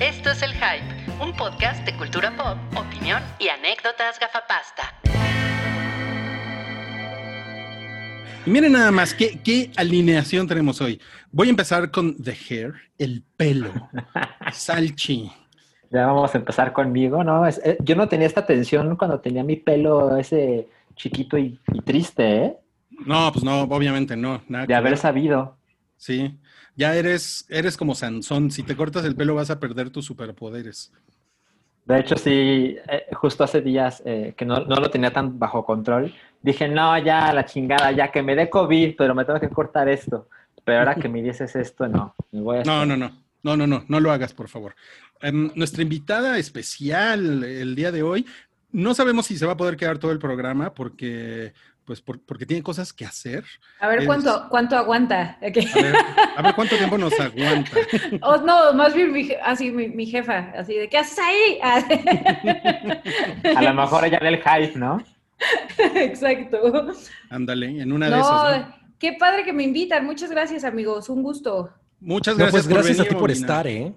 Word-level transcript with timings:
Esto 0.00 0.30
es 0.30 0.42
El 0.42 0.52
Hype, 0.52 1.22
un 1.22 1.32
podcast 1.36 1.84
de 1.84 1.96
cultura 1.96 2.34
pop, 2.36 2.56
opinión 2.76 3.22
y 3.38 3.48
anécdotas 3.48 4.18
gafapasta. 4.18 4.82
Y 8.44 8.50
miren 8.50 8.72
nada 8.72 8.90
más, 8.90 9.14
¿qué, 9.14 9.38
¿qué, 9.44 9.70
alineación 9.76 10.48
tenemos 10.48 10.80
hoy? 10.80 11.00
Voy 11.30 11.48
a 11.48 11.50
empezar 11.50 11.90
con 11.90 12.16
The 12.16 12.32
Hair, 12.32 12.74
el 12.98 13.22
pelo, 13.36 13.72
Salchi. 14.52 15.30
Ya 15.90 16.06
vamos 16.06 16.34
a 16.34 16.38
empezar 16.38 16.72
conmigo, 16.72 17.22
¿no? 17.22 17.46
Es, 17.46 17.60
eh, 17.64 17.76
yo 17.80 17.94
no 17.94 18.08
tenía 18.08 18.26
esta 18.26 18.46
tensión 18.46 18.96
cuando 18.96 19.20
tenía 19.20 19.44
mi 19.44 19.56
pelo 19.56 20.16
ese 20.16 20.68
chiquito 20.96 21.38
y, 21.38 21.60
y 21.72 21.80
triste, 21.82 22.36
¿eh? 22.44 22.56
No, 23.06 23.30
pues 23.32 23.44
no, 23.44 23.62
obviamente 23.62 24.16
no. 24.16 24.42
Nada 24.48 24.66
de 24.66 24.74
haber 24.74 24.92
ver. 24.92 24.98
sabido. 24.98 25.56
Sí, 25.96 26.36
ya 26.76 26.94
eres, 26.94 27.46
eres 27.48 27.76
como 27.76 27.94
Sansón. 27.94 28.50
Si 28.50 28.62
te 28.62 28.76
cortas 28.76 29.04
el 29.04 29.16
pelo 29.16 29.34
vas 29.34 29.50
a 29.50 29.60
perder 29.60 29.90
tus 29.90 30.04
superpoderes. 30.04 30.92
De 31.84 31.98
hecho, 31.98 32.16
sí, 32.16 32.76
eh, 32.88 33.06
justo 33.12 33.42
hace 33.42 33.60
días 33.60 34.02
eh, 34.06 34.34
que 34.36 34.44
no, 34.44 34.60
no, 34.60 34.76
lo 34.76 34.90
tenía 34.90 35.12
tan 35.12 35.38
bajo 35.38 35.64
control, 35.64 36.14
dije, 36.40 36.68
no, 36.68 36.96
ya 36.98 37.32
la 37.32 37.44
chingada, 37.44 37.90
ya 37.90 38.12
que 38.12 38.22
me 38.22 38.36
dé 38.36 38.48
COVID, 38.48 38.94
pero 38.96 39.14
me 39.14 39.24
tengo 39.24 39.40
que 39.40 39.48
cortar 39.48 39.88
esto. 39.88 40.28
Pero 40.64 40.78
ahora 40.78 40.94
que 40.94 41.08
me 41.08 41.20
dices 41.20 41.56
esto, 41.56 41.88
no. 41.88 42.14
Me 42.30 42.40
voy 42.40 42.58
a 42.58 42.62
no, 42.62 42.86
no, 42.86 42.96
no, 42.96 43.10
no, 43.42 43.56
no, 43.56 43.66
no, 43.66 43.84
no 43.88 44.00
lo 44.00 44.12
hagas, 44.12 44.32
por 44.32 44.48
favor. 44.48 44.76
Um, 45.22 45.50
nuestra 45.56 45.82
invitada 45.82 46.38
especial 46.38 47.42
el 47.42 47.74
día 47.74 47.90
de 47.90 48.04
hoy, 48.04 48.26
no 48.70 48.94
sabemos 48.94 49.26
si 49.26 49.36
se 49.36 49.44
va 49.44 49.52
a 49.52 49.56
poder 49.56 49.76
quedar 49.76 49.98
todo 49.98 50.12
el 50.12 50.20
programa 50.20 50.72
porque 50.72 51.52
pues 51.92 52.00
por, 52.00 52.24
porque 52.24 52.46
tiene 52.46 52.62
cosas 52.62 52.90
que 52.90 53.04
hacer. 53.04 53.44
A 53.78 53.86
ver, 53.86 54.06
¿cuánto, 54.06 54.46
cuánto 54.48 54.78
aguanta? 54.78 55.38
Okay. 55.46 55.66
A, 55.66 55.82
ver, 55.82 55.94
a, 56.36 56.42
ver, 56.42 56.54
cuánto 56.54 56.74
tiempo 56.78 56.96
nos 56.96 57.12
aguanta. 57.20 57.70
Oh, 58.22 58.38
no, 58.38 58.72
más 58.72 58.94
bien 58.94 59.12
mi, 59.12 59.30
así 59.44 59.70
mi, 59.70 59.88
mi, 59.88 60.06
jefa, 60.06 60.52
así 60.56 60.72
de, 60.74 60.88
¿qué 60.88 60.96
haces 60.96 61.18
ahí? 61.18 61.58
a 63.56 63.60
lo 63.60 63.74
mejor 63.74 64.06
ella 64.06 64.18
del 64.20 64.38
hype, 64.38 64.78
¿no? 64.78 65.04
Exacto. 65.96 66.94
Ándale, 67.28 67.82
en 67.82 67.92
una 67.92 68.08
de 68.08 68.18
esas. 68.18 68.60
¿no? 68.60 68.74
Qué 68.98 69.12
padre 69.20 69.44
que 69.44 69.52
me 69.52 69.64
invitan. 69.64 70.06
Muchas 70.06 70.30
gracias, 70.30 70.64
amigos. 70.64 71.10
Un 71.10 71.22
gusto. 71.22 71.74
Muchas 72.00 72.38
gracias. 72.38 72.64
No, 72.64 72.70
pues 72.70 72.86
gracias 72.86 72.96
por 72.96 73.04
venir, 73.04 73.12
a 73.12 73.14
ti 73.16 73.20
por 73.20 73.30
estar, 73.30 73.66
¿eh? 73.66 73.92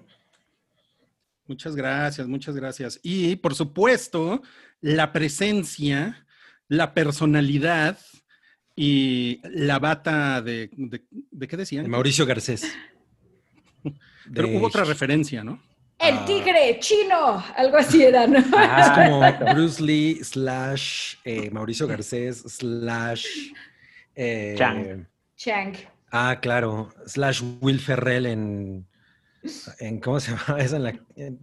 Muchas 1.46 1.74
gracias, 1.74 2.28
muchas 2.28 2.54
gracias. 2.54 3.00
Y 3.02 3.36
por 3.36 3.54
supuesto, 3.54 4.42
la 4.82 5.12
presencia 5.14 6.25
la 6.68 6.94
personalidad 6.94 7.98
y 8.74 9.40
la 9.44 9.78
bata 9.78 10.42
de, 10.42 10.70
de, 10.72 11.04
de 11.10 11.48
qué 11.48 11.56
decían? 11.56 11.84
De 11.84 11.88
Mauricio 11.88 12.26
Garcés. 12.26 12.70
Pero 14.34 14.48
hubo 14.48 14.66
otra 14.66 14.84
referencia, 14.84 15.44
¿no? 15.44 15.60
El 15.98 16.24
tigre 16.26 16.78
chino, 16.78 17.42
algo 17.56 17.78
así 17.78 18.02
era, 18.02 18.26
¿no? 18.26 18.38
Ah, 18.54 18.80
es 18.82 19.08
como 19.08 19.54
Bruce 19.54 19.82
Lee 19.82 20.20
slash 20.22 21.14
eh, 21.24 21.50
Mauricio 21.50 21.86
Garcés 21.86 22.42
slash 22.42 23.26
eh, 24.14 24.54
Chang. 24.58 25.06
Chang. 25.36 25.74
Ah, 26.12 26.38
claro, 26.40 26.92
slash 27.06 27.42
Will 27.60 27.80
Ferrell 27.80 28.26
en, 28.26 28.86
en 29.78 30.00
¿cómo 30.00 30.20
se 30.20 30.32
llama? 30.32 30.58
Es 30.60 30.72
en 30.72 30.82
la 30.82 30.90
en, 31.16 31.38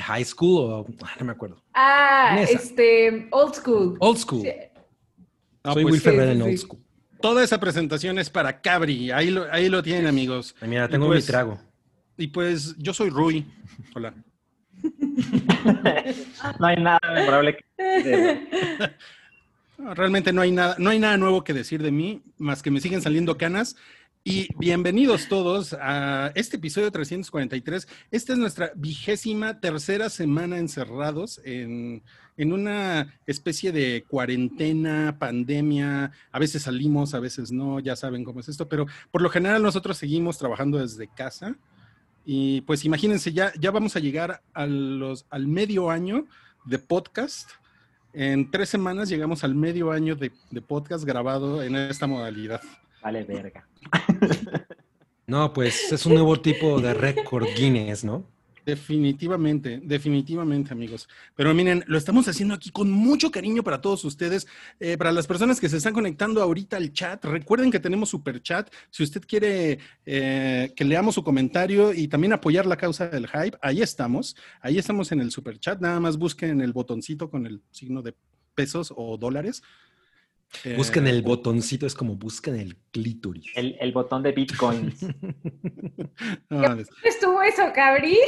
high 0.00 0.24
school 0.24 0.58
o 0.58 0.86
no 1.18 1.26
me 1.26 1.32
acuerdo. 1.32 1.62
Ah, 1.74 2.38
este, 2.48 3.28
old 3.30 3.54
school. 3.54 3.96
Old 4.00 4.18
school. 4.18 4.42
Sí. 4.42 4.52
No, 5.64 5.74
Soy 5.74 5.82
pues, 5.84 5.92
Will 5.92 6.00
Ferrell 6.00 6.30
sí, 6.30 6.36
en 6.36 6.42
old 6.42 6.58
school. 6.58 6.80
Toda 7.20 7.44
esa 7.44 7.60
presentación 7.60 8.18
es 8.18 8.28
para 8.30 8.60
Cabri. 8.60 9.10
Ahí 9.10 9.30
lo, 9.30 9.46
ahí 9.52 9.68
lo 9.68 9.82
tienen, 9.82 10.06
amigos. 10.06 10.56
Ay, 10.60 10.68
mira, 10.68 10.88
tengo 10.88 11.06
pues, 11.06 11.24
mi 11.24 11.26
trago. 11.26 11.58
Y 12.16 12.26
pues 12.28 12.76
yo 12.78 12.92
soy 12.92 13.10
Rui. 13.10 13.46
Hola. 13.94 14.12
no 16.58 16.66
hay 16.66 16.76
nada 16.76 16.98
memorable 17.14 17.56
que 17.56 18.40
Realmente 19.78 20.32
no 20.32 20.42
hay 20.42 20.52
nada, 20.52 20.76
no 20.78 20.90
hay 20.90 20.98
nada 20.98 21.16
nuevo 21.16 21.42
que 21.42 21.52
decir 21.52 21.82
de 21.82 21.90
mí, 21.90 22.22
más 22.38 22.62
que 22.62 22.70
me 22.70 22.80
siguen 22.80 23.02
saliendo 23.02 23.36
canas. 23.36 23.76
Y 24.24 24.54
bienvenidos 24.56 25.26
todos 25.28 25.72
a 25.72 26.30
este 26.36 26.56
episodio 26.56 26.92
343. 26.92 27.88
Esta 28.12 28.32
es 28.32 28.38
nuestra 28.38 28.70
vigésima 28.76 29.58
tercera 29.58 30.10
semana 30.10 30.58
encerrados 30.58 31.40
en, 31.44 32.04
en, 32.36 32.52
una 32.52 33.18
especie 33.26 33.72
de 33.72 34.04
cuarentena, 34.06 35.16
pandemia. 35.18 36.12
A 36.30 36.38
veces 36.38 36.62
salimos, 36.62 37.14
a 37.14 37.18
veces 37.18 37.50
no, 37.50 37.80
ya 37.80 37.96
saben 37.96 38.22
cómo 38.22 38.38
es 38.38 38.48
esto, 38.48 38.68
pero 38.68 38.86
por 39.10 39.22
lo 39.22 39.28
general 39.28 39.60
nosotros 39.60 39.98
seguimos 39.98 40.38
trabajando 40.38 40.78
desde 40.78 41.08
casa. 41.08 41.56
Y 42.24 42.60
pues 42.60 42.84
imagínense, 42.84 43.32
ya, 43.32 43.52
ya 43.58 43.72
vamos 43.72 43.96
a 43.96 44.00
llegar 44.00 44.40
a 44.54 44.66
los, 44.66 45.26
al 45.30 45.48
medio 45.48 45.90
año 45.90 46.26
de 46.64 46.78
podcast. 46.78 47.50
En 48.12 48.52
tres 48.52 48.68
semanas 48.68 49.08
llegamos 49.08 49.42
al 49.42 49.56
medio 49.56 49.90
año 49.90 50.14
de, 50.14 50.30
de 50.52 50.62
podcast 50.62 51.04
grabado 51.04 51.60
en 51.60 51.74
esta 51.74 52.06
modalidad. 52.06 52.60
Vale, 53.02 53.24
verga. 53.24 53.66
No, 55.26 55.52
pues 55.52 55.92
es 55.92 56.04
un 56.04 56.14
nuevo 56.14 56.40
tipo 56.40 56.80
de 56.80 56.94
récord 56.94 57.46
Guinness, 57.56 58.04
¿no? 58.04 58.26
Definitivamente, 58.64 59.80
definitivamente, 59.82 60.72
amigos. 60.72 61.08
Pero 61.34 61.52
miren, 61.52 61.82
lo 61.88 61.98
estamos 61.98 62.28
haciendo 62.28 62.54
aquí 62.54 62.70
con 62.70 62.90
mucho 62.90 63.30
cariño 63.30 63.64
para 63.64 63.80
todos 63.80 64.04
ustedes. 64.04 64.46
Eh, 64.78 64.96
para 64.96 65.10
las 65.10 65.26
personas 65.26 65.58
que 65.58 65.68
se 65.68 65.78
están 65.78 65.94
conectando 65.94 66.40
ahorita 66.40 66.76
al 66.76 66.92
chat, 66.92 67.24
recuerden 67.24 67.72
que 67.72 67.80
tenemos 67.80 68.10
super 68.10 68.40
chat. 68.40 68.72
Si 68.90 69.02
usted 69.02 69.22
quiere 69.26 69.78
eh, 70.06 70.72
que 70.76 70.84
leamos 70.84 71.16
su 71.16 71.24
comentario 71.24 71.92
y 71.92 72.06
también 72.06 72.34
apoyar 72.34 72.66
la 72.66 72.76
causa 72.76 73.08
del 73.08 73.26
hype, 73.26 73.58
ahí 73.62 73.82
estamos. 73.82 74.36
Ahí 74.60 74.78
estamos 74.78 75.10
en 75.10 75.20
el 75.20 75.32
super 75.32 75.58
chat. 75.58 75.80
Nada 75.80 75.98
más 75.98 76.16
busquen 76.16 76.60
el 76.60 76.72
botoncito 76.72 77.30
con 77.30 77.46
el 77.46 77.62
signo 77.72 78.00
de 78.00 78.14
pesos 78.54 78.92
o 78.94 79.16
dólares. 79.16 79.62
Busquen 80.76 81.06
el 81.06 81.22
botoncito, 81.22 81.86
es 81.86 81.94
como 81.94 82.16
busquen 82.16 82.56
el 82.56 82.76
clítoris. 82.90 83.46
El, 83.54 83.76
el 83.80 83.92
botón 83.92 84.22
de 84.22 84.32
bitcoins. 84.32 85.02
no, 86.50 86.78
estuvo 87.04 87.42
eso, 87.42 87.62
Cabri? 87.74 88.18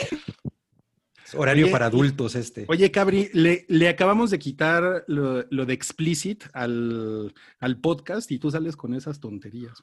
Es 1.25 1.35
horario 1.35 1.67
oye, 1.67 1.73
para 1.73 1.87
adultos 1.87 2.35
este. 2.35 2.65
Oye, 2.69 2.91
Cabri, 2.91 3.31
le, 3.33 3.65
le 3.69 3.89
acabamos 3.89 4.31
de 4.31 4.39
quitar 4.39 5.05
lo, 5.07 5.45
lo 5.51 5.67
de 5.67 5.75
explicit 5.75 6.45
al, 6.53 7.33
al, 7.61 7.81
podcast 7.81 8.31
y 8.31 8.39
tú 8.39 8.51
sales 8.51 8.77
con 8.77 8.95
esas 8.95 9.21
tonterías. 9.21 9.83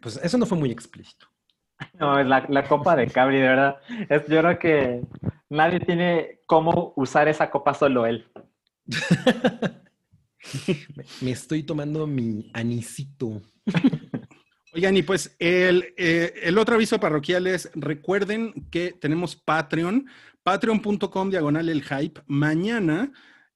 Pues 0.00 0.20
eso 0.22 0.36
no 0.36 0.44
fue 0.44 0.58
muy 0.58 0.70
explícito. 0.70 1.26
No, 1.98 2.18
es 2.18 2.26
la, 2.26 2.46
la 2.48 2.64
copa 2.68 2.94
de 2.94 3.08
Cabri, 3.08 3.38
de 3.38 3.48
verdad. 3.48 3.76
Es, 4.08 4.26
yo 4.28 4.40
creo 4.40 4.58
que 4.58 5.00
nadie 5.50 5.80
tiene 5.80 6.40
cómo 6.46 6.92
usar 6.96 7.26
esa 7.26 7.50
copa, 7.50 7.74
solo 7.74 8.06
él. 8.06 8.26
Me 11.20 11.30
estoy 11.30 11.62
tomando 11.62 12.06
mi 12.06 12.50
anisito. 12.52 13.42
Oigan, 14.74 14.96
y 14.96 15.02
pues 15.02 15.36
el, 15.38 15.94
eh, 15.96 16.34
el, 16.42 16.58
otro 16.58 16.74
aviso 16.74 16.98
parroquial 16.98 17.46
es, 17.46 17.70
recuerden 17.74 18.66
que 18.70 18.92
tenemos 18.92 19.36
Patreon, 19.36 20.06
patreon.com 20.42 21.30
diagonal 21.30 21.68
el 21.68 21.82
hype. 21.84 22.20
Mañana 22.26 23.12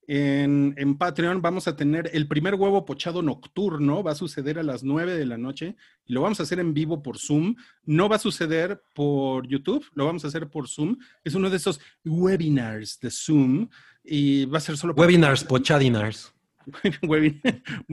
en, 0.07 0.75
en, 0.79 0.97
Patreon 0.97 1.43
vamos 1.43 1.69
a 1.69 1.77
tener 1.77 2.09
el 2.15 2.29
primer 2.29 2.55
huevo 2.55 2.85
pochado 2.87 3.21
nocturno, 3.21 4.03
va 4.03 4.13
a 4.13 4.15
suceder 4.15 4.59
a 4.59 4.63
las 4.63 4.83
9 4.85 5.17
de 5.17 5.27
la 5.27 5.37
noche 5.37 5.77
y 6.07 6.13
lo 6.13 6.23
vamos 6.23 6.41
a 6.41 6.45
hacer 6.45 6.61
en 6.61 6.73
vivo 6.73 7.03
por 7.03 7.19
Zoom. 7.19 7.57
No 7.85 8.09
va 8.09 8.17
a 8.17 8.21
suceder 8.21 8.81
por 8.95 9.47
YouTube, 9.49 9.85
lo 9.95 10.07
vamos 10.07 10.25
a 10.25 10.29
hacer 10.29 10.49
por 10.49 10.69
Zoom. 10.69 10.97
Es 11.25 11.35
uno 11.35 11.51
de 11.51 11.57
esos 11.57 11.81
webinars 12.05 13.01
de 13.01 13.11
Zoom 13.11 13.69
y 14.03 14.47
va 14.47 14.59
a 14.59 14.63
ser 14.63 14.79
solo... 14.79 14.95
Webinars, 14.95 15.45
pochadinars. 15.45 16.33
Muy 17.03 17.21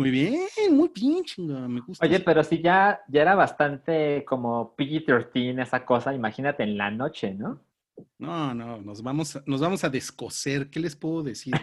bien, 0.10 0.48
muy 0.74 0.90
bien, 0.90 1.24
chinga, 1.24 1.68
me 1.68 1.82
gusta. 1.82 2.06
Oye, 2.06 2.20
pero 2.20 2.44
si 2.44 2.62
ya, 2.62 3.02
ya 3.08 3.22
era 3.22 3.36
bastante 3.36 4.26
como 4.26 4.76
PG-13 4.76 5.62
esa 5.62 5.86
cosa, 5.86 6.14
imagínate 6.14 6.64
en 6.64 6.78
la 6.78 6.92
noche, 6.92 7.34
¿no? 7.34 7.62
No, 8.18 8.54
no, 8.54 8.82
nos 8.82 9.02
vamos, 9.02 9.40
nos 9.46 9.62
vamos 9.62 9.84
a 9.84 9.90
descoser, 9.90 10.70
¿qué 10.70 10.80
les 10.80 10.96
puedo 10.96 11.24
decir? 11.24 11.54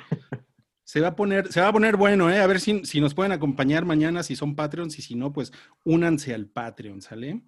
Se 0.85 1.01
va 1.01 1.09
a 1.09 1.17
poner, 1.17 1.53
se 1.53 1.61
va 1.61 1.69
a 1.69 1.73
poner 1.73 1.97
bueno, 1.97 2.31
¿eh? 2.31 2.41
A 2.41 2.47
ver 2.47 2.61
si, 2.61 2.85
si 2.85 3.01
nos 3.01 3.15
pueden 3.15 3.33
acompañar 3.33 3.85
mañana, 3.85 4.23
si 4.23 4.37
son 4.37 4.55
Patreons, 4.55 4.99
y 4.99 5.03
si 5.03 5.15
no, 5.15 5.33
pues 5.33 5.53
únanse 5.85 6.35
al 6.35 6.47
Patreon, 6.47 7.01
¿sale? 7.01 7.43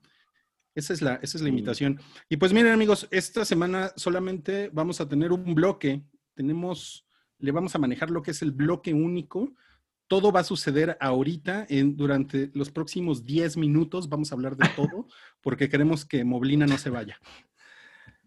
Esa 0.74 0.92
es 0.92 1.02
la, 1.02 1.16
esa 1.16 1.38
es 1.38 1.42
la 1.42 1.48
invitación. 1.48 2.00
Y 2.28 2.36
pues 2.36 2.52
miren, 2.52 2.72
amigos, 2.72 3.06
esta 3.10 3.44
semana 3.44 3.92
solamente 3.96 4.70
vamos 4.72 5.00
a 5.00 5.08
tener 5.08 5.32
un 5.32 5.54
bloque. 5.54 6.02
Tenemos 6.34 7.03
le 7.38 7.52
vamos 7.52 7.74
a 7.74 7.78
manejar 7.78 8.10
lo 8.10 8.22
que 8.22 8.32
es 8.32 8.42
el 8.42 8.52
bloque 8.52 8.92
único. 8.94 9.52
Todo 10.06 10.32
va 10.32 10.40
a 10.40 10.44
suceder 10.44 10.96
ahorita, 11.00 11.66
en, 11.68 11.96
durante 11.96 12.50
los 12.54 12.70
próximos 12.70 13.24
10 13.24 13.56
minutos 13.56 14.08
vamos 14.08 14.30
a 14.30 14.34
hablar 14.34 14.56
de 14.56 14.68
todo, 14.76 15.06
porque 15.40 15.68
queremos 15.68 16.04
que 16.04 16.24
Moblina 16.24 16.66
no 16.66 16.78
se 16.78 16.90
vaya. 16.90 17.18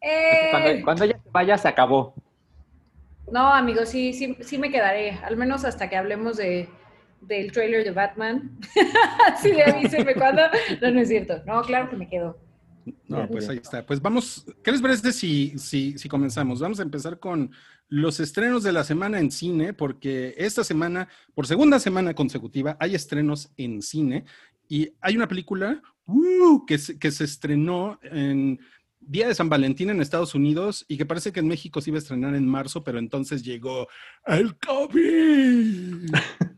Eh... 0.02 0.50
Cuando, 0.52 0.84
cuando, 0.84 1.04
ella 1.04 1.20
se 1.24 1.30
vaya, 1.30 1.58
se 1.58 1.68
acabó. 1.68 2.16
No, 3.32 3.54
amigos, 3.54 3.90
sí, 3.90 4.14
sí, 4.14 4.38
sí 4.40 4.58
me 4.58 4.72
quedaré, 4.72 5.12
al 5.24 5.36
menos 5.36 5.66
hasta 5.66 5.90
que 5.90 5.98
hablemos 5.98 6.38
de, 6.38 6.70
del 7.22 7.52
trailer 7.52 7.84
de 7.84 7.92
Batman. 7.92 8.58
sí, 9.42 9.60
avísenme 9.62 10.14
cuándo. 10.16 10.44
No, 10.82 10.92
no 10.92 11.02
es 11.02 11.08
cierto. 11.08 11.42
No, 11.46 11.62
claro 11.64 11.90
que 11.90 11.96
me 11.96 12.08
quedo. 12.08 12.38
No, 13.08 13.28
pues 13.28 13.50
ahí 13.50 13.58
está. 13.58 13.86
Pues 13.86 14.02
vamos, 14.02 14.46
¿qué 14.64 14.72
les 14.72 14.82
parece 14.82 15.12
si, 15.12 15.58
si, 15.58 15.98
si 15.98 16.10
comenzamos? 16.10 16.60
Vamos 16.60 16.80
a 16.80 16.84
empezar 16.84 17.20
con 17.20 17.52
los 17.90 18.20
estrenos 18.20 18.64
de 18.64 18.74
la 18.74 18.84
semana 18.84 19.20
en 19.20 19.32
cine, 19.32 19.74
porque 19.74 20.36
esta 20.38 20.64
semana, 20.64 21.08
por 21.34 21.48
segunda 21.48 21.80
semana 21.80 22.14
consecutiva, 22.14 22.78
hay 22.80 22.96
estrenos 22.96 23.52
en 23.58 23.82
cine 23.82 24.26
y 24.68 24.94
hay 25.02 25.16
una 25.16 25.28
película 25.28 25.82
uh, 26.06 26.66
que, 26.66 26.78
se, 26.78 27.00
que 27.00 27.12
se 27.12 27.24
estrenó 27.24 28.00
en 28.04 28.60
Día 29.00 29.28
de 29.28 29.36
San 29.36 29.48
Valentín 29.48 29.90
en 29.90 30.02
Estados 30.02 30.36
Unidos 30.36 30.84
y 30.88 30.98
que 30.98 31.06
parece 31.06 31.32
que 31.32 31.40
en 31.40 31.48
México 31.48 31.80
se 31.80 31.92
iba 31.92 31.98
a 31.98 32.00
estrenar 32.00 32.36
en 32.36 32.48
marzo, 32.48 32.84
pero 32.84 33.00
entonces 33.00 33.44
llegó 33.44 33.88
el 34.26 34.58
COVID. 34.58 36.12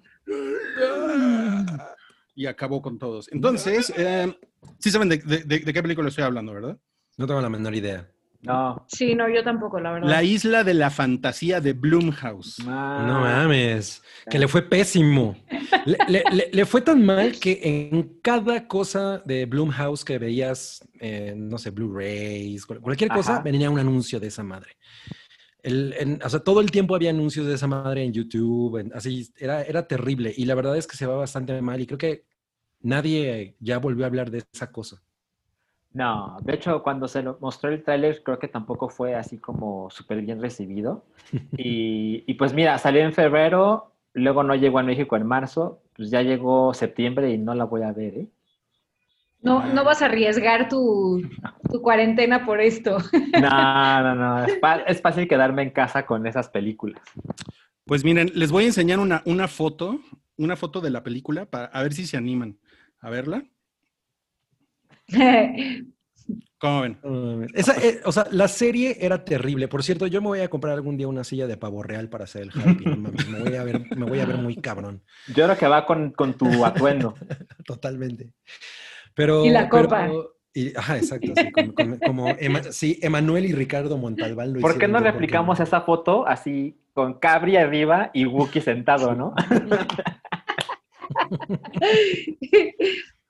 y 2.36 2.46
acabó 2.46 2.82
con 2.82 2.98
todos. 2.98 3.30
Entonces, 3.32 3.92
eh, 3.98 4.34
sí 4.80 4.92
saben 4.92 5.10
de, 5.10 5.18
de- 5.18 5.44
de- 5.44 5.60
de 5.60 5.74
qué 5.74 5.82
película 5.82 6.10
estoy 6.10 6.24
hablando, 6.24 6.54
¿verdad? 6.54 6.78
No 7.18 7.28
tengo 7.28 7.42
la 7.42 7.50
menor 7.50 7.76
idea. 7.76 8.10
No. 8.42 8.86
Sí, 8.88 9.16
no, 9.16 9.28
yo 9.28 9.44
tampoco, 9.44 9.82
la 9.82 9.92
verdad. 9.92 10.08
La 10.10 10.24
isla 10.24 10.64
de 10.64 10.74
la 10.74 10.90
fantasía 10.90 11.60
de 11.60 11.74
Blumhouse. 11.74 12.60
Ah. 12.66 13.04
No 13.06 13.20
mames, 13.20 14.02
que 14.30 14.40
le 14.40 14.48
fue 14.48 14.62
pésimo. 14.62 15.36
Le, 15.86 15.98
le- 16.08 16.24
le- 16.32 16.50
le 16.54 16.66
fue 16.66 16.80
tan 16.80 17.06
mal 17.06 17.38
que 17.38 17.60
en 17.90 18.20
cada 18.22 18.66
cosa 18.66 19.22
de 19.26 19.46
Blumhouse 19.46 20.06
que 20.06 20.18
veías, 20.20 20.80
eh, 21.02 21.34
no 21.36 21.58
sé, 21.58 21.72
Blu-rays, 21.72 22.66
cual- 22.66 22.80
cualquier 22.80 23.10
cosa, 23.10 23.34
Ajá. 23.34 23.42
venía 23.44 23.70
un 23.70 23.80
anuncio 23.80 24.22
de 24.22 24.28
esa 24.28 24.44
madre. 24.44 24.78
El- 25.62 25.94
en- 26.00 26.22
o 26.24 26.30
sea, 26.30 26.40
todo 26.40 26.62
el 26.62 26.72
tiempo 26.72 26.96
había 26.96 27.10
anuncios 27.10 27.46
de 27.46 27.56
esa 27.56 27.68
madre 27.68 28.06
en 28.06 28.14
YouTube, 28.14 28.78
en- 28.78 28.94
así, 28.96 29.30
era, 29.38 29.64
era 29.64 29.86
terrible. 29.86 30.34
Y 30.38 30.46
la 30.46 30.56
verdad 30.56 30.78
es 30.78 30.88
que 30.88 30.96
se 30.96 31.06
va 31.06 31.18
bastante 31.18 31.62
mal 31.62 31.82
y 31.82 31.86
creo 31.88 31.98
que 31.98 32.24
nadie 32.82 33.56
ya 33.60 33.78
volvió 33.80 34.06
a 34.06 34.08
hablar 34.08 34.32
de 34.32 34.44
esa 34.52 34.72
cosa. 34.72 35.02
No, 35.92 36.38
de 36.42 36.54
hecho, 36.54 36.84
cuando 36.84 37.08
se 37.08 37.24
lo 37.24 37.38
mostró 37.42 37.72
el 37.72 37.84
tráiler, 37.84 38.22
creo 38.24 38.38
que 38.38 38.48
tampoco 38.48 38.90
fue 38.90 39.16
así 39.16 39.40
como 39.40 39.90
súper 39.90 40.22
bien 40.22 40.42
recibido. 40.42 41.06
Y, 41.58 42.24
y 42.28 42.34
pues 42.36 42.54
mira, 42.54 42.78
salió 42.78 43.02
en 43.02 43.14
febrero, 43.14 43.94
luego 44.14 44.44
no 44.44 44.56
llegó 44.56 44.80
a 44.80 44.84
México 44.84 45.16
en 45.16 45.26
marzo, 45.26 45.82
pues 45.96 46.10
ya 46.10 46.22
llegó 46.22 46.74
septiembre 46.74 47.32
y 47.32 47.38
no 47.38 47.54
la 47.56 47.66
voy 47.66 47.84
a 47.84 47.92
ver, 47.92 48.18
¿eh? 48.18 48.28
No, 49.42 49.66
no 49.74 49.86
vas 49.86 50.02
a 50.02 50.06
arriesgar 50.06 50.68
tu, 50.68 51.22
tu 51.72 51.82
cuarentena 51.82 52.46
por 52.46 52.60
esto. 52.60 52.98
No, 53.40 54.04
no, 54.04 54.16
no, 54.16 54.46
es 54.86 55.02
fácil 55.02 55.28
quedarme 55.28 55.64
en 55.64 55.70
casa 55.72 56.06
con 56.06 56.28
esas 56.28 56.50
películas. 56.50 57.02
Pues 57.86 58.04
miren, 58.04 58.32
les 58.36 58.52
voy 58.52 58.66
a 58.66 58.68
enseñar 58.68 59.00
una, 59.00 59.24
una 59.26 59.48
foto, 59.48 60.02
una 60.38 60.56
foto 60.56 60.82
de 60.82 60.90
la 60.90 61.04
película 61.04 61.46
para 61.46 61.66
a 61.66 61.82
ver 61.82 61.94
si 61.94 62.06
se 62.06 62.18
animan 62.18 62.58
a 63.02 63.10
verla. 63.10 63.44
¿Cómo 66.60 66.82
ven? 66.82 66.98
Esa, 67.54 67.74
eh, 67.84 68.02
o 68.06 68.12
sea, 68.12 68.28
la 68.32 68.48
serie 68.50 68.98
era 69.00 69.24
terrible. 69.24 69.68
Por 69.70 69.82
cierto, 69.82 70.06
yo 70.08 70.22
me 70.22 70.28
voy 70.28 70.42
a 70.42 70.50
comprar 70.50 70.74
algún 70.74 70.98
día 70.98 71.08
una 71.08 71.24
silla 71.24 71.48
de 71.48 71.56
pavo 71.58 71.82
real 71.84 72.10
para 72.10 72.26
hacer 72.26 72.44
el 72.44 72.52
mames, 72.98 73.28
me, 73.30 73.40
voy 73.40 73.56
a 73.56 73.64
ver, 73.64 73.96
me 73.96 74.06
voy 74.06 74.20
a 74.20 74.26
ver 74.26 74.38
muy 74.38 74.58
cabrón. 74.58 75.02
Yo 75.30 75.46
creo 75.46 75.58
que 75.58 75.68
va 75.68 75.86
con, 75.86 76.12
con 76.12 76.34
tu 76.34 76.66
atuendo. 76.66 77.16
Totalmente. 77.66 78.34
Pero, 79.16 79.46
Y 79.46 79.50
la 79.50 79.70
pero- 79.70 79.84
copa. 79.86 80.10
y- 80.54 80.76
ajá, 80.76 80.98
exacto. 80.98 81.32
sí, 81.36 81.52
como, 81.52 81.74
como- 81.74 82.00
como 82.00 82.28
Ema- 82.38 82.72
sí, 82.74 83.00
Emanuel 83.02 83.46
y 83.46 83.54
Ricardo 83.54 83.98
Montalbán 83.98 84.54
lo 84.54 84.60
¿Por 84.60 84.78
qué 84.78 84.88
no 84.90 85.00
replicamos 85.00 85.60
esa 85.62 85.82
foto 85.82 86.28
así 86.28 86.78
con 86.94 87.20
Cabri 87.20 87.56
arriba 87.56 88.12
y 88.14 88.26
Wookie 88.26 88.60
sentado, 88.62 89.16
no? 89.16 89.34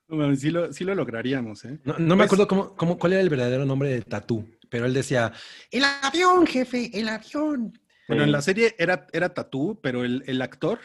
No 0.07 0.35
Sí 0.35 0.49
lo, 0.49 0.73
sí 0.73 0.83
lo 0.83 0.95
lograríamos, 0.95 1.65
¿eh? 1.65 1.79
No, 1.83 1.93
no 1.99 2.15
me 2.15 2.23
Pues- 2.23 2.27
acuerdo 2.27 2.47
cómo, 2.47 2.75
cómo- 2.75 2.97
cuál 2.97 3.13
era 3.13 3.21
el 3.21 3.29
verdadero 3.29 3.63
nombre 3.65 3.89
de 3.89 4.01
Tatú, 4.01 4.47
pero 4.69 4.85
él 4.85 4.93
decía, 4.93 5.31
el 5.69 5.83
avión, 6.01 6.47
jefe, 6.47 6.89
el 6.99 7.09
avión. 7.09 7.79
Bueno, 8.07 8.23
Sí. 8.23 8.27
en 8.27 8.31
la 8.31 8.41
serie 8.41 8.75
era, 8.79 9.05
era 9.13 9.33
Tatú, 9.33 9.79
pero 9.83 10.03
el, 10.03 10.23
el 10.25 10.41
actor, 10.41 10.79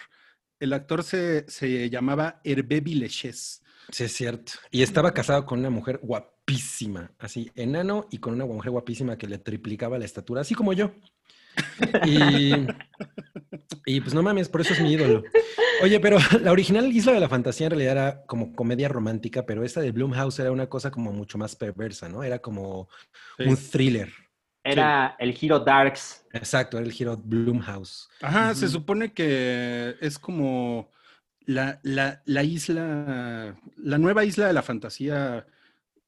el 0.61 0.75
actor 0.75 1.03
se, 1.03 1.49
se 1.49 1.89
llamaba 1.89 2.41
Hervé 2.45 2.81
Villechés. 2.81 3.63
Sí, 3.91 4.05
es 4.05 4.13
cierto. 4.13 4.53
Y 4.71 4.83
estaba 4.83 5.13
casado 5.15 5.47
con 5.47 5.59
una 5.61 5.71
mujer 5.71 6.01
guapísima, 6.03 7.11
así, 7.19 7.51
enano 7.55 8.07
y 8.11 8.19
con 8.19 8.35
una 8.35 8.45
mujer 8.45 8.73
guapísima 8.73 9.17
que 9.17 9.27
le 9.27 9.39
triplicaba 9.39 9.99
la 9.99 10.05
estatura, 10.05 10.43
así 10.43 10.55
como 10.55 10.75
yo. 10.75 10.93
Y, 12.07 12.53
y 13.87 14.01
pues 14.01 14.15
no 14.15 14.23
mames, 14.23 14.49
por 14.49 14.61
eso 14.61 14.73
es 14.75 14.81
mi 14.81 14.93
ídolo. 14.93 15.23
Oye, 15.83 16.01
pero 16.01 16.19
la 16.43 16.53
original 16.53 16.91
Isla 16.93 17.13
de 17.13 17.21
la 17.21 17.29
Fantasía 17.29 17.67
en 17.67 17.71
realidad 17.73 17.93
era 17.93 18.23
como 18.27 18.53
comedia 18.55 18.89
romántica, 18.89 19.45
pero 19.47 19.65
esta 19.65 19.81
de 19.81 19.93
Blumhouse 19.93 20.39
era 20.39 20.53
una 20.53 20.69
cosa 20.69 20.91
como 20.91 21.13
mucho 21.13 21.39
más 21.39 21.57
perversa, 21.57 22.09
¿no? 22.09 22.23
Era 22.23 22.39
como 22.39 22.89
Sí. 23.39 23.45
un 23.45 23.57
thriller. 23.57 24.13
Era 24.63 25.15
el 25.19 25.37
Hero 25.39 25.61
Darks. 25.61 26.25
Exacto, 26.33 26.79
era 26.79 26.87
el 26.87 26.93
giro 26.93 27.17
Blumhouse. 27.19 28.09
Ajá, 28.23 28.55
se 28.55 28.67
supone 28.69 29.13
que 29.13 29.95
es 30.01 30.19
como 30.19 30.91
la, 31.45 31.81
la, 31.83 32.23
la 32.25 32.43
isla, 32.45 33.55
la 33.77 33.99
nueva 33.99 34.25
isla 34.25 34.47
de 34.47 34.53
la 34.55 34.63
fantasía. 34.63 35.47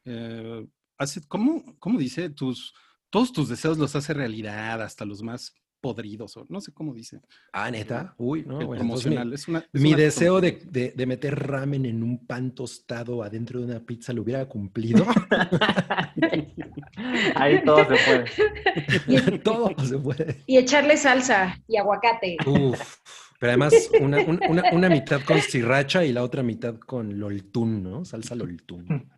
eh, 0.06 0.66
hace, 0.96 1.20
¿cómo, 1.28 1.76
¿Cómo 1.78 1.98
dice? 1.98 2.30
Tus, 2.30 2.72
todos 3.10 3.32
tus 3.32 3.48
deseos 3.48 3.78
los 3.78 3.94
hace 3.96 4.12
realidad, 4.14 4.82
hasta 4.82 5.04
los 5.04 5.22
más 5.22 5.54
podridos, 5.80 6.36
o 6.36 6.46
no 6.48 6.60
sé 6.60 6.72
cómo 6.72 6.94
dice. 6.94 7.20
Ah, 7.52 7.70
neta. 7.70 8.14
Uy, 8.18 8.44
no, 8.46 8.60
el 8.60 8.66
bueno, 8.66 8.82
entonces 8.82 9.06
mi- 9.06 9.14
promocional. 9.14 9.32
es 9.34 9.46
una, 9.46 9.58
es 9.72 9.80
Mi 9.80 9.90
una 9.92 9.98
deseo 10.02 10.40
de, 10.40 10.62
de- 10.70 10.92
de 10.96 11.06
meter 11.06 11.38
ramen 11.38 11.86
en 11.86 12.02
un 12.02 12.26
pan 12.26 12.52
tostado 12.54 13.22
adentro 13.22 13.60
de 13.60 13.66
una 13.66 13.80
pizza 13.80 14.12
lo 14.12 14.22
hubiera 14.22 14.46
cumplido. 14.48 15.06
Ahí 17.36 17.62
todo 17.64 17.84
se 17.84 17.96
puede. 18.04 19.38
Todo 19.44 19.70
se 19.84 19.98
puede. 19.98 20.42
y 20.46 20.56
echarle 20.58 20.96
salsa 20.96 21.58
y 21.68 21.76
aguacate. 21.76 22.36
Uf. 22.46 22.96
Pero 23.38 23.50
además, 23.52 23.90
una, 24.00 24.18
un- 24.22 24.40
una- 24.48 24.70
una 24.72 24.88
mitad 24.88 25.20
con 25.22 25.38
sriracha 25.40 26.04
y 26.04 26.12
la 26.12 26.22
otra 26.22 26.42
mitad 26.42 26.76
con 26.78 27.20
loltún, 27.20 27.82
¿no? 27.82 28.04
Salsa 28.04 28.34
loltún. 28.34 29.10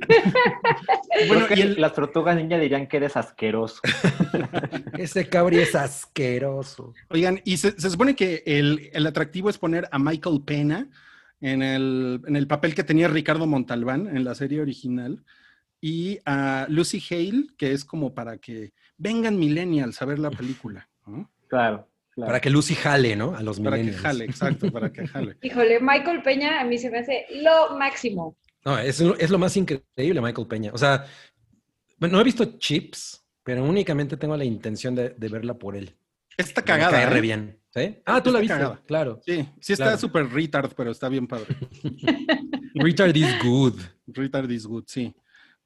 Bueno, 1.28 1.46
y 1.54 1.60
el- 1.60 1.80
las 1.80 1.94
tortugas 1.94 2.36
ninja 2.36 2.58
dirían 2.58 2.86
que 2.86 2.98
eres 2.98 3.16
asqueroso. 3.16 3.80
Ese 4.98 5.28
cabri 5.28 5.58
es 5.58 5.74
asqueroso. 5.74 6.94
Oigan, 7.10 7.40
y 7.44 7.56
se, 7.56 7.72
se 7.78 7.90
supone 7.90 8.14
que 8.14 8.42
el, 8.46 8.90
el 8.92 9.06
atractivo 9.06 9.50
es 9.50 9.58
poner 9.58 9.88
a 9.90 9.98
Michael 9.98 10.42
Pena 10.44 10.88
en 11.40 11.62
el, 11.62 12.20
en 12.26 12.36
el 12.36 12.46
papel 12.46 12.74
que 12.74 12.84
tenía 12.84 13.08
Ricardo 13.08 13.46
Montalbán 13.46 14.06
en 14.16 14.24
la 14.24 14.34
serie 14.34 14.60
original 14.60 15.24
y 15.80 16.18
a 16.24 16.66
Lucy 16.68 17.02
Hale, 17.10 17.46
que 17.56 17.72
es 17.72 17.84
como 17.84 18.14
para 18.14 18.38
que 18.38 18.72
vengan 18.96 19.38
millennials 19.38 20.00
a 20.02 20.04
ver 20.04 20.18
la 20.18 20.30
película, 20.30 20.88
¿no? 21.06 21.30
Claro. 21.48 21.88
claro. 22.10 22.26
Para 22.28 22.40
que 22.40 22.50
Lucy 22.50 22.74
jale, 22.74 23.14
¿no? 23.16 23.34
A 23.36 23.42
los 23.42 23.60
Para 23.60 23.76
que 23.76 23.92
jale, 23.92 24.24
exacto, 24.24 24.70
para 24.72 24.92
que 24.92 25.06
jale. 25.06 25.36
Híjole, 25.42 25.78
Michael 25.80 26.22
Peña 26.22 26.60
a 26.60 26.64
mí 26.64 26.78
se 26.78 26.90
me 26.90 26.98
hace 26.98 27.26
lo 27.42 27.76
máximo. 27.78 28.36
No, 28.64 28.78
es, 28.78 29.00
lo- 29.00 29.16
es 29.16 29.30
lo 29.30 29.38
más 29.38 29.56
increíble, 29.56 30.20
Michael 30.20 30.46
Peña. 30.46 30.70
O 30.72 30.78
sea, 30.78 31.06
bueno, 31.98 32.16
no 32.16 32.20
he 32.20 32.24
visto 32.24 32.44
Chips, 32.58 33.24
pero 33.42 33.64
únicamente 33.64 34.16
tengo 34.16 34.36
la 34.36 34.44
intención 34.44 34.94
de, 34.94 35.10
de 35.10 35.28
verla 35.28 35.54
por 35.54 35.76
él. 35.76 35.96
Está 36.36 36.60
Me 36.60 36.66
cagada. 36.66 36.90
cae 36.92 37.06
re 37.06 37.18
¿eh? 37.18 37.20
bien. 37.22 37.58
¿Sí? 37.74 37.98
Ah, 38.06 38.22
tú 38.22 38.30
la 38.30 38.40
viste, 38.40 38.54
cagada. 38.56 38.80
claro. 38.86 39.20
Sí, 39.24 39.46
sí 39.60 39.72
está 39.74 39.86
Claro. 39.86 39.98
súper 39.98 40.28
retard, 40.30 40.72
pero 40.76 40.90
está 40.90 41.08
bien 41.08 41.26
padre. 41.26 41.54
Retard 42.74 43.14
is 43.16 43.28
good. 43.42 43.74
Retard 44.06 44.50
is 44.50 44.66
good, 44.66 44.84
sí. 44.86 45.14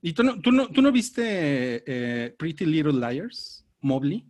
¿Y 0.00 0.12
tú 0.12 0.22
no, 0.22 0.40
tú 0.40 0.50
no, 0.50 0.66
tú 0.68 0.82
no 0.82 0.90
viste 0.90 1.84
eh, 1.86 2.30
Pretty 2.36 2.64
Little 2.66 2.94
Liars, 2.94 3.64
Mobley? 3.80 4.26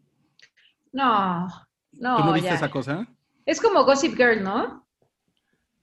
No, 0.93 1.47
no, 1.93 2.17
¿Tú 2.19 2.25
no 2.25 2.33
viste 2.33 2.51
ya. 2.51 2.57
esa 2.57 2.71
cosa? 2.71 3.07
Es 3.47 3.61
como 3.61 3.85
Gossip 3.85 4.15
Girl, 4.17 4.43
¿no? 4.43 4.87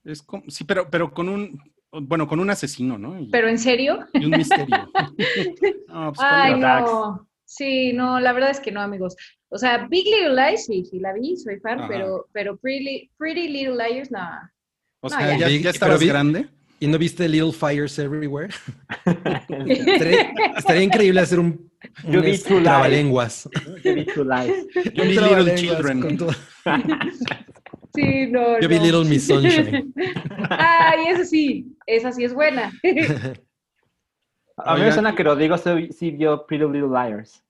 Es 0.04 0.22
como, 0.22 0.44
sí, 0.48 0.64
pero, 0.64 0.88
pero 0.88 1.12
con 1.12 1.28
un, 1.28 1.60
bueno, 1.92 2.26
con 2.28 2.40
un 2.40 2.50
asesino, 2.50 2.98
¿no? 2.98 3.20
Y, 3.20 3.28
Pero 3.30 3.48
en 3.48 3.58
serio. 3.58 4.06
y 4.14 4.24
un 4.24 4.30
misterio. 4.32 4.66
No, 5.88 6.12
pues, 6.12 6.20
Ay, 6.22 6.58
no. 6.58 7.26
Sí, 7.44 7.92
no, 7.92 8.20
la 8.20 8.32
verdad 8.32 8.50
es 8.50 8.60
que 8.60 8.70
no, 8.70 8.80
amigos. 8.80 9.16
O 9.48 9.58
sea, 9.58 9.88
Big 9.88 10.04
Little 10.06 10.34
Lies, 10.36 10.66
sí, 10.66 10.84
sí 10.88 11.00
la 11.00 11.12
vi, 11.12 11.36
soy 11.36 11.58
fan, 11.58 11.80
Ajá. 11.80 11.88
pero, 11.88 12.26
pero 12.32 12.56
Pretty, 12.56 13.10
Pretty 13.18 13.48
Little 13.48 13.74
Liars, 13.76 14.10
no. 14.12 14.20
o 15.00 15.08
no, 15.08 15.16
sea, 15.16 15.36
ya. 15.36 15.48
ya, 15.48 15.60
ya 15.60 15.70
estabas 15.70 16.00
grande. 16.00 16.46
¿Y 16.78 16.86
no 16.86 16.96
viste 16.96 17.28
Little 17.28 17.52
Fires 17.52 17.98
Everywhere? 17.98 18.54
Estaría, 19.66 20.32
estaría 20.56 20.82
increíble 20.82 21.20
hacer 21.20 21.38
un, 21.38 21.70
un 22.04 22.12
Yo 22.12 22.22
vi 22.22 22.38
trabalenguas. 22.38 23.50
Yo 23.84 23.94
vi 23.94 24.06
True 24.06 24.24
Lies. 24.24 24.66
Yo 24.94 25.02
vi 25.02 25.08
Little 25.10 25.54
Children. 25.56 26.00
con 26.00 26.16
todo- 26.16 26.34
Sí, 27.94 28.26
no. 28.28 28.60
Yo 28.60 28.68
vi 28.68 28.76
no. 28.78 28.84
Little 28.84 29.04
Miss 29.04 29.26
Sunshine. 29.26 29.92
Ay, 30.50 31.06
esa 31.08 31.24
sí, 31.24 31.76
esa 31.86 32.12
sí 32.12 32.24
es 32.24 32.32
buena. 32.34 32.72
A 34.56 34.74
mí 34.74 34.82
me 34.82 34.92
suena 34.92 35.14
que 35.14 35.22
Rodrigo 35.22 35.56
sí, 35.58 36.10
vio 36.10 36.46
Pretty 36.46 36.64
Little 36.66 36.88
Liars. 36.88 37.42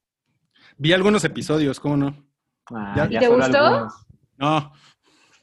Vi 0.79 0.93
algunos 0.93 1.25
episodios, 1.25 1.81
¿cómo 1.81 1.97
no? 1.97 2.25
Ah, 2.73 2.95
¿Ya? 2.97 3.17
¿Y 3.17 3.19
te 3.19 3.29
gustó? 3.29 3.59
algunos. 3.59 4.07
No, 4.39 4.73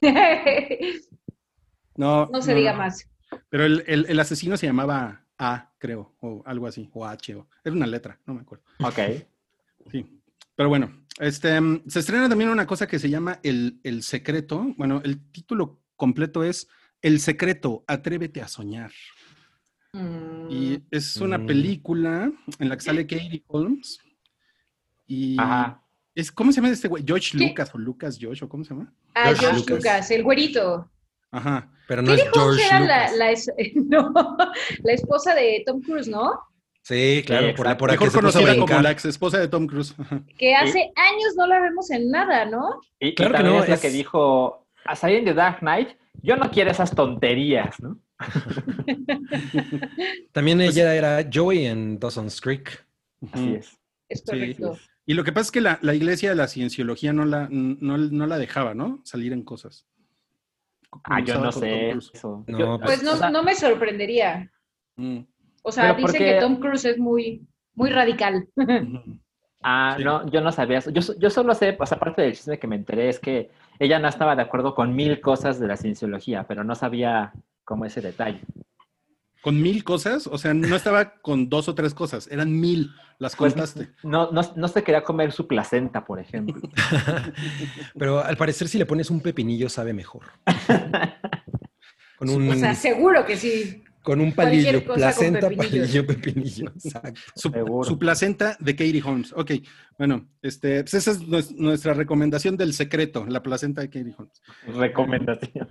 no. 1.96 2.26
no 2.26 2.42
se 2.42 2.54
diga 2.54 2.72
más. 2.72 3.08
Pero 3.50 3.64
el, 3.64 3.84
el- 3.86 4.06
el 4.08 4.20
asesino 4.20 4.56
se 4.56 4.66
llamaba 4.66 5.24
A, 5.38 5.70
creo, 5.78 6.14
o 6.20 6.42
algo 6.46 6.66
así, 6.66 6.88
o 6.94 7.04
H, 7.06 7.34
o 7.34 7.46
era 7.64 7.74
una 7.76 7.86
letra, 7.86 8.18
no 8.26 8.34
me 8.34 8.40
acuerdo. 8.40 8.64
Ok. 8.82 8.98
Sí. 9.90 10.20
Pero 10.54 10.68
bueno, 10.68 11.04
este, 11.18 11.58
se 11.86 11.98
estrena 12.00 12.28
también 12.28 12.50
una 12.50 12.66
cosa 12.66 12.86
que 12.86 12.98
se 12.98 13.10
llama 13.10 13.40
El, 13.42 13.80
El 13.82 14.02
Secreto. 14.02 14.74
Bueno, 14.76 15.00
el 15.04 15.30
título 15.30 15.80
completo 15.96 16.44
es 16.44 16.68
El 17.02 17.20
Secreto, 17.20 17.84
Atrévete 17.86 18.40
a 18.42 18.48
Soñar. 18.48 18.90
Mm, 19.92 20.50
Y 20.50 20.82
es 20.90 21.16
una 21.16 21.38
Mm. 21.38 21.46
película 21.46 22.32
en 22.58 22.68
la 22.68 22.76
que 22.76 22.82
sale 22.82 23.06
Katie 23.06 23.44
Holmes. 23.46 23.98
Y 25.06 25.38
Ajá. 25.40 25.82
es, 26.14 26.30
¿cómo 26.30 26.52
se 26.52 26.56
llama 26.60 26.72
este 26.72 26.88
güey? 26.88 27.02
George 27.06 27.36
¿Qué? 27.36 27.44
Lucas 27.48 27.74
o 27.74 27.78
Lucas 27.78 28.18
George 28.18 28.44
o 28.44 28.48
cómo 28.48 28.64
se 28.64 28.74
llama? 28.74 28.92
ah, 29.14 29.24
George 29.26 29.40
George 29.40 29.58
Lucas. 29.60 29.74
Lucas. 29.76 30.10
el 30.10 30.22
güerito. 30.22 30.90
Ajá. 31.30 31.70
Pero 31.86 32.02
no 32.02 32.12
es 32.12 32.22
Katie 32.24 32.40
Holmes 32.40 32.56
George 32.60 32.76
era 32.76 32.80
la, 32.86 33.02
Lucas. 33.04 33.18
la 33.18 33.30
es- 33.30 33.50
no, 33.76 34.12
la 34.82 34.92
esposa 34.92 35.34
de 35.34 35.62
Tom 35.66 35.80
Cruise, 35.80 36.08
¿no? 36.08 36.38
Sí, 36.88 37.22
claro, 37.26 37.48
Sí, 37.48 37.52
por 37.52 37.76
por 37.76 37.90
Mejor 37.90 38.10
conocida 38.12 38.56
como 38.56 38.80
la 38.80 38.90
ex 38.92 39.04
esposa 39.04 39.38
de 39.38 39.48
Tom 39.48 39.66
Cruise. 39.66 39.94
Que 40.38 40.54
hace 40.54 40.90
años 40.96 41.34
no 41.36 41.46
la 41.46 41.60
vemos 41.60 41.90
en 41.90 42.10
nada, 42.10 42.46
¿no? 42.46 42.80
Y, 42.98 43.08
y 43.08 43.14
Claro 43.14 43.32
que 43.32 43.36
también 43.36 43.56
no, 43.58 43.62
es 43.64 43.68
la 43.68 43.78
que 43.78 43.90
dijo, 43.90 44.66
a 44.86 44.96
salir 44.96 45.22
de 45.22 45.34
Dark 45.34 45.58
Knight, 45.58 45.90
yo 46.22 46.36
no 46.36 46.50
quiero 46.50 46.70
esas 46.70 46.94
tonterías, 46.94 47.78
¿no? 47.80 47.98
También 50.32 50.58
Pues- 50.58 50.76
ella 50.76 50.94
era 50.94 51.28
Joey 51.32 51.66
en 51.66 51.98
Dawson's 51.98 52.40
Creek. 52.40 52.86
Así 53.32 53.54
es. 53.54 53.78
Es 54.08 54.20
Sí, 54.20 54.24
correcto. 54.26 54.78
Y 55.04 55.12
lo 55.14 55.24
que 55.24 55.32
pasa 55.32 55.42
es 55.44 55.50
que 55.52 55.60
la, 55.60 55.78
la 55.82 55.94
iglesia 55.94 56.30
de 56.30 56.36
la 56.36 56.48
cienciología 56.48 57.12
no 57.12 57.24
la, 57.26 57.48
no, 57.50 57.98
no 57.98 58.26
la 58.26 58.38
dejaba, 58.38 58.72
¿no? 58.74 59.00
Salir 59.04 59.32
en 59.34 59.42
cosas. 59.42 59.86
Ah, 61.04 61.20
yo 61.20 61.38
no 61.38 61.52
sé 61.52 61.88
Cruise. 61.90 62.10
eso. 62.14 62.44
No, 62.46 62.58
Yo- 62.58 62.80
Pues 62.80 63.02
no, 63.02 63.12
o 63.12 63.16
sea, 63.16 63.28
no 63.30 63.42
me 63.42 63.54
sorprendería. 63.54 64.50
Mm, 64.96 65.18
O 65.68 65.72
sea, 65.72 65.92
dicen 65.94 66.02
porque- 66.02 66.18
que 66.18 66.40
Tom 66.40 66.56
Cruise 66.56 66.84
es 66.86 66.98
muy, 66.98 67.46
muy 67.74 67.90
radical. 67.90 68.48
Ah, 69.60 69.94
Sí. 69.98 70.04
no, 70.04 70.24
yo 70.30 70.40
no 70.40 70.52
sabía 70.52 70.78
eso. 70.78 70.90
Yo, 70.92 71.02
yo 71.18 71.30
solo 71.30 71.52
sé, 71.52 71.72
pues 71.72 71.90
aparte 71.90 72.22
del 72.22 72.32
chisme 72.36 72.60
que 72.60 72.68
me 72.68 72.76
enteré, 72.76 73.08
es 73.08 73.18
que 73.18 73.50
ella 73.80 73.98
no 73.98 74.06
estaba 74.06 74.36
de 74.36 74.42
acuerdo 74.42 74.72
con 74.72 74.94
mil 74.94 75.20
cosas 75.20 75.58
de 75.58 75.66
la 75.66 75.76
cienciología, 75.76 76.44
pero 76.46 76.62
no 76.62 76.76
sabía 76.76 77.32
como 77.64 77.84
ese 77.84 78.00
detalle. 78.00 78.38
Con 79.42 79.60
mil 79.60 79.82
cosas, 79.82 80.28
o 80.28 80.38
sea, 80.38 80.54
no 80.54 80.76
estaba 80.76 81.14
con 81.20 81.48
dos 81.48 81.68
o 81.68 81.74
tres 81.74 81.92
cosas, 81.92 82.28
eran 82.30 82.52
mil, 82.60 82.92
las 83.18 83.34
Pues, 83.34 83.52
contaste. 83.54 83.88
no, 84.04 84.30
no, 84.30 84.42
no 84.54 84.68
se 84.68 84.84
quería 84.84 85.02
comer 85.02 85.32
su 85.32 85.48
placenta, 85.48 86.04
por 86.04 86.20
ejemplo. 86.20 86.62
Pero 87.98 88.20
al 88.22 88.36
parecer 88.36 88.68
si 88.68 88.78
le 88.78 88.86
pones 88.86 89.10
un 89.10 89.20
pepinillo 89.20 89.68
sabe 89.68 89.92
mejor. 89.92 90.22
Con 92.16 92.28
un, 92.30 92.48
O 92.48 92.54
sea, 92.54 92.74
seguro 92.76 93.26
que 93.26 93.36
sí. 93.36 93.82
Con 94.08 94.22
un 94.22 94.32
palillo, 94.32 94.82
placenta, 94.82 95.50
palillo, 95.56 96.06
pepinillo. 96.06 96.70
Exacto. 96.82 97.20
Su, 97.34 97.98
placenta 97.98 98.56
de 98.58 98.74
Katie 98.74 99.02
Holmes. 99.04 99.34
Ok, 99.36 99.50
bueno, 99.98 100.26
este, 100.40 100.80
pues 100.82 100.94
esa 100.94 101.10
es 101.10 101.20
nues- 101.20 101.54
nuestra 101.54 101.92
recomendación 101.92 102.56
del 102.56 102.72
secreto, 102.72 103.26
la 103.26 103.42
placenta 103.42 103.82
de 103.82 103.88
Katie 103.90 104.14
Holmes. 104.16 104.40
Recomendación. 104.66 105.68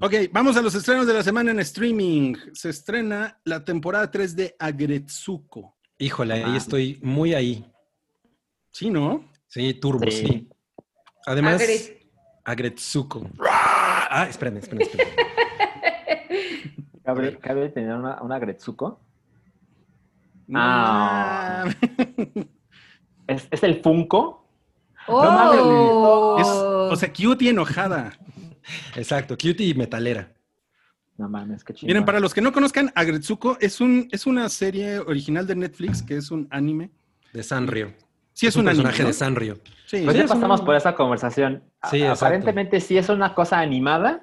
Ok, 0.00 0.14
vamos 0.32 0.56
a 0.56 0.62
los 0.62 0.74
estrenos 0.74 1.06
de 1.06 1.14
la 1.14 1.22
semana 1.22 1.52
en 1.52 1.60
streaming. 1.60 2.34
Se 2.54 2.70
estrena 2.70 3.38
la 3.44 3.64
temporada 3.64 4.10
3 4.10 4.34
de 4.34 4.56
Agretsuko. 4.58 5.76
Híjole, 5.96 6.34
ahí 6.34 6.42
Ah. 6.44 6.56
estoy 6.56 6.98
muy 7.04 7.34
ahí. 7.34 7.64
Sí, 8.72 8.90
¿no? 8.90 9.30
Sí, 9.46 9.74
turbo, 9.74 10.10
sí. 10.10 10.26
Sí. 10.26 10.48
Además, 11.24 11.62
Agre- 11.62 12.00
Agretsuko. 12.42 13.30
Ah, 13.48 14.26
espérenme, 14.28 14.58
espérenme, 14.58 14.90
espérenme. 14.90 15.12
¿Cabe, 17.08 17.38
cabe 17.38 17.70
tener 17.70 17.94
una, 17.94 18.20
una 18.20 18.38
Gretsuko? 18.38 19.00
Ah. 20.54 21.64
¿Es, 23.26 23.48
es 23.50 23.62
el 23.62 23.80
Funko? 23.82 24.46
¡Oh! 25.06 26.36
Es, 26.38 26.46
o 26.46 26.96
sea, 26.96 27.10
cutie 27.10 27.48
enojada. 27.48 28.12
Exacto, 28.94 29.38
cutie 29.38 29.68
y 29.68 29.72
metalera. 29.72 30.34
No 31.16 31.30
mames, 31.30 31.64
qué 31.64 31.72
chido. 31.72 31.88
Miren, 31.88 32.04
para 32.04 32.20
los 32.20 32.34
que 32.34 32.42
no 32.42 32.52
conozcan, 32.52 32.92
Agretsuko 32.94 33.56
es, 33.58 33.80
un, 33.80 34.06
es 34.12 34.26
una 34.26 34.46
serie 34.50 34.98
original 34.98 35.46
de 35.46 35.56
Netflix 35.56 36.02
que 36.02 36.18
es 36.18 36.30
un 36.30 36.46
anime. 36.50 36.90
De 37.32 37.42
Sanrio. 37.42 37.94
Sí, 38.34 38.48
es, 38.48 38.56
un, 38.56 38.66
personaje 38.66 38.96
anime. 38.96 39.04
¿no? 39.04 39.08
de 39.08 39.14
Sanrio. 39.14 39.54
Sí, 39.86 40.02
Pues 40.04 40.12
sí, 40.12 40.18
ya 40.18 40.24
es 40.24 40.30
un- 40.30 40.36
pasamos 40.36 40.60
por 40.60 40.76
esa 40.76 40.94
conversación. 40.94 41.62
Sí, 41.90 42.02
exacto. 42.02 42.26
Aparentemente, 42.26 42.82
si 42.82 42.98
es 42.98 43.08
una 43.08 43.34
cosa 43.34 43.60
animada, 43.60 44.22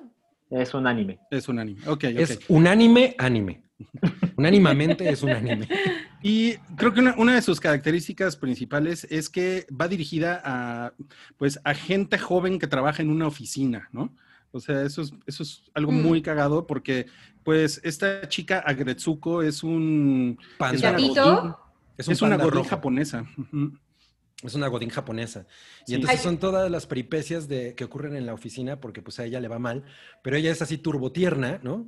es 0.50 0.74
un 0.74 0.88
anime. 0.88 1.20
Es 1.32 1.48
un 1.48 1.60
anime. 1.60 1.82
Ok, 1.88 2.06
ok. 2.06 2.20
Es 2.20 2.40
un 2.48 2.68
anime, 2.68 3.16
anime. 3.18 3.64
Unánimamente 4.38 5.10
es 5.10 5.22
un 5.24 5.32
anime. 5.32 5.68
Y 6.22 6.54
creo 6.78 6.94
que 6.94 7.02
una, 7.02 7.16
una 7.18 7.36
de 7.36 7.42
sus 7.42 7.60
características 7.60 8.38
principales 8.38 9.06
es 9.10 9.30
que 9.30 9.68
va 9.70 9.88
dirigida 9.88 10.42
a, 10.44 10.94
pues, 11.38 11.60
a 11.64 11.74
gente 11.74 12.18
joven 12.18 12.58
que 12.58 12.68
trabaja 12.68 13.02
en 13.02 13.10
una 13.10 13.28
oficina, 13.28 13.90
¿no? 13.92 14.16
O 14.52 14.60
sea, 14.62 14.84
eso 14.84 15.02
es, 15.02 15.14
eso 15.26 15.44
es 15.44 15.64
algo 15.74 15.92
Mm. 15.92 16.02
muy 16.02 16.22
cagado 16.22 16.66
porque, 16.66 17.08
pues, 17.44 17.82
esta 17.84 18.28
chica 18.30 18.60
Agretsuko 18.60 19.44
es 19.44 19.64
un... 19.64 20.40
Panda. 20.58 20.76
Es 20.76 20.82
una 21.12 21.58
Es, 21.98 22.08
es 22.08 22.22
Es 24.44 24.54
una 24.54 24.68
godín 24.68 24.90
japonesa. 24.90 25.48
Y 25.88 25.92
Sí. 25.92 25.96
entonces 25.96 26.20
Ay. 26.20 26.24
son 26.24 26.38
todas 26.38 26.70
las 26.70 26.86
peripecias 26.88 27.48
de, 27.48 27.74
que 27.76 27.84
ocurren 27.86 28.16
en 28.16 28.26
la 28.26 28.34
oficina 28.34 28.80
porque 28.80 29.02
pues 29.02 29.20
a 29.20 29.26
ella 29.26 29.40
le 29.40 29.48
va 29.48 29.60
mal. 29.60 29.84
Pero 30.22 30.36
ella 30.36 30.52
es 30.52 30.62
así 30.62 30.78
turbotierna, 30.78 31.60
¿no? 31.64 31.88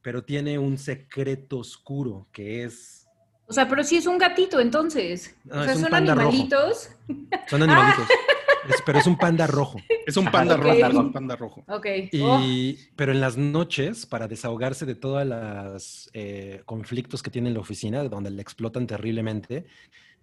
Pero 0.00 0.24
tiene 0.24 0.58
un 0.58 0.78
secreto 0.78 1.58
oscuro 1.58 2.28
que 2.32 2.64
es... 2.64 3.06
O 3.48 3.52
sea, 3.52 3.68
pero 3.68 3.82
sí 3.84 3.96
es 3.96 4.06
un 4.06 4.16
gatito, 4.18 4.60
entonces. 4.60 5.36
No, 5.44 5.60
o 5.60 5.64
sea, 5.64 5.74
son 5.74 5.82
rojo. 5.84 5.96
animalitos. 5.96 6.90
Son 7.48 7.62
animalitos. 7.62 8.06
Es- 8.68 8.80
pero 8.86 9.00
es 9.00 9.08
un 9.08 9.18
panda 9.18 9.48
rojo. 9.48 9.76
Es 10.06 10.16
un 10.16 10.26
panda 10.30 10.54
ok. 10.54 10.62
rojo, 10.62 10.74
es 10.86 10.94
un 10.94 11.12
panda 11.12 11.34
rojo. 11.34 11.64
Ok. 11.66 11.86
Y, 12.12 12.20
Oh, 12.22 12.40
Pero 12.94 13.10
en 13.10 13.20
las 13.20 13.36
noches, 13.36 14.06
para 14.06 14.28
desahogarse 14.28 14.86
de 14.86 14.94
todos 14.94 15.26
los 15.26 16.08
conflictos 16.64 17.24
que 17.24 17.30
tiene 17.32 17.48
en 17.48 17.54
la 17.54 17.60
oficina, 17.60 18.04
donde 18.04 18.30
le 18.30 18.40
explotan 18.40 18.86
terriblemente, 18.86 19.66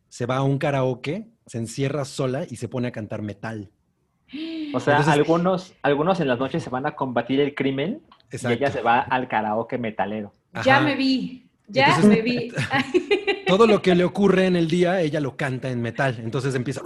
se 0.09 0.25
va 0.25 0.37
a 0.37 0.43
un 0.43 0.57
karaoke, 0.57 1.27
se 1.45 1.57
encierra 1.59 2.03
sola 2.05 2.43
y 2.49 2.55
se 2.57 2.67
pone 2.67 2.87
a 2.89 2.91
cantar 2.91 3.21
metal. 3.21 3.71
O 4.71 4.79
sea, 4.79 4.97
Entonces- 4.97 5.13
algunos, 5.19 5.73
algunos 5.81 6.19
en 6.19 6.27
las 6.27 6.37
noches 6.37 6.61
se 6.61 6.69
van 6.69 6.85
a 6.85 6.91
combatir 6.95 7.39
el 7.39 7.55
crimen 7.55 8.03
y 8.31 8.47
ella 8.51 8.69
se 8.69 8.81
va 8.83 8.99
al 8.99 9.27
karaoke 9.27 9.79
metalero. 9.79 10.31
ya 10.63 10.79
me 10.79 10.95
vi. 10.95 11.47
Ya 11.67 11.87
Entonces- 11.87 12.09
me 12.09 12.21
vi. 12.21 12.51
Todo 13.47 13.65
lo 13.65 13.81
que 13.81 13.95
le 13.95 14.03
ocurre 14.03 14.45
en 14.45 14.55
el 14.55 14.67
día, 14.67 15.01
ella 15.01 15.19
lo 15.19 15.35
canta 15.35 15.71
en 15.71 15.81
metal. 15.81 16.19
Entonces 16.21 16.53
empieza 16.53 16.81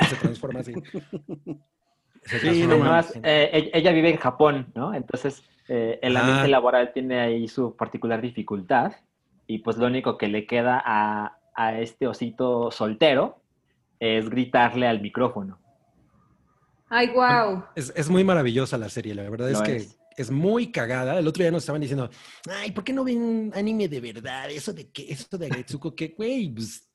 y 0.00 0.04
se 0.06 0.16
transforma 0.16 0.60
así. 0.60 0.72
Se 2.24 2.38
Sí, 2.38 2.40
transforma 2.40 2.66
no 2.66 2.74
en- 2.74 2.80
Además, 2.82 3.14
eh, 3.22 3.50
e- 3.52 3.78
ella 3.78 3.92
vive 3.92 4.08
en 4.10 4.16
Japón, 4.16 4.72
¿no? 4.74 4.94
Entonces, 4.94 5.42
eh, 5.68 5.98
el 6.00 6.16
ambiente 6.16 6.44
Ah. 6.44 6.48
laboral 6.48 6.92
tiene 6.94 7.20
ahí 7.20 7.48
su 7.48 7.76
particular 7.76 8.22
dificultad 8.22 8.92
y 9.46 9.58
pues 9.58 9.76
lo 9.76 9.86
único 9.86 10.16
que 10.16 10.28
le 10.28 10.46
queda 10.46 10.82
a, 10.84 11.36
a 11.54 11.78
este 11.78 12.06
osito 12.06 12.70
soltero 12.70 13.42
es 13.98 14.28
gritarle 14.28 14.86
al 14.86 15.00
micrófono. 15.00 15.58
Ay, 16.88 17.08
wow. 17.08 17.64
Es, 17.74 17.92
es 17.96 18.10
muy 18.10 18.24
maravillosa 18.24 18.76
la 18.76 18.88
serie, 18.88 19.14
la 19.14 19.28
verdad 19.30 19.50
es 19.50 19.62
que 19.62 19.76
es. 19.76 19.98
es. 20.16 20.30
muy 20.30 20.70
cagada. 20.70 21.18
El 21.18 21.26
otro 21.26 21.42
día 21.42 21.50
nos 21.50 21.62
estaban 21.62 21.80
diciendo, 21.80 22.10
ay, 22.50 22.72
¿por 22.72 22.84
qué 22.84 22.92
no 22.92 23.04
ven 23.04 23.50
anime 23.54 23.88
de 23.88 24.00
verdad? 24.00 24.50
Eso 24.50 24.72
de 24.72 24.90
que, 24.90 25.10
eso 25.10 25.38
de 25.38 25.46
Agretsuko, 25.46 25.94
que, 25.94 26.08
güey, 26.08 26.50
pues, 26.52 26.90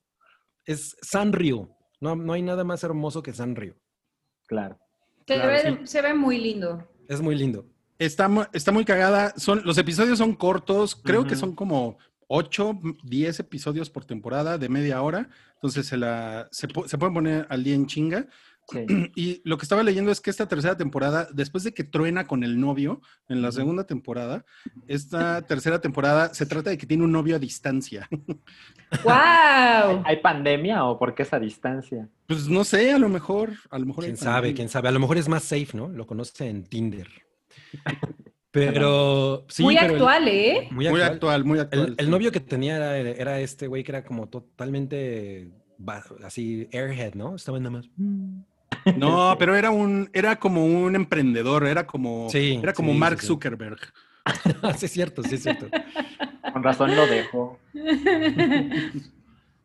es 0.66 0.96
Sanrio. 1.02 1.76
No, 2.00 2.16
no 2.16 2.34
hay 2.34 2.44
nada 2.44 2.64
más 2.64 2.84
hermoso 2.84 3.24
que 3.24 3.34
Sanrio. 3.34 3.76
Claro. 4.46 4.78
Se, 5.28 5.34
Claro, 5.34 5.50
ve, 5.50 5.78
sí. 5.82 5.88
se 5.88 6.02
ve 6.02 6.14
muy 6.14 6.38
lindo. 6.38 6.88
Es 7.08 7.20
muy 7.22 7.36
lindo. 7.36 7.66
Está, 7.98 8.30
está 8.54 8.72
muy 8.72 8.86
cagada. 8.86 9.34
Son, 9.38 9.62
los 9.66 9.78
episodios 9.80 10.20
son 10.20 10.36
cortos, 10.36 10.96
creo 10.96 11.26
que 11.26 11.36
son 11.36 11.56
como 11.56 11.98
8, 12.28 12.80
10 13.04 13.40
episodios 13.40 13.90
por 13.90 14.06
temporada 14.06 14.58
de 14.58 14.70
media 14.70 15.02
hora. 15.02 15.30
Entonces 15.56 15.88
se, 15.88 15.98
la, 15.98 16.48
se, 16.52 16.68
pu- 16.68 16.88
se 16.88 16.98
pueden 16.98 17.14
poner 17.14 17.48
al 17.50 17.64
día 17.64 17.76
en 17.76 17.88
chinga. 17.88 18.28
Sí. 18.70 18.86
Y 19.16 19.42
lo 19.46 19.58
que 19.58 19.64
estaba 19.64 19.82
leyendo 19.82 20.12
es 20.12 20.20
que 20.20 20.30
esta 20.30 20.48
tercera 20.48 20.76
temporada, 20.76 21.30
después 21.34 21.64
de 21.64 21.74
que 21.74 21.86
truena 21.86 22.28
con 22.28 22.44
el 22.44 22.60
novio 22.60 23.02
en 23.30 23.42
la 23.42 23.52
segunda 23.54 23.86
temporada, 23.86 24.44
esta 24.88 25.42
tercera 25.44 25.80
temporada 25.80 26.34
se 26.34 26.46
trata 26.46 26.70
de 26.70 26.78
que 26.78 26.86
tiene 26.86 27.06
un 27.06 27.14
novio 27.14 27.38
a 27.38 27.40
distancia. 27.40 28.10
¡Wow! 29.04 30.04
¿Hay 30.06 30.18
pandemia 30.22 30.84
o 30.86 31.00
por 31.00 31.16
qué 31.16 31.24
esa 31.24 31.40
distancia? 31.40 32.10
Pues 32.28 32.48
no 32.50 32.64
sé, 32.66 32.92
a 32.92 33.00
lo 33.00 33.08
mejor, 33.10 33.54
a 33.70 33.80
lo 33.80 33.86
mejor. 33.86 34.04
Quién 34.04 34.18
sabe, 34.18 34.54
quién 34.54 34.68
sabe. 34.70 34.90
A 34.90 34.92
lo 34.92 35.00
mejor 35.00 35.18
es 35.18 35.30
más 35.30 35.44
safe, 35.44 35.70
¿no? 35.74 35.88
Lo 35.88 36.06
conoce 36.06 36.50
en 36.50 36.66
Tinder. 36.66 37.08
Pero 38.66 39.46
sí, 39.50 39.64
muy 39.64 39.76
pero 39.76 39.86
el- 39.88 39.92
actual, 39.94 40.28
¿eh? 40.28 40.68
muy 40.72 40.86
Muy 40.86 40.88
actual. 40.88 41.14
actual, 41.14 41.46
muy 41.46 41.60
actual. 41.60 41.96
El, 41.98 42.10
novio 42.10 42.32
que 42.32 42.40
tenía 42.40 42.76
era, 42.78 42.98
era 42.98 43.40
este 43.40 43.68
güey 43.68 43.84
que 43.84 43.92
era 43.92 44.04
como 44.04 44.28
totalmente 44.28 45.50
así 46.24 46.68
airhead, 46.74 47.14
¿no? 47.16 47.36
Estaba 47.36 47.60
nada 47.60 47.72
más. 47.72 47.90
No, 48.98 49.36
pero 49.38 49.56
era 49.56 49.70
un, 49.72 50.10
era 50.14 50.38
como 50.38 50.66
un 50.66 50.96
emprendedor, 50.96 51.66
era 51.66 51.86
como, 51.86 52.30
Sí, 52.30 52.60
era 52.62 52.74
como 52.74 52.94
sí, 52.94 52.98
Mark 52.98 53.16
sí, 53.20 53.22
sí. 53.22 53.28
Zuckerberg. 53.28 53.80
sí, 54.78 54.86
es 54.86 54.92
cierto, 54.92 55.24
sí, 55.24 55.36
es 55.36 55.44
cierto. 55.44 55.68
Con 56.54 56.64
razón 56.64 56.96
lo 56.96 57.06
dejo. 57.08 57.60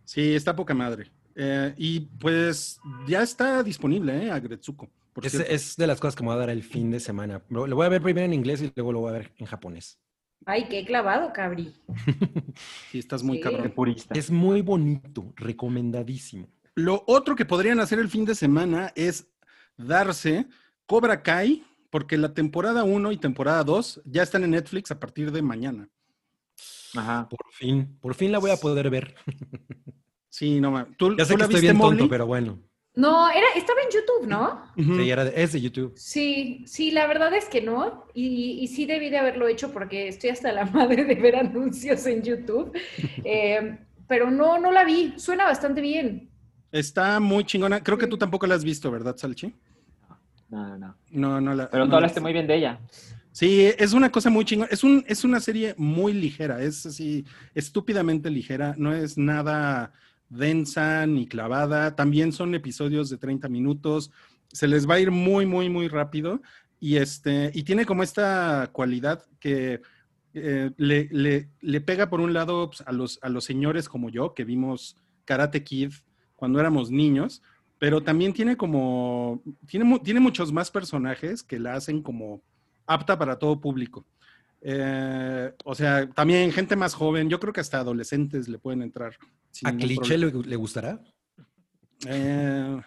Sí, 0.04 0.34
está 0.34 0.54
poca 0.54 0.74
madre. 0.74 1.10
Eh, 1.34 1.72
y 1.76 2.00
pues 2.00 2.80
ya 3.06 3.22
está 3.22 3.62
disponible, 3.62 4.26
¿eh? 4.26 4.30
Agretsuko. 4.30 4.88
Por 5.12 5.26
Es, 5.26 5.76
de 5.76 5.86
las 5.86 6.00
cosas 6.00 6.16
que 6.16 6.22
me 6.22 6.28
voy 6.28 6.36
a 6.36 6.40
dar 6.40 6.50
el 6.50 6.62
fin 6.62 6.90
de 6.90 7.00
semana. 7.00 7.42
Lo, 7.48 7.66
lo 7.66 7.76
voy 7.76 7.86
a 7.86 7.90
ver 7.90 8.02
primero 8.02 8.24
en 8.24 8.34
inglés 8.34 8.62
y 8.62 8.72
luego 8.74 8.92
lo 8.92 9.00
voy 9.00 9.10
a 9.10 9.18
ver 9.18 9.32
en 9.38 9.46
japonés. 9.46 9.98
Ay, 10.44 10.66
qué 10.68 10.84
clavado, 10.84 11.32
cabri. 11.32 11.74
Sí, 12.90 12.98
estás 12.98 13.22
muy 13.22 13.36
Sí. 13.38 13.42
Cabrón. 13.42 13.70
purista. 13.72 14.14
Es 14.18 14.30
muy 14.30 14.60
bonito, 14.62 15.32
recomendadísimo. 15.36 16.48
Lo 16.74 17.04
otro 17.06 17.36
que 17.36 17.44
podrían 17.44 17.80
hacer 17.80 17.98
el 17.98 18.08
fin 18.08 18.24
de 18.24 18.34
semana 18.34 18.92
es 18.96 19.28
darse 19.76 20.46
Cobra 20.86 21.22
Kai, 21.22 21.64
porque 21.90 22.16
la 22.18 22.34
temporada 22.34 22.84
1 22.84 23.12
y 23.12 23.16
temporada 23.18 23.62
2 23.64 24.02
ya 24.04 24.22
están 24.22 24.44
en 24.44 24.50
Netflix 24.52 24.90
a 24.90 24.98
partir 24.98 25.30
de 25.32 25.42
mañana. 25.42 25.88
Ajá. 26.94 27.28
Por 27.28 27.40
fin, 27.52 27.96
por 28.00 28.14
fin 28.14 28.32
la 28.32 28.38
voy 28.38 28.50
a 28.50 28.56
poder 28.56 28.90
ver. 28.90 29.14
Sí, 30.34 30.62
no 30.62 30.70
mames. 30.70 30.96
¿Tú, 30.96 31.14
Ya 31.14 31.26
sé 31.26 31.32
tú 31.32 31.36
que 31.36 31.38
la 31.40 31.44
estoy 31.44 31.60
viste, 31.60 31.72
bien 31.74 31.78
tonto, 31.78 32.08
pero 32.08 32.26
bueno. 32.26 32.58
No, 32.94 33.30
era, 33.30 33.46
estaba 33.56 33.80
en 33.80 33.88
YouTube, 33.94 34.28
¿no? 34.28 34.62
Sí, 34.76 35.10
era 35.10 35.24
de- 35.24 35.42
es 35.42 35.52
de 35.52 35.60
YouTube. 35.62 35.94
Sí, 35.96 36.62
sí, 36.66 36.90
la 36.90 37.06
verdad 37.06 37.32
es 37.34 37.46
que 37.46 37.62
no. 37.62 38.04
Y, 38.12 38.58
y 38.60 38.68
sí 38.68 38.84
debí 38.84 39.08
de 39.08 39.16
haberlo 39.18 39.48
hecho 39.48 39.72
porque 39.72 40.08
estoy 40.08 40.28
hasta 40.30 40.52
la 40.52 40.64
madre 40.66 41.04
de 41.04 41.14
ver 41.14 41.36
anuncios 41.36 42.04
en 42.06 42.22
YouTube. 42.22 42.72
Eh, 43.24 43.78
pero 44.08 44.30
no, 44.30 44.58
no 44.58 44.70
la 44.72 44.84
vi. 44.84 45.14
Suena 45.16 45.44
bastante 45.44 45.80
bien. 45.80 46.28
Está 46.70 47.18
muy 47.18 47.44
chingona. 47.44 47.82
Creo 47.82 47.96
que 47.96 48.06
tú 48.06 48.18
tampoco 48.18 48.46
la 48.46 48.56
has 48.56 48.64
visto, 48.64 48.90
¿verdad, 48.90 49.16
Salchi? 49.16 49.54
No, 50.50 50.68
no, 50.68 50.76
no. 50.78 50.96
No, 51.10 51.40
no 51.40 51.54
la. 51.54 51.70
Pero 51.70 51.84
no 51.84 51.88
tú 51.88 51.90
la- 51.92 51.96
hablaste 51.96 52.20
muy 52.20 52.34
bien 52.34 52.46
de 52.46 52.56
ella. 52.56 52.78
Sí, 53.30 53.70
es 53.78 53.94
una 53.94 54.12
cosa 54.12 54.28
muy 54.28 54.44
chingona. 54.44 54.68
Es, 54.70 54.84
un, 54.84 55.02
es 55.08 55.24
una 55.24 55.40
serie 55.40 55.74
muy 55.78 56.12
ligera, 56.12 56.62
es 56.62 56.84
así, 56.84 57.24
estúpidamente 57.54 58.28
ligera. 58.28 58.74
No 58.76 58.92
es 58.94 59.16
nada 59.16 59.92
densa 60.32 61.06
ni 61.06 61.26
clavada. 61.26 61.94
También 61.96 62.32
son 62.32 62.54
episodios 62.54 63.10
de 63.10 63.18
30 63.18 63.48
minutos. 63.48 64.10
Se 64.52 64.68
les 64.68 64.88
va 64.88 64.94
a 64.94 65.00
ir 65.00 65.10
muy, 65.10 65.46
muy, 65.46 65.68
muy 65.68 65.88
rápido. 65.88 66.40
Y, 66.80 66.96
este, 66.96 67.50
y 67.54 67.62
tiene 67.62 67.86
como 67.86 68.02
esta 68.02 68.68
cualidad 68.72 69.24
que 69.38 69.82
eh, 70.34 70.70
le, 70.76 71.08
le- 71.60 71.80
pega 71.82 72.08
por 72.08 72.20
un 72.20 72.32
lado 72.32 72.70
pues, 72.70 72.82
a, 72.86 72.92
los, 72.92 73.18
a 73.22 73.28
los 73.28 73.44
señores 73.44 73.88
como 73.88 74.08
yo, 74.10 74.34
que 74.34 74.44
vimos 74.44 74.96
Karate 75.24 75.62
Kid 75.62 75.92
cuando 76.34 76.58
éramos 76.58 76.90
niños, 76.90 77.42
pero 77.78 78.02
también 78.02 78.32
tiene 78.32 78.56
como, 78.56 79.42
tiene, 79.66 79.98
tiene 80.00 80.20
muchos 80.20 80.52
más 80.52 80.70
personajes 80.70 81.42
que 81.42 81.58
la 81.60 81.74
hacen 81.74 82.02
como 82.02 82.42
apta 82.86 83.16
para 83.18 83.38
todo 83.38 83.60
público. 83.60 84.04
Eh, 84.64 85.52
o 85.64 85.74
sea, 85.74 86.08
también 86.10 86.52
gente 86.52 86.76
más 86.76 86.94
joven, 86.94 87.28
yo 87.28 87.40
creo 87.40 87.52
que 87.52 87.60
hasta 87.60 87.78
adolescentes 87.78 88.48
le 88.48 88.58
pueden 88.58 88.82
entrar. 88.82 89.16
¿A 89.64 89.72
Cliché 89.72 90.16
le, 90.16 90.30
le 90.30 90.56
gustará? 90.56 91.00
Eh, 92.06 92.80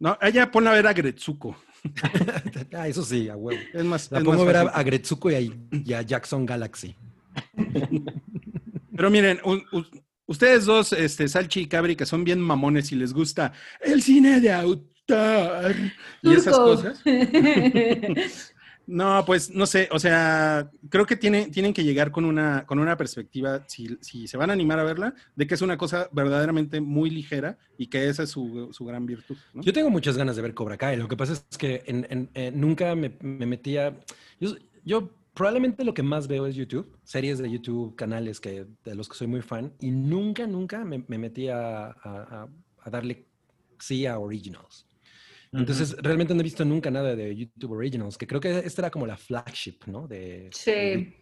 no, 0.00 0.18
ella 0.20 0.50
ponla 0.50 0.70
a 0.70 0.74
ver 0.74 0.86
a 0.86 0.92
Gretsuko. 0.92 1.56
ah, 2.74 2.88
eso 2.88 3.02
sí, 3.02 3.28
a 3.28 3.36
huevo. 3.36 3.60
Es 3.72 3.84
más, 3.84 4.10
La 4.10 4.18
es 4.18 4.24
pongo 4.24 4.42
a 4.42 4.44
más 4.44 4.46
ver 4.46 4.56
a, 4.56 4.64
fácil. 4.64 4.80
a 4.80 4.82
Gretsuko 4.82 5.30
y 5.30 5.34
a, 5.34 5.40
y 5.40 5.92
a 5.92 6.02
Jackson 6.02 6.46
Galaxy. 6.46 6.96
Pero 8.96 9.10
miren, 9.10 9.40
ustedes 10.26 10.64
dos, 10.64 10.92
este, 10.92 11.28
Salchi 11.28 11.60
y 11.60 11.66
Cabri, 11.66 11.96
que 11.96 12.06
son 12.06 12.24
bien 12.24 12.40
mamones 12.40 12.90
y 12.92 12.96
les 12.96 13.12
gusta 13.12 13.52
el 13.80 14.02
cine 14.02 14.40
de 14.40 14.52
autor 14.52 15.74
y 16.22 16.34
esas 16.34 16.56
cosas. 16.56 17.02
No, 18.90 19.22
pues 19.26 19.50
no 19.50 19.66
sé, 19.66 19.86
o 19.92 19.98
sea, 19.98 20.70
creo 20.88 21.04
que 21.04 21.14
tiene, 21.14 21.50
tienen 21.50 21.74
que 21.74 21.84
llegar 21.84 22.10
con 22.10 22.24
una, 22.24 22.64
con 22.64 22.78
una 22.78 22.96
perspectiva, 22.96 23.62
si, 23.68 23.98
si 24.00 24.26
se 24.26 24.38
van 24.38 24.48
a 24.48 24.54
animar 24.54 24.78
a 24.78 24.82
verla, 24.82 25.14
de 25.36 25.46
que 25.46 25.54
es 25.56 25.60
una 25.60 25.76
cosa 25.76 26.08
verdaderamente 26.10 26.80
muy 26.80 27.10
ligera 27.10 27.58
y 27.76 27.88
que 27.88 28.08
esa 28.08 28.22
es 28.22 28.30
su, 28.30 28.70
su 28.72 28.86
gran 28.86 29.04
virtud. 29.04 29.36
Yo 29.52 29.74
tengo 29.74 29.90
muchas 29.90 30.16
ganas 30.16 30.36
de 30.36 30.42
ver 30.42 30.54
Cobra 30.54 30.78
Kai. 30.78 30.96
Lo 30.96 31.06
que 31.06 31.18
pasa 31.18 31.34
es 31.34 31.58
que 31.58 31.82
eh, 31.86 32.50
nunca 32.54 32.94
me, 32.94 33.12
me 33.20 33.44
metía. 33.44 33.94
Yo, 34.86 35.10
probablemente 35.34 35.84
lo 35.84 35.92
que 35.92 36.02
más 36.02 36.26
veo 36.26 36.46
es 36.46 36.54
YouTube, 36.56 36.90
series 37.04 37.36
de 37.38 37.50
YouTube, 37.50 37.94
canales 37.94 38.40
que, 38.40 38.64
de 38.86 38.94
los 38.94 39.06
que 39.06 39.16
soy 39.16 39.26
muy 39.26 39.42
fan, 39.42 39.70
y 39.80 39.90
nunca, 39.90 40.46
nunca 40.46 40.82
me, 40.86 41.04
me 41.08 41.18
metí 41.18 41.48
a- 41.50 41.88
a 41.92 42.90
darle 42.90 43.26
sí 43.78 44.06
a 44.06 44.18
Originals. 44.18 44.87
Entonces, 45.52 45.96
realmente 46.02 46.34
no 46.34 46.40
he 46.40 46.44
visto 46.44 46.64
nunca 46.64 46.90
nada 46.90 47.16
de 47.16 47.34
YouTube 47.34 47.72
Originals, 47.72 48.18
que 48.18 48.26
creo 48.26 48.40
que 48.40 48.58
esta 48.58 48.82
era 48.82 48.90
como 48.90 49.06
la 49.06 49.16
flagship, 49.16 49.78
¿no? 49.86 50.06
De, 50.06 50.50
Sí. 50.52 51.14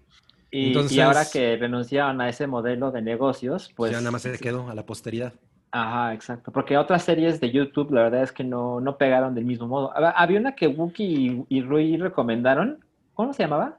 Y, 0.51 0.69
Entonces- 0.69 0.97
y 0.97 1.01
ahora 1.01 1.25
que 1.31 1.57
renunciaron 1.57 2.21
a 2.21 2.29
ese 2.29 2.47
modelo 2.47 2.91
de 2.91 3.03
negocios, 3.03 3.73
pues 3.77 3.93
ya 3.93 3.99
nada 3.99 4.11
más 4.13 4.23
se 4.23 4.39
quedó 4.39 4.69
a 4.71 4.75
la 4.75 4.87
posteridad. 4.87 5.35
Ajá, 5.73 6.15
exacto. 6.15 6.53
Porque 6.53 6.77
otras 6.79 7.05
series 7.05 7.41
de 7.41 7.51
YouTube, 7.51 7.93
la 7.93 8.05
verdad 8.05 8.23
es 8.23 8.33
que 8.33 8.45
no, 8.45 8.81
no 8.81 8.97
pegaron 8.97 9.35
del 9.35 9.45
mismo 9.45 9.67
modo. 9.67 9.93
Hab- 9.93 10.15
Había 10.17 10.39
una 10.41 10.55
que 10.55 10.69
Wookie 10.69 11.05
y, 11.49 11.59
y 11.59 11.63
Rui 11.63 11.97
recomendaron. 11.97 12.85
¿Cómo 13.15 13.33
se 13.35 13.43
llamaba? 13.43 13.79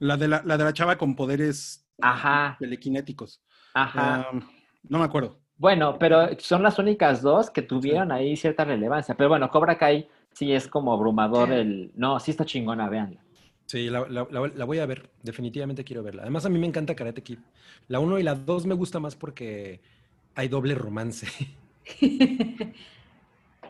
La, 0.00 0.16
de 0.16 0.28
la, 0.28 0.42
la 0.44 0.58
de 0.58 0.64
la 0.64 0.72
chava 0.72 0.98
con 0.98 1.14
poderes 1.16 1.86
Ajá, 2.02 2.56
telequinéticos. 2.58 3.42
ajá. 3.74 4.28
Um, 4.32 4.40
no 4.88 4.98
me 4.98 5.04
acuerdo. 5.04 5.39
Bueno, 5.60 5.98
pero 5.98 6.26
son 6.38 6.62
las 6.62 6.78
únicas 6.78 7.20
dos 7.20 7.50
que 7.50 7.60
tuvieron 7.60 8.10
ahí 8.12 8.34
cierta 8.34 8.64
relevancia. 8.64 9.14
Pero 9.14 9.28
bueno, 9.28 9.50
Cobra 9.50 9.76
Kai 9.76 10.08
sí 10.32 10.52
es 10.52 10.66
como 10.66 10.90
abrumador 10.90 11.52
el... 11.52 11.92
No, 11.94 12.18
sí 12.18 12.30
está 12.30 12.46
chingona, 12.46 12.88
véanla. 12.88 13.20
Sí, 13.66 13.90
la, 13.90 14.00
la- 14.08 14.26
la- 14.30 14.50
la 14.54 14.64
voy 14.64 14.78
a 14.78 14.86
ver. 14.86 15.10
Definitivamente 15.22 15.84
quiero 15.84 16.02
verla. 16.02 16.22
Además, 16.22 16.46
a 16.46 16.48
mí 16.48 16.58
me 16.58 16.66
encanta 16.66 16.94
Karate 16.96 17.22
Kid. 17.22 17.40
La 17.88 18.00
1 18.00 18.18
y 18.18 18.22
la 18.22 18.34
2 18.36 18.64
me 18.64 18.74
gusta 18.74 19.00
más 19.00 19.14
porque 19.16 19.80
hay 20.34 20.48
doble 20.48 20.74
romance. 20.74 21.26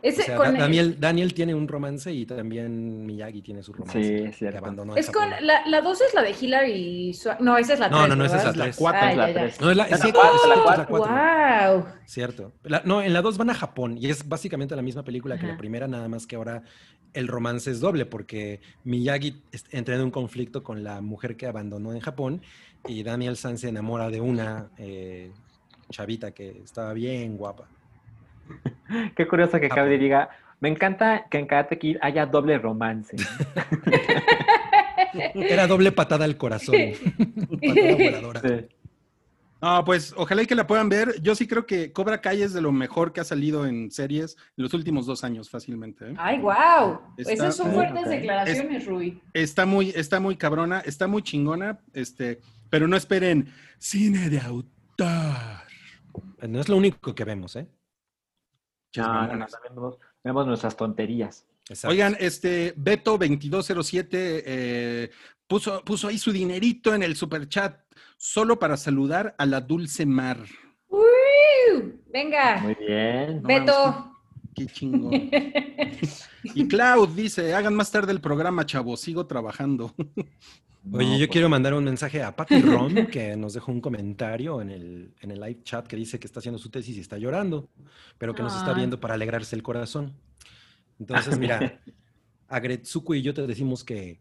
Ese 0.02 0.22
O 0.22 0.24
sea, 0.24 0.36
con- 0.36 0.54
Da- 0.54 0.60
Daniel, 0.60 0.96
Daniel 0.98 1.34
tiene 1.34 1.54
un 1.54 1.68
romance 1.68 2.12
y 2.12 2.24
también 2.26 3.04
Miyagi 3.06 3.42
tiene 3.42 3.62
su 3.62 3.72
romance. 3.72 4.02
Sí, 4.02 4.14
es 4.14 4.22
que 4.30 4.32
cierto. 4.32 4.58
abandonó 4.58 4.96
es 4.96 5.10
con 5.10 5.28
la, 5.42 5.66
la 5.66 5.80
dos 5.82 6.00
es 6.00 6.14
la 6.14 6.22
de 6.22 6.30
Hillary. 6.40 7.16
No, 7.40 7.58
esa 7.58 7.74
es 7.74 7.80
la 7.80 7.88
No, 7.88 7.98
tres, 7.98 8.08
no, 8.08 8.16
no, 8.16 8.24
esa 8.24 8.36
es 8.38 8.44
la 8.44 8.52
La 8.52 8.64
tres. 8.64 8.76
cuatro. 8.76 9.00
Ah, 9.02 9.10
Es 9.10 9.16
la 9.16 9.26
ya, 9.28 9.32
ya. 9.34 9.40
tres. 9.40 9.60
No, 9.60 9.70
es 9.70 9.76
la, 9.76 9.88
La 9.88 9.96
sí, 9.98 10.12
cuatro, 10.12 10.30
es 10.34 10.48
la 10.48 10.54
cierto, 10.54 10.70
es 10.72 10.78
la 10.78 10.86
cuatro. 10.86 10.86
cuatro. 10.88 11.74
Wow. 11.82 11.84
Cierto. 12.06 12.52
La- 12.64 12.82
no, 12.84 13.02
en 13.02 13.12
la 13.12 13.22
2 13.22 13.36
van 13.38 13.50
a 13.50 13.54
Japón 13.54 13.98
y 13.98 14.08
es 14.08 14.28
básicamente 14.28 14.74
la 14.74 14.82
misma 14.82 15.04
película 15.04 15.38
que 15.38 15.46
la 15.46 15.56
primera, 15.56 15.86
nada 15.86 16.08
más 16.08 16.26
que 16.26 16.36
ahora 16.36 16.62
el 17.12 17.28
romance 17.28 17.70
es 17.70 17.80
doble 17.80 18.06
porque 18.06 18.60
Miyagi 18.84 19.42
entra 19.72 19.96
en 19.96 20.02
un 20.02 20.10
conflicto 20.10 20.62
con 20.62 20.82
la 20.84 21.00
mujer 21.00 21.36
que 21.36 21.46
abandonó 21.46 21.92
en 21.92 22.00
Japón 22.00 22.42
y 22.86 23.02
Daniel 23.02 23.36
San 23.36 23.58
se 23.58 23.68
enamora 23.68 24.10
de 24.10 24.20
una 24.20 24.70
eh, 24.78 25.30
chavita 25.90 26.30
que 26.32 26.62
estaba 26.64 26.92
bien 26.92 27.36
guapa. 27.36 27.68
Qué 29.16 29.26
curioso 29.26 29.60
que 29.60 29.68
Japón. 29.68 29.84
Cabri 29.84 29.98
diga, 29.98 30.30
me 30.60 30.68
encanta 30.68 31.26
que 31.30 31.38
en 31.38 31.46
Karate 31.46 31.78
Kid 31.78 31.96
haya 32.02 32.26
doble 32.26 32.58
romance. 32.58 33.16
Era 35.34 35.66
doble 35.66 35.92
patada 35.92 36.24
al 36.24 36.36
corazón. 36.36 36.74
patada 37.16 37.96
voladora. 37.96 38.40
Sí. 38.40 38.66
No, 39.62 39.84
pues 39.84 40.14
ojalá 40.16 40.42
y 40.42 40.46
que 40.46 40.54
la 40.54 40.66
puedan 40.66 40.88
ver. 40.88 41.20
Yo 41.20 41.34
sí 41.34 41.46
creo 41.46 41.66
que 41.66 41.92
Cobra 41.92 42.20
Kai 42.20 42.42
es 42.42 42.54
de 42.54 42.62
lo 42.62 42.72
mejor 42.72 43.12
que 43.12 43.20
ha 43.20 43.24
salido 43.24 43.66
en 43.66 43.90
series 43.90 44.36
en 44.56 44.62
los 44.62 44.72
últimos 44.72 45.04
dos 45.04 45.22
años, 45.22 45.50
fácilmente. 45.50 46.10
¿eh? 46.10 46.14
Ay, 46.16 46.38
wow. 46.38 47.00
Está 47.18 47.32
Esas 47.32 47.56
son 47.56 47.72
fuertes 47.72 48.08
declaraciones, 48.08 48.86
Rui. 48.86 49.20
Está 49.34 49.66
muy, 49.66 49.90
está 49.90 50.18
muy 50.18 50.36
cabrona, 50.36 50.80
está 50.80 51.06
muy 51.06 51.22
chingona, 51.22 51.78
este, 51.92 52.40
pero 52.70 52.88
no 52.88 52.96
esperen 52.96 53.52
cine 53.78 54.30
de 54.30 54.40
autor. 54.40 55.60
No 56.48 56.60
es 56.60 56.68
lo 56.68 56.76
único 56.76 57.14
que 57.14 57.24
vemos, 57.24 57.56
¿eh? 57.56 57.66
Mamonas. 58.96 59.52
también 59.52 59.74
vemos, 59.74 59.98
vemos 60.22 60.46
nuestras 60.46 60.76
tonterías. 60.76 61.46
Exacto. 61.68 61.92
Oigan, 61.92 62.16
este 62.18 62.74
Beto2207 62.76 64.08
eh, 64.12 65.10
puso, 65.46 65.84
puso 65.84 66.08
ahí 66.08 66.18
su 66.18 66.32
dinerito 66.32 66.94
en 66.94 67.02
el 67.02 67.16
superchat 67.16 67.80
solo 68.16 68.58
para 68.58 68.76
saludar 68.76 69.34
a 69.38 69.46
la 69.46 69.60
Dulce 69.60 70.04
Mar. 70.04 70.38
Uh, 70.88 71.00
Venga, 72.12 72.58
Muy 72.60 72.74
bien. 72.74 73.42
No 73.42 73.48
Beto. 73.48 74.09
Qué 74.54 74.66
chingón. 74.66 75.30
Y 76.42 76.66
Cloud 76.68 77.10
dice, 77.10 77.54
hagan 77.54 77.74
más 77.74 77.90
tarde 77.90 78.12
el 78.12 78.20
programa, 78.20 78.66
chavos, 78.66 79.00
sigo 79.00 79.26
trabajando. 79.26 79.94
Oye, 80.92 81.06
No, 81.06 81.12
yo 81.12 81.18
pues, 81.18 81.28
quiero 81.28 81.48
mandar 81.50 81.74
un 81.74 81.84
mensaje 81.84 82.22
a 82.22 82.34
Patty 82.34 82.62
Rom, 82.62 83.06
que 83.12 83.36
nos 83.36 83.52
dejó 83.52 83.70
un 83.70 83.82
comentario 83.82 84.62
en 84.62 84.70
el, 84.70 85.14
en 85.20 85.30
el 85.30 85.40
live 85.40 85.62
chat 85.62 85.86
que 85.86 85.96
dice 85.96 86.18
que 86.18 86.26
está 86.26 86.40
haciendo 86.40 86.58
su 86.58 86.70
tesis 86.70 86.96
y 86.96 87.00
está 87.00 87.18
llorando, 87.18 87.68
pero 88.16 88.34
que 88.34 88.42
nos 88.42 88.56
está 88.56 88.72
viendo 88.72 88.98
para 88.98 89.14
alegrarse 89.14 89.54
el 89.54 89.62
corazón. 89.62 90.14
Entonces, 90.98 91.38
mira, 91.38 91.80
a 92.48 92.60
Gretsuko 92.60 93.14
y 93.14 93.22
yo 93.22 93.34
te 93.34 93.46
decimos 93.46 93.84
que 93.84 94.20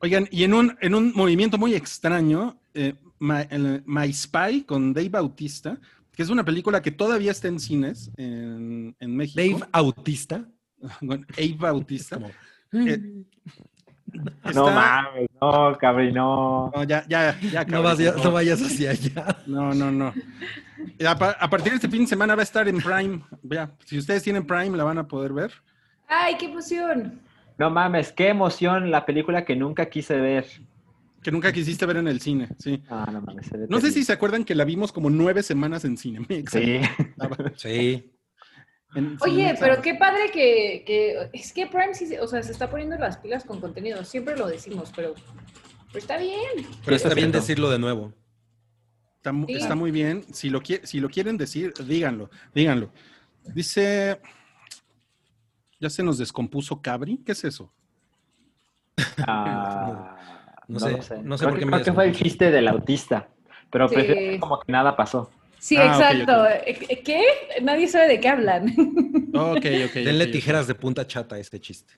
Oigan, 0.00 0.28
y 0.30 0.44
en 0.44 0.54
un, 0.54 0.76
en 0.80 0.94
un 0.94 1.12
movimiento 1.14 1.58
muy 1.58 1.74
extraño, 1.74 2.58
eh, 2.74 2.94
My, 3.18 4.12
Spy 4.12 4.62
con 4.64 4.92
Dave 4.92 5.08
Bautista, 5.08 5.78
que 6.12 6.22
es 6.22 6.28
una 6.30 6.44
película 6.44 6.82
que 6.82 6.90
todavía 6.90 7.30
está 7.30 7.48
en 7.48 7.58
cines 7.58 8.10
en, 8.16 8.94
en 9.00 9.16
México. 9.16 9.40
Dave 9.40 9.68
Autista, 9.72 10.44
Con 11.00 11.26
Dave 11.36 11.56
Bautista. 11.58 12.16
como 12.70 12.86
Eh, 12.86 13.24
No 14.54 14.66
mames, 14.70 15.28
no, 15.40 15.76
cabrón, 15.78 16.14
no. 16.14 16.70
No, 16.74 16.84
ya, 16.84 17.04
ya, 17.08 17.36
ya. 17.40 17.64
No, 17.64 17.82
cabrón, 17.82 18.14
no 18.22 18.30
vayas 18.32 18.62
hacia 18.62 18.90
allá. 18.90 19.38
No, 19.46 19.74
no, 19.74 19.90
no. 19.90 20.12
A, 21.08 21.18
pa- 21.18 21.36
a 21.40 21.50
partir 21.50 21.72
de 21.72 21.76
este 21.76 21.88
fin 21.88 22.02
de 22.02 22.06
semana 22.06 22.34
va 22.36 22.42
a 22.42 22.44
estar 22.44 22.68
en 22.68 22.78
Prime. 22.78 23.22
Vea, 23.42 23.72
si 23.84 23.98
ustedes 23.98 24.22
tienen 24.22 24.46
Prime, 24.46 24.76
la 24.76 24.84
van 24.84 24.98
a 24.98 25.08
poder 25.08 25.32
ver. 25.32 25.52
¡Ay, 26.06 26.36
qué 26.38 26.46
emoción! 26.46 27.20
No 27.58 27.70
mames, 27.70 28.12
qué 28.12 28.28
emoción 28.28 28.90
la 28.90 29.04
película 29.06 29.44
que 29.44 29.56
nunca 29.56 29.86
quise 29.86 30.16
ver. 30.20 30.46
Que 31.24 31.32
nunca 31.32 31.50
quisiste 31.52 31.86
ver 31.86 31.96
en 31.96 32.06
el 32.06 32.20
cine, 32.20 32.48
sí. 32.58 32.82
Ah, 32.90 33.08
no 33.10 33.20
mames. 33.22 33.50
No 33.68 33.80
sé 33.80 33.90
si 33.90 34.04
se 34.04 34.12
acuerdan 34.12 34.44
que 34.44 34.54
la 34.54 34.64
vimos 34.64 34.92
como 34.92 35.08
nueve 35.10 35.42
semanas 35.42 35.84
en 35.86 35.96
Cinemex. 35.96 36.52
Sí. 36.52 36.80
Sí. 37.56 38.10
En 38.94 39.16
Oye, 39.22 39.32
Cinemex. 39.34 39.58
pero 39.60 39.80
qué 39.82 39.94
padre 39.94 40.30
que, 40.32 40.84
que- 40.86 41.30
es 41.32 41.52
que 41.52 41.66
Prime 41.66 41.94
sí, 41.94 42.14
o 42.20 42.28
sea, 42.28 42.42
se 42.42 42.52
está 42.52 42.70
poniendo 42.70 42.96
las 42.98 43.16
pilas 43.16 43.44
con 43.44 43.58
contenido. 43.60 44.04
Siempre 44.04 44.36
lo 44.36 44.46
decimos, 44.46 44.92
pero, 44.94 45.14
pero 45.88 45.98
está 45.98 46.18
bien. 46.18 46.66
Pero 46.84 46.94
está 46.96 47.08
es 47.08 47.14
bien 47.14 47.32
decirlo 47.32 47.70
de 47.70 47.78
nuevo. 47.78 48.12
Está, 49.16 49.32
mu- 49.32 49.46
Sí. 49.46 49.54
está 49.54 49.74
muy 49.74 49.90
bien. 49.90 50.24
Si 50.32 50.50
lo, 50.50 50.60
si 50.82 51.00
lo 51.00 51.08
quieren 51.08 51.38
decir, 51.38 51.72
díganlo, 51.88 52.28
díganlo. 52.54 52.92
Dice, 53.54 54.20
ya 55.80 55.88
se 55.88 56.02
nos 56.02 56.18
descompuso 56.18 56.82
Cabri. 56.82 57.16
¿Qué 57.24 57.32
es 57.32 57.44
eso? 57.44 57.72
Ah, 59.26 60.16
No 60.68 60.78
no, 60.78 60.86
sé, 60.86 61.02
sé. 61.02 61.22
no 61.22 61.36
sé 61.38 61.44
Creo 61.44 61.50
por 61.50 61.58
que- 61.58 61.58
qué 61.60 61.66
me 61.66 61.72
creo 61.72 61.84
que 61.84 61.92
fue 61.92 62.04
el 62.06 62.14
chiste 62.14 62.50
del 62.50 62.68
autista. 62.68 63.28
Pero 63.70 63.88
Sí. 63.88 63.94
prefiero 63.94 64.20
hacer 64.20 64.40
como 64.40 64.60
que 64.60 64.72
nada 64.72 64.96
pasó. 64.96 65.30
Sí, 65.58 65.76
Ah, 65.78 65.86
exacto. 65.86 66.46
Eh, 66.66 67.02
¿Qué? 67.04 67.22
Nadie 67.62 67.88
sabe 67.88 68.08
de 68.08 68.20
qué 68.20 68.28
hablan. 68.28 68.66
Ok, 69.36 69.66
ok. 69.86 69.94
Denle 69.94 70.28
tijeras 70.28 70.66
de 70.68 70.74
punta 70.76 71.06
chata 71.06 71.34
a 71.36 71.38
este 71.40 71.60
chiste. 71.60 71.94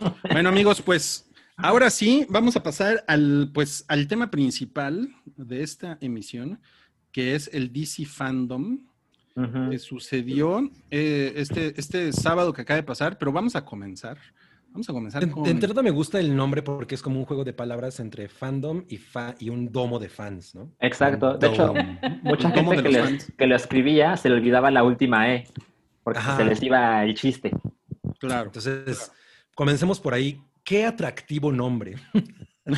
Bueno, 0.30 0.48
amigos, 0.48 0.82
pues 0.82 1.30
ahora 1.56 1.88
sí, 1.88 2.26
vamos 2.28 2.56
a 2.56 2.62
pasar 2.64 3.04
al, 3.06 3.50
pues, 3.54 3.84
al 3.86 4.08
tema 4.08 4.28
principal 4.30 5.08
de 5.24 5.62
esta 5.62 5.98
emisión, 6.00 6.60
que 7.12 7.36
es 7.36 7.48
el 7.52 7.72
DC 7.72 8.06
Fandom, 8.06 8.80
que 9.70 9.78
sucedió 9.78 10.68
eh, 10.90 11.32
este, 11.36 11.78
este 11.78 12.12
sábado 12.12 12.52
que 12.52 12.62
acaba 12.62 12.76
de 12.76 12.82
pasar, 12.84 13.18
pero 13.18 13.30
vamos 13.32 13.54
a 13.56 13.64
comenzar. 13.64 14.18
Vamos 14.74 14.90
a 14.90 14.92
comenzar 14.92 15.24
De, 15.24 15.30
con... 15.32 15.44
de 15.44 15.50
entrada 15.50 15.82
me 15.82 15.90
gusta 15.90 16.18
el 16.18 16.34
nombre 16.34 16.60
porque 16.60 16.96
es 16.96 17.00
como 17.02 17.20
un 17.20 17.24
juego 17.24 17.44
de 17.44 17.52
palabras 17.52 18.00
entre 18.00 18.28
fandom 18.28 18.84
y, 18.88 18.96
fa 18.98 19.34
y 19.38 19.48
un 19.48 19.70
domo 19.70 20.00
de 20.00 20.08
fans, 20.08 20.54
¿no? 20.54 20.72
Exacto. 20.80 21.38
De 21.38 21.46
hecho, 21.46 21.72
mucha 22.22 22.50
gente 22.50 22.82
que, 22.82 22.88
les- 22.88 23.32
lo 23.38 23.54
escribía 23.56 24.16
se 24.16 24.28
le 24.28 24.34
olvidaba 24.34 24.70
la 24.72 24.82
última 24.82 25.32
E. 25.32 25.46
Porque 26.02 26.18
Ajá. 26.18 26.36
se 26.36 26.44
les 26.44 26.60
iba 26.62 27.04
el 27.04 27.14
chiste. 27.14 27.52
Claro. 28.18 28.46
Entonces, 28.46 29.10
comencemos 29.54 30.00
por 30.00 30.12
ahí. 30.12 30.40
Qué 30.64 30.84
atractivo 30.84 31.50
nombre. 31.52 31.94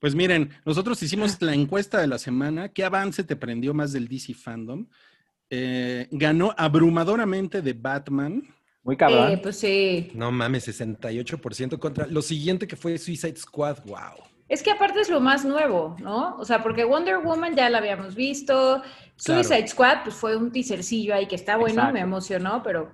Pues 0.00 0.16
miren, 0.16 0.50
nosotros 0.64 1.00
hicimos 1.04 1.40
la 1.40 1.54
encuesta 1.54 2.00
de 2.00 2.08
la 2.08 2.18
semana. 2.18 2.70
¿Qué 2.70 2.82
avance 2.82 3.22
te 3.22 3.36
prendió 3.36 3.72
más 3.72 3.92
del 3.92 4.08
DC 4.08 4.34
Fandom? 4.34 4.88
Eh, 5.48 6.08
ganó 6.10 6.52
abrumadoramente 6.58 7.62
de 7.62 7.72
Batman. 7.72 8.42
Muy 8.84 8.96
cabrón. 8.96 9.30
Eh, 9.32 9.38
pues 9.38 9.58
sí. 9.58 10.10
No 10.14 10.32
mames, 10.32 10.66
68% 10.68 11.78
contra 11.78 12.06
lo 12.06 12.20
siguiente 12.22 12.66
que 12.66 12.76
fue 12.76 12.98
Suicide 12.98 13.36
Squad. 13.36 13.78
Wow. 13.84 14.24
Es 14.48 14.62
que 14.62 14.70
aparte 14.70 15.00
es 15.00 15.08
lo 15.08 15.20
más 15.20 15.44
nuevo, 15.44 15.96
¿no? 16.00 16.36
O 16.36 16.44
sea, 16.44 16.62
porque 16.62 16.84
Wonder 16.84 17.18
Woman 17.18 17.54
ya 17.54 17.70
la 17.70 17.78
habíamos 17.78 18.14
visto. 18.14 18.82
Claro. 19.24 19.44
Suicide 19.44 19.68
Squad, 19.68 19.98
pues 20.04 20.14
fue 20.16 20.36
un 20.36 20.50
teasercillo 20.52 21.14
ahí 21.14 21.26
que 21.26 21.36
está 21.36 21.56
bueno, 21.56 21.74
Exacto. 21.74 21.94
me 21.94 22.00
emocionó, 22.00 22.62
pero. 22.62 22.90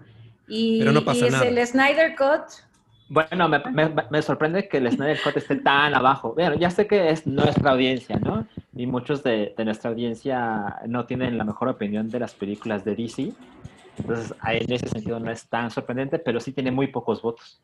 Y, 0.46 0.78
Pero 0.78 0.92
no 0.92 1.04
pasa 1.04 1.24
y 1.26 1.28
es 1.28 1.40
el 1.42 1.66
Snyder 1.66 2.14
Cut. 2.16 2.42
Bueno, 3.10 3.48
me, 3.48 3.58
me- 3.72 3.92
me 4.10 4.22
sorprende 4.22 4.68
que 4.68 4.76
el 4.78 4.90
Snyder 4.92 5.18
Cut 5.22 5.36
esté 5.38 5.56
tan 5.56 5.94
abajo. 5.94 6.34
Bueno, 6.34 6.54
ya 6.56 6.70
sé 6.70 6.86
que 6.86 7.10
es 7.10 7.26
nuestra 7.26 7.72
audiencia, 7.72 8.16
¿no? 8.16 8.46
Y 8.76 8.86
muchos 8.86 9.22
de, 9.22 9.54
de 9.56 9.64
nuestra 9.64 9.90
audiencia 9.90 10.76
no 10.86 11.06
tienen 11.06 11.36
la 11.38 11.44
mejor 11.44 11.68
opinión 11.68 12.08
de 12.08 12.20
las 12.20 12.34
películas 12.34 12.84
de 12.84 12.94
DC. 12.94 13.32
Entonces, 13.98 14.34
en 14.44 14.72
ese 14.72 14.88
sentido 14.88 15.18
no 15.20 15.30
es 15.30 15.48
tan 15.48 15.70
sorprendente, 15.70 16.18
pero 16.18 16.40
sí 16.40 16.52
tiene 16.52 16.70
muy 16.70 16.88
pocos 16.88 17.20
votos. 17.22 17.60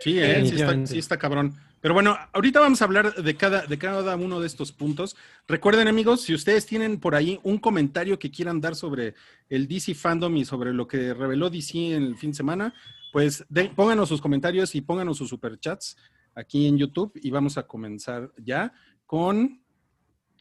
Sí, 0.00 0.18
eh, 0.18 0.22
sí, 0.22 0.26
está, 0.26 0.34
Definitivamente. 0.42 0.92
sí 0.92 0.98
está 0.98 1.18
cabrón. 1.18 1.54
Pero 1.80 1.94
bueno, 1.94 2.16
ahorita 2.32 2.60
vamos 2.60 2.80
a 2.80 2.84
hablar 2.84 3.14
de 3.14 3.36
cada, 3.36 3.66
de 3.66 3.78
cada 3.78 4.16
uno 4.16 4.40
de 4.40 4.46
estos 4.46 4.72
puntos. 4.72 5.16
Recuerden, 5.46 5.88
amigos, 5.88 6.22
si 6.22 6.34
ustedes 6.34 6.66
tienen 6.66 6.98
por 6.98 7.14
ahí 7.14 7.38
un 7.42 7.58
comentario 7.58 8.18
que 8.18 8.30
quieran 8.30 8.60
dar 8.60 8.74
sobre 8.74 9.14
el 9.48 9.66
DC 9.68 9.94
Fandom 9.94 10.36
y 10.36 10.44
sobre 10.44 10.72
lo 10.72 10.86
que 10.86 11.14
reveló 11.14 11.50
DC 11.50 11.94
en 11.94 12.02
el 12.04 12.16
fin 12.16 12.30
de 12.30 12.36
semana, 12.36 12.74
pues 13.12 13.44
de- 13.48 13.68
pónganos 13.68 14.08
sus 14.08 14.20
comentarios 14.20 14.74
y 14.74 14.80
pónganos 14.80 15.18
sus 15.18 15.28
superchats 15.28 15.96
aquí 16.34 16.66
en 16.66 16.78
YouTube 16.78 17.12
y 17.22 17.30
vamos 17.30 17.58
a 17.58 17.66
comenzar 17.66 18.30
ya 18.38 18.72
con, 19.06 19.60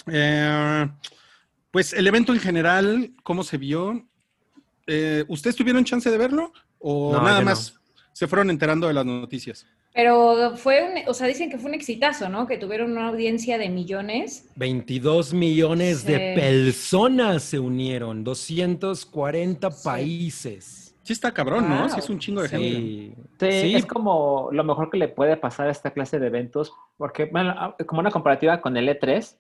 eh, 0.08 0.88
pues, 1.70 1.94
el 1.94 2.08
evento 2.08 2.34
en 2.34 2.40
general, 2.40 3.14
cómo 3.24 3.44
se 3.44 3.58
vio. 3.58 4.08
Eh, 4.94 5.24
¿Ustedes 5.30 5.56
tuvieron 5.56 5.86
chance 5.86 6.10
de 6.12 6.18
verlo 6.18 6.52
o 6.80 7.14
No, 7.14 7.22
nada 7.22 7.40
no. 7.40 7.46
más 7.46 7.76
se 8.12 8.28
fueron 8.28 8.50
enterando 8.50 8.88
de 8.88 8.94
las 8.94 9.06
noticias? 9.06 9.66
Pero 9.94 10.56
fue 10.58 10.84
un, 10.84 11.10
o 11.10 11.14
sea, 11.14 11.28
dicen 11.28 11.50
que 11.50 11.58
fue 11.58 11.70
un 11.70 11.76
exitazo, 11.76 12.28
¿no? 12.28 12.46
Que 12.46 12.58
tuvieron 12.58 12.92
una 12.92 13.08
audiencia 13.08 13.58
de 13.58 13.70
millones. 13.70 14.50
22 14.56 15.34
millones 15.34 16.06
de 16.06 16.34
personas 16.36 17.44
se 17.44 17.60
unieron, 17.60 18.24
240 18.26 19.72
Sí. 19.72 19.82
países. 19.86 20.96
Sí 21.04 21.14
está 21.14 21.34
cabrón, 21.34 21.68
¿no? 21.70 21.90
Sí 21.90 22.00
es 22.00 22.10
un 22.10 22.20
chingo 22.20 22.42
de 22.42 22.50
gente. 22.50 23.62
Sí, 23.62 23.76
es 23.76 23.86
como 23.86 24.50
lo 24.52 24.64
mejor 24.64 24.90
que 24.90 24.98
le 24.98 25.08
puede 25.08 25.36
pasar 25.36 25.68
a 25.68 25.72
esta 25.72 25.92
clase 25.92 26.20
de 26.20 26.28
eventos, 26.28 26.74
porque, 26.98 27.26
bueno, 27.26 27.76
como 27.88 28.02
una 28.02 28.12
comparativa 28.12 28.62
con 28.62 28.78
el 28.78 28.88
E3, 28.88 29.36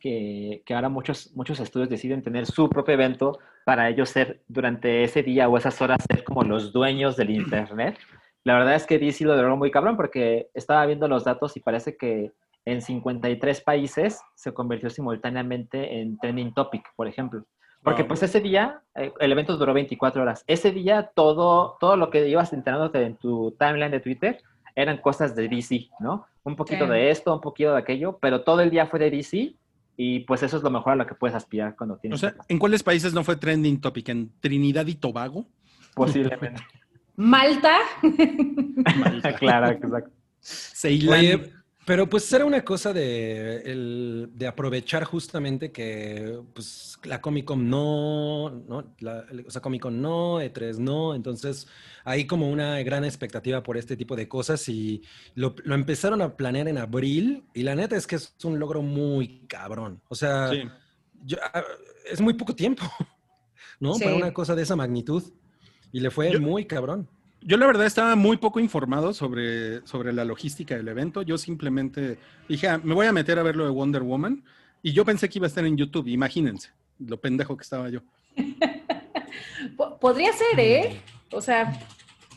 que, 0.00 0.62
que 0.66 0.74
ahora 0.74 0.88
muchos, 0.88 1.30
muchos 1.36 1.60
estudios 1.60 1.88
deciden 1.88 2.22
tener 2.22 2.46
su 2.46 2.68
propio 2.68 2.94
evento 2.94 3.38
para 3.64 3.88
ellos 3.88 4.08
ser 4.08 4.40
durante 4.48 5.04
ese 5.04 5.22
día 5.22 5.48
o 5.48 5.56
esas 5.56 5.80
horas 5.82 5.98
ser 6.10 6.24
como 6.24 6.42
los 6.42 6.72
dueños 6.72 7.16
del 7.16 7.30
Internet. 7.30 7.98
La 8.42 8.54
verdad 8.54 8.74
es 8.74 8.86
que 8.86 8.98
DC 8.98 9.24
lo 9.24 9.36
logró 9.36 9.56
muy 9.56 9.70
cabrón 9.70 9.96
porque 9.96 10.48
estaba 10.54 10.84
viendo 10.86 11.06
los 11.06 11.24
datos 11.24 11.56
y 11.56 11.60
parece 11.60 11.96
que 11.96 12.32
en 12.64 12.80
53 12.82 13.60
países 13.60 14.20
se 14.34 14.52
convirtió 14.52 14.88
simultáneamente 14.90 16.00
en 16.00 16.18
trending 16.18 16.52
topic, 16.54 16.84
por 16.96 17.06
ejemplo. 17.06 17.44
Porque 17.82 18.02
Wow. 18.02 18.08
pues 18.08 18.22
ese 18.22 18.40
día, 18.40 18.82
eh, 18.94 19.12
el 19.20 19.32
evento 19.32 19.56
duró 19.56 19.72
24 19.72 20.22
horas. 20.22 20.44
Ese 20.46 20.70
día 20.70 21.10
todo, 21.14 21.76
todo 21.80 21.96
lo 21.96 22.10
que 22.10 22.28
ibas 22.28 22.52
enterándote 22.52 23.02
en 23.02 23.16
tu 23.16 23.52
timeline 23.58 23.90
de 23.90 24.00
Twitter 24.00 24.42
eran 24.74 24.98
cosas 24.98 25.34
de 25.34 25.48
DC, 25.48 25.88
¿no? 25.98 26.26
Un 26.44 26.56
poquito 26.56 26.84
Sí. 26.86 26.90
de 26.90 27.10
esto, 27.10 27.34
un 27.34 27.40
poquito 27.40 27.72
de 27.72 27.78
aquello, 27.78 28.18
pero 28.20 28.42
todo 28.42 28.60
el 28.60 28.70
día 28.70 28.86
fue 28.86 28.98
de 28.98 29.10
DC 29.10 29.54
y 30.02 30.20
pues 30.20 30.42
eso 30.42 30.56
es 30.56 30.62
lo 30.62 30.70
mejor 30.70 30.94
a 30.94 30.96
lo 30.96 31.06
que 31.06 31.14
puedes 31.14 31.36
aspirar 31.36 31.76
cuando 31.76 31.96
O 31.96 31.98
tienes 31.98 32.20
sea, 32.20 32.34
¿en 32.48 32.58
cuáles 32.58 32.82
países 32.82 33.12
no 33.12 33.22
fue 33.22 33.36
trending 33.36 33.82
topic? 33.82 34.08
¿En 34.08 34.32
Trinidad 34.40 34.86
y 34.86 34.94
Tobago? 34.94 35.46
posiblemente. 35.94 36.62
Malta. 37.16 37.76
Malta. 38.96 39.34
claro, 39.38 39.68
exacto. 39.68 40.10
Ceilán. 40.40 41.18
Oye, 41.18 41.52
pero 41.90 42.08
pues 42.08 42.32
era 42.32 42.44
una 42.44 42.64
cosa 42.64 42.92
de, 42.92 43.62
el- 43.62 44.30
de 44.32 44.46
aprovechar 44.46 45.02
justamente 45.02 45.72
que 45.72 46.38
pues 46.54 46.96
la 47.02 47.20
Comic 47.20 47.44
Con 47.46 47.68
no, 47.68 48.48
no 48.48 48.94
la, 49.00 49.24
o 49.44 49.50
sea, 49.50 49.60
Comic 49.60 49.82
Con 49.82 50.00
no, 50.00 50.40
E3 50.40 50.76
no, 50.78 51.16
entonces 51.16 51.66
hay 52.04 52.28
como 52.28 52.48
una 52.48 52.80
gran 52.84 53.04
expectativa 53.04 53.64
por 53.64 53.76
este 53.76 53.96
tipo 53.96 54.14
de 54.14 54.28
cosas 54.28 54.68
y 54.68 55.02
lo, 55.34 55.56
lo 55.64 55.74
empezaron 55.74 56.22
a 56.22 56.36
planear 56.36 56.68
en 56.68 56.78
abril 56.78 57.42
y 57.54 57.64
la 57.64 57.74
neta 57.74 57.96
es 57.96 58.06
que 58.06 58.14
es 58.14 58.36
un 58.44 58.60
logro 58.60 58.82
muy 58.82 59.40
cabrón, 59.48 60.00
o 60.08 60.14
sea, 60.14 60.50
Sí. 60.50 60.62
yo- 61.24 61.38
ah, 61.52 61.64
es 62.08 62.20
muy 62.20 62.34
poco 62.34 62.54
tiempo, 62.54 62.84
¿no? 63.80 63.94
Sí. 63.94 64.04
Para 64.04 64.14
una 64.14 64.32
cosa 64.32 64.54
de 64.54 64.62
esa 64.62 64.76
magnitud 64.76 65.24
y 65.90 65.98
le 65.98 66.12
fue 66.12 66.30
Yo- 66.30 66.40
muy 66.40 66.66
cabrón. 66.66 67.08
Yo 67.42 67.56
la 67.56 67.66
verdad 67.66 67.86
estaba 67.86 68.16
muy 68.16 68.36
poco 68.36 68.60
informado 68.60 69.14
sobre, 69.14 69.84
sobre 69.86 70.12
la 70.12 70.24
logística 70.24 70.76
del 70.76 70.88
evento. 70.88 71.22
Yo 71.22 71.38
simplemente 71.38 72.18
dije, 72.48 72.68
"Ah, 72.68 72.80
me 72.82 72.94
voy 72.94 73.06
a 73.06 73.12
meter 73.12 73.38
a 73.38 73.42
ver 73.42 73.56
lo 73.56 73.64
de 73.64 73.70
Wonder 73.70 74.02
Woman. 74.02 74.42
Y 74.82 74.92
yo 74.92 75.04
pensé 75.04 75.28
que 75.28 75.38
iba 75.38 75.46
a 75.46 75.48
estar 75.48 75.64
en 75.64 75.76
YouTube, 75.76 76.06
imagínense, 76.08 76.70
lo 76.98 77.18
pendejo 77.18 77.56
que 77.56 77.62
estaba 77.62 77.88
yo. 77.88 78.00
Po- 79.76 79.98
Podría 79.98 80.32
ser, 80.32 80.58
¿eh? 80.58 81.00
O 81.32 81.40
sea, 81.40 81.72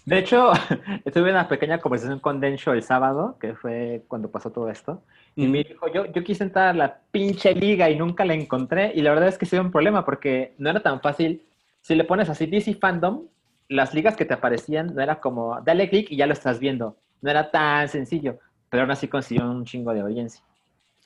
De 0.05 0.19
hecho, 0.19 0.51
tuve 1.13 1.29
una 1.31 1.47
pequeña 1.47 1.79
conversación 1.79 2.19
con 2.19 2.41
Densho 2.41 2.73
el 2.73 2.83
sábado, 2.83 3.37
que 3.39 3.55
fue 3.55 4.03
cuando 4.09 4.29
pasó 4.29 4.51
todo 4.51 4.69
esto. 4.69 5.01
Y 5.35 5.47
Mm. 5.47 5.51
me 5.51 5.63
dijo, 5.63 5.87
yo, 5.93 6.05
yo 6.11 6.23
quise 6.25 6.43
entrar 6.43 6.67
a 6.69 6.73
la 6.73 6.99
pinche 7.11 7.55
liga 7.55 7.89
y 7.89 7.97
nunca 7.97 8.25
la 8.25 8.33
encontré. 8.33 8.91
Y 8.95 9.01
la 9.01 9.11
verdad 9.11 9.29
es 9.29 9.37
que 9.37 9.45
sí 9.45 9.55
era 9.55 9.63
un 9.63 9.71
problema 9.71 10.03
porque 10.03 10.55
no 10.57 10.69
era 10.69 10.81
tan 10.83 10.99
fácil. 11.01 11.41
Si 11.81 11.95
le 11.95 12.03
pones 12.03 12.27
así 12.29 12.45
DC 12.47 12.73
Fandom, 12.75 13.21
las 13.69 13.93
ligas 13.93 14.15
que 14.15 14.25
te 14.25 14.33
aparecían 14.33 14.93
no 14.93 15.01
era 15.01 15.19
como, 15.19 15.59
dale 15.65 15.89
clic 15.89 16.11
y 16.11 16.17
ya 16.17 16.27
lo 16.27 16.33
estás 16.33 16.59
viendo. 16.59 16.97
No 17.21 17.29
era 17.31 17.49
tan 17.51 17.87
sencillo, 17.89 18.39
pero 18.69 18.83
aún 18.83 18.91
así 18.91 19.07
consiguió 19.07 19.49
un 19.49 19.65
chingo 19.65 19.93
de 19.93 20.01
audiencia. 20.01 20.43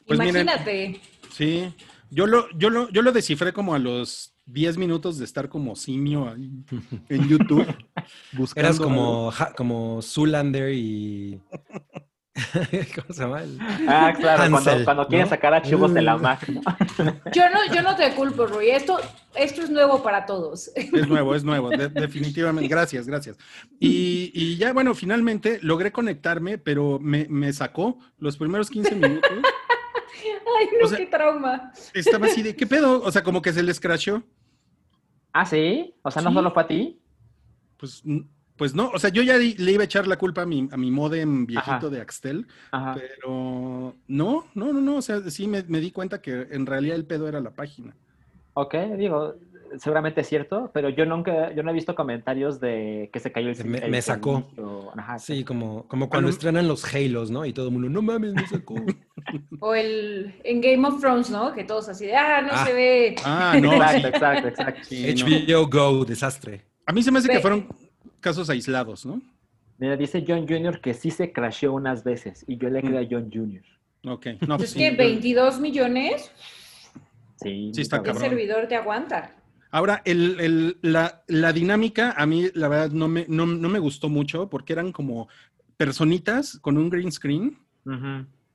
Pues 0.05 0.19
miren, 0.19 0.43
imagínate. 0.43 1.01
Sí, 1.31 1.73
yo 2.09 2.25
lo, 2.27 2.49
yo 2.57 2.69
lo, 2.69 2.89
yo 2.89 3.01
lo 3.01 3.11
descifré 3.11 3.51
como 3.53 3.75
a 3.75 3.79
los 3.79 4.33
10 4.45 4.77
minutos 4.77 5.17
de 5.17 5.25
estar 5.25 5.49
como 5.49 5.75
simio 5.75 6.29
ahí 6.29 6.49
en 7.09 7.27
YouTube. 7.27 7.65
buscando 8.31 8.67
Eras 8.69 8.79
como, 8.79 9.31
ja- 9.31 9.53
como 9.53 10.01
Zoolander 10.01 10.71
y... 10.73 11.41
¿Cómo 12.95 13.13
se 13.13 13.21
llama? 13.23 13.41
El- 13.43 13.57
Ah, 13.87 14.13
claro, 14.17 14.37
cuando, 14.39 14.57
Hansel, 14.57 14.85
cuando 14.85 15.07
quieren 15.07 15.25
¿no? 15.25 15.29
sacar 15.29 15.53
archivos 15.53 15.93
de 15.93 16.01
la 16.01 16.17
Mm. 16.17 16.21
Mac. 16.21 16.47
¿no? 16.49 16.61
Yo 17.33 17.49
no, 17.49 17.73
yo 17.73 17.81
no 17.81 17.95
te 17.95 18.13
culpo, 18.13 18.45
Rui. 18.45 18.69
Esto, 18.69 18.99
esto 19.35 19.61
es 19.63 19.69
nuevo 19.69 20.01
para 20.03 20.25
todos. 20.25 20.69
Es 20.75 21.07
nuevo, 21.07 21.35
es 21.35 21.43
nuevo, 21.43 21.69
de- 21.69 21.89
definitivamente. 21.89 22.67
Gracias, 22.67 23.07
gracias. 23.07 23.37
Y, 23.79 24.31
y 24.33 24.57
ya, 24.57 24.73
bueno, 24.73 24.93
finalmente 24.95 25.59
logré 25.61 25.91
conectarme, 25.91 26.57
pero 26.57 26.99
me, 27.01 27.25
me 27.29 27.51
sacó 27.53 27.97
los 28.19 28.37
primeros 28.37 28.69
15 28.69 28.95
minutos. 28.95 29.31
Ay, 30.59 30.67
no, 30.79 30.85
O 30.85 30.89
sea- 30.89 30.97
qué 30.97 31.05
trauma. 31.07 31.71
Estaba 31.93 32.27
así 32.27 32.41
de, 32.41 32.55
¿qué 32.55 32.65
pedo? 32.65 33.01
O 33.03 33.11
sea, 33.11 33.23
como 33.23 33.41
que 33.41 33.53
se 33.53 33.61
les 33.63 33.79
crashó. 33.79 34.23
Ah, 35.33 35.45
sí. 35.45 35.93
O 36.01 36.09
sea, 36.11 36.21
no 36.21 36.29
Sí. 36.29 36.35
solo 36.35 36.51
fue 36.51 36.63
a 36.63 36.67
ti. 36.67 36.99
Pues, 37.77 38.01
pues 38.57 38.73
no, 38.75 38.89
o 38.93 38.99
sea, 38.99 39.09
yo 39.11 39.21
ya 39.23 39.37
di- 39.37 39.55
le 39.55 39.71
iba 39.73 39.83
a 39.83 39.85
echar 39.85 40.07
la 40.07 40.17
culpa 40.17 40.41
a 40.41 40.45
mi, 40.45 40.67
a 40.71 40.77
mi 40.77 40.91
modem 40.91 41.45
viejito 41.45 41.71
Ajá. 41.75 41.89
de 41.89 42.01
Axtel, 42.01 42.47
Ajá. 42.71 42.95
pero 42.95 43.93
no, 44.07 44.45
no, 44.55 44.73
no, 44.73 44.81
no, 44.81 44.95
o 44.97 45.01
sea, 45.01 45.21
sí 45.29 45.47
me, 45.47 45.63
me 45.67 45.79
di 45.79 45.91
cuenta 45.91 46.21
que 46.21 46.47
en 46.51 46.65
realidad 46.65 46.95
el 46.95 47.05
pedo 47.05 47.27
era 47.27 47.39
la 47.39 47.51
página. 47.51 47.95
Ok, 48.53 48.73
digo, 48.97 49.35
seguramente 49.77 50.21
es 50.21 50.27
cierto, 50.27 50.71
pero 50.73 50.89
yo 50.89 51.05
nunca, 51.05 51.53
yo 51.53 51.61
no 51.61 51.69
he 51.69 51.73
visto 51.73 51.93
comentarios 51.93 52.59
de 52.59 53.09
que 53.13 53.19
se 53.19 53.31
cayó 53.31 53.49
el 53.51 53.65
Me- 53.65 53.77
el 53.77 53.91
me 53.91 54.01
sacó. 54.01 54.39
servicio. 54.41 54.91
Ajá, 54.97 55.19
Sí, 55.19 55.43
como, 55.43 55.87
como 55.87 56.09
cuando 56.09 56.25
Bueno. 56.27 56.33
estrenan 56.33 56.67
los 56.67 56.83
Halos, 56.93 57.29
¿no? 57.29 57.45
Y 57.45 57.53
todo 57.53 57.67
el 57.67 57.73
mundo, 57.73 57.89
no 57.89 58.01
mames, 58.01 58.33
me 58.33 58.47
sacó. 58.47 58.75
O 59.59 59.75
el 59.75 60.33
en 60.45 60.61
Game 60.61 60.87
of 60.87 61.01
Thrones, 61.01 61.29
¿no? 61.29 61.53
Que 61.53 61.63
todos 61.65 61.89
así 61.89 62.05
de, 62.05 62.15
ah, 62.15 62.41
no 62.41 62.49
Ah. 62.53 62.65
se 62.65 62.73
ve. 62.73 63.15
Ah, 63.25 63.57
no, 63.61 63.73
Exacto, 63.73 64.07
exacto, 64.07 64.47
exacto. 64.47 64.81
sí, 64.83 65.05
no. 65.13 65.25
HBO 65.59 65.67
Go, 65.69 66.05
desastre. 66.05 66.61
A 66.85 66.93
mí 66.93 67.03
se 67.03 67.11
me 67.11 67.19
hace 67.19 67.27
que 67.29 67.39
fueron 67.41 67.67
casos 68.27 68.49
aislados, 68.49 69.05
¿no? 69.05 69.21
Mira, 69.77 69.95
dice 69.95 70.23
John 70.27 70.47
Jr. 70.47 70.81
que 70.81 70.93
sí 70.93 71.11
se 71.11 71.31
crasheó 71.31 71.73
unas 71.73 72.03
veces 72.03 72.43
y 72.47 72.57
yo 72.57 72.69
le 72.69 72.81
creo 72.81 72.99
a 72.99 73.07
John 73.09 73.29
Jr. 73.31 73.63
Ok, 74.05 74.27
no, 74.47 74.57
pues 74.57 74.69
es 74.69 74.73
sí, 74.73 74.79
que 74.79 74.91
yo- 74.91 74.97
22 74.97 75.59
millones, 75.59 76.31
Sí, 77.39 77.71
Sí, 77.73 77.81
está 77.81 78.01
cabrón. 78.01 78.23
servidor 78.23 78.67
te 78.67 78.75
aguanta. 78.75 79.35
Ahora, 79.69 80.01
el, 80.05 80.39
el- 80.39 80.77
la, 80.81 81.23
la 81.27 81.53
dinámica 81.53 82.11
a 82.17 82.25
mí, 82.25 82.47
la 82.55 82.67
verdad, 82.67 82.89
no 82.91 83.07
me, 83.07 83.25
no, 83.29 83.45
no 83.45 83.69
me 83.69 83.77
gustó 83.77 84.09
mucho 84.09 84.49
porque 84.49 84.73
eran 84.73 84.91
como 84.91 85.27
personitas 85.77 86.57
con 86.59 86.77
un 86.79 86.89
green 86.89 87.11
screen 87.11 87.59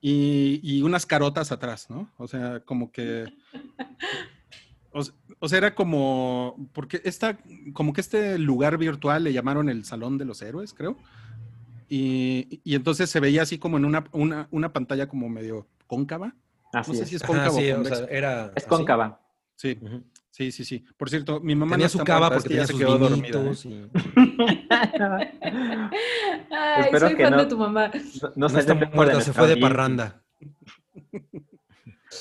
y 0.00 0.82
unas 0.82 1.06
carotas 1.06 1.52
atrás, 1.52 1.88
¿no? 1.88 2.10
O 2.18 2.26
sea, 2.26 2.60
como 2.60 2.90
que... 2.90 3.26
O, 4.94 5.48
sea, 5.48 5.58
era 5.58 5.74
como... 5.74 6.68
Porque 6.72 7.00
esta, 7.04 7.38
como 7.72 7.92
que 7.92 8.00
este 8.02 8.38
lugar 8.38 8.76
virtual 8.78 9.24
le 9.24 9.32
llamaron 9.32 9.68
el 9.68 9.84
Salón 9.84 10.18
de 10.18 10.24
los 10.26 10.42
Héroes, 10.42 10.74
creo. 10.74 10.96
Y, 11.88 12.60
y 12.64 12.74
entonces 12.74 13.10
se 13.10 13.20
veía 13.20 13.42
así 13.42 13.58
como 13.58 13.76
en 13.78 13.84
una, 13.84 14.04
una, 14.12 14.48
una 14.50 14.72
pantalla 14.72 15.08
como 15.08 15.28
medio 15.28 15.66
cóncava. 15.86 16.34
Así 16.72 16.90
No 16.92 16.96
sé 16.96 17.02
es. 17.04 17.08
si 17.10 17.16
es 17.16 17.22
Ajá, 17.22 17.32
cóncavo 17.32 17.58
sí, 17.58 17.70
o 17.70 17.84
sea, 17.84 18.06
era 18.10 18.46
Es 18.54 18.62
así. 18.64 18.66
cóncava. 18.68 19.20
Sí, 19.56 19.78
Ujú. 19.80 20.02
sí, 20.30 20.52
sí, 20.52 20.64
sí. 20.64 20.84
Por 20.96 21.08
cierto, 21.10 21.40
mi 21.40 21.54
mamá 21.54 21.72
Tenía 21.72 21.86
no 21.86 21.90
su 21.90 21.98
cava 21.98 22.30
porque 22.30 22.48
tenía 22.48 22.66
se 22.66 22.72
sus 22.72 22.80
quedó 22.80 22.98
dormida, 22.98 23.38
¿eh? 23.38 23.42
vinitos 23.42 23.64
y... 23.66 23.90
Ay, 26.50 26.82
Espero 26.84 27.06
soy 27.08 27.16
que 27.16 27.22
fan 27.24 27.32
no- 27.32 27.38
de 27.38 27.46
tu 27.46 27.58
mamá. 27.58 27.88
No, 27.88 28.28
no 28.28 28.32
No 28.36 28.48
se 28.48 28.58
está 28.60 28.74
muerta, 28.74 29.20
se 29.20 29.32
fue 29.32 29.46
de 29.48 29.52
audiencia. 29.64 30.22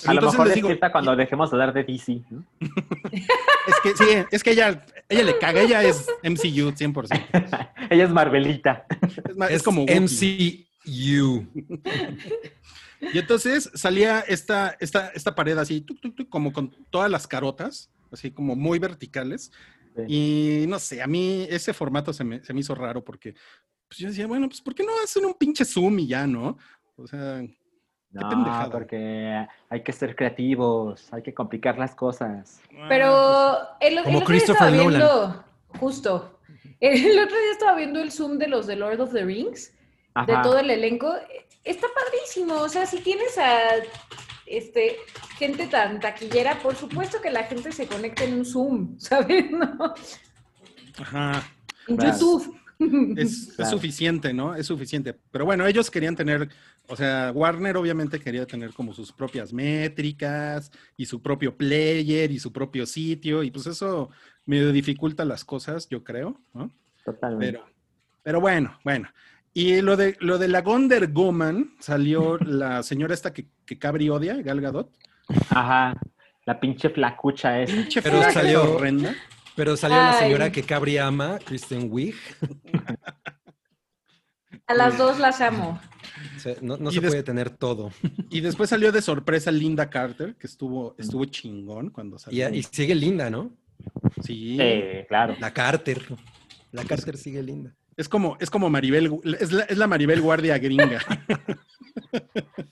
parranda. 0.06 0.12
A 0.12 0.14
lo 0.14 0.32
mejor 0.32 0.48
les 0.48 0.56
digo- 0.56 0.68
despierta 0.68 0.92
cuando 0.92 1.16
dejemos 1.16 1.50
de 1.52 1.56
hablar 1.56 1.74
de 1.74 1.84
DC. 1.84 2.22
¿no? 2.30 2.46
Es 2.62 3.76
que 3.84 3.96
sí, 3.96 4.06
es 4.32 4.44
que 4.44 4.52
ella, 4.52 4.86
ella 5.10 5.24
le 5.24 5.38
caga, 5.40 5.62
ella 5.62 5.84
es 5.84 6.08
MCU 6.24 6.72
100%. 6.72 7.70
Ella 7.90 8.06
es 8.06 8.10
Marvelita. 8.10 8.86
Es, 9.02 9.18
es 9.18 9.52
Es 9.52 9.64
como. 9.64 9.84
MCU. 9.84 11.48
Y 13.14 13.18
entonces 13.18 13.70
salía 13.74 14.20
esta, 14.22 14.78
esta, 14.80 15.08
esta 15.10 15.34
pared 15.36 15.58
así, 15.58 15.82
tuc, 15.82 16.00
tuc, 16.00 16.16
tuc, 16.16 16.30
como 16.30 16.54
con 16.54 16.70
todas 16.90 17.10
las 17.10 17.28
carotas, 17.28 17.90
así 18.12 18.32
como 18.32 18.56
muy 18.56 18.80
verticales. 18.80 19.52
Sí. 19.96 20.04
Y 20.64 20.68
no 20.68 20.80
sé, 20.80 21.02
a 21.02 21.08
mí 21.08 21.46
ese 21.50 21.74
formato 21.74 22.14
se 22.14 22.24
me, 22.24 22.44
se 22.44 22.54
me 22.54 22.62
hizo 22.62 22.76
raro 22.76 23.04
porque 23.04 23.34
pues 23.88 23.98
yo 24.00 24.08
decía, 24.08 24.28
bueno, 24.28 24.48
pues 24.48 24.62
¿por 24.62 24.74
qué 24.74 24.84
no 24.84 24.92
hacen 25.04 25.26
un 25.26 25.34
pinche 25.34 25.66
zoom 25.66 26.00
y 26.00 26.08
ya, 26.08 26.26
no? 26.26 26.58
O 26.96 27.08
sea, 27.08 27.44
No, 28.14 28.30
pendejada. 28.30 28.70
porque 28.70 29.48
hay 29.70 29.84
que 29.84 29.94
ser 29.94 30.16
creativos, 30.16 31.12
hay 31.14 31.22
que 31.22 31.34
complicar 31.34 31.78
las 31.78 31.96
cosas. 31.96 32.62
Pero 32.90 33.08
ah, 33.08 33.78
el, 33.80 34.00
otro 34.00 34.34
día 34.34 34.38
estaba 34.38 34.70
Nolan. 34.70 34.90
viendo, 34.90 35.44
justo, 35.80 36.40
el 36.82 37.20
otro 37.20 37.38
día 37.38 37.52
estaba 37.52 37.76
viendo 37.78 38.02
el 38.02 38.12
Zoom 38.12 38.38
de 38.38 38.48
los 38.48 38.68
de 38.68 38.76
Lord 38.76 39.00
of 39.00 39.14
the 39.14 39.24
Rings, 39.24 39.74
de 40.28 40.34
todo 40.44 40.60
el 40.60 40.70
elenco. 40.70 41.14
Está 41.64 41.88
padrísimo, 41.94 42.56
o 42.56 42.70
sea, 42.70 42.86
si 42.86 43.00
tienes 43.00 43.38
a 43.38 43.58
este, 44.46 44.98
gente 45.38 45.68
tan 45.68 46.00
taquillera, 46.00 46.60
por 46.60 46.76
supuesto 46.76 47.22
que 47.22 47.30
la 47.30 47.44
gente 47.44 47.72
se 47.72 47.88
conecta 47.88 48.24
en 48.24 48.34
un 48.34 48.46
Zoom, 48.46 48.96
¿sabes? 49.00 49.50
¿No? 49.52 49.94
Ajá. 51.00 51.44
En. 51.88 51.98
YouTube. 51.98 52.61
Es, 53.18 53.56
suficiente, 53.70 54.34
¿no? 54.34 54.56
Es 54.56 54.68
suficiente. 54.68 55.14
Pero 55.32 55.46
bueno, 55.46 55.66
ellos 55.68 55.92
querían 55.92 56.16
tener, 56.16 56.50
o 56.88 56.96
sea, 56.96 57.32
Warner 57.34 57.78
obviamente 57.78 58.20
quería 58.20 58.46
tener 58.46 58.74
como 58.74 58.94
sus 58.94 59.12
propias 59.12 59.54
métricas 59.54 60.72
y 60.98 61.06
su 61.06 61.22
propio 61.22 61.56
player 61.56 62.32
y 62.32 62.40
su 62.40 62.52
propio 62.52 62.86
sitio, 62.86 63.44
y 63.44 63.52
pues 63.52 63.68
eso 63.68 64.10
medio 64.46 64.72
dificulta 64.72 65.26
las 65.26 65.46
cosas, 65.46 65.88
yo 65.90 66.04
creo, 66.04 66.42
¿no? 66.54 66.72
Totalmente. 67.06 67.46
Pero, 67.60 67.66
pero 68.24 68.42
bueno, 68.42 68.78
bueno. 68.84 69.10
Y 69.54 69.82
lo 69.82 69.98
de, 69.98 70.16
lo 70.22 70.38
de 70.38 70.48
la 70.48 70.62
Wonder 70.62 71.08
Woman 71.08 71.76
salió 71.80 72.38
la 72.46 72.84
señora 72.84 73.14
esta 73.14 73.34
que, 73.34 73.48
que 73.66 73.78
Cabri 73.78 74.10
odia, 74.10 74.42
Gal 74.42 74.62
Gadot. 74.62 74.90
Ajá. 75.50 76.00
La 76.46 76.60
pinche 76.60 76.90
flacucha 76.90 77.62
es. 77.62 77.72
Pinche 77.72 78.02
Pero 78.02 78.18
flaca 78.18 78.34
salió- 78.34 78.76
horrenda. 78.76 79.14
Pero 79.56 79.76
salió 79.78 79.98
la 79.98 80.14
señora 80.20 80.52
que 80.52 80.64
Cabri 80.64 80.98
ama, 80.98 81.40
Kristen 81.44 81.88
Wiig. 81.92 82.16
A 84.68 84.74
las 84.74 84.98
dos 84.98 85.20
las 85.20 85.42
amo. 85.42 85.80
No 86.62 86.92
se 86.92 87.00
des- 87.02 87.10
puede 87.10 87.24
tener 87.24 87.50
todo. 87.50 87.92
Y 88.30 88.42
después 88.42 88.70
salió 88.70 88.92
de 88.92 89.02
sorpresa 89.02 89.52
Linda 89.52 89.90
Carter, 89.90 90.36
que 90.36 90.48
estuvo, 90.48 90.96
estuvo 90.98 91.26
chingón 91.26 91.90
cuando 91.90 92.16
Y, 92.16 92.20
salió. 92.20 92.50
y 92.54 92.64
sigue 92.64 92.96
linda, 92.96 93.30
¿no? 93.30 93.52
Sí. 94.24 94.58
Sí, 94.58 95.06
claro. 95.08 95.36
La 95.40 95.52
Carter. 95.54 96.02
La 96.72 96.84
Carter 96.86 97.18
sigue 97.18 97.44
linda. 97.44 97.76
Es 97.98 98.08
como, 98.08 98.38
es 98.40 98.50
como 98.50 98.70
Maribel, 98.70 99.20
es 99.40 99.52
la, 99.52 99.64
es 99.64 99.78
la 99.78 99.88
Maribel 99.88 100.22
Guardia 100.22 100.58
gringa. 100.58 101.02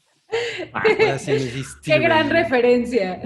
Hiciste 1.28 1.80
Qué 1.91 1.99
gran 1.99 2.30
referencia. 2.30 3.21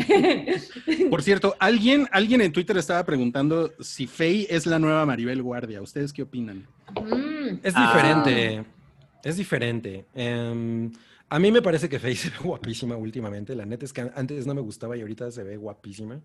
Por 1.09 1.21
cierto, 1.23 1.55
alguien, 1.59 2.07
alguien 2.11 2.41
en 2.41 2.51
Twitter 2.51 2.77
estaba 2.77 3.03
preguntando 3.05 3.71
si 3.79 4.07
Faye 4.07 4.47
es 4.49 4.65
la 4.65 4.79
nueva 4.79 5.05
Maribel 5.05 5.41
Guardia. 5.41 5.81
¿Ustedes 5.81 6.13
qué 6.13 6.23
opinan? 6.23 6.67
Mm. 6.95 7.59
Es 7.63 7.73
Ah. 7.75 7.91
diferente. 7.93 8.65
Es 9.23 9.37
diferente. 9.37 10.05
Em, 10.13 10.91
a 11.29 11.39
mí 11.39 11.51
me 11.51 11.61
parece 11.61 11.87
que 11.89 11.99
Faye 11.99 12.15
se 12.15 12.29
ve 12.29 12.35
guapísima 12.43 12.95
últimamente. 12.95 13.55
La 13.55 13.65
neta 13.65 13.85
es 13.85 13.93
que 13.93 14.09
antes 14.15 14.45
no 14.45 14.53
me 14.53 14.61
gustaba 14.61 14.95
y 14.97 15.01
ahorita 15.01 15.31
se 15.31 15.43
ve 15.43 15.57
guapísima. 15.57 16.19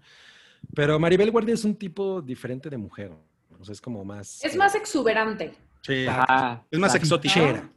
Pero 0.75 0.99
Maribel 0.99 1.31
Guardia 1.31 1.55
es 1.55 1.65
un 1.65 1.77
tipo 1.77 2.21
diferente 2.21 2.69
de 2.69 2.77
mujer. 2.77 3.13
O 3.61 3.65
sea, 3.65 3.73
es 3.73 3.81
como 3.81 4.05
más. 4.05 4.45
Es 4.45 4.55
eh, 4.55 4.59
más 4.59 4.75
exuberante. 4.75 5.55
Sí. 5.83 6.07
Ajá. 6.07 6.65
Es 6.71 6.79
más 6.79 6.95
exótica. 6.95 7.35
Fichera. 7.35 7.71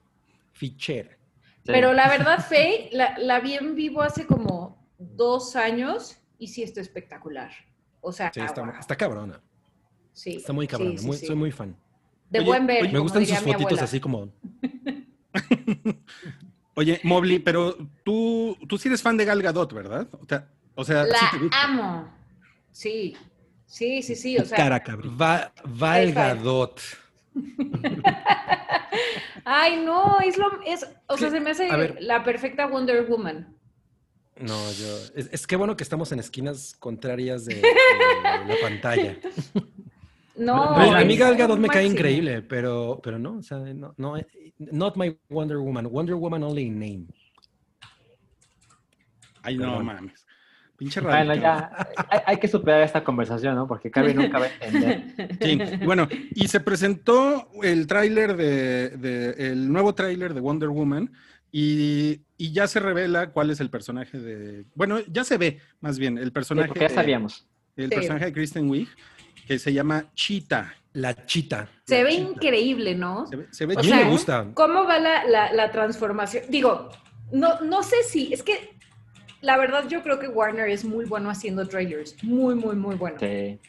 Fichera. 0.54 1.10
Sí. 1.64 1.72
Pero 1.72 1.94
la 1.94 2.10
verdad, 2.10 2.44
Faye, 2.48 2.90
la, 2.92 3.18
la 3.20 3.40
vi 3.40 3.54
en 3.56 3.76
vivo 3.76 4.02
hace 4.02 4.26
como 4.26 4.88
dos 4.98 5.56
años 5.56 6.18
y 6.40 6.48
sí 6.48 6.64
está 6.64 6.82
espectacular. 6.82 7.52
O 8.02 8.12
sea, 8.12 8.32
Sí, 8.34 8.40
está, 8.40 8.64
wow. 8.64 8.74
está 8.80 8.96
cabrona. 8.96 9.40
Sí, 10.14 10.38
Está 10.38 10.54
muy 10.54 10.68
cabrona. 10.68 10.98
sí, 10.98 11.06
muy- 11.06 11.18
sí. 11.18 11.26
Soy 11.28 11.36
muy 11.36 11.52
fan. 11.52 11.76
De 12.30 12.40
Oye, 12.40 12.48
buen 12.48 12.66
ver. 12.68 12.92
Me 12.92 13.00
gustan 13.00 13.26
sus 13.26 13.38
fotitos 13.40 13.64
abuela. 13.64 13.84
así 13.84 14.00
como. 14.00 14.30
Oye, 16.76 17.00
Mobley, 17.04 17.40
pero 17.40 17.78
tú, 18.04 18.58
tú 18.68 18.78
sí 18.78 18.88
eres 18.88 19.02
fan 19.02 19.18
de 19.18 19.26
Gal 19.26 19.42
Gadot, 19.42 19.72
¿verdad? 19.74 20.08
O 20.14 20.26
sea, 20.28 20.48
o 20.76 20.84
sea 20.84 21.04
La 21.04 21.20
te 21.32 21.50
amo. 21.52 22.10
Sí, 22.72 23.16
sí, 23.66 24.02
sí, 24.02 24.16
sí. 24.16 24.38
O 24.38 24.46
sea, 24.46 24.58
Cara, 24.58 24.80
cabrón. 24.82 25.18
Va, 25.22 25.52
Valgadot. 25.66 26.80
Ay, 29.46 29.84
no, 29.84 30.20
es 30.20 30.38
lo, 30.38 30.62
es, 30.66 30.86
o 31.08 31.18
sea, 31.18 31.30
se 31.30 31.40
me 31.40 31.52
hace 31.52 31.68
la 32.02 32.24
perfecta 32.24 32.68
Wonder 32.68 33.06
Woman. 33.08 33.56
No, 34.40 34.56
yo. 34.72 34.88
Es, 35.16 35.30
es 35.32 35.46
que 35.48 35.56
bueno 35.56 35.76
que 35.76 35.84
estamos 35.84 36.12
en 36.12 36.20
esquinas 36.20 36.76
contrarias 36.80 37.46
de, 37.46 37.56
de 37.56 37.62
la 38.48 38.56
pantalla. 38.62 39.18
No, 40.36 40.56
No, 40.78 40.94
a 40.96 41.02
es 41.02 41.08
mí 41.08 41.16
Gal 41.18 41.36
Gadot 41.36 41.60
me 41.60 41.68
cae 41.68 41.84
máximo. 41.84 41.94
increíble, 41.94 42.42
pero, 42.42 43.00
pero 43.04 43.20
no, 43.20 43.38
o 43.38 43.44
sea, 43.44 43.60
no, 43.60 43.94
no, 43.98 44.16
not 44.58 44.96
my 44.96 45.16
Wonder 45.30 45.58
Woman. 45.60 45.88
Wonder 45.92 46.16
Woman 46.16 46.44
only 46.44 46.64
in 46.68 46.80
name. 46.80 47.08
Ay, 49.44 49.58
no 49.58 49.66
Perdón. 49.66 49.86
mames. 49.86 50.26
Pinche 50.82 51.00
Bueno, 51.00 51.16
radical. 51.30 51.40
ya 51.42 51.88
hay, 52.10 52.20
hay 52.26 52.38
que 52.38 52.48
superar 52.48 52.82
esta 52.82 53.04
conversación, 53.04 53.54
¿no? 53.54 53.68
Porque 53.68 53.92
Cavi 53.92 54.16
nunca 54.16 54.40
va 54.40 54.46
a 54.46 54.66
entender. 54.66 55.38
Sí, 55.40 55.60
bueno, 55.86 56.08
y 56.34 56.48
se 56.48 56.60
presentó 56.60 57.50
el 57.62 57.86
tráiler 57.86 58.36
de, 58.36 58.90
de- 58.98 59.52
el 59.52 59.72
nuevo 59.72 59.94
tráiler 59.94 60.34
de 60.34 60.42
Wonder 60.42 60.70
Woman 60.70 61.12
y, 61.52 62.22
y 62.36 62.52
ya 62.52 62.66
se 62.66 62.80
revela 62.80 63.30
cuál 63.30 63.52
es 63.52 63.60
el 63.60 63.70
personaje 63.70 64.18
de, 64.18 64.66
bueno, 64.74 64.98
ya 65.08 65.24
se 65.24 65.38
ve 65.38 65.60
más 65.82 66.00
bien 66.00 66.18
el 66.18 66.26
Sí, 66.26 66.32
personaje, 66.32 66.68
porque 66.70 66.80
ya 66.82 66.88
de- 66.88 66.96
sabíamos. 66.96 67.46
el 67.76 67.90
Sí. 67.90 67.96
personaje 67.96 68.26
de 68.26 68.34
Kristen 68.34 68.68
Wiig 68.68 68.88
que 69.48 69.60
se 69.60 69.74
llama 69.74 70.06
Cheetah. 70.16 70.74
La 70.94 71.26
chita. 71.28 71.70
Se 71.86 72.04
ve 72.04 72.10
Chita. 72.16 72.30
increíble, 72.32 72.96
¿no? 72.96 73.28
Se 73.28 73.36
ve, 73.36 73.46
se 73.52 73.66
ve 73.68 73.76
A 73.78 73.82
mí 73.84 73.88
sea, 73.88 73.98
me 73.98 74.10
gusta. 74.10 74.48
¿Cómo 74.56 74.84
va 74.86 74.98
la, 74.98 75.26
la- 75.26 75.54
la 75.54 75.72
transformación? 75.72 76.44
Digo, 76.50 76.90
no, 77.32 77.62
no 77.62 77.84
sé 77.84 77.98
si, 78.04 78.34
es 78.34 78.42
que 78.44 78.72
la 79.42 79.58
verdad 79.58 79.88
yo 79.88 80.04
creo 80.04 80.20
que 80.20 80.28
Warner 80.28 80.70
es 80.70 80.86
muy 80.86 81.06
bueno 81.06 81.30
haciendo 81.30 81.68
trailers, 81.68 82.22
muy, 82.24 82.56
muy, 82.56 82.76
muy 82.76 82.96
bueno. 82.96 83.18
Sí. 83.20 83.60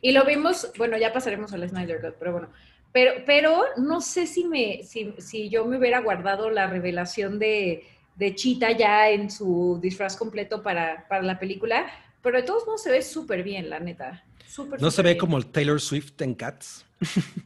Y 0.00 0.12
lo 0.12 0.24
vimos, 0.24 0.70
bueno, 0.76 0.98
ya 0.98 1.12
pasaremos 1.12 1.52
al 1.52 1.68
Snyder 1.68 2.00
Cut, 2.00 2.14
pero 2.18 2.32
bueno. 2.32 2.48
Pero, 2.92 3.12
pero 3.24 3.64
no 3.78 4.00
sé 4.00 4.26
si, 4.26 4.44
me, 4.44 4.82
si, 4.82 5.14
si 5.18 5.48
yo 5.48 5.64
me 5.64 5.78
hubiera 5.78 6.00
guardado 6.00 6.50
la 6.50 6.66
revelación 6.66 7.38
de, 7.38 7.86
de 8.16 8.34
Cheetah 8.34 8.72
ya 8.72 9.08
en 9.08 9.30
su 9.30 9.78
disfraz 9.80 10.16
completo 10.16 10.62
para, 10.62 11.06
para 11.08 11.22
la 11.22 11.38
película, 11.38 11.86
pero 12.20 12.36
de 12.36 12.42
todos 12.42 12.66
modos 12.66 12.82
se 12.82 12.90
ve 12.90 13.00
súper 13.00 13.42
bien, 13.42 13.70
la 13.70 13.80
neta. 13.80 14.24
Súper, 14.46 14.82
¿No 14.82 14.90
se 14.90 15.02
ve 15.02 15.10
bien. 15.10 15.20
como 15.20 15.38
el 15.38 15.46
Taylor 15.46 15.80
Swift 15.80 16.20
en 16.20 16.34
Cats? 16.34 16.84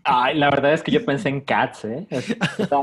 Ay, 0.04 0.36
la 0.38 0.50
verdad 0.50 0.72
es 0.72 0.82
que 0.82 0.90
yo 0.90 1.04
pensé 1.04 1.28
en 1.28 1.40
Cats, 1.40 1.84
¿eh? 1.84 2.06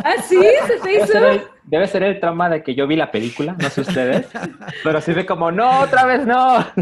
¿Ah, 0.04 0.14
sí? 0.22 0.38
¿Se 0.68 0.80
te 0.80 0.90
Debe 0.90 1.08
ser, 1.08 1.24
el, 1.24 1.36
hizo? 1.38 1.48
debe 1.64 1.88
ser 1.88 2.04
el 2.04 2.20
trauma 2.20 2.50
de 2.50 2.64
que 2.64 2.76
yo 2.76 2.88
vi 2.88 2.96
la 2.96 3.12
película, 3.12 3.56
no 3.60 3.70
sé 3.70 3.82
ustedes, 3.82 4.28
pero 4.84 5.00
sí 5.02 5.14
de 5.14 5.26
como, 5.26 5.52
no, 5.52 5.80
otra 5.82 6.06
vez 6.06 6.26
no. 6.26 6.66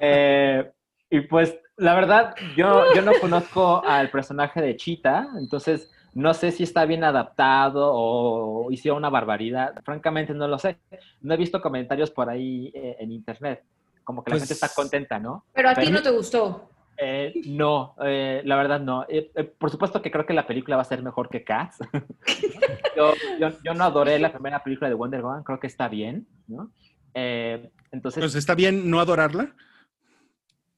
Eh, 0.00 0.70
y 1.10 1.20
pues, 1.22 1.56
la 1.76 1.94
verdad, 1.94 2.34
yo, 2.56 2.92
yo 2.94 3.02
no 3.02 3.12
conozco 3.20 3.82
al 3.86 4.10
personaje 4.10 4.60
de 4.60 4.76
Cheetah, 4.76 5.28
entonces 5.38 5.90
no 6.14 6.34
sé 6.34 6.50
si 6.52 6.62
está 6.62 6.84
bien 6.84 7.04
adaptado 7.04 7.90
o 7.94 8.70
hicieron 8.70 8.98
una 8.98 9.10
barbaridad. 9.10 9.74
Francamente, 9.84 10.34
no 10.34 10.46
lo 10.46 10.58
sé. 10.58 10.78
No 11.22 11.34
he 11.34 11.36
visto 11.36 11.60
comentarios 11.60 12.10
por 12.10 12.28
ahí 12.28 12.70
eh, 12.74 12.96
en 13.00 13.12
internet. 13.12 13.64
Como 14.04 14.22
que 14.22 14.30
la 14.30 14.34
Pues- 14.34 14.42
gente 14.42 14.54
está 14.54 14.68
contenta, 14.74 15.18
¿no? 15.18 15.44
Pero 15.52 15.70
a 15.70 15.74
ti 15.74 15.90
no 15.90 16.02
te 16.02 16.10
gustó. 16.10 16.68
Eh, 16.96 17.32
no, 17.46 17.96
eh, 18.04 18.42
la 18.44 18.56
verdad 18.56 18.80
no. 18.80 19.04
Eh, 19.08 19.30
eh, 19.34 19.44
por 19.44 19.70
supuesto 19.70 20.00
que 20.00 20.10
creo 20.10 20.24
que 20.26 20.32
la 20.34 20.46
película 20.46 20.76
va 20.76 20.82
a 20.82 20.86
ser 20.86 21.02
mejor 21.02 21.28
que 21.28 21.42
Cats. 21.44 21.78
yo, 22.96 23.12
yo, 23.40 23.48
yo 23.64 23.74
no 23.74 23.84
adoré 23.84 24.18
la 24.18 24.32
primera 24.32 24.62
película 24.62 24.88
de 24.88 24.94
Wonder 24.94 25.22
Woman, 25.22 25.42
creo 25.42 25.58
que 25.58 25.66
está 25.66 25.88
bien, 25.88 26.26
¿no? 26.46 26.70
Eh, 27.14 27.70
entonces, 27.92 28.20
Pues 28.20 28.34
está 28.34 28.54
bien 28.54 28.88
no 28.90 29.00
adorarla. 29.00 29.54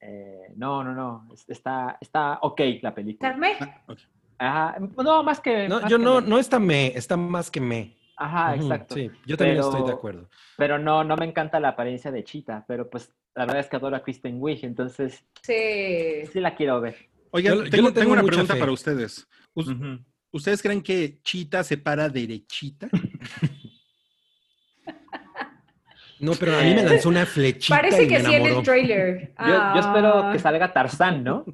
eh, 0.01 0.53
no, 0.57 0.85
no, 0.85 0.93
no, 0.95 1.29
es- 1.35 1.49
está, 1.49 1.99
está 2.01 2.39
ok 2.43 2.61
la 2.83 2.95
película. 2.95 3.31
Carmen, 3.31 3.53
Ah, 3.61 3.83
ok. 3.87 3.99
Ajá, 4.39 4.77
no, 4.99 5.23
más 5.23 5.41
que... 5.41 5.67
No, 5.69 5.81
más 5.81 5.91
yo 5.91 5.97
que 5.99 6.05
no, 6.05 6.21
me- 6.21 6.29
no 6.29 6.39
está 6.39 6.59
me, 6.59 6.87
está 6.89 7.17
más 7.17 7.51
que 7.51 7.61
me. 7.61 7.97
Ajá, 8.17 8.55
exacto. 8.55 8.95
Sí, 8.95 9.11
yo 9.27 9.37
también 9.37 9.59
Pero- 9.59 9.69
estoy 9.71 9.87
de 9.87 9.93
acuerdo. 9.93 10.29
Pero 10.57 10.79
no, 10.79 11.05
no 11.05 11.17
me 11.17 11.27
encanta 11.27 11.61
la 11.61 11.69
apariencia 11.71 12.11
de 12.11 12.25
Cheetah, 12.25 12.65
pero 12.67 12.89
pues 12.89 13.13
la 13.35 13.45
verdad 13.45 13.61
es 13.61 13.69
que 13.69 13.77
adoro 13.77 13.95
a 13.97 14.03
Kristen 14.03 14.37
Wiig, 14.41 14.65
entonces 14.65 15.23
se... 15.43 16.29
sí 16.33 16.41
la 16.41 16.55
quiero 16.55 16.81
ver. 16.81 16.97
Oigan, 17.31 17.55
Yo- 17.55 17.59
tengo, 17.65 17.65
le 17.65 17.71
tengo 17.71 17.93
tengo 17.93 18.13
una 18.15 18.23
pregunta 18.23 18.55
fe. 18.55 18.61
para 18.61 18.73
ustedes. 18.73 19.29
¿Ustedes 20.33 20.63
creen 20.63 20.83
que 20.83 21.19
Cheetah 21.23 21.63
se 21.65 21.77
para 21.79 22.09
derechita? 22.09 22.89
No, 26.19 26.33
pero 26.33 26.57
a 26.57 26.63
mí 26.63 26.75
me 26.75 26.83
lanzó 26.89 27.11
una 27.11 27.27
flechita 27.27 27.77
Parece 27.77 28.05
y 28.05 28.09
que 28.09 28.19
me 28.21 28.25
sí 28.25 28.35
en 28.37 28.47
el 28.47 28.63
trailer. 28.63 29.35
Yo, 29.39 29.47
yo 29.75 29.81
espero 29.81 30.19
Ah. 30.25 30.33
que 30.33 30.39
salga 30.39 30.73
Tarzán, 30.73 31.23
¿no? 31.23 31.45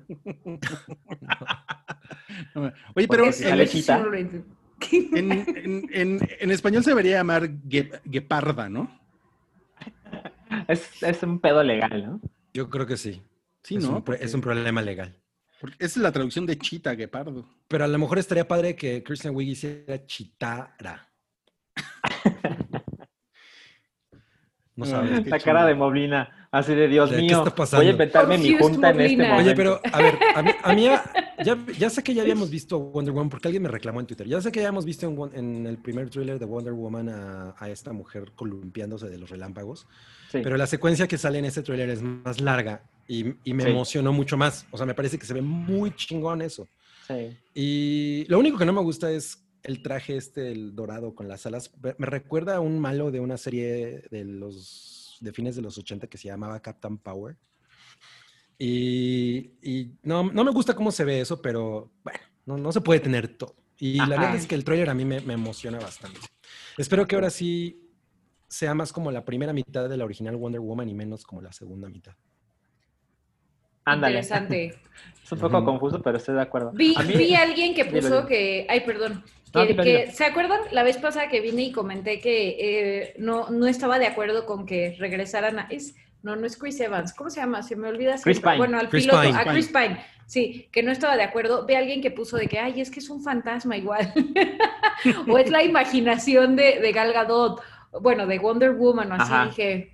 Oye, 2.94 3.08
pero 3.08 3.24
Porque 3.24 3.32
sí 3.32 3.84
En- 5.14 5.32
en- 5.32 5.88
en- 5.92 6.28
en 6.40 6.50
español 6.50 6.82
se 6.84 6.90
debería 6.90 7.16
llamar 7.18 7.48
gue- 7.48 8.00
gueparda, 8.04 8.68
¿no? 8.68 9.00
Es, 10.68 11.02
es 11.02 11.22
un 11.22 11.38
pedo 11.40 11.62
legal, 11.62 12.04
¿no? 12.06 12.20
Yo 12.54 12.68
creo 12.70 12.86
que 12.86 12.96
sí. 12.96 13.22
Sí, 13.62 13.76
es, 13.76 13.84
¿no? 13.88 14.02
un, 14.06 14.14
es 14.20 14.34
un 14.34 14.40
problema 14.40 14.82
legal. 14.82 15.14
porque 15.60 15.76
esa 15.78 15.98
es 16.00 16.02
la 16.02 16.12
traducción 16.12 16.44
de 16.46 16.58
chita, 16.58 16.94
guepardo. 16.94 17.46
Pero 17.68 17.84
a 17.84 17.88
lo 17.88 17.98
mejor 17.98 18.18
estaría 18.18 18.46
padre 18.46 18.74
que 18.76 19.02
Christian 19.02 19.34
Wiig 19.34 19.50
hiciera 19.50 20.04
chitara. 20.06 21.08
No 24.74 24.84
Ah, 24.86 24.88
sabes. 24.88 25.20
Qué 25.24 25.30
La 25.30 25.38
cara 25.38 25.66
de. 25.66 25.74
Moblina, 25.74 26.41
así 26.52 26.74
de 26.74 26.86
Dios 26.86 27.10
¿De 27.10 27.16
qué 27.16 27.22
mío. 27.22 27.38
está 27.38 27.54
pasando? 27.54 27.82
Voy 27.82 27.88
a 27.88 27.92
inventarme 27.92 28.38
mi 28.38 28.56
junta 28.56 28.90
en 28.90 29.00
este 29.00 29.16
momento. 29.16 29.36
Oye, 29.42 29.54
pero 29.56 29.80
a 29.92 29.98
ver, 30.00 30.18
a 30.36 30.42
mí, 30.42 30.50
a 30.62 30.74
mí 30.74 30.82
ya, 30.84 31.58
ya 31.78 31.90
sé 31.90 32.02
que 32.04 32.14
ya 32.14 32.22
habíamos 32.22 32.50
visto 32.50 32.78
Wonder 32.78 33.12
Woman 33.12 33.28
porque 33.30 33.48
alguien 33.48 33.62
me 33.64 33.68
reclamó 33.68 33.98
en 34.00 34.06
Twitter. 34.06 34.28
Ya 34.28 34.40
sé 34.40 34.52
que 34.52 34.60
ya 34.60 34.66
habíamos 34.68 34.84
visto 34.84 35.06
en, 35.06 35.30
en 35.34 35.66
el 35.66 35.78
primer 35.78 36.08
thriller 36.10 36.38
de 36.38 36.44
Wonder 36.44 36.72
Woman 36.74 37.08
a, 37.08 37.54
a 37.58 37.68
esta 37.70 37.92
mujer 37.92 38.32
columpiándose 38.36 39.08
de 39.08 39.18
los 39.18 39.28
relámpagos, 39.30 39.86
Sí. 40.30 40.38
pero 40.44 40.56
la 40.56 40.66
secuencia 40.66 41.06
que 41.08 41.18
sale 41.18 41.38
en 41.40 41.44
ese 41.46 41.62
thriller 41.62 41.90
es 41.90 42.00
más 42.02 42.40
larga 42.40 42.82
y, 43.08 43.34
y 43.44 43.52
me 43.54 43.64
Sí. 43.64 43.70
emocionó 43.70 44.12
mucho 44.12 44.36
más. 44.36 44.66
O 44.70 44.76
sea, 44.76 44.86
me 44.86 44.94
parece 44.94 45.18
que 45.18 45.26
se 45.26 45.34
ve 45.34 45.42
muy 45.42 45.90
chingón 45.96 46.40
eso. 46.42 46.68
Sí. 47.08 47.36
Y 47.54 48.24
lo 48.28 48.38
único 48.38 48.56
que 48.58 48.64
no 48.64 48.72
me 48.72 48.80
gusta 48.80 49.10
es 49.10 49.42
el 49.62 49.82
traje 49.82 50.16
este, 50.16 50.50
el 50.52 50.74
dorado 50.74 51.14
con 51.14 51.28
las 51.28 51.44
alas. 51.46 51.70
Me 51.98 52.06
recuerda 52.06 52.56
a 52.56 52.60
un 52.60 52.78
malo 52.78 53.10
de 53.10 53.20
una 53.20 53.36
serie 53.36 54.02
de 54.10 54.24
los 54.24 55.01
de 55.22 55.32
fines 55.32 55.56
de 55.56 55.62
los 55.62 55.78
80 55.78 56.06
que 56.06 56.18
se 56.18 56.28
llamaba 56.28 56.60
Captain 56.60 56.98
Power. 56.98 57.36
Y, 58.58 59.52
y 59.62 59.92
no, 60.02 60.24
no 60.24 60.44
me 60.44 60.50
gusta 60.50 60.74
cómo 60.74 60.92
se 60.92 61.04
ve 61.04 61.20
eso, 61.20 61.40
pero 61.40 61.92
bueno, 62.04 62.20
no, 62.46 62.58
no 62.58 62.72
se 62.72 62.80
puede 62.80 63.00
tener 63.00 63.36
todo. 63.36 63.56
Y 63.78 63.96
la 63.96 64.06
verdad 64.06 64.36
es 64.36 64.46
que 64.46 64.54
el 64.54 64.64
trailer 64.64 64.90
a 64.90 64.94
mí 64.94 65.04
me, 65.04 65.20
me 65.20 65.34
emociona 65.34 65.78
bastante. 65.78 66.20
Espero 66.78 67.06
que 67.06 67.16
ahora 67.16 67.30
sí 67.30 67.90
sea 68.48 68.74
más 68.74 68.92
como 68.92 69.10
la 69.10 69.24
primera 69.24 69.52
mitad 69.52 69.88
de 69.88 69.96
la 69.96 70.04
original 70.04 70.36
Wonder 70.36 70.60
Woman 70.60 70.88
y 70.88 70.94
menos 70.94 71.24
como 71.24 71.40
la 71.40 71.52
segunda 71.52 71.88
mitad. 71.88 72.14
Ándale. 73.84 74.14
Interesante. 74.18 74.74
Es 75.24 75.30
un 75.30 75.38
poco 75.38 75.64
confuso, 75.64 76.02
pero 76.02 76.18
estoy 76.18 76.34
de 76.34 76.42
acuerdo. 76.42 76.72
Vi, 76.74 76.94
A 76.98 77.02
mí- 77.04 77.14
vi 77.14 77.34
a 77.34 77.42
alguien 77.42 77.74
que 77.74 77.84
puso 77.86 78.26
que, 78.26 78.66
ay, 78.68 78.80
perdón, 78.80 79.24
No, 79.54 79.62
que, 79.62 79.68
dilo, 79.68 79.82
que- 79.84 79.98
dilo. 80.00 80.12
¿se 80.12 80.24
acuerdan 80.24 80.60
la 80.72 80.82
vez 80.82 80.98
pasada 80.98 81.28
que 81.28 81.40
vine 81.40 81.62
y 81.62 81.72
comenté 81.72 82.20
que 82.20 82.56
eh, 82.58 83.14
no, 83.18 83.48
no 83.48 83.66
estaba 83.66 83.98
de 83.98 84.06
acuerdo 84.08 84.44
con 84.44 84.66
que 84.66 84.94
regresaran 84.98 85.60
a, 85.60 85.68
es, 85.70 85.94
no, 86.22 86.36
no 86.36 86.44
es 86.44 86.56
Chris 86.58 86.78
Evans, 86.80 87.14
¿cómo 87.14 87.30
se 87.30 87.40
llama? 87.40 87.62
Se 87.62 87.76
me 87.76 87.88
olvida 87.88 88.16
Chris. 88.22 88.40
Pine. 88.40 88.56
Bueno, 88.58 88.78
al 88.78 88.88
Chris 88.90 89.04
piloto, 89.06 89.22
Pine. 89.26 89.38
a 89.38 89.44
Chris 89.44 89.68
Pine, 89.68 90.04
sí, 90.26 90.68
que 90.72 90.82
no 90.82 90.90
estaba 90.92 91.16
de 91.16 91.22
acuerdo. 91.22 91.64
Ve 91.66 91.76
a 91.76 91.78
alguien 91.78 92.02
que 92.02 92.10
puso 92.10 92.36
de 92.36 92.46
que, 92.48 92.58
ay, 92.58 92.80
es 92.80 92.90
que 92.90 92.98
es 93.00 93.08
un 93.08 93.22
fantasma 93.22 93.76
igual. 93.76 94.12
o 95.28 95.38
es 95.38 95.50
la 95.50 95.62
imaginación 95.64 96.56
de, 96.56 96.80
de 96.80 96.92
Gal 96.92 97.12
Gadot, 97.12 97.62
bueno, 98.00 98.26
de 98.26 98.38
Wonder 98.38 98.72
Woman, 98.72 99.12
o 99.12 99.14
así 99.14 99.32
Ajá. 99.32 99.46
dije. 99.46 99.91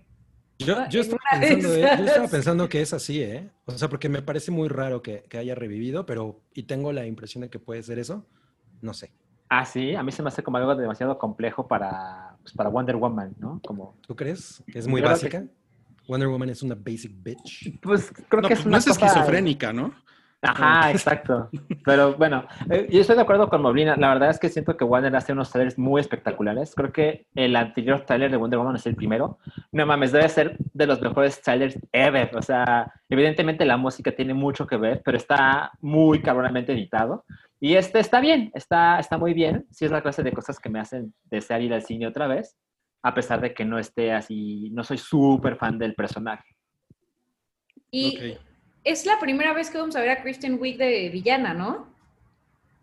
Yo, 0.58 0.76
Ah, 0.76 0.88
yo 0.88 1.00
estaba 1.00 1.20
pensando, 1.30 1.74
eh, 1.74 1.80
yo 1.98 2.04
estaba 2.04 2.28
pensando 2.28 2.68
que 2.68 2.80
es 2.80 2.92
así, 2.92 3.22
¿eh? 3.22 3.48
O 3.66 3.72
sea, 3.72 3.88
porque 3.88 4.08
me 4.08 4.22
parece 4.22 4.50
muy 4.50 4.68
raro 4.68 5.02
que, 5.02 5.22
que 5.28 5.38
haya 5.38 5.54
revivido, 5.54 6.04
pero 6.04 6.40
y 6.52 6.64
tengo 6.64 6.92
la 6.92 7.06
impresión 7.06 7.42
de 7.42 7.48
que 7.50 7.60
puede 7.60 7.82
ser 7.84 7.98
eso. 8.00 8.26
No 8.80 8.92
sé. 8.92 9.12
Ah, 9.48 9.64
sí, 9.64 9.94
a 9.94 10.02
mí 10.02 10.10
se 10.12 10.22
me 10.22 10.28
hace 10.28 10.42
como 10.42 10.56
algo 10.58 10.74
demasiado 10.74 11.16
complejo 11.16 11.68
para, 11.68 12.36
pues, 12.42 12.52
para 12.54 12.68
Wonder 12.70 12.96
Woman, 12.96 13.34
¿no? 13.38 13.60
Como, 13.64 13.96
¿Tú 14.06 14.16
crees? 14.16 14.62
¿Que 14.70 14.80
es 14.80 14.86
muy 14.88 15.00
Yo 15.00 15.06
creo 15.06 15.18
que 15.18 15.24
básica? 15.38 15.52
Wonder 16.08 16.28
Woman 16.28 16.50
es 16.50 16.62
una 16.62 16.74
basic 16.74 17.12
bitch. 17.22 17.80
pues 17.80 18.10
creo 18.28 18.42
No, 18.42 18.48
que 18.48 18.54
pues 18.54 18.60
es 18.60 18.66
no 18.66 18.70
una 18.70 18.78
es 18.78 18.86
cosa- 18.86 19.06
esquizofrénica, 19.06 19.72
¿no? 19.72 19.94
Ajá, 20.42 20.90
exacto. 20.90 21.48
Pero 21.84 22.14
bueno, 22.14 22.46
eh, 22.70 22.86
yo 22.90 23.00
estoy 23.00 23.16
de 23.16 23.22
acuerdo 23.22 23.48
con 23.48 23.62
Moblina. 23.62 23.96
La 23.96 24.08
verdad 24.08 24.30
es 24.30 24.38
que 24.38 24.48
siento 24.48 24.76
que 24.76 24.84
Warner 24.84 25.14
hace 25.16 25.32
unos 25.32 25.50
trailers 25.50 25.78
muy 25.78 26.00
espectaculares. 26.00 26.74
Creo 26.74 26.92
que 26.92 27.26
el 27.34 27.56
anterior 27.56 28.02
trailer 28.02 28.30
de 28.30 28.36
Wonder 28.36 28.58
Woman 28.58 28.76
es 28.76 28.86
el 28.86 28.94
primero. 28.94 29.38
No 29.72 29.86
mames, 29.86 30.12
debe 30.12 30.28
ser 30.28 30.56
de 30.58 30.86
los 30.86 31.00
mejores 31.00 31.40
trailers 31.42 31.78
ever. 31.92 32.36
O 32.36 32.42
sea, 32.42 32.92
evidentemente 33.08 33.64
la 33.64 33.76
música 33.76 34.12
tiene 34.12 34.34
mucho 34.34 34.66
que 34.66 34.76
ver, 34.76 35.02
pero 35.04 35.16
está 35.16 35.72
muy 35.80 36.22
cabronamente 36.22 36.72
editado. 36.72 37.24
Y 37.60 37.74
este 37.74 37.98
está 37.98 38.20
bien, 38.20 38.52
está, 38.54 39.00
está 39.00 39.18
muy 39.18 39.34
bien. 39.34 39.66
Sí 39.70 39.84
es 39.84 39.90
la 39.90 40.02
clase 40.02 40.22
de 40.22 40.32
cosas 40.32 40.60
que 40.60 40.68
me 40.68 40.78
hacen 40.78 41.12
desear 41.24 41.60
ir 41.62 41.74
al 41.74 41.82
cine 41.82 42.06
otra 42.06 42.28
vez, 42.28 42.56
a 43.02 43.14
pesar 43.14 43.40
de 43.40 43.52
que 43.52 43.64
no 43.64 43.78
esté 43.78 44.12
así, 44.12 44.70
no 44.70 44.84
soy 44.84 44.98
súper 44.98 45.56
fan 45.56 45.76
del 45.76 45.94
personaje. 45.94 46.56
Y. 47.90 48.36
es 48.90 49.06
la 49.06 49.18
primera 49.20 49.52
vez 49.52 49.70
que 49.70 49.78
vamos 49.78 49.96
a 49.96 50.00
ver 50.00 50.10
a 50.10 50.22
Kristen 50.22 50.58
Wiig 50.60 50.78
de 50.78 51.10
villana, 51.10 51.54
¿no? 51.54 51.88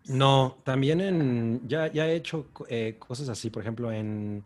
No, 0.06 0.58
también 0.64 1.00
en. 1.00 1.68
Ya, 1.68 1.92
ya 1.92 2.06
he 2.06 2.14
hecho 2.14 2.46
eh, 2.68 2.96
cosas 2.98 3.28
así, 3.28 3.50
por 3.50 3.62
ejemplo, 3.62 3.90
en. 3.90 4.44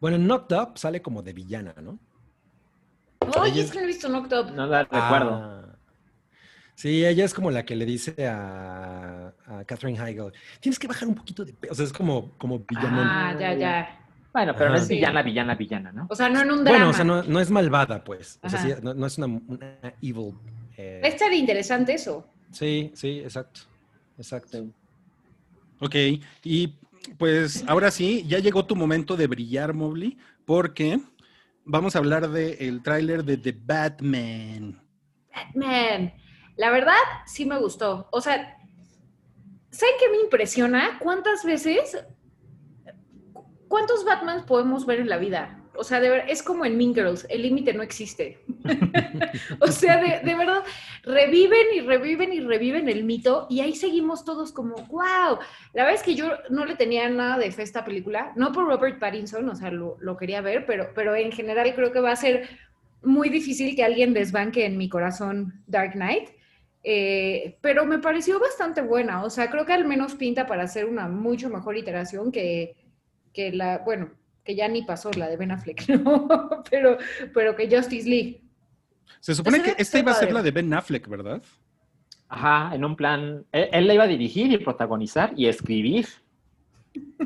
Bueno, 0.00 0.16
en 0.16 0.26
Knocked 0.26 0.56
Up 0.56 0.78
sale 0.78 1.02
como 1.02 1.22
de 1.22 1.32
villana, 1.32 1.74
¿no? 1.82 1.98
Ay, 3.40 3.52
Ella 3.52 3.62
es 3.64 3.70
que 3.70 3.78
no 3.78 3.84
he 3.84 3.86
visto 3.88 4.08
Knocked 4.08 4.38
Up. 4.38 4.52
No 4.52 4.66
la 4.66 4.84
recuerdo. 4.84 5.30
Ah. 5.32 5.76
Sí, 6.76 7.04
ella 7.04 7.24
es 7.24 7.32
como 7.32 7.50
la 7.50 7.64
que 7.64 7.74
le 7.74 7.86
dice 7.86 8.28
a, 8.28 9.32
a 9.46 9.64
Catherine 9.64 9.98
Heigl, 9.98 10.30
tienes 10.60 10.78
que 10.78 10.86
bajar 10.86 11.08
un 11.08 11.14
poquito 11.14 11.44
de 11.44 11.54
peso. 11.54 11.72
O 11.72 11.74
sea, 11.74 11.86
es 11.86 11.92
como, 11.92 12.32
como 12.36 12.58
villanón. 12.60 13.06
Ah, 13.08 13.34
ya, 13.40 13.54
ya. 13.54 14.00
Bueno, 14.30 14.54
pero 14.54 14.68
no 14.68 14.76
es 14.76 14.86
villana, 14.86 15.22
villana, 15.22 15.54
villana, 15.54 15.90
¿no? 15.90 16.06
O 16.10 16.14
sea, 16.14 16.28
no 16.28 16.42
en 16.42 16.50
un 16.50 16.62
drama. 16.62 16.78
Bueno, 16.78 16.90
o 16.90 16.92
sea, 16.92 17.04
no, 17.04 17.22
no 17.22 17.40
es 17.40 17.50
malvada, 17.50 18.04
pues. 18.04 18.38
O 18.42 18.50
sea, 18.50 18.60
sí, 18.60 18.74
no, 18.82 18.92
no 18.92 19.06
es 19.06 19.16
una, 19.16 19.26
una 19.26 19.78
evil. 20.02 20.34
Eh, 20.76 21.00
Va 21.02 21.08
a 21.08 21.10
estar 21.10 21.32
interesante 21.32 21.94
eso. 21.94 22.26
Sí, 22.50 22.90
sí, 22.94 23.20
exacto. 23.20 23.60
Exacto. 24.18 24.58
Sí. 24.58 24.72
Ok, 25.80 25.94
y 26.42 26.74
pues 27.18 27.64
ahora 27.66 27.90
sí, 27.90 28.24
ya 28.26 28.38
llegó 28.38 28.66
tu 28.66 28.76
momento 28.76 29.16
de 29.16 29.26
brillar, 29.26 29.74
Mobley, 29.74 30.16
porque 30.44 31.00
vamos 31.64 31.94
a 31.94 31.98
hablar 31.98 32.30
del 32.30 32.82
tráiler 32.82 33.24
de 33.24 33.36
The 33.36 33.52
Batman. 33.52 34.82
Batman. 35.34 36.14
La 36.56 36.70
verdad, 36.70 36.94
sí 37.26 37.44
me 37.44 37.58
gustó. 37.58 38.08
O 38.10 38.20
sea, 38.20 38.56
¿saben 39.70 39.94
qué 40.00 40.10
me 40.10 40.20
impresiona? 40.22 40.98
¿Cuántas 40.98 41.44
veces, 41.44 41.98
cuántos 43.68 44.04
Batmans 44.04 44.44
podemos 44.44 44.86
ver 44.86 45.00
en 45.00 45.08
la 45.08 45.18
vida? 45.18 45.62
O 45.78 45.84
sea, 45.84 45.98
es 46.26 46.42
como 46.42 46.64
en 46.64 46.76
Mean 46.76 46.94
Girls, 46.94 47.26
el 47.28 47.42
límite 47.42 47.72
no 47.72 47.82
existe. 47.82 48.38
o 49.60 49.68
sea, 49.68 49.96
de, 49.96 50.34
verdad, 50.34 50.62
reviven 51.02 51.66
y 51.74 51.80
reviven 51.80 52.32
y 52.32 52.40
reviven 52.40 52.88
el 52.88 53.04
mito 53.04 53.46
y 53.50 53.60
ahí 53.60 53.74
seguimos 53.74 54.24
todos 54.24 54.52
como, 54.52 54.74
wow. 54.74 55.38
La 55.72 55.84
verdad 55.84 55.94
es 55.94 56.02
que 56.02 56.14
yo 56.14 56.30
no 56.50 56.64
le 56.64 56.76
tenía 56.76 57.08
nada 57.08 57.38
de 57.38 57.50
fe 57.50 57.62
esta 57.62 57.84
película, 57.84 58.32
no 58.36 58.52
por 58.52 58.66
Robert 58.66 58.98
Pattinson, 58.98 59.48
o 59.48 59.54
sea, 59.54 59.70
lo, 59.70 59.96
lo 60.00 60.16
quería 60.16 60.40
ver, 60.40 60.66
pero, 60.66 60.90
pero 60.94 61.14
en 61.14 61.32
general 61.32 61.74
creo 61.74 61.92
que 61.92 62.00
va 62.00 62.12
a 62.12 62.16
ser 62.16 62.48
muy 63.02 63.28
difícil 63.28 63.76
que 63.76 63.84
alguien 63.84 64.14
desbanque 64.14 64.66
en 64.66 64.76
mi 64.76 64.88
corazón 64.88 65.62
Dark 65.66 65.92
Knight. 65.92 66.30
Eh, 66.88 67.58
pero 67.62 67.84
me 67.84 67.98
pareció 67.98 68.38
bastante 68.38 68.80
buena, 68.80 69.24
o 69.24 69.30
sea, 69.30 69.50
creo 69.50 69.66
que 69.66 69.72
al 69.72 69.86
menos 69.86 70.14
pinta 70.14 70.46
para 70.46 70.62
hacer 70.62 70.84
una 70.84 71.08
mucho 71.08 71.50
mejor 71.50 71.76
iteración 71.76 72.30
que, 72.30 72.76
que 73.32 73.50
la, 73.50 73.78
bueno, 73.78 74.12
que 74.46 74.54
ya 74.54 74.68
ni 74.68 74.82
pasó 74.82 75.10
la 75.12 75.28
de 75.28 75.36
Ben 75.36 75.50
Affleck, 75.50 75.88
¿no? 76.04 76.28
pero, 76.70 76.96
pero 77.34 77.56
que 77.56 77.68
Justice 77.68 78.08
League. 78.08 78.40
Se 79.20 79.34
supone 79.34 79.60
que 79.62 79.74
esta 79.76 79.98
iba 79.98 80.12
a 80.12 80.14
ser 80.14 80.32
la 80.32 80.42
de 80.42 80.52
Ben 80.52 80.72
Affleck, 80.72 81.08
¿verdad? 81.08 81.42
Ajá, 82.28 82.74
en 82.74 82.84
un 82.84 82.96
plan. 82.96 83.44
Él, 83.52 83.68
él 83.72 83.86
la 83.86 83.94
iba 83.94 84.04
a 84.04 84.08
dirigir 84.08 84.50
y 84.52 84.58
protagonizar 84.58 85.32
y 85.36 85.46
escribir. 85.46 86.06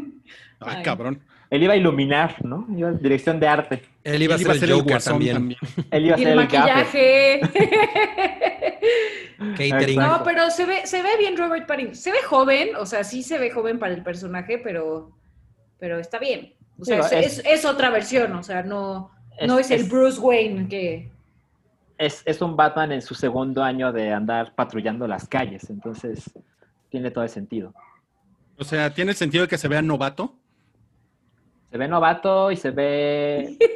Ay, 0.61 0.77
Ay. 0.77 0.83
cabrón. 0.83 1.23
Él 1.51 1.65
iba 1.65 1.73
a 1.75 1.77
iluminar, 1.77 2.45
¿no? 2.45 2.67
Iba 2.77 2.91
a 2.91 2.93
dirección 2.93 3.41
de 3.41 3.49
arte. 3.49 3.83
Él 4.05 4.23
iba 4.23 4.37
a 4.37 4.39
ser 4.39 4.65
el 4.65 4.73
Joker 4.73 5.03
también. 5.03 5.57
Él 5.91 6.07
iba 6.07 6.15
a 6.15 6.19
Y 6.19 6.23
ser 6.23 6.31
el 6.31 6.37
maquillaje. 6.37 7.41
Catering. 9.59 9.99
No, 9.99 10.23
pero 10.23 10.51
se 10.51 10.65
ve, 10.65 10.87
se 10.87 11.03
ve 11.03 11.09
bien 11.19 11.37
Robert 11.37 11.67
Pattinson. 11.67 11.97
Se 11.97 12.13
ve 12.13 12.23
joven, 12.23 12.77
o 12.77 12.87
sea, 12.87 13.03
sí 13.03 13.23
se 13.23 13.39
ve 13.39 13.51
joven 13.51 13.79
para 13.81 13.93
el 13.95 14.03
personaje, 14.05 14.59
pero, 14.59 15.11
pero 15.79 15.99
está 15.99 16.19
bien. 16.19 16.55
O 16.81 16.85
sea, 16.85 16.99
es, 17.01 17.13
es- 17.13 17.39
es- 17.39 17.43
es 17.47 17.65
otra 17.65 17.91
versión, 17.91 18.33
o 18.35 18.43
sea, 18.43 18.63
no, 18.63 19.11
no 19.47 19.59
es 19.59 19.71
el 19.71 19.85
Bruce 19.85 20.19
Wayne 20.21 20.69
que... 20.69 21.11
es, 21.99 22.23
es 22.25 22.41
un 22.43 22.57
Batman 22.57 22.93
en 22.93 23.03
su 23.03 23.15
segundo 23.15 23.63
año 23.63 23.93
de 23.93 24.13
andar 24.13 24.55
patrullando 24.55 25.07
las 25.07 25.29
calles, 25.29 25.69
entonces 25.71 26.31
tiene 26.89 27.11
todo 27.11 27.25
el 27.25 27.31
sentido. 27.31 27.75
O 28.59 28.65
sea, 28.65 28.93
¿tiene 28.93 29.15
sentido 29.15 29.47
que 29.49 29.59
se 29.59 29.69
vea 29.69 29.83
novato? 29.83 30.35
Se 31.71 31.79
ve 31.79 31.89
novato 31.89 32.51
y 32.51 32.57
se 32.57 32.71
ve... 32.71 33.57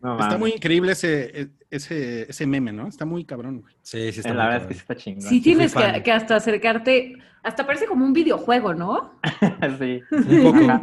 No, 0.00 0.18
Está 0.20 0.38
muy 0.38 0.52
increíble 0.52 0.92
ese, 0.92 1.50
ese, 1.70 2.30
ese 2.30 2.46
meme, 2.46 2.72
¿no? 2.72 2.86
Está 2.86 3.04
muy 3.04 3.24
cabrón, 3.24 3.60
güey. 3.62 3.74
Sí, 3.82 4.12
sí, 4.12 4.20
está 4.20 4.28
Eh, 4.30 4.32
muy 4.32 4.38
La 4.38 4.48
verdad 4.48 4.62
es 4.62 4.66
que 4.68 4.74
sí 4.74 4.80
está 4.80 4.96
chingón. 4.96 5.22
Sí 5.22 5.40
tienes 5.40 5.74
que, 5.74 6.02
que 6.04 6.12
hasta 6.12 6.36
acercarte, 6.36 7.18
hasta 7.42 7.66
parece 7.66 7.86
como 7.86 8.04
un 8.04 8.12
videojuego, 8.12 8.74
¿no? 8.74 9.18
sí. 9.78 10.00
Un 10.10 10.42
poco. 10.42 10.58
Ajá. 10.58 10.82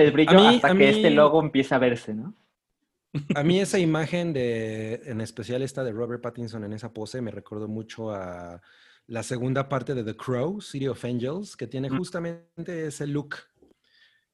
El 0.00 0.12
brillo 0.12 0.32
mí- 0.34 0.46
hasta 0.56 0.68
que 0.68 0.74
mí- 0.74 0.84
este 0.84 1.10
logo 1.10 1.40
empieza 1.42 1.76
a 1.76 1.78
verse, 1.78 2.14
¿no? 2.14 2.34
A 3.34 3.42
mí 3.42 3.60
esa 3.60 3.78
imagen 3.78 4.32
de, 4.32 5.02
en 5.04 5.20
especial 5.20 5.60
esta 5.62 5.84
de 5.84 5.92
Robert 5.92 6.22
Pattinson 6.22 6.64
en 6.64 6.72
esa 6.72 6.92
pose, 6.92 7.20
me 7.20 7.30
recordó 7.30 7.68
mucho 7.68 8.10
a 8.10 8.62
la 9.06 9.22
segunda 9.22 9.68
parte 9.68 9.94
de 9.94 10.04
The 10.04 10.16
Crow, 10.16 10.60
City 10.62 10.88
of 10.88 11.04
Angels, 11.04 11.56
que 11.56 11.66
tiene 11.66 11.90
Mm. 11.90 11.98
justamente 11.98 12.86
ese 12.86 13.06
look. 13.06 13.34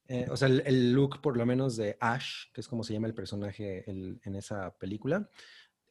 Eh, 0.09 0.25
o 0.29 0.35
sea, 0.35 0.47
el, 0.47 0.63
el 0.65 0.91
look 0.91 1.21
por 1.21 1.37
lo 1.37 1.45
menos 1.45 1.77
de 1.77 1.95
Ash, 2.01 2.45
que 2.51 2.61
es 2.61 2.67
como 2.67 2.83
se 2.83 2.93
llama 2.93 3.07
el 3.07 3.13
personaje 3.13 3.89
el- 3.89 4.19
en 4.23 4.35
esa 4.35 4.75
película, 4.77 5.29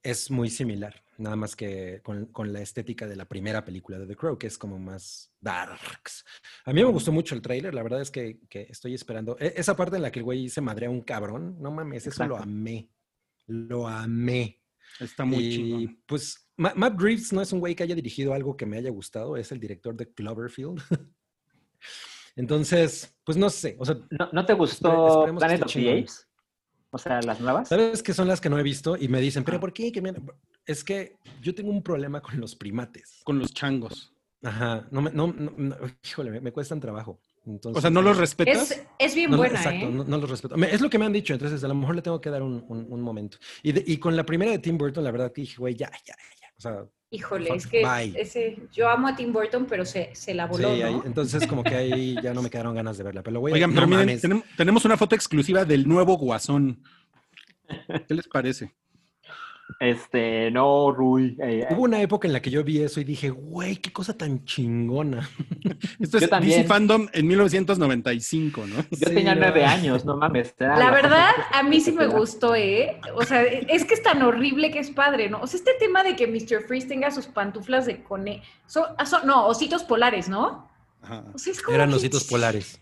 es 0.02 0.30
muy 0.30 0.48
similar, 0.50 1.04
nada 1.18 1.34
más 1.36 1.56
que 1.56 2.00
con, 2.02 2.26
con 2.26 2.52
la 2.52 2.60
estética 2.60 3.06
de 3.06 3.16
la 3.16 3.24
primera 3.28 3.64
película 3.64 3.98
de 3.98 4.06
The 4.06 4.16
Crow, 4.16 4.36
que 4.38 4.46
es 4.48 4.56
como 4.58 4.78
más 4.78 5.32
darks. 5.40 6.24
A 6.64 6.72
mí 6.72 6.82
me 6.82 6.90
gustó 6.90 7.10
mucho 7.12 7.34
el 7.34 7.42
tráiler, 7.42 7.74
la 7.74 7.82
verdad 7.82 8.00
es 8.00 8.10
que, 8.10 8.40
que 8.48 8.62
estoy 8.70 8.94
esperando. 8.94 9.36
e- 9.40 9.54
Esa 9.56 9.74
parte 9.76 9.96
en 9.96 10.02
la 10.02 10.10
que 10.12 10.18
el 10.20 10.24
güey 10.24 10.48
se 10.48 10.60
madrea 10.60 10.88
a 10.88 10.92
un 10.92 11.02
cabrón, 11.02 11.56
no 11.60 11.70
mames, 11.70 12.06
eso 12.06 12.24
lo 12.26 12.34
Exacto. 12.34 12.42
amé. 12.50 12.90
Lo 13.46 13.88
amé. 13.88 14.62
Está 15.00 15.24
muy 15.24 15.44
y 15.46 15.50
chingón. 15.56 16.02
pues 16.06 16.48
Ma- 16.56 16.74
Matt 16.74 17.00
Reeves 17.00 17.32
no 17.32 17.40
es 17.42 17.52
un 17.52 17.60
güey 17.60 17.74
que 17.74 17.82
haya 17.84 17.94
dirigido 17.94 18.34
algo 18.34 18.56
que 18.56 18.66
me 18.66 18.78
haya 18.78 18.90
gustado, 18.90 19.36
es 19.36 19.52
el 19.52 19.60
director 19.60 19.94
de 19.96 20.12
Cloverfield. 20.12 20.80
Entonces, 22.38 23.14
pues 23.24 23.36
no 23.36 23.50
sé, 23.50 23.76
o 23.80 23.84
sea, 23.84 23.96
¿No, 24.10 24.28
no 24.32 24.46
te 24.46 24.54
gustó 24.54 25.24
que 25.26 25.32
Planet 25.32 25.62
of 25.64 25.72
the. 25.72 25.90
Apes? 25.90 26.28
O 26.90 26.96
sea, 26.96 27.20
las 27.20 27.40
nuevas. 27.40 27.68
¿sabes 27.68 28.02
qué 28.02 28.14
son 28.14 28.28
las 28.28 28.40
que 28.40 28.48
no 28.48 28.58
he 28.58 28.62
visto? 28.62 28.96
Y 28.96 29.08
me 29.08 29.20
dicen, 29.20 29.42
pero. 29.44 29.58
¿por 29.60 29.72
qué? 29.72 29.90
Que 29.92 30.00
me- 30.00 30.14
Es 30.64 30.84
que 30.84 31.16
yo 31.42 31.54
tengo 31.54 31.70
un 31.70 31.82
problema 31.82 32.20
con 32.22 32.40
los 32.40 32.54
primates. 32.54 33.20
Con 33.24 33.38
los 33.40 33.52
changos. 33.52 34.14
Ajá, 34.42 34.86
no 34.92 35.02
me, 35.02 35.10
no, 35.10 35.26
no- 35.26 35.52
no- 35.56 35.76
híjole, 36.08 36.30
me, 36.30 36.40
me 36.40 36.52
cuestan 36.52 36.78
trabajo. 36.78 37.20
Entonces, 37.44 37.78
O 37.78 37.80
sea, 37.80 37.90
¿no 37.90 38.02
los 38.02 38.16
respetas? 38.16 38.70
Es, 38.70 38.86
es 39.00 39.14
bien 39.16 39.30
No, 39.30 39.36
no, 39.36 39.42
buena, 39.42 39.56
exacto, 39.58 39.86
¿eh? 39.86 39.90
no, 39.90 40.04
no 40.04 40.18
los 40.18 40.30
respeto. 40.30 40.56
Me- 40.56 40.72
Es 40.72 40.80
lo 40.80 40.88
que 40.88 40.98
me 40.98 41.06
han 41.06 41.12
dicho, 41.12 41.32
entonces 41.32 41.62
a 41.64 41.68
lo 41.68 41.74
mejor 41.74 41.96
le 41.96 42.02
tengo 42.02 42.20
que 42.20 42.30
dar 42.30 42.42
un, 42.42 42.64
un- 42.68 42.86
un 42.88 43.00
momento. 43.02 43.36
Y, 43.64 43.72
de- 43.72 43.84
y 43.86 43.96
con 43.98 44.14
la 44.16 44.24
primera 44.24 44.52
de 44.52 44.60
Tim 44.60 44.78
Burton, 44.78 45.02
la 45.02 45.10
verdad 45.10 45.32
que 45.32 45.40
dije, 45.40 45.56
güey, 45.56 45.74
ya, 45.74 45.90
ya, 46.06 46.14
ya. 46.40 46.48
O 46.56 46.60
sea, 46.60 46.84
Híjole, 47.10 47.54
es 47.54 47.66
que 47.66 47.82
bye. 47.84 48.12
ese, 48.20 48.58
yo 48.70 48.88
amo 48.88 49.08
a 49.08 49.16
Tim 49.16 49.32
Burton, 49.32 49.64
pero 49.66 49.86
se, 49.86 50.10
se 50.14 50.34
la 50.34 50.46
voló, 50.46 50.74
sí, 50.74 50.82
ahí- 50.82 50.92
¿no? 50.94 51.04
entonces 51.06 51.46
como 51.46 51.64
que 51.64 51.74
ahí 51.74 52.16
ya 52.22 52.34
no 52.34 52.42
me 52.42 52.50
quedaron 52.50 52.74
ganas 52.74 52.98
de 52.98 53.04
verla. 53.04 53.22
Pero 53.22 53.34
lo 53.34 53.40
voy 53.40 53.52
a 53.52 53.54
Oigan, 53.54 53.70
pero 53.70 53.82
no 53.82 53.96
miren, 53.96 54.06
mames. 54.06 54.22
tenem- 54.24 54.42
tenemos 54.58 54.84
una 54.84 54.96
foto 54.98 55.14
exclusiva 55.14 55.64
del 55.64 55.88
nuevo 55.88 56.18
Guasón. 56.18 56.82
¿Qué 58.06 58.14
les 58.14 58.28
parece? 58.28 58.74
Este, 59.80 60.50
no, 60.50 60.90
Rui. 60.92 61.36
eh, 61.42 61.66
Hubo 61.70 61.82
una 61.82 62.00
época 62.02 62.26
en 62.26 62.32
la 62.32 62.40
que 62.42 62.50
yo 62.50 62.64
vi 62.64 62.82
eso 62.82 63.00
y 63.00 63.04
dije, 63.04 63.30
güey, 63.30 63.76
qué 63.76 63.92
cosa 63.92 64.16
tan 64.16 64.44
chingona. 64.44 65.28
Esto 66.00 66.18
Yo 66.18 66.24
es 66.24 66.30
también. 66.30 66.58
DC 66.62 66.68
Fandom 66.68 67.06
en 67.12 67.26
1995, 67.26 68.66
¿no? 68.66 68.76
yo 68.76 68.84
Sí, 68.92 69.04
tenía 69.04 69.34
no. 69.34 69.42
nueve 69.42 69.64
años, 69.64 70.04
no 70.04 70.16
mames. 70.16 70.54
La 70.58 70.90
verdad, 70.90 71.30
que- 71.36 71.58
a 71.58 71.62
mí 71.62 71.80
sí 71.80 71.92
me 71.92 72.06
gustó, 72.08 72.54
¿eh? 72.54 73.00
O 73.14 73.22
sea, 73.24 73.42
es 73.44 73.84
que 73.84 73.94
es 73.94 74.02
tan 74.02 74.22
horrible 74.22 74.70
que 74.70 74.78
es 74.80 74.90
padre, 74.90 75.28
¿no? 75.30 75.40
O 75.40 75.46
sea, 75.46 75.58
este 75.58 75.72
tema 75.78 76.02
de 76.02 76.16
que 76.16 76.26
Mr. 76.26 76.66
Freeze 76.66 76.88
tenga 76.88 77.10
sus 77.10 77.26
pantuflas 77.26 77.86
de 77.86 78.02
cone... 78.02 78.42
son- 78.66 78.86
ah, 78.98 79.06
son- 79.06 79.26
no, 79.26 79.46
ositos 79.46 79.84
polares, 79.84 80.28
¿no? 80.28 80.68
Ajá. 81.02 81.24
O 81.34 81.38
sea, 81.38 81.52
es 81.52 81.62
como 81.62 81.74
Eran 81.76 81.90
que- 81.90 81.96
ositos 81.96 82.24
polares. 82.24 82.80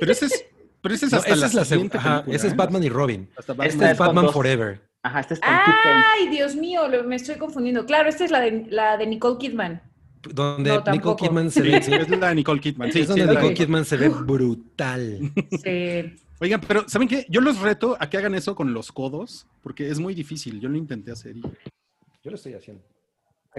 Pero 0.00 0.10
ese 0.10 0.26
es, 0.26 0.44
pero 0.80 0.94
ese 0.94 1.06
es 1.06 1.12
No, 1.12 1.18
hasta 1.18 1.30
esa 1.30 1.40
la 1.40 1.46
es 1.46 1.54
la 1.54 1.64
segunda. 1.64 2.24
Ese 2.26 2.46
es 2.48 2.52
¿eh? 2.52 2.56
Batman 2.56 2.82
y 2.82 2.88
Robin. 2.88 3.28
Hasta 3.36 3.40
Esta 3.40 3.52
Batman. 3.52 3.68
Este 3.68 3.90
es 3.92 3.98
Batman 3.98 4.24
dos- 4.24 4.34
Forever. 4.34 4.80
Ajá, 5.04 5.20
este 5.20 5.34
es 5.34 5.40
con. 5.40 5.50
Ay, 5.52 6.28
Dios 6.30 6.56
mío, 6.56 6.88
lo- 6.88 7.04
me 7.04 7.16
estoy 7.16 7.36
confundiendo. 7.36 7.84
Claro, 7.86 8.08
esta 8.08 8.24
es 8.24 8.30
la 8.30 8.40
de, 8.40 8.66
la 8.70 8.96
de 8.96 9.06
Nicole 9.06 9.36
Kidman. 9.38 9.82
Donde 10.22 10.70
No, 10.70 10.82
Nicole. 10.92 11.16
Kidman 11.16 11.50
se 11.50 11.62
Sí, 11.62 11.70
ve. 11.70 11.82
sí, 11.82 11.92
es 11.94 12.08
la 12.08 12.28
de 12.30 12.34
Nicole 12.34 12.60
Kidman. 12.60 12.90
Sí, 12.90 13.00
es 13.02 13.08
donde 13.08 13.22
sí, 13.22 13.28
es 13.28 13.34
la 13.34 13.40
Nicole 13.40 13.48
de- 13.54 13.54
Kidman 13.66 13.84
se 13.84 13.96
ve 13.98 14.08
brutal. 14.08 15.20
Sí. 15.62 16.16
Oigan, 16.40 16.60
pero 16.66 16.88
¿saben 16.88 17.06
qué? 17.06 17.26
Yo 17.28 17.40
los 17.42 17.60
reto 17.60 17.96
a 18.00 18.08
que 18.08 18.16
hagan 18.16 18.34
eso 18.34 18.54
con 18.56 18.72
los 18.72 18.90
codos, 18.92 19.46
porque 19.62 19.88
es 19.90 19.98
muy 20.00 20.14
difícil. 20.14 20.58
Yo 20.60 20.68
lo 20.68 20.76
intenté 20.76 21.12
hacer 21.12 21.36
y... 21.36 21.42
Yo 21.42 22.30
lo 22.30 22.34
estoy 22.36 22.54
haciendo. 22.54 22.82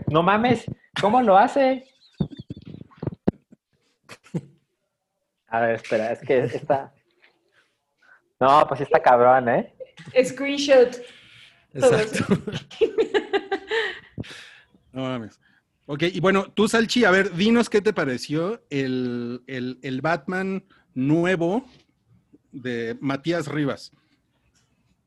No 0.08 0.24
mames, 0.24 0.66
¿cómo 1.00 1.22
lo 1.22 1.38
hace? 1.38 1.86
A 5.48 5.60
ver, 5.62 5.76
espera, 5.76 6.12
es 6.12 6.20
que 6.22 6.40
está. 6.40 6.92
No, 8.40 8.66
pues 8.68 8.82
está 8.82 9.00
cabrón, 9.02 9.48
¿eh? 9.48 9.74
Screenshot. 10.26 11.00
Exacto. 11.76 12.26
No 14.92 15.02
mames. 15.04 15.40
Ok, 15.88 16.04
y 16.04 16.20
bueno, 16.20 16.46
tú, 16.54 16.68
Salchi, 16.68 17.04
a 17.04 17.12
ver, 17.12 17.34
dinos 17.36 17.70
qué 17.70 17.82
te 17.82 17.94
pareció 17.94 18.62
el, 18.70 19.44
el- 19.46 19.78
el 19.84 20.02
Batman 20.02 20.64
nuevo 20.94 21.66
de 22.52 22.98
Matías 23.02 23.48
Rivas. 23.48 23.92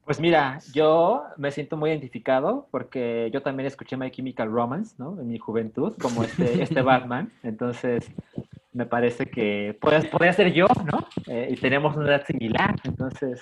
Pues 0.04 0.20
mira, 0.20 0.58
yo 0.72 1.24
me 1.36 1.50
siento 1.50 1.76
muy 1.76 1.90
identificado 1.90 2.68
porque 2.70 3.30
yo 3.32 3.42
también 3.42 3.66
escuché 3.66 3.96
My 3.96 4.10
Chemical 4.10 4.50
Romance, 4.50 4.94
¿no? 4.98 5.18
En 5.20 5.28
mi 5.28 5.38
juventud, 5.38 5.94
como 6.00 6.22
este, 6.22 6.62
este 6.62 6.82
Batman. 6.82 7.32
Entonces, 7.42 8.10
me 8.72 8.86
parece 8.86 9.26
que 9.26 9.76
puede- 9.80 10.06
podría 10.08 10.32
ser 10.32 10.52
yo, 10.52 10.66
¿no? 10.84 11.08
Eh, 11.26 11.48
y 11.50 11.56
tenemos 11.56 11.96
una 11.96 12.08
edad 12.08 12.26
similar. 12.26 12.76
Entonces, 12.84 13.40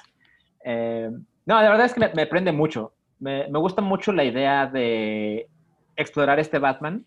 eh, 0.64 1.10
no, 1.44 1.60
la 1.62 1.68
verdad 1.70 1.86
es 1.86 1.92
que 1.94 2.00
me, 2.00 2.12
me 2.14 2.26
prende 2.26 2.50
mucho. 2.52 2.92
Me, 3.18 3.48
me 3.48 3.58
gusta 3.58 3.82
mucho 3.82 4.12
la 4.12 4.24
idea 4.24 4.66
de 4.66 5.48
explorar 5.96 6.38
este 6.38 6.58
Batman, 6.58 7.04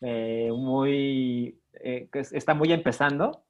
eh, 0.00 0.50
muy, 0.54 1.58
eh, 1.82 2.08
que 2.12 2.20
es- 2.20 2.32
está 2.32 2.54
muy 2.54 2.72
empezando 2.72 3.42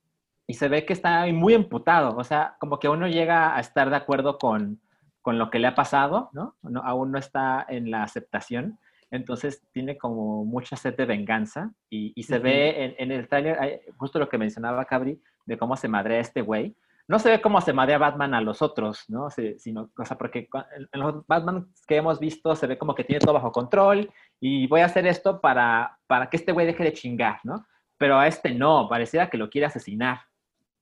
y 0.47 0.55
se 0.55 0.69
ve 0.69 0.85
que 0.87 0.93
está 0.93 1.27
muy 1.27 1.55
emputado, 1.55 2.17
o 2.17 2.25
sea, 2.25 2.57
como 2.61 2.79
que 2.79 2.89
uno 2.89 3.07
llega 3.09 3.57
a 3.57 3.61
estar 3.61 3.91
de 3.91 3.97
acuerdo 3.97 4.39
con, 4.39 4.81
con 5.21 5.39
lo 5.39 5.51
que 5.51 5.59
le 5.59 5.67
ha 5.67 5.75
pasado, 5.75 6.31
¿no? 6.33 6.55
¿no? 6.63 6.81
Aún 6.83 7.11
no 7.13 7.19
está 7.19 7.67
en 7.69 7.91
la 7.91 8.03
aceptación, 8.05 8.79
entonces 9.11 9.63
tiene 9.73 9.99
como 9.99 10.45
mucha 10.45 10.77
sed 10.77 10.95
de 10.97 11.05
venganza 11.07 11.73
y, 11.91 12.13
y 12.15 12.23
se 12.23 12.39
ve 12.39 12.85
en, 12.85 12.95
en 12.99 13.13
el 13.13 13.27
trailer, 13.29 13.83
justo 13.97 14.19
lo 14.19 14.29
que 14.29 14.39
mencionaba 14.39 14.85
Cabri, 14.85 15.21
de 15.45 15.59
cómo 15.59 15.77
se 15.77 15.89
madrea 15.89 16.21
este 16.21 16.43
güey. 16.43 16.75
No 17.09 17.19
se 17.19 17.31
ve 17.31 17.41
cómo 17.41 17.61
se 17.63 17.73
madrea 17.73 17.99
Batman 17.99 18.35
a 18.35 18.41
los 18.41 18.61
otros, 18.63 19.05
¿no? 19.09 19.31
Se- 19.31 19.59
sino, 19.59 19.91
o 19.97 20.05
sea, 20.05 20.17
porque 20.19 20.49
en 20.93 21.01
los 21.01 21.27
Batman 21.27 21.73
que 21.87 21.97
hemos 21.97 22.21
visto 22.21 22.55
se 22.55 22.67
ve 22.67 22.77
como 22.79 22.95
que 22.95 23.05
tiene 23.05 23.21
todo 23.21 23.33
bajo 23.33 23.51
control 23.51 24.13
y 24.39 24.67
voy 24.67 24.83
a 24.83 24.87
hacer 24.87 25.07
esto 25.07 25.41
para, 25.41 25.99
para 26.07 26.29
que 26.29 26.37
este 26.37 26.53
güey 26.53 26.67
deje 26.67 26.85
de 26.85 26.93
chingar, 26.93 27.41
¿no? 27.45 27.67
Pero 27.97 28.19
a 28.19 28.27
este 28.29 28.53
no, 28.55 28.89
pareciera 28.89 29.29
que 29.31 29.39
lo 29.39 29.49
quiere 29.51 29.67
asesinar. 29.67 30.21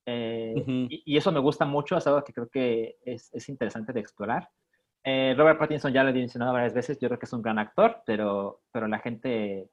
Eh, 0.04 0.54
y 1.04 1.16
eso 1.16 1.32
me 1.32 1.40
gusta 1.40 1.64
mucho, 1.64 1.96
es 1.96 2.06
algo 2.06 2.22
que 2.22 2.32
creo 2.32 2.48
que 2.48 2.96
es, 3.04 3.32
es 3.32 3.48
interesante 3.48 3.92
de 3.92 4.00
explorar. 4.00 4.48
Eh, 5.02 5.34
Robert 5.36 5.58
Pattinson 5.58 5.92
ya 5.92 6.02
lo 6.02 6.10
he 6.10 6.12
mencionado 6.12 6.52
varias 6.52 6.74
veces, 6.74 6.98
yo 7.00 7.08
creo 7.08 7.18
que 7.18 7.26
es 7.26 7.32
un 7.32 7.42
gran 7.42 7.58
actor, 7.58 8.02
pero, 8.04 8.62
pero 8.72 8.88
la 8.88 8.98
gente 8.98 9.68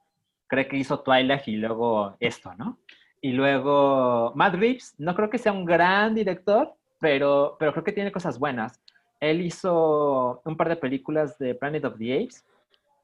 cree 0.47 0.67
que 0.67 0.77
hizo 0.77 0.99
Twilight 1.01 1.47
y 1.47 1.55
luego 1.55 2.15
esto, 2.19 2.53
¿no? 2.55 2.79
Y 3.23 3.31
luego 3.31 4.33
Matt 4.35 4.55
Reeves, 4.55 4.95
no 4.97 5.15
creo 5.15 5.29
que 5.29 5.37
sea 5.37 5.53
un 5.53 5.63
gran 5.63 6.13
director, 6.13 6.73
pero, 6.99 7.55
pero 7.57 7.71
creo 7.71 7.83
que 7.85 7.93
tiene 7.93 8.11
cosas 8.11 8.37
buenas. 8.37 8.81
Él 9.21 9.39
hizo 9.41 10.41
un 10.43 10.57
par 10.57 10.67
de 10.67 10.75
películas 10.75 11.37
de 11.37 11.55
Planet 11.55 11.85
of 11.85 11.97
the 11.97 12.13
Apes, 12.13 12.43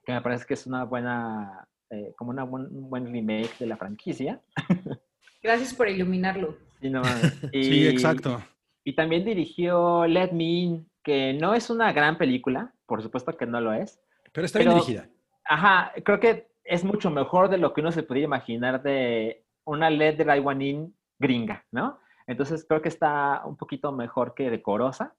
que 0.05 0.11
me 0.11 0.21
parece 0.21 0.45
que 0.45 0.55
es 0.55 0.67
una 0.67 0.83
buena, 0.83 1.65
eh, 1.89 2.13
como 2.17 2.31
una 2.31 2.43
buen, 2.43 2.63
un 2.65 2.89
buen 2.89 3.05
remake 3.09 3.57
de 3.59 3.65
la 3.67 3.77
franquicia. 3.77 4.41
Gracias 5.41 5.73
por 5.73 5.87
iluminarlo. 5.87 6.57
Sí, 6.81 6.89
no 6.89 6.99
mames. 7.01 7.39
Sí, 7.53 7.83
Y- 7.83 7.87
exacto. 7.87 8.41
Y 8.83 8.93
también 8.95 9.23
dirigió 9.23 10.05
Let 10.05 10.33
Me 10.33 10.43
In, 10.43 10.89
que 11.01 11.31
no 11.33 11.53
es 11.53 11.69
una 11.69 11.93
gran 11.93 12.17
película, 12.17 12.73
por 12.87 13.01
supuesto 13.01 13.37
que 13.37 13.45
no 13.45 13.61
lo 13.61 13.71
es. 13.71 14.01
Pero 14.33 14.45
está 14.45 14.59
bien 14.59 14.71
Pero- 14.71 14.83
dirigida. 14.83 15.07
Ajá, 15.45 15.93
creo 16.03 16.19
que 16.19 16.49
es 16.65 16.83
mucho 16.83 17.09
mejor 17.09 17.49
de 17.49 17.57
lo 17.57 17.73
que 17.73 17.79
uno 17.79 17.93
se 17.93 18.03
podría 18.03 18.25
imaginar 18.25 18.83
de 18.83 19.43
una 19.69 19.89
LED 19.89 20.17
de 20.17 20.23
Raiwan 20.23 20.61
In 20.61 20.95
gringa, 21.17 21.65
¿no? 21.71 21.99
Entonces 22.27 22.65
creo 22.67 22.81
que 22.81 22.89
está 22.89 23.41
un 23.45 23.55
poquito 23.57 23.91
mejor 23.91 24.33
que 24.33 24.49
decorosa. 24.49 25.15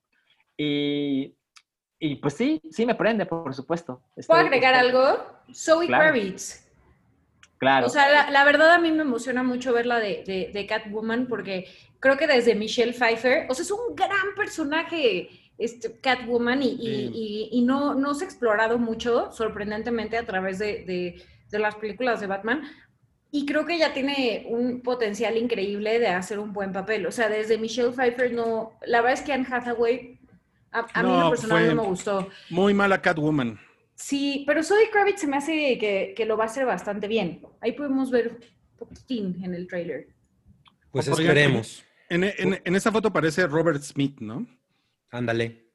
Y, 0.56 1.36
y 1.98 2.16
pues 2.16 2.34
sí, 2.34 2.60
sí 2.70 2.84
me 2.86 2.94
prende, 2.94 3.26
por 3.26 3.52
supuesto. 3.54 4.02
¿Puedo 4.26 4.40
agregar 4.40 4.74
estoy- 4.74 4.88
algo? 4.90 5.24
Zoe 5.52 5.86
Claro. 5.86 6.04
Kravitz. 6.12 6.66
Claro. 7.58 7.86
O 7.86 7.90
sea, 7.90 8.08
la, 8.10 8.30
la 8.30 8.44
verdad 8.44 8.70
a 8.72 8.78
mí 8.78 8.90
me 8.90 9.02
emociona 9.02 9.42
mucho 9.42 9.72
verla 9.72 9.98
de, 9.98 10.24
de, 10.26 10.50
de 10.52 10.66
Catwoman 10.66 11.26
porque 11.26 11.66
creo 11.98 12.16
que 12.16 12.26
desde 12.26 12.54
Michelle 12.54 12.92
Pfeiffer, 12.94 13.46
o 13.50 13.54
sea, 13.54 13.62
es 13.64 13.70
un 13.70 13.94
gran 13.94 14.34
personaje 14.34 15.28
este, 15.58 16.00
Catwoman 16.00 16.62
y, 16.62 16.68
y- 16.68 16.76
Sí. 16.78 17.10
y- 17.14 17.48
y 17.52 17.62
no, 17.62 17.94
no 17.94 18.14
se 18.14 18.24
ha 18.24 18.28
explorado 18.28 18.78
mucho, 18.78 19.30
sorprendentemente, 19.32 20.16
a 20.16 20.24
través 20.24 20.58
de, 20.58 20.84
de- 20.86 21.22
de 21.50 21.58
las 21.58 21.74
películas 21.74 22.20
de 22.20 22.28
Batman. 22.28 22.62
Y 23.32 23.46
creo 23.46 23.64
que 23.64 23.74
ella 23.76 23.92
tiene 23.92 24.44
un 24.48 24.80
potencial 24.82 25.36
increíble 25.36 25.98
de 26.00 26.08
hacer 26.08 26.38
un 26.40 26.52
buen 26.52 26.72
papel. 26.72 27.06
O 27.06 27.12
sea, 27.12 27.28
desde 27.28 27.58
Michelle 27.58 27.92
Pfeiffer 27.92 28.32
no... 28.32 28.72
La 28.84 29.00
verdad 29.02 29.18
es 29.20 29.24
que 29.24 29.32
Anne 29.32 29.46
Hathaway, 29.48 30.18
a, 30.72 30.80
a 30.80 31.02
mí 31.02 31.10
en 31.10 31.16
No, 31.16 31.24
lo 31.24 31.30
personal 31.30 31.58
fue- 31.66 31.74
no 31.74 31.82
me 31.82 31.88
gustó. 31.88 32.28
Muy 32.50 32.74
mala 32.74 33.00
Catwoman. 33.00 33.58
Sí, 33.94 34.44
pero 34.46 34.62
Zoe 34.64 34.90
Kravitz 34.90 35.20
se 35.20 35.26
me 35.28 35.36
hace 35.36 35.78
que, 35.78 36.14
que 36.16 36.24
lo 36.26 36.36
va 36.36 36.44
a 36.44 36.46
hacer 36.46 36.64
bastante 36.66 37.06
bien. 37.06 37.42
Ahí 37.60 37.72
podemos 37.72 38.10
ver 38.10 38.28
un 38.30 38.78
poquitín 38.78 39.44
en 39.44 39.54
el 39.54 39.68
trailer. 39.68 40.08
Pues 40.90 41.06
esperemos. 41.06 41.84
En, 42.08 42.24
en, 42.24 42.60
en 42.64 42.74
esa 42.74 42.90
foto 42.90 43.12
parece 43.12 43.46
Robert 43.46 43.80
Smith, 43.82 44.18
¿no? 44.20 44.44
Ándale. 45.12 45.66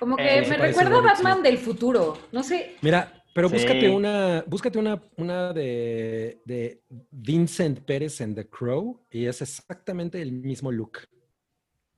Como 0.00 0.16
que 0.16 0.38
Eh, 0.38 0.46
me 0.48 0.56
recuerda 0.56 0.98
a 0.98 1.00
Batman 1.02 1.34
Smith. 1.34 1.44
del 1.44 1.58
futuro. 1.58 2.18
No 2.32 2.42
sé. 2.42 2.76
Mira, 2.82 3.17
pero 3.38 3.48
Sí. 3.48 3.54
búscate 3.54 3.88
una, 3.88 4.42
búscate 4.48 4.78
una, 4.80 5.00
una 5.16 5.52
de, 5.52 6.40
de 6.44 6.82
Vincent 7.12 7.78
Pérez 7.82 8.20
en 8.20 8.34
The 8.34 8.48
Crow 8.48 9.00
y 9.12 9.26
es 9.26 9.40
exactamente 9.42 10.20
el 10.20 10.32
mismo 10.32 10.72
look. 10.72 10.98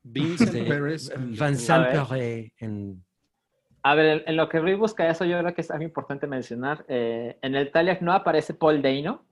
Vincent 0.02 0.54
and 0.54 0.68
the 0.68 1.44
Vincent 1.44 1.70
A 1.70 1.78
ver. 1.78 2.06
Pérez 2.18 2.52
en 2.58 3.02
A 3.82 3.94
ver, 3.94 4.22
en- 4.26 4.36
lo 4.36 4.50
que 4.50 4.60
Rui 4.60 4.74
busca 4.74 5.08
eso, 5.08 5.24
yo 5.24 5.38
creo 5.38 5.54
que 5.54 5.62
es 5.62 5.70
algo 5.70 5.84
importante 5.84 6.26
mencionar. 6.26 6.84
Eh, 6.88 7.38
en 7.40 7.54
el 7.54 7.70
trailer 7.70 8.02
no 8.02 8.12
aparece 8.12 8.52
Paul 8.52 8.82
Dano, 8.82 9.24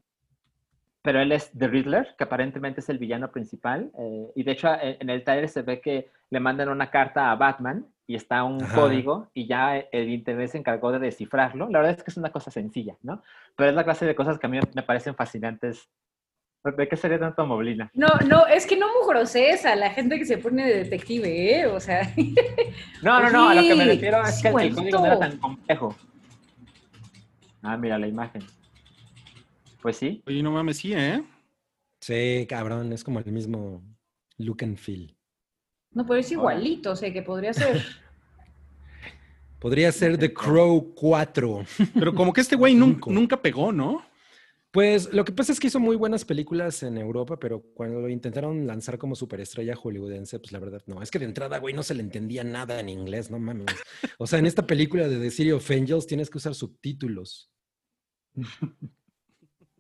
pero 1.08 1.22
él 1.22 1.32
es 1.32 1.50
The 1.56 1.68
Riddler, 1.68 2.14
que 2.18 2.24
aparentemente 2.24 2.80
es 2.80 2.88
el 2.90 2.98
villano 2.98 3.30
principal. 3.32 3.90
eh, 3.98 4.26
y 4.36 4.42
de 4.42 4.52
hecho, 4.52 4.68
en, 4.74 4.98
en 5.00 5.08
el 5.08 5.24
trailer 5.24 5.48
se 5.48 5.62
ve 5.62 5.80
que 5.80 6.10
le 6.28 6.38
mandan 6.38 6.68
una 6.68 6.90
carta 6.90 7.30
a 7.30 7.34
Batman 7.34 7.86
y 8.06 8.14
está 8.14 8.44
un 8.44 8.60
Ajá. 8.62 8.76
código 8.76 9.30
y 9.32 9.46
ya 9.46 9.78
el 9.78 10.10
internet 10.10 10.50
se 10.50 10.58
encargó 10.58 10.92
de 10.92 10.98
descifrarlo. 10.98 11.66
La 11.70 11.78
verdad 11.78 11.96
es 11.96 12.02
que 12.04 12.10
es 12.10 12.18
una 12.18 12.30
cosa 12.30 12.50
sencilla, 12.50 12.94
¿no? 13.02 13.22
Pero 13.56 13.70
es 13.70 13.74
la 13.74 13.84
clase 13.84 14.04
de 14.04 14.14
cosas 14.14 14.38
que 14.38 14.48
a 14.48 14.50
mí 14.50 14.58
me 14.74 14.82
parecen 14.82 15.14
fascinantes. 15.14 15.88
¿De 16.76 16.86
qué 16.86 16.96
sería 16.98 17.18
tanto 17.18 17.46
moblina? 17.46 17.90
No, 17.94 18.08
no, 18.26 18.46
es 18.46 18.66
que 18.66 18.76
no 18.76 18.88
mugroses 19.00 19.64
a 19.64 19.76
la 19.76 19.88
gente 19.88 20.18
que 20.18 20.26
se 20.26 20.36
pone 20.36 20.66
de 20.66 20.84
detective, 20.84 21.60
¿eh? 21.60 21.66
O 21.68 21.80
sea, 21.80 22.02
No, 23.02 23.18
no, 23.22 23.30
no, 23.30 23.48
a 23.48 23.54
lo 23.54 23.62
que 23.62 23.74
me 23.76 23.86
refiero 23.86 24.20
es 24.26 24.34
sí, 24.34 24.42
que 24.42 24.48
el- 24.48 24.74
código 24.74 24.98
no 24.98 25.06
era 25.06 25.18
tan 25.20 25.38
complejo. 25.38 25.96
Ah, 27.62 27.78
mira 27.78 27.98
la 27.98 28.06
imagen. 28.08 28.42
Pues 29.82 29.96
sí. 29.96 30.22
Oye, 30.26 30.42
no 30.42 30.50
mames, 30.52 30.78
sí, 30.78 30.92
¿eh? 30.92 31.22
Sí, 32.00 32.46
cabrón, 32.48 32.92
es 32.92 33.02
como 33.04 33.18
el 33.20 33.32
mismo 33.32 33.82
look 34.38 34.58
and 34.62 34.76
feel. 34.76 35.16
no, 35.92 36.06
pero 36.06 36.20
es 36.20 36.30
igualito, 36.30 36.92
o 36.92 36.96
sea, 36.96 37.12
que 37.12 37.22
podría 37.22 37.52
ser. 37.52 37.82
Podría 39.58 39.90
ser 39.90 40.16
The 40.18 40.32
Crow 40.32 40.94
4. 40.94 41.64
Pero 41.94 42.14
como 42.14 42.32
que 42.32 42.40
este 42.42 42.54
güey 42.54 42.74
nun- 42.76 42.92
Cinco. 42.94 43.10
nunca 43.10 43.42
pegó, 43.42 43.72
¿no? 43.72 44.04
Pues 44.70 45.12
lo 45.12 45.24
que 45.24 45.32
pasa 45.32 45.50
es 45.50 45.58
que 45.58 45.66
hizo 45.66 45.80
muy 45.80 45.96
buenas 45.96 46.24
películas 46.24 46.84
en 46.84 46.96
Europa, 46.96 47.40
pero 47.40 47.62
cuando 47.74 48.00
lo 48.00 48.08
intentaron 48.08 48.68
lanzar 48.68 48.98
como 48.98 49.16
superestrella 49.16 49.74
hollywoodense, 49.74 50.38
pues 50.38 50.52
la 50.52 50.60
verdad 50.60 50.82
no. 50.86 51.02
Es 51.02 51.10
que 51.10 51.18
de 51.18 51.24
entrada, 51.24 51.58
güey, 51.58 51.74
no 51.74 51.82
se 51.82 51.94
le 51.94 52.02
entendía 52.02 52.44
nada 52.44 52.78
en 52.78 52.88
inglés, 52.88 53.32
no 53.32 53.40
mames. 53.40 53.66
O 54.18 54.28
sea, 54.28 54.38
en 54.38 54.46
esta 54.46 54.64
película 54.64 55.08
de 55.08 55.18
The 55.18 55.30
City 55.32 55.50
of 55.50 55.68
Angels 55.72 56.06
tienes 56.06 56.30
que 56.30 56.38
usar 56.38 56.54
subtítulos. 56.54 57.50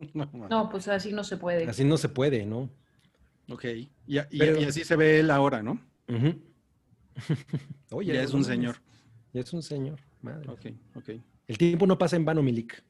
No, 0.50 0.68
pues 0.70 0.88
así 0.88 1.12
no 1.12 1.24
se 1.24 1.36
puede. 1.36 1.68
Así 1.68 1.84
no 1.84 1.96
se 1.96 2.08
puede, 2.08 2.46
¿no? 2.46 2.70
Ok. 3.50 3.64
Y, 3.64 3.88
y- 4.06 4.22
Pero- 4.38 4.60
y 4.60 4.64
así 4.64 4.84
se 4.84 4.96
ve 4.96 5.20
él 5.20 5.30
ahora, 5.30 5.62
¿no? 5.62 5.80
Oye, 7.90 8.14
ya 8.14 8.22
es 8.22 8.32
un 8.34 8.44
señor. 8.44 8.76
Ya 9.32 9.40
es 9.42 9.52
un 9.52 9.62
señor, 9.62 9.98
madre. 10.22 10.48
Ok, 10.50 10.66
ok. 10.94 11.10
El 11.46 11.58
tiempo 11.58 11.86
no 11.86 11.98
pasa 11.98 12.16
en 12.16 12.24
vano, 12.24 12.42
Milik. 12.42 12.82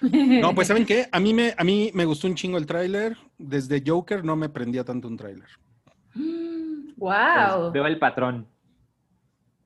No, 0.40 0.54
pues 0.54 0.68
¿saben 0.68 0.86
qué? 0.86 1.08
A 1.12 1.20
mí 1.20 1.34
me, 1.34 1.54
a 1.58 1.62
mí 1.64 1.90
me 1.92 2.06
gustó 2.06 2.26
un 2.26 2.34
chingo 2.34 2.56
el 2.56 2.64
tráiler. 2.66 3.18
Desde 3.36 3.82
Joker 3.86 4.24
no 4.24 4.34
me 4.36 4.48
prendía 4.48 4.82
tanto 4.84 5.08
un 5.08 5.16
tráiler. 5.16 5.48
¡Wow! 6.96 7.60
Pues, 7.60 7.72
veo 7.72 7.86
el 7.86 7.98
patrón. 7.98 8.46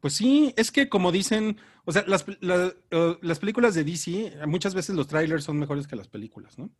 Pues 0.01 0.15
sí, 0.15 0.53
es 0.57 0.71
que 0.73 0.89
como 0.89 1.13
dicen, 1.13 1.57
o 1.85 1.93
sea, 1.93 2.05
las, 2.07 2.25
la- 2.41 2.73
eh, 2.91 3.19
las 3.23 3.39
películas 3.39 3.75
de 3.75 3.85
DC, 3.85 4.35
muchas 4.47 4.75
veces 4.75 4.95
los 4.97 5.07
trailers 5.07 5.45
son 5.45 5.59
mejores 5.59 5.87
que 5.87 5.97
las 5.97 6.09
películas, 6.09 6.59
¿no? 6.59 6.71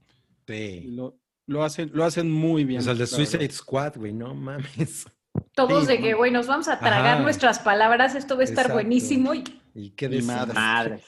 Sí. 0.47 0.83
lo, 0.89 1.17
lo 1.47 1.63
hacen, 1.65 1.91
lo 1.95 2.05
hacen 2.05 2.31
muy 2.31 2.65
bien. 2.65 2.81
O 2.81 2.83
sea, 2.83 2.93
el 2.93 2.99
de 2.99 3.05
verdad. 3.05 3.17
Suicide 3.17 3.51
Squad, 3.51 3.97
güey, 3.97 4.13
no 4.13 4.35
mames. 4.35 5.07
Todos 5.55 5.83
Sí, 5.87 5.89
de 5.93 6.01
que, 6.01 6.15
güey, 6.15 6.31
nos 6.31 6.47
vamos 6.47 6.69
a 6.69 6.79
tragar 6.79 7.15
Ajá. 7.15 7.23
nuestras 7.23 7.59
palabras, 7.59 8.15
esto 8.15 8.37
va 8.37 8.43
a 8.43 8.45
estar 8.45 8.67
Exacto. 8.67 8.75
buenísimo. 8.75 9.35
Y 9.35 9.45
Y 9.75 9.91
qué 9.91 10.09
madre. 10.23 10.55
Madres. 10.55 11.05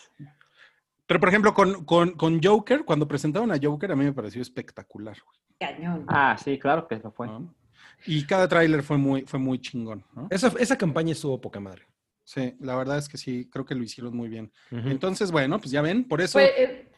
Pero 1.07 1.21
por 1.21 1.29
ejemplo, 1.29 1.55
con, 1.55 1.85
con, 1.85 2.11
con 2.13 2.43
Joker, 2.43 2.85
cuando 2.85 3.07
presentaron 3.07 3.53
a 3.53 3.59
Joker, 3.63 3.93
a 3.93 3.97
mí 3.97 4.05
me 4.05 4.13
pareció 4.13 4.43
espectacular. 4.43 5.17
güey, 5.25 5.39
cañón. 5.73 6.05
Ah, 6.09 6.37
sí, 6.43 6.59
claro 6.59 6.89
que 6.89 6.97
lo 6.97 7.13
fue. 7.13 7.29
¿no? 7.29 7.55
Y 8.07 8.25
cada 8.25 8.49
tráiler 8.49 8.83
fue 8.83 8.99
muy, 8.99 9.23
fue 9.23 9.39
muy 9.39 9.61
chingón, 9.61 10.05
¿no? 10.15 10.27
Esa, 10.31 10.49
esa 10.59 10.77
campaña 10.77 11.13
estuvo 11.13 11.41
poca 11.41 11.61
madre. 11.61 11.87
Sí, 12.27 12.57
la 12.59 12.75
verdad 12.75 12.99
es 12.99 13.09
que 13.09 13.19
sí, 13.19 13.49
creo 13.49 13.65
que 13.65 13.77
lo 13.77 13.85
hicieron 13.85 14.17
muy 14.17 14.29
bien. 14.29 14.53
Ujú. 14.73 14.89
Entonces, 14.89 15.31
bueno, 15.31 15.61
pues 15.61 15.71
ya 15.71 15.81
ven, 15.81 16.03
por 16.09 16.21
eso. 16.21 16.41
Pues, 16.41 16.51
eh, 16.57 16.89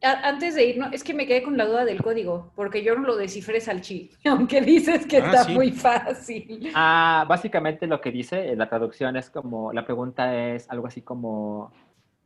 antes 0.00 0.54
de 0.54 0.64
ir, 0.64 0.78
no, 0.78 0.86
es 0.92 1.02
que 1.02 1.14
me 1.14 1.26
quedé 1.26 1.42
con 1.42 1.56
la 1.56 1.66
duda 1.66 1.84
del 1.84 2.00
código, 2.00 2.52
porque 2.54 2.84
yo 2.84 2.94
no 2.94 3.02
lo 3.02 3.16
descifré 3.16 3.60
Salchi, 3.60 4.12
aunque 4.24 4.60
dices 4.60 5.04
que 5.06 5.18
Ah, 5.18 5.32
está 5.32 5.44
sí. 5.44 5.54
muy 5.54 5.72
fácil. 5.72 6.70
Ah, 6.76 7.26
básicamente 7.28 7.88
lo 7.88 8.00
que 8.00 8.12
dice 8.12 8.52
en 8.52 8.58
la 8.58 8.68
traducción 8.68 9.16
es 9.16 9.30
como, 9.30 9.72
la 9.72 9.84
pregunta 9.84 10.54
es 10.54 10.70
algo 10.70 10.86
así 10.86 11.02
como, 11.02 11.72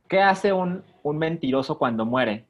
¿qué 0.07 0.21
hace 0.21 0.53
un, 0.53 0.83
un 1.01 1.17
mentiroso 1.17 1.79
cuando 1.79 2.05
muere? 2.05 2.45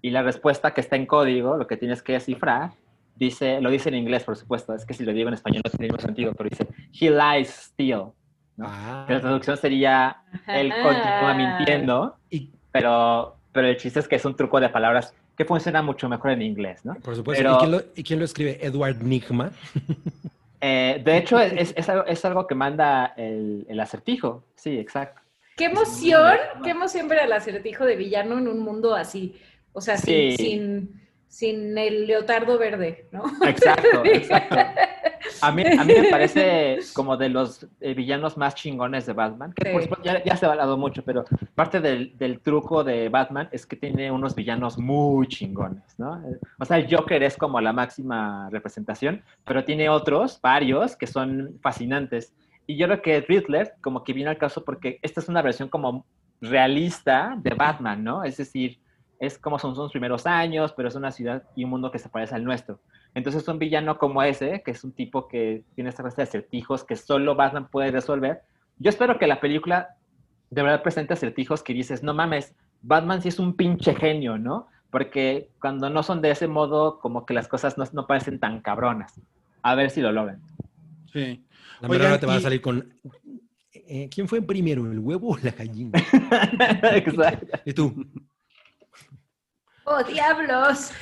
Y 0.00 0.08
la 0.08 0.22
respuesta 0.22 0.72
que 0.72 0.80
está 0.80 0.96
en 0.96 1.04
código, 1.04 1.58
lo 1.58 1.66
que 1.66 1.76
tienes 1.76 2.02
que 2.02 2.14
descifrar, 2.14 2.72
dice, 3.14 3.60
lo 3.60 3.68
dice 3.68 3.90
en 3.90 3.96
inglés, 3.96 4.24
por 4.24 4.36
supuesto, 4.36 4.74
es 4.74 4.86
que 4.86 4.94
si 4.94 5.04
lo 5.04 5.12
digo 5.12 5.28
en 5.28 5.34
español 5.34 5.60
no 5.62 5.70
tiene 5.70 5.88
ningún 5.88 6.00
sentido, 6.00 6.32
pero 6.32 6.48
dice, 6.48 6.66
he 6.98 7.10
lies 7.10 7.50
still. 7.50 8.14
¿No? 8.60 8.66
Ah, 8.68 9.04
Que 9.06 9.14
la 9.14 9.20
traducción 9.20 9.56
sería, 9.56 10.18
él 10.46 10.72
continúa 10.82 11.34
mintiendo, 11.34 12.16
y 12.30 12.50
pero, 12.70 13.36
pero 13.52 13.66
el 13.68 13.76
chiste 13.76 13.98
es 14.00 14.06
que 14.06 14.16
es 14.16 14.24
un 14.24 14.36
truco 14.36 14.60
de 14.60 14.68
palabras 14.68 15.12
que 15.36 15.44
funciona 15.44 15.82
mucho 15.82 16.08
mejor 16.08 16.30
en 16.32 16.42
inglés, 16.42 16.84
¿no? 16.84 16.94
Por 16.96 17.16
supuesto. 17.16 17.42
Pero- 17.42 17.54
¿Y, 17.56 17.58
quién 17.58 17.70
lo, 17.72 17.80
y 17.96 18.02
quién 18.04 18.18
lo 18.18 18.24
escribe? 18.26 18.58
Edward 18.64 19.02
Nigma. 19.02 19.50
Eh, 20.62 21.00
de 21.02 21.16
hecho, 21.16 21.40
es, 21.40 21.72
es 21.74 21.88
algo, 21.88 22.04
es 22.04 22.22
algo 22.26 22.46
que 22.46 22.54
manda 22.54 23.14
el, 23.16 23.64
el 23.66 23.80
acertijo. 23.80 24.44
Sí, 24.56 24.78
exacto. 24.78 25.22
Qué 25.56 25.64
emoción, 25.64 26.36
qué 26.62 26.68
emoción 26.72 27.08
ver 27.08 27.20
al 27.20 27.32
acertijo 27.32 27.86
de 27.86 27.96
villano 27.96 28.36
en 28.36 28.46
un 28.46 28.60
mundo 28.60 28.94
así. 28.94 29.40
O 29.72 29.80
sea, 29.80 29.96
sin, 29.96 30.32
Sí. 30.32 30.36
sin, 30.36 31.00
sin 31.28 31.78
el 31.78 32.06
leotardo 32.06 32.58
verde, 32.58 33.06
¿no? 33.10 33.22
Exacto, 33.46 34.02
exacto. 34.04 34.56
A 35.42 35.52
mí, 35.52 35.62
a 35.78 35.84
mí 35.84 35.94
me 35.94 36.10
parece 36.10 36.78
como 36.94 37.16
de 37.16 37.28
los 37.28 37.66
eh, 37.80 37.94
villanos 37.94 38.36
más 38.36 38.54
chingones 38.54 39.06
de 39.06 39.12
Batman, 39.12 39.52
que 39.54 39.70
por 39.70 39.80
Sí. 39.80 39.88
supuesto 39.88 40.04
ya, 40.04 40.22
ya 40.24 40.36
se 40.36 40.44
ha 40.46 40.50
hablado 40.50 40.76
mucho, 40.76 41.02
pero 41.04 41.24
parte 41.54 41.80
del, 41.80 42.16
del 42.18 42.40
truco 42.40 42.84
de 42.84 43.08
Batman 43.08 43.48
es 43.52 43.64
que 43.66 43.76
tiene 43.76 44.10
unos 44.10 44.34
villanos 44.34 44.76
muy 44.78 45.26
chingones, 45.28 45.98
¿no? 45.98 46.22
O 46.58 46.64
sea, 46.64 46.76
el 46.78 46.94
Joker 46.94 47.22
es 47.22 47.36
como 47.36 47.60
la 47.60 47.72
máxima 47.72 48.48
representación, 48.50 49.22
pero 49.44 49.64
tiene 49.64 49.88
otros, 49.88 50.40
varios, 50.42 50.96
que 50.96 51.06
son 51.06 51.58
fascinantes. 51.62 52.34
Y 52.66 52.76
yo 52.76 52.86
creo 52.86 53.02
que 53.02 53.20
Riddler 53.22 53.74
como 53.80 54.04
que 54.04 54.12
viene 54.12 54.30
al 54.30 54.38
caso 54.38 54.64
porque 54.64 54.98
esta 55.02 55.20
es 55.20 55.28
una 55.28 55.42
versión 55.42 55.68
como 55.68 56.04
realista 56.40 57.34
de 57.38 57.54
Batman, 57.54 58.02
¿no? 58.04 58.24
Es 58.24 58.36
decir, 58.36 58.78
es 59.18 59.38
como 59.38 59.58
son 59.58 59.74
sus 59.74 59.90
primeros 59.90 60.26
años, 60.26 60.72
pero 60.76 60.88
es 60.88 60.94
una 60.94 61.10
ciudad 61.10 61.42
y 61.54 61.64
un 61.64 61.70
mundo 61.70 61.90
que 61.90 61.98
se 61.98 62.08
parece 62.08 62.34
al 62.34 62.44
nuestro. 62.44 62.80
Entonces 63.14 63.46
un 63.48 63.58
villano 63.58 63.98
como 63.98 64.22
ese, 64.22 64.62
que 64.62 64.70
es 64.70 64.84
un 64.84 64.92
tipo 64.92 65.28
que 65.28 65.64
tiene 65.74 65.90
esta 65.90 66.02
clase 66.02 66.18
de 66.18 66.22
acertijos 66.24 66.84
que 66.84 66.96
solo 66.96 67.34
Batman 67.34 67.68
puede 67.68 67.90
resolver, 67.90 68.42
yo 68.78 68.88
espero 68.88 69.18
que 69.18 69.26
la 69.26 69.40
película 69.40 69.96
de 70.50 70.62
verdad 70.62 70.82
presente 70.82 71.14
acertijos 71.14 71.62
que 71.62 71.74
dices, 71.74 72.02
no 72.02 72.14
mames, 72.14 72.54
Batman 72.82 73.22
sí 73.22 73.28
es 73.28 73.38
un 73.38 73.54
pinche 73.54 73.94
genio, 73.94 74.38
¿no? 74.38 74.68
Porque 74.90 75.50
cuando 75.60 75.90
no 75.90 76.02
son 76.02 76.20
de 76.22 76.30
ese 76.30 76.48
modo, 76.48 76.98
como 76.98 77.24
que 77.24 77.34
las 77.34 77.46
cosas 77.46 77.78
no, 77.78 77.84
no 77.92 78.06
parecen 78.06 78.40
tan 78.40 78.60
cabronas. 78.60 79.20
A 79.62 79.74
ver 79.74 79.90
si 79.90 80.00
lo 80.00 80.10
logran. 80.10 80.40
Sí. 81.12 81.44
La 81.80 81.88
verdad 81.88 82.18
te 82.18 82.26
va 82.26 82.36
a 82.36 82.40
salir 82.40 82.60
con... 82.60 82.94
eh, 83.72 84.08
¿Quién 84.12 84.26
fue 84.26 84.42
primero, 84.42 84.90
el 84.90 84.98
huevo 84.98 85.34
o 85.34 85.38
la 85.38 85.50
gallina? 85.52 85.98
Exacto. 86.94 87.58
Y 87.64 87.72
tú, 87.72 88.06
¡Oh, 89.84 90.02
diablos! 90.04 90.92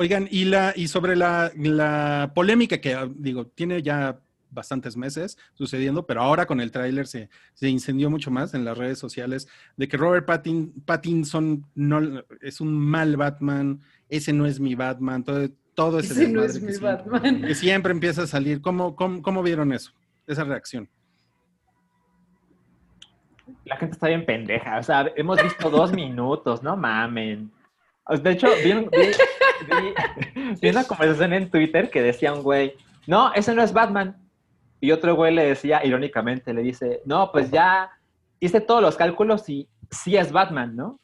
Oigan, 0.00 0.26
y 0.30 0.46
la 0.46 0.72
y 0.74 0.88
sobre 0.88 1.14
la, 1.14 1.52
la 1.56 2.32
polémica 2.34 2.80
que 2.80 2.94
ah, 2.94 3.06
digo, 3.14 3.48
tiene 3.48 3.82
ya 3.82 4.18
bastantes 4.50 4.96
meses 4.96 5.36
sucediendo, 5.52 6.06
pero 6.06 6.22
ahora 6.22 6.46
con 6.46 6.58
el 6.62 6.72
tráiler 6.72 7.06
se, 7.06 7.28
se 7.52 7.68
incendió 7.68 8.08
mucho 8.08 8.30
más 8.30 8.54
en 8.54 8.64
las 8.64 8.78
redes 8.78 8.98
sociales 8.98 9.46
de 9.76 9.88
que 9.88 9.98
Robert 9.98 10.26
Pattin- 10.26 10.72
Pattinson 10.86 11.66
no 11.74 12.22
es 12.40 12.62
un 12.62 12.72
mal 12.78 13.18
Batman, 13.18 13.82
ese 14.08 14.32
no 14.32 14.46
es 14.46 14.58
mi 14.58 14.74
Batman, 14.74 15.22
todo, 15.22 15.46
todo 15.74 15.98
ese, 15.98 16.14
Ese 16.14 16.28
no 16.28 16.42
es 16.44 16.58
que 16.58 16.64
mi 16.64 16.72
siempre- 16.72 16.90
Batman. 17.10 17.42
que 17.42 17.54
siempre 17.54 17.92
empieza 17.92 18.22
a 18.22 18.26
salir. 18.26 18.62
¿Cómo, 18.62 18.96
cómo, 18.96 19.20
cómo 19.20 19.42
vieron 19.42 19.70
eso? 19.70 19.92
Esa 20.26 20.44
reacción. 20.44 20.88
La 23.66 23.76
gente 23.76 23.92
está 23.92 24.08
bien 24.08 24.24
pendeja. 24.24 24.78
O 24.78 24.82
sea, 24.82 25.12
hemos 25.14 25.40
visto 25.42 25.68
dos 25.68 25.92
minutos, 25.92 26.62
no 26.62 26.74
mamen. 26.76 27.50
De 28.08 28.30
hecho, 28.32 28.48
vi, 28.64 28.72
un- 28.72 28.90
vi- 28.90 29.12
vi- 30.34 30.54
vi 30.60 30.68
una 30.68 30.84
conversación 30.84 31.32
en 31.32 31.50
Twitter 31.50 31.90
que 31.90 32.02
decía 32.02 32.32
un 32.32 32.42
güey, 32.42 32.74
no, 33.06 33.32
ese 33.34 33.54
no 33.54 33.62
es 33.62 33.72
Batman. 33.72 34.16
Y 34.80 34.92
otro 34.92 35.14
güey 35.14 35.34
le 35.34 35.44
decía, 35.44 35.84
irónicamente, 35.84 36.54
le 36.54 36.62
dice, 36.62 37.02
no, 37.04 37.30
pues 37.32 37.50
ya 37.50 37.90
hice 38.40 38.60
todos 38.60 38.80
los 38.82 38.96
cálculos 38.96 39.48
y 39.48 39.68
sí 39.90 40.16
es 40.16 40.32
Batman, 40.32 40.74
¿no? 40.74 40.98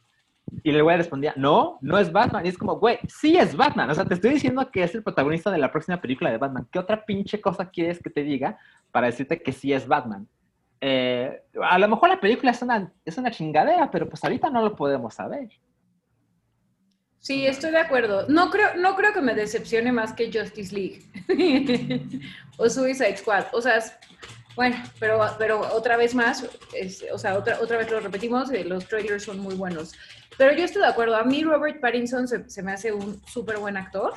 Y 0.63 0.71
el 0.71 0.83
güey 0.83 0.97
respondía, 0.97 1.35
no, 1.37 1.79
no 1.83 1.99
es 1.99 2.11
Batman. 2.11 2.47
Y 2.47 2.49
es 2.49 2.57
como, 2.57 2.77
güey, 2.77 2.99
sí 3.09 3.37
es 3.37 3.55
Batman. 3.57 3.91
O 3.91 3.95
sea, 3.95 4.05
te 4.05 4.15
estoy 4.15 4.31
diciendo 4.31 4.71
que 4.71 4.83
es 4.85 4.95
el 4.95 5.03
protagonista 5.03 5.51
de 5.51 5.59
la 5.59 5.71
próxima 5.71 6.01
película 6.01 6.31
de 6.31 6.39
Batman. 6.39 6.67
¿Qué 6.71 6.79
otra 6.79 7.05
pinche 7.05 7.41
cosa 7.41 7.69
quieres 7.69 8.01
que 8.03 8.09
te 8.11 8.23
diga 8.23 8.57
para 8.93 9.09
decirte 9.09 9.43
que 9.43 9.53
sí 9.53 9.73
es 9.73 9.87
Batman? 9.87 10.27
Eh, 10.81 11.43
a 11.63 11.79
lo 11.79 11.89
mejor 11.89 12.09
la 12.09 12.21
película 12.21 12.53
es 12.53 12.63
una, 12.63 12.93
es 13.05 13.19
una 13.19 13.31
chingadera, 13.31 13.91
pero 13.91 14.09
pues 14.09 14.23
ahorita 14.25 14.49
no 14.51 14.63
lo 14.63 14.75
podemos 14.77 15.15
saber. 15.15 15.49
Sí, 17.27 17.45
estoy 17.45 17.73
de 17.73 17.79
acuerdo. 17.79 18.25
No 18.29 18.53
creo, 18.53 18.77
no 18.77 18.95
creo 18.95 19.13
que 19.13 19.21
me 19.21 19.35
decepcione 19.35 19.91
más 19.91 20.13
que 20.13 20.31
Justice 20.33 20.73
League 20.73 21.03
o 22.57 22.71
Suicide 22.71 23.17
Squad. 23.17 23.47
O 23.53 23.61
sea, 23.61 23.83
bueno, 24.55 24.77
pero, 25.01 25.21
pero 25.37 25.59
otra 25.75 25.97
vez 25.97 26.15
más, 26.15 26.49
o 27.13 27.19
sea, 27.19 27.37
otra, 27.37 27.59
otra 27.61 27.79
vez 27.79 27.91
lo 27.91 27.99
repetimos, 27.99 28.53
eh, 28.53 28.63
los 28.63 28.87
trailers 28.87 29.25
son 29.25 29.41
muy 29.41 29.57
buenos. 29.57 29.93
Pero 30.39 30.57
yo 30.57 30.65
estoy 30.65 30.83
de 30.83 30.89
acuerdo. 30.89 31.17
A 31.17 31.25
mí 31.25 31.43
Robert 31.43 31.81
Pattinson 31.81 32.29
se, 32.29 32.49
se 32.49 32.63
me 32.63 32.71
hace 32.71 32.93
un 32.93 33.21
súper 33.27 33.59
buen 33.59 33.77
actor. 33.77 34.15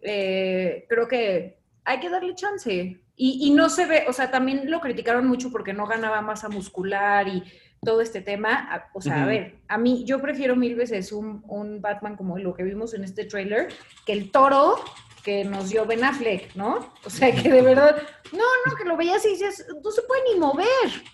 Eh, 0.00 0.86
creo 0.88 1.06
que 1.06 1.58
hay 1.84 2.00
que 2.00 2.08
darle 2.08 2.34
chance. 2.34 2.98
Y, 3.14 3.46
y 3.46 3.50
no 3.50 3.68
se 3.68 3.84
ve, 3.84 4.06
o 4.08 4.12
sea, 4.14 4.30
también 4.30 4.70
lo 4.70 4.80
criticaron 4.80 5.26
mucho 5.26 5.50
porque 5.50 5.74
no 5.74 5.86
ganaba 5.86 6.22
masa 6.22 6.48
muscular 6.48 7.28
y 7.28 7.44
todo 7.84 8.00
este 8.00 8.20
tema. 8.20 8.88
O 8.94 9.00
sea, 9.00 9.24
a 9.24 9.26
ver, 9.26 9.56
a 9.68 9.76
mí 9.76 10.04
yo 10.04 10.20
prefiero 10.20 10.54
mil 10.56 10.74
veces 10.76 11.12
un, 11.12 11.42
un 11.48 11.80
Batman 11.80 12.16
como 12.16 12.38
lo 12.38 12.54
que 12.54 12.62
vimos 12.62 12.94
en 12.94 13.04
este 13.04 13.24
trailer 13.24 13.68
que 14.06 14.12
el 14.12 14.30
toro 14.30 14.76
que 15.24 15.44
nos 15.44 15.70
dio 15.70 15.86
Ben 15.86 16.02
Affleck, 16.04 16.54
¿no? 16.56 16.92
O 17.04 17.10
sea, 17.10 17.32
que 17.32 17.48
de 17.48 17.62
verdad, 17.62 17.96
no, 18.32 18.44
no, 18.66 18.76
que 18.76 18.84
lo 18.84 18.96
veías 18.96 19.24
y 19.24 19.30
dices, 19.30 19.66
no 19.82 19.90
se 19.90 20.02
puede 20.02 20.22
ni 20.32 20.40
mover. 20.40 20.66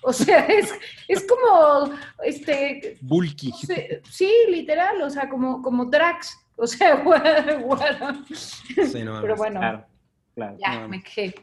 O 0.02 0.12
sea, 0.12 0.40
es, 0.46 0.72
es 1.08 1.26
como, 1.26 1.92
este, 2.24 2.98
Bulky. 3.02 3.50
no 3.50 3.58
sé, 3.58 4.02
sí, 4.10 4.32
literal, 4.48 5.00
o 5.02 5.10
sea, 5.10 5.28
como, 5.28 5.62
como 5.62 5.86
Drax. 5.86 6.38
O 6.56 6.66
sea, 6.66 6.96
bueno, 7.04 7.66
bueno. 7.66 8.24
sí, 8.34 9.04
no 9.04 9.20
Pero 9.20 9.36
bueno, 9.36 9.60
Claro, 9.60 9.84
claro. 10.38 10.56
ya, 10.60 10.80
no. 10.80 10.88
me 10.88 11.02
quejé. 11.02 11.34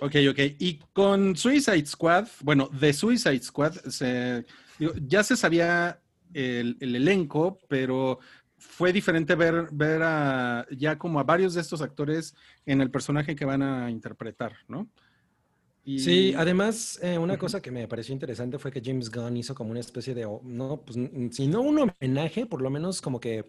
Ok, 0.00 0.14
ok. 0.30 0.38
Y 0.58 0.78
con 0.92 1.36
Suicide 1.36 1.86
Squad, 1.86 2.26
bueno, 2.40 2.68
de 2.68 2.92
Suicide 2.92 3.42
Squad, 3.42 3.72
se, 3.88 4.44
digo, 4.78 4.92
ya 5.06 5.22
se 5.22 5.36
sabía 5.36 6.00
el, 6.34 6.76
el 6.80 6.96
elenco, 6.96 7.58
pero 7.68 8.18
fue 8.58 8.92
diferente 8.92 9.34
ver, 9.34 9.66
ver 9.72 10.02
a, 10.02 10.66
ya 10.70 10.96
como 10.98 11.20
a 11.20 11.24
varios 11.24 11.54
de 11.54 11.60
estos 11.60 11.82
actores 11.82 12.34
en 12.64 12.80
el 12.80 12.90
personaje 12.90 13.34
que 13.36 13.44
van 13.44 13.62
a 13.62 13.90
interpretar, 13.90 14.52
¿no? 14.68 14.88
Y- 15.84 15.98
Sí, 15.98 16.32
además, 16.36 16.98
eh, 17.02 17.18
una 17.18 17.36
cosa 17.36 17.60
que 17.60 17.72
me 17.72 17.88
pareció 17.88 18.12
interesante 18.12 18.58
fue 18.58 18.70
que 18.70 18.80
James 18.84 19.10
Gunn 19.10 19.36
hizo 19.36 19.52
como 19.54 19.72
una 19.72 19.80
especie 19.80 20.14
de, 20.14 20.22
no, 20.44 20.80
pues, 20.86 20.96
si 21.32 21.48
no 21.48 21.60
un 21.60 21.90
homenaje, 22.00 22.46
por 22.46 22.62
lo 22.62 22.70
menos 22.70 23.00
como 23.00 23.18
que 23.18 23.44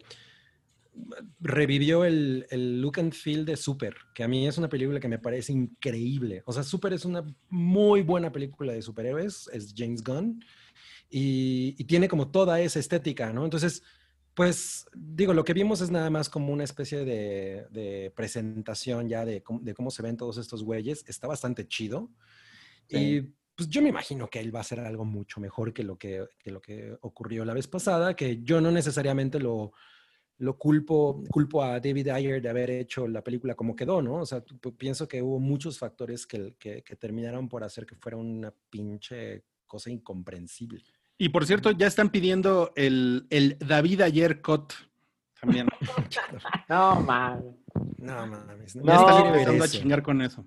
revivió 1.40 2.04
el, 2.04 2.46
el 2.50 2.80
look 2.80 3.00
and 3.00 3.12
feel 3.12 3.44
de 3.44 3.56
Super, 3.56 3.94
que 4.14 4.22
a 4.24 4.28
mí 4.28 4.46
es 4.46 4.58
una 4.58 4.68
película 4.68 5.00
que 5.00 5.08
me 5.08 5.18
parece 5.18 5.52
increíble. 5.52 6.42
O 6.46 6.52
sea, 6.52 6.62
Super 6.62 6.92
es 6.92 7.04
una 7.04 7.24
muy 7.48 8.02
buena 8.02 8.30
película 8.32 8.72
de 8.72 8.82
superhéroes, 8.82 9.48
es 9.52 9.74
James 9.76 10.02
Gunn, 10.02 10.42
y, 11.10 11.74
y 11.78 11.84
tiene 11.84 12.08
como 12.08 12.30
toda 12.30 12.60
esa 12.60 12.78
estética, 12.78 13.32
¿no? 13.32 13.44
Entonces, 13.44 13.82
pues 14.34 14.86
digo, 14.94 15.32
lo 15.32 15.44
que 15.44 15.52
vimos 15.52 15.80
es 15.80 15.90
nada 15.90 16.10
más 16.10 16.28
como 16.28 16.52
una 16.52 16.64
especie 16.64 17.04
de, 17.04 17.66
de 17.70 18.12
presentación 18.16 19.08
ya 19.08 19.24
de, 19.24 19.42
cómo- 19.42 19.60
de 19.60 19.74
cómo 19.74 19.90
se 19.92 20.02
ven 20.02 20.16
todos 20.16 20.38
estos 20.38 20.64
güeyes. 20.64 21.04
Está 21.06 21.28
bastante 21.28 21.68
chido. 21.68 22.10
Sí. 22.88 22.96
Y 22.96 23.34
pues 23.54 23.68
yo 23.68 23.80
me 23.80 23.90
imagino 23.90 24.28
que 24.28 24.40
él 24.40 24.52
va 24.52 24.58
a 24.58 24.62
hacer 24.62 24.80
algo 24.80 25.04
mucho 25.04 25.40
mejor 25.40 25.72
que 25.72 25.84
lo 25.84 25.96
que, 25.96 26.24
que 26.40 26.50
lo 26.50 26.60
que 26.60 26.96
ocurrió 27.02 27.44
la 27.44 27.54
vez 27.54 27.68
pasada, 27.68 28.16
que 28.16 28.42
yo 28.42 28.60
no 28.60 28.72
necesariamente 28.72 29.38
lo, 29.38 29.72
lo 30.38 30.58
culpo, 30.58 31.22
culpo 31.30 31.62
a 31.62 31.80
David 31.80 32.08
Ayer 32.08 32.42
de 32.42 32.48
haber 32.48 32.70
hecho 32.70 33.06
la 33.06 33.22
película 33.22 33.54
como 33.54 33.76
quedó, 33.76 34.02
¿no? 34.02 34.16
O 34.16 34.26
sea, 34.26 34.42
pienso 34.76 35.06
que 35.06 35.22
hubo 35.22 35.38
muchos 35.38 35.78
factores 35.78 36.26
que, 36.26 36.54
que, 36.58 36.82
que 36.82 36.96
terminaron 36.96 37.48
por 37.48 37.62
hacer 37.64 37.86
que 37.86 37.94
fuera 37.96 38.16
una 38.16 38.52
pinche 38.70 39.44
cosa 39.66 39.90
incomprensible. 39.90 40.82
Y 41.16 41.28
por 41.28 41.46
cierto, 41.46 41.70
ya 41.70 41.86
están 41.86 42.10
pidiendo 42.10 42.72
el, 42.74 43.26
el 43.30 43.56
David 43.58 44.00
Ayer 44.00 44.42
Cut 44.42 44.72
también. 45.40 45.68
No, 46.68 47.00
man. 47.06 47.56
No 47.98 48.26
mames. 48.26 48.74
ya 48.74 48.82
No, 48.82 48.92
están 48.92 49.14
quiero 49.14 49.28
empezando 49.28 49.64
a 49.64 49.68
chingar 49.68 50.02
con 50.02 50.22
eso. 50.22 50.46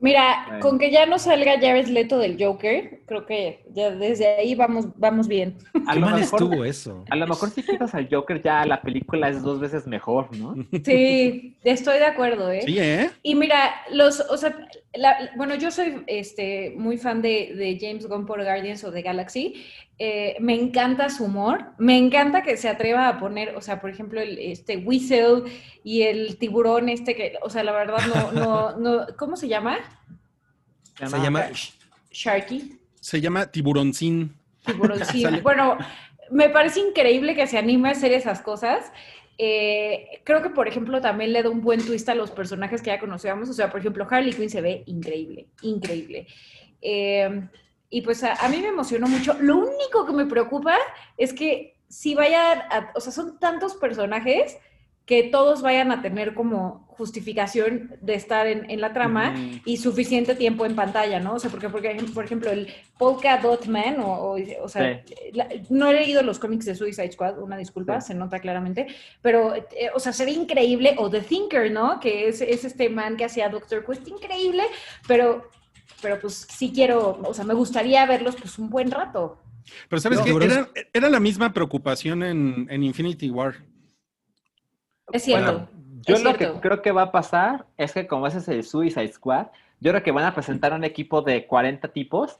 Mira, 0.00 0.44
Bueno. 0.46 0.60
con 0.60 0.78
que 0.78 0.92
ya 0.92 1.06
no 1.06 1.18
salga 1.18 1.58
Jared 1.60 1.88
Leto 1.88 2.18
del 2.18 2.36
Joker, 2.42 3.00
creo 3.04 3.26
que 3.26 3.64
ya 3.72 3.90
desde 3.90 4.28
ahí 4.36 4.54
vamos, 4.54 4.86
vamos 4.96 5.26
bien. 5.26 5.56
A 5.88 5.94
lo, 5.96 6.02
mal 6.02 6.20
mejor, 6.20 6.40
estuvo 6.42 6.64
eso. 6.64 7.04
a 7.10 7.16
lo 7.16 7.26
mejor 7.26 7.50
si 7.50 7.64
quitas 7.64 7.92
al 7.96 8.08
Joker 8.08 8.40
ya 8.40 8.64
la 8.64 8.80
película 8.80 9.28
es 9.28 9.42
dos 9.42 9.58
veces 9.58 9.88
mejor, 9.88 10.28
¿no? 10.36 10.54
Sí, 10.84 11.56
estoy 11.64 11.98
de 11.98 12.04
acuerdo, 12.06 12.50
¿eh? 12.52 12.62
Sí, 12.64 12.78
¿eh? 12.78 13.10
Y 13.24 13.34
mira, 13.34 13.72
los, 13.90 14.20
o 14.20 14.36
sea, 14.36 14.54
la- 14.94 15.30
bueno, 15.36 15.56
yo 15.56 15.72
soy 15.72 16.04
este, 16.06 16.74
muy 16.76 16.96
fan 16.96 17.20
de, 17.20 17.52
de 17.56 17.76
James 17.80 18.06
Gunn 18.06 18.24
por 18.24 18.42
Guardians 18.44 18.84
of 18.84 18.94
the 18.94 19.02
Galaxy. 19.02 19.64
Eh, 20.00 20.36
me 20.38 20.54
encanta 20.54 21.10
su 21.10 21.24
humor, 21.24 21.72
me 21.76 21.98
encanta 21.98 22.42
que 22.42 22.56
se 22.56 22.68
atreva 22.68 23.08
a 23.08 23.18
poner, 23.18 23.56
o 23.56 23.60
sea, 23.60 23.80
por 23.80 23.90
ejemplo, 23.90 24.20
el 24.20 24.38
este 24.38 24.76
Whistle 24.76 25.50
y 25.82 26.02
el 26.02 26.38
tiburón 26.38 26.88
este 26.88 27.16
que, 27.16 27.34
o 27.42 27.50
sea, 27.50 27.64
la 27.64 27.72
verdad 27.72 27.98
no, 28.06 28.32
no, 28.32 28.76
no, 28.78 29.06
¿cómo 29.16 29.36
se 29.36 29.48
llama? 29.48 29.78
Se 30.94 31.18
llama 31.18 31.46
Sharky, 32.12 32.78
Se 33.00 33.20
llama 33.20 33.50
Tiburoncín. 33.50 34.36
Sale. 35.04 35.40
Bueno, 35.40 35.78
me 36.30 36.48
parece 36.48 36.80
increíble 36.80 37.34
que 37.34 37.46
se 37.46 37.58
anime 37.58 37.88
a 37.88 37.92
hacer 37.92 38.12
esas 38.12 38.40
cosas. 38.40 38.92
Eh, 39.36 40.20
creo 40.24 40.42
que, 40.42 40.50
por 40.50 40.68
ejemplo, 40.68 41.00
también 41.00 41.32
le 41.32 41.42
da 41.42 41.50
un 41.50 41.60
buen 41.60 41.84
twist 41.84 42.08
a 42.08 42.14
los 42.14 42.30
personajes 42.30 42.82
que 42.82 42.90
ya 42.90 43.00
conocíamos. 43.00 43.48
O 43.48 43.52
sea, 43.52 43.70
por 43.70 43.80
ejemplo, 43.80 44.06
Harley 44.08 44.32
Quinn 44.32 44.50
se 44.50 44.60
ve 44.60 44.82
increíble, 44.86 45.48
increíble. 45.62 46.26
Eh, 46.82 47.48
y 47.90 48.02
pues 48.02 48.22
a, 48.24 48.34
a 48.34 48.48
mí 48.48 48.58
me 48.58 48.68
emocionó 48.68 49.06
mucho. 49.08 49.34
Lo 49.40 49.56
único 49.56 50.04
que 50.06 50.12
me 50.12 50.26
preocupa 50.26 50.76
es 51.16 51.32
que 51.32 51.76
si 51.88 52.14
vayan, 52.14 52.60
a- 52.70 52.92
o 52.94 53.00
sea, 53.00 53.12
son 53.12 53.38
tantos 53.38 53.74
personajes 53.76 54.58
que 55.06 55.22
todos 55.22 55.62
vayan 55.62 55.90
a 55.90 56.02
tener 56.02 56.34
como 56.34 56.86
justificación 56.88 57.96
de 58.02 58.14
estar 58.14 58.46
en, 58.46 58.70
en 58.70 58.82
la 58.82 58.92
trama 58.92 59.32
Ujú. 59.32 59.60
y 59.64 59.78
suficiente 59.78 60.34
tiempo 60.34 60.66
en 60.66 60.76
pantalla, 60.76 61.18
¿no? 61.18 61.34
O 61.34 61.38
sea, 61.38 61.50
porque, 61.50 61.70
porque 61.70 61.96
por 62.12 62.26
ejemplo, 62.26 62.50
el 62.50 62.68
Polka 62.98 63.38
Dot 63.38 63.64
Man, 63.68 64.00
o, 64.00 64.12
o, 64.34 64.36
o 64.62 64.68
sea, 64.68 65.02
la- 65.32 65.48
no 65.70 65.88
he 65.90 65.94
leído 65.94 66.22
los 66.22 66.38
cómics 66.38 66.66
de 66.66 66.74
Suicide 66.74 67.12
Squad, 67.12 67.38
una 67.38 67.56
disculpa, 67.56 68.02
se 68.02 68.14
nota 68.14 68.38
claramente, 68.40 68.86
pero, 69.22 69.54
eh, 69.54 69.64
o 69.94 69.98
sea, 70.00 70.12
se 70.12 70.26
ve 70.26 70.32
increíble, 70.32 70.94
o 70.98 71.08
The 71.08 71.20
Thinker, 71.22 71.70
¿no? 71.70 72.00
Que 72.00 72.28
es, 72.28 72.42
es 72.42 72.64
este 72.66 72.90
man 72.90 73.16
que 73.16 73.24
hacía 73.24 73.48
Doctor 73.48 73.86
Quest, 73.86 74.06
increíble, 74.08 74.64
pero, 75.06 75.48
pero 76.00 76.20
pues 76.20 76.46
sí 76.50 76.72
quiero, 76.74 77.20
o 77.24 77.34
sea, 77.34 77.44
me 77.44 77.54
gustaría 77.54 78.04
verlos 78.06 78.36
pues 78.36 78.58
un 78.58 78.68
buen 78.70 78.90
rato. 78.90 79.38
Pero 79.88 80.00
sabes 80.00 80.18
No, 80.18 80.24
que 80.24 80.44
era, 80.44 80.68
era 80.92 81.10
la 81.10 81.20
misma 81.20 81.52
preocupación 81.52 82.22
en, 82.22 82.66
en 82.70 82.82
Infinity 82.82 83.30
War. 83.30 83.56
Es 85.12 85.24
cierto. 85.24 85.68
Yo 86.06 86.14
es 86.14 86.22
lo 86.22 86.34
que 86.36 86.50
creo 86.60 86.80
que 86.80 86.92
va 86.92 87.02
a 87.02 87.12
pasar 87.12 87.66
es 87.76 87.92
que 87.92 88.06
como 88.06 88.26
ese 88.26 88.38
es 88.38 88.48
el 88.48 88.64
Suicide 88.64 89.12
Squad, 89.12 89.48
yo 89.80 89.90
creo 89.92 90.02
que 90.02 90.10
van 90.12 90.24
a 90.24 90.34
presentar 90.34 90.72
un 90.72 90.84
equipo 90.84 91.20
de 91.22 91.46
40 91.46 91.88
tipos 91.88 92.38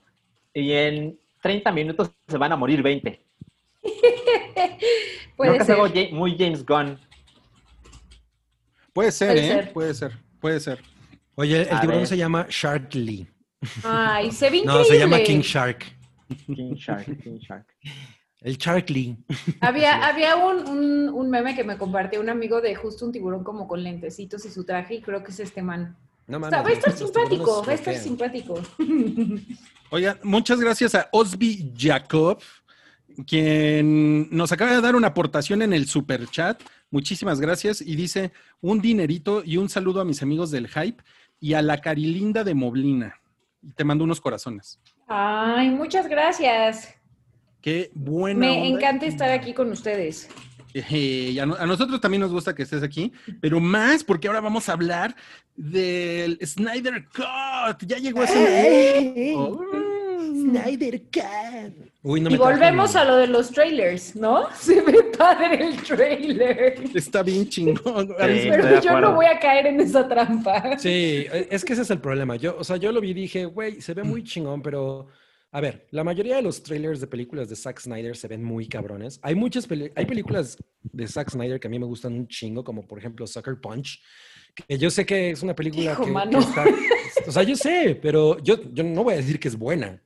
y 0.54 0.72
en 0.72 1.18
30 1.42 1.70
minutos 1.72 2.10
se 2.26 2.38
van 2.38 2.52
a 2.52 2.56
morir 2.56 2.82
20. 2.82 3.22
Puede 5.36 5.50
creo 5.50 5.52
que 5.52 5.58
es 5.58 5.66
ser. 5.66 5.76
algo 5.80 6.16
muy 6.16 6.36
James 6.38 6.64
Gunn. 6.64 6.98
Puede 8.92 9.12
ser, 9.12 9.28
Puede 9.32 9.46
¿eh? 9.46 9.48
ser. 9.48 9.72
Puede 9.72 9.94
ser, 9.94 10.18
puede 10.40 10.60
ser. 10.60 10.82
Oye, 11.34 11.62
el 11.62 11.76
A 11.76 11.80
tiburón 11.80 12.00
ver. 12.00 12.08
se 12.08 12.16
llama 12.16 12.46
Shark 12.48 12.94
Lee. 12.94 13.28
Ay, 13.84 14.30
se 14.30 14.50
ve 14.50 14.62
No, 14.64 14.84
se 14.84 14.98
llama 14.98 15.18
King 15.20 15.40
Shark. 15.40 15.84
King 16.46 16.74
Shark, 16.74 17.04
King 17.22 17.38
Shark. 17.38 17.66
El 18.40 18.56
Shark 18.56 18.88
Lee. 18.90 19.16
Había, 19.60 20.06
había 20.06 20.36
un, 20.36 20.68
un, 20.68 21.08
un 21.08 21.30
meme 21.30 21.56
que 21.56 21.64
me 21.64 21.76
compartió 21.76 22.20
un 22.20 22.28
amigo 22.28 22.60
de 22.60 22.74
justo 22.76 23.04
un 23.04 23.10
tiburón 23.12 23.42
como 23.42 23.66
con 23.66 23.82
lentecitos 23.82 24.44
y 24.44 24.50
su 24.50 24.64
traje, 24.64 24.94
y 24.96 25.02
creo 25.02 25.24
que 25.24 25.32
es 25.32 25.40
este 25.40 25.60
man. 25.62 25.96
No 26.28 26.38
Está- 26.38 26.62
va 26.62 26.68
a 26.68 26.72
estar 26.72 26.92
simpático, 26.96 27.64
va 27.66 27.72
a 27.72 27.74
estar 27.74 27.94
simpático. 27.96 28.62
Oigan, 29.90 30.18
muchas 30.22 30.60
gracias 30.60 30.94
a 30.94 31.08
Osby 31.12 31.72
Jacob, 31.76 32.38
quien 33.26 34.28
nos 34.30 34.52
acaba 34.52 34.72
de 34.72 34.80
dar 34.80 34.94
una 34.94 35.08
aportación 35.08 35.62
en 35.62 35.72
el 35.72 35.86
super 35.88 36.26
chat. 36.28 36.60
Muchísimas 36.90 37.40
gracias. 37.40 37.80
Y 37.80 37.96
dice 37.96 38.32
un 38.60 38.80
dinerito 38.80 39.42
y 39.44 39.56
un 39.56 39.68
saludo 39.68 40.00
a 40.00 40.04
mis 40.04 40.22
amigos 40.22 40.50
del 40.50 40.68
Hype 40.68 41.02
y 41.40 41.54
a 41.54 41.62
la 41.62 41.80
Carilinda 41.80 42.44
de 42.44 42.54
Moblina. 42.54 43.20
Y 43.62 43.72
te 43.72 43.84
mando 43.84 44.04
unos 44.04 44.20
corazones. 44.20 44.80
Ay, 45.06 45.70
muchas 45.70 46.06
gracias. 46.08 46.94
Qué 47.60 47.90
buena. 47.94 48.40
Me 48.40 48.50
onda. 48.62 48.66
encanta 48.68 49.06
estar 49.06 49.30
aquí 49.30 49.52
con 49.52 49.70
ustedes. 49.72 50.28
Eh, 50.74 51.30
y 51.32 51.38
a, 51.38 51.46
no- 51.46 51.54
a 51.56 51.66
nosotros 51.66 52.00
también 52.00 52.20
nos 52.20 52.30
gusta 52.30 52.54
que 52.54 52.62
estés 52.62 52.82
aquí, 52.82 53.12
pero 53.40 53.58
más 53.58 54.04
porque 54.04 54.28
ahora 54.28 54.40
vamos 54.40 54.68
a 54.68 54.72
hablar 54.72 55.16
del 55.56 56.38
Snyder 56.46 57.06
Cut. 57.08 57.82
Ya 57.86 57.96
llegó 57.98 58.22
ese. 58.22 59.34
Snyder 60.34 61.00
Cut. 61.12 61.90
Uy, 62.02 62.20
no 62.20 62.30
y 62.30 62.36
volvemos 62.36 62.94
a 62.96 63.04
lo 63.04 63.16
de 63.16 63.26
los 63.26 63.50
trailers, 63.50 64.14
¿no? 64.16 64.46
Se 64.54 64.80
ve 64.82 65.04
padre 65.16 65.66
el 65.68 65.76
trailer. 65.82 66.82
Está 66.94 67.22
bien 67.22 67.48
chingón. 67.48 68.08
Sí, 68.08 68.48
Pero 68.50 68.80
yo 68.80 69.00
no 69.00 69.14
voy 69.14 69.26
a 69.26 69.38
caer 69.38 69.66
en 69.66 69.80
esa 69.80 70.08
trampa. 70.08 70.78
Sí, 70.78 71.26
e- 71.30 71.48
es 71.50 71.64
que 71.64 71.72
ese 71.72 71.82
es 71.82 71.90
el 71.90 72.00
problema. 72.00 72.36
Yo, 72.36 72.56
o 72.58 72.64
sea, 72.64 72.76
yo 72.76 72.92
lo 72.92 73.00
vi 73.00 73.10
y 73.10 73.14
dije, 73.14 73.44
güey, 73.44 73.80
se 73.80 73.94
ve 73.94 74.02
muy 74.04 74.22
chingón, 74.24 74.62
pero 74.62 75.08
a 75.50 75.60
ver, 75.60 75.86
la 75.90 76.04
mayoría 76.04 76.36
de 76.36 76.42
los 76.42 76.62
trailers 76.62 77.00
de 77.00 77.06
películas 77.06 77.48
de 77.48 77.56
Zack 77.56 77.80
Snyder 77.80 78.16
se 78.16 78.28
ven 78.28 78.44
muy 78.44 78.68
cabrones. 78.68 79.18
Hay 79.22 79.34
muchas 79.34 79.66
peli- 79.66 79.90
hay 79.94 80.04
películas 80.06 80.56
de 80.82 81.08
Zack 81.08 81.30
Snyder 81.30 81.58
que 81.58 81.66
a 81.68 81.70
mí 81.70 81.78
me 81.78 81.86
gustan 81.86 82.12
un 82.14 82.28
chingo, 82.28 82.62
como 82.62 82.86
por 82.86 82.98
ejemplo 82.98 83.26
Sucker 83.26 83.56
Punch, 83.60 84.00
que 84.54 84.76
yo 84.78 84.90
sé 84.90 85.06
que 85.06 85.30
es 85.30 85.42
una 85.42 85.54
película 85.54 85.92
Hijo, 85.92 86.04
que, 86.04 86.12
que 86.12 86.38
está, 86.38 86.64
o 87.26 87.32
sea, 87.32 87.42
yo 87.44 87.56
sé, 87.56 87.98
pero 88.00 88.38
yo, 88.42 88.56
yo 88.72 88.84
no 88.84 89.04
voy 89.04 89.14
a 89.14 89.16
decir 89.18 89.38
que 89.40 89.48
es 89.48 89.56
buena. 89.56 90.02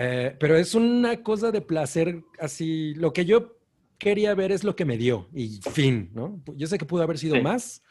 Eh, 0.00 0.36
pero 0.38 0.56
es 0.56 0.74
una 0.76 1.22
cosa 1.24 1.50
de 1.50 1.60
placer 1.60 2.22
así, 2.38 2.94
lo 2.94 3.12
que 3.12 3.24
yo 3.24 3.58
quería 3.98 4.32
ver 4.34 4.52
es 4.52 4.62
lo 4.62 4.76
que 4.76 4.84
me 4.84 4.96
dio 4.96 5.28
y 5.34 5.58
fin, 5.72 6.10
¿no? 6.14 6.40
Yo 6.54 6.68
sé 6.68 6.78
que 6.78 6.84
pudo 6.86 7.02
haber 7.02 7.18
sido 7.18 7.34
Sí. 7.34 7.40
más. 7.42 7.82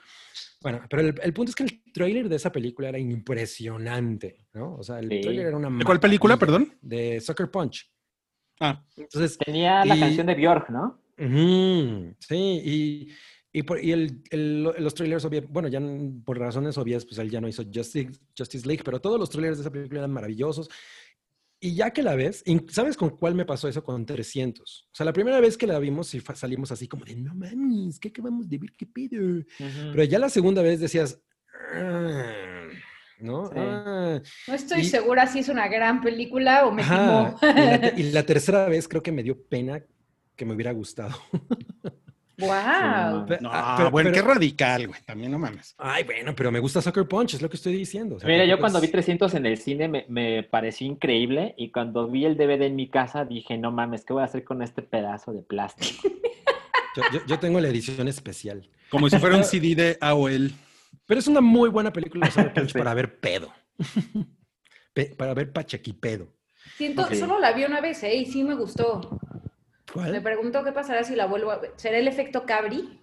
Bueno, 0.61 0.81
pero 0.89 1.01
el, 1.01 1.19
el 1.21 1.33
punto 1.33 1.49
es 1.49 1.55
que 1.55 1.63
el 1.63 1.83
tráiler 1.93 2.29
de 2.29 2.37
esa 2.37 2.51
película 2.51 2.87
era 2.89 2.97
impresionante, 2.97 4.37
¿no? 4.53 4.75
O 4.75 4.83
sea, 4.83 4.99
el 4.99 5.09
Sí. 5.09 5.21
tráiler 5.21 5.47
era 5.47 5.57
una 5.57 5.69
¿De 5.69 5.83
cuál 5.83 5.99
película, 5.99 6.37
perdón? 6.37 6.73
De 6.81 7.19
Sucker 7.19 7.51
Punch. 7.51 7.91
Ah, 8.59 8.83
Entonces, 8.95 9.37
Tenía 9.37 9.83
la 9.85 9.95
Y- 9.95 9.99
canción 9.99 10.27
de 10.27 10.35
Björk, 10.35 10.69
¿no? 10.69 10.99
ujú, 11.19 12.15
sí, 12.19 12.61
y, 12.65 13.07
y, 13.51 13.63
por- 13.63 13.83
y 13.83 13.91
el, 13.91 14.21
el- 14.31 14.63
los 14.63 14.93
trailers, 14.95 15.25
obvia- 15.25 15.45
bueno, 15.47 15.67
ya 15.67 15.79
por 16.23 16.39
razones 16.39 16.77
obvias, 16.77 17.05
pues 17.05 17.17
él 17.19 17.29
ya 17.29 17.41
no 17.41 17.47
hizo 17.47 17.63
Justice, 17.63 18.19
Justice 18.37 18.65
League, 18.67 18.83
pero 18.85 18.99
todos 19.01 19.19
los 19.19 19.29
trailers 19.29 19.57
de 19.57 19.61
esa 19.61 19.71
película 19.71 19.99
eran 19.99 20.11
maravillosos. 20.13 20.69
Y 21.59 21.73
ya 21.73 21.89
que 21.91 22.03
la 22.03 22.15
ves, 22.15 22.43
¿sabes 22.69 22.95
con 22.95 23.09
cuál 23.17 23.33
me 23.33 23.43
pasó 23.45 23.67
eso? 23.67 23.83
Con 23.83 24.05
300. 24.05 24.87
O 24.91 24.95
sea, 24.95 25.05
la 25.05 25.13
primera 25.13 25.39
vez 25.39 25.57
que 25.57 25.65
la 25.65 25.79
vimos 25.79 26.13
y 26.13 26.21
salimos 26.35 26.71
así 26.71 26.87
como 26.87 27.03
de, 27.03 27.15
no 27.15 27.33
mames, 27.33 27.99
¿qué 27.99 28.09
acabamos 28.09 28.47
de 28.47 28.59
ver? 28.59 28.71
¿Qué 28.77 28.85
pedo? 28.85 29.43
Pero 29.57 30.03
ya 30.03 30.19
la 30.19 30.29
segunda 30.29 30.61
vez 30.61 30.79
decías, 30.79 31.19
"Ah", 31.73 32.67
¿no? 33.19 33.47
Sí. 33.47 33.53
"Ah". 33.57 34.21
No 34.47 34.53
estoy 34.53 34.81
Y- 34.81 34.85
segura 34.85 35.25
si 35.25 35.39
es 35.39 35.49
una 35.49 35.67
gran 35.67 36.01
película 36.01 36.67
o 36.67 36.71
me 36.71 36.83
Ajá. 36.83 37.35
timó. 37.39 37.51
Y 37.51 37.55
la, 37.55 37.93
y 37.97 38.03
la 38.11 38.23
tercera 38.27 38.67
vez 38.69 38.87
creo 38.87 39.01
que 39.01 39.11
me 39.11 39.23
dio 39.23 39.41
pena 39.47 39.83
que 40.35 40.45
me 40.45 40.53
hubiera 40.53 40.71
gustado. 40.73 41.15
wow. 42.39 43.25
No, 43.41 43.49
ah, 43.51 43.75
pero- 43.77 43.91
bueno, 43.91 44.11
pero- 44.11 44.23
qué 44.25 44.33
radical, 44.33 44.87
güey. 44.87 44.99
También 45.05 45.31
no 45.31 45.39
mames. 45.39 45.73
Ay, 45.77 46.03
bueno, 46.03 46.33
pero 46.35 46.51
me 46.51 46.59
gusta 46.59 46.81
Sucker 46.81 47.07
Punch, 47.07 47.33
es 47.35 47.41
lo 47.41 47.49
que 47.49 47.57
estoy 47.57 47.73
diciendo. 47.73 48.15
o 48.15 48.19
sea, 48.19 48.27
Mira, 48.29 48.45
yo 48.45 48.59
cuando 48.59 48.79
vi 48.79 48.87
300 48.89 49.33
en 49.33 49.45
el 49.45 49.57
cine 49.57 49.87
me, 49.87 50.05
me 50.09 50.43
pareció 50.43 50.85
increíble 50.87 51.55
y 51.57 51.71
cuando 51.71 52.07
vi 52.07 52.25
el 52.25 52.37
DVD 52.37 52.63
en 52.67 52.75
mi 52.75 52.89
casa 52.89 53.25
dije, 53.25 53.57
no 53.57 53.71
mames, 53.71 54.05
¿qué 54.05 54.13
voy 54.13 54.21
a 54.21 54.25
hacer 54.25 54.43
con 54.43 54.61
este 54.61 54.81
pedazo 54.81 55.33
de 55.33 55.41
plástico? 55.41 56.07
Yo, 56.95 57.03
yo- 57.13 57.25
yo 57.27 57.37
tengo 57.39 57.59
la 57.59 57.67
edición 57.67 58.07
especial. 58.07 58.67
Como 58.89 59.07
si 59.07 59.19
fuera 59.19 59.37
un 59.37 59.43
CD 59.43 59.75
de 59.75 59.97
AOL. 60.01 60.51
Pero 61.05 61.19
es 61.19 61.27
una 61.27 61.41
muy 61.41 61.69
buena 61.69 61.93
película 61.93 62.25
de 62.25 62.31
Sucker 62.31 62.53
Punch 62.53 62.71
Sí. 62.73 62.77
para 62.79 62.93
ver 62.95 63.19
pedo. 63.19 63.53
Pe- 64.93 65.13
para 65.15 65.35
ver 65.35 65.51
pachequipedo. 65.53 66.33
Siento, 66.75 67.07
solo 67.13 67.39
la 67.39 67.51
vi 67.53 67.65
una 67.65 67.81
vez, 67.81 68.01
¿eh? 68.03 68.15
Y 68.15 68.25
sí 68.25 68.43
me 68.43 68.55
gustó. 68.55 69.19
Me 69.95 70.21
pregunto 70.21 70.63
qué 70.63 70.71
pasará 70.71 71.03
si 71.03 71.15
la 71.15 71.25
vuelvo 71.25 71.51
a 71.51 71.57
ver. 71.59 71.73
¿Será 71.77 71.97
el 71.97 72.07
efecto 72.07 72.45
Cabri? 72.45 72.99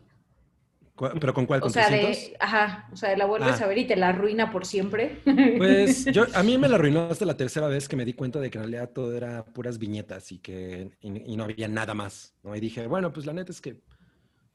¿Cuál- 0.95 1.19
¿Pero 1.19 1.35
con 1.35 1.47
cuál? 1.47 1.59
O 1.59 1.63
¿Con 1.63 1.73
sea, 1.73 1.89
300? 1.89 2.17
de, 2.31 2.37
ajá, 2.39 2.89
o 2.93 2.97
sea, 2.97 3.17
la 3.17 3.25
vuelves 3.27 3.61
Ah. 3.61 3.65
a 3.65 3.67
ver 3.67 3.79
y 3.79 3.87
te 3.87 3.97
la 3.97 4.11
arruina 4.11 4.53
por 4.53 4.65
siempre. 4.65 5.21
Pues 5.59 6.05
yo, 6.05 6.25
a 6.35 6.43
mí 6.45 6.57
me 6.57 6.69
la 6.69 6.77
arruinó 6.77 7.09
hasta 7.11 7.25
la 7.25 7.37
tercera 7.37 7.67
vez 7.67 7.89
que 7.89 7.97
me 7.97 8.05
di 8.05 8.13
cuenta 8.13 8.39
de 8.39 8.49
que 8.51 8.59
en 8.59 8.65
realidad 8.65 8.91
todo 8.91 9.17
era 9.17 9.45
puras 9.45 9.79
viñetas 9.79 10.31
y 10.31 10.39
que 10.39 10.91
y, 11.01 11.33
y 11.33 11.37
no 11.37 11.45
había 11.45 11.67
nada 11.69 11.95
más. 11.95 12.35
¿no? 12.45 12.55
Y 12.55 12.61
dije, 12.61 12.87
bueno, 12.87 13.13
pues 13.13 13.27
la 13.27 13.33
neta 13.33 13.51
es 13.51 13.61
que 13.61 13.81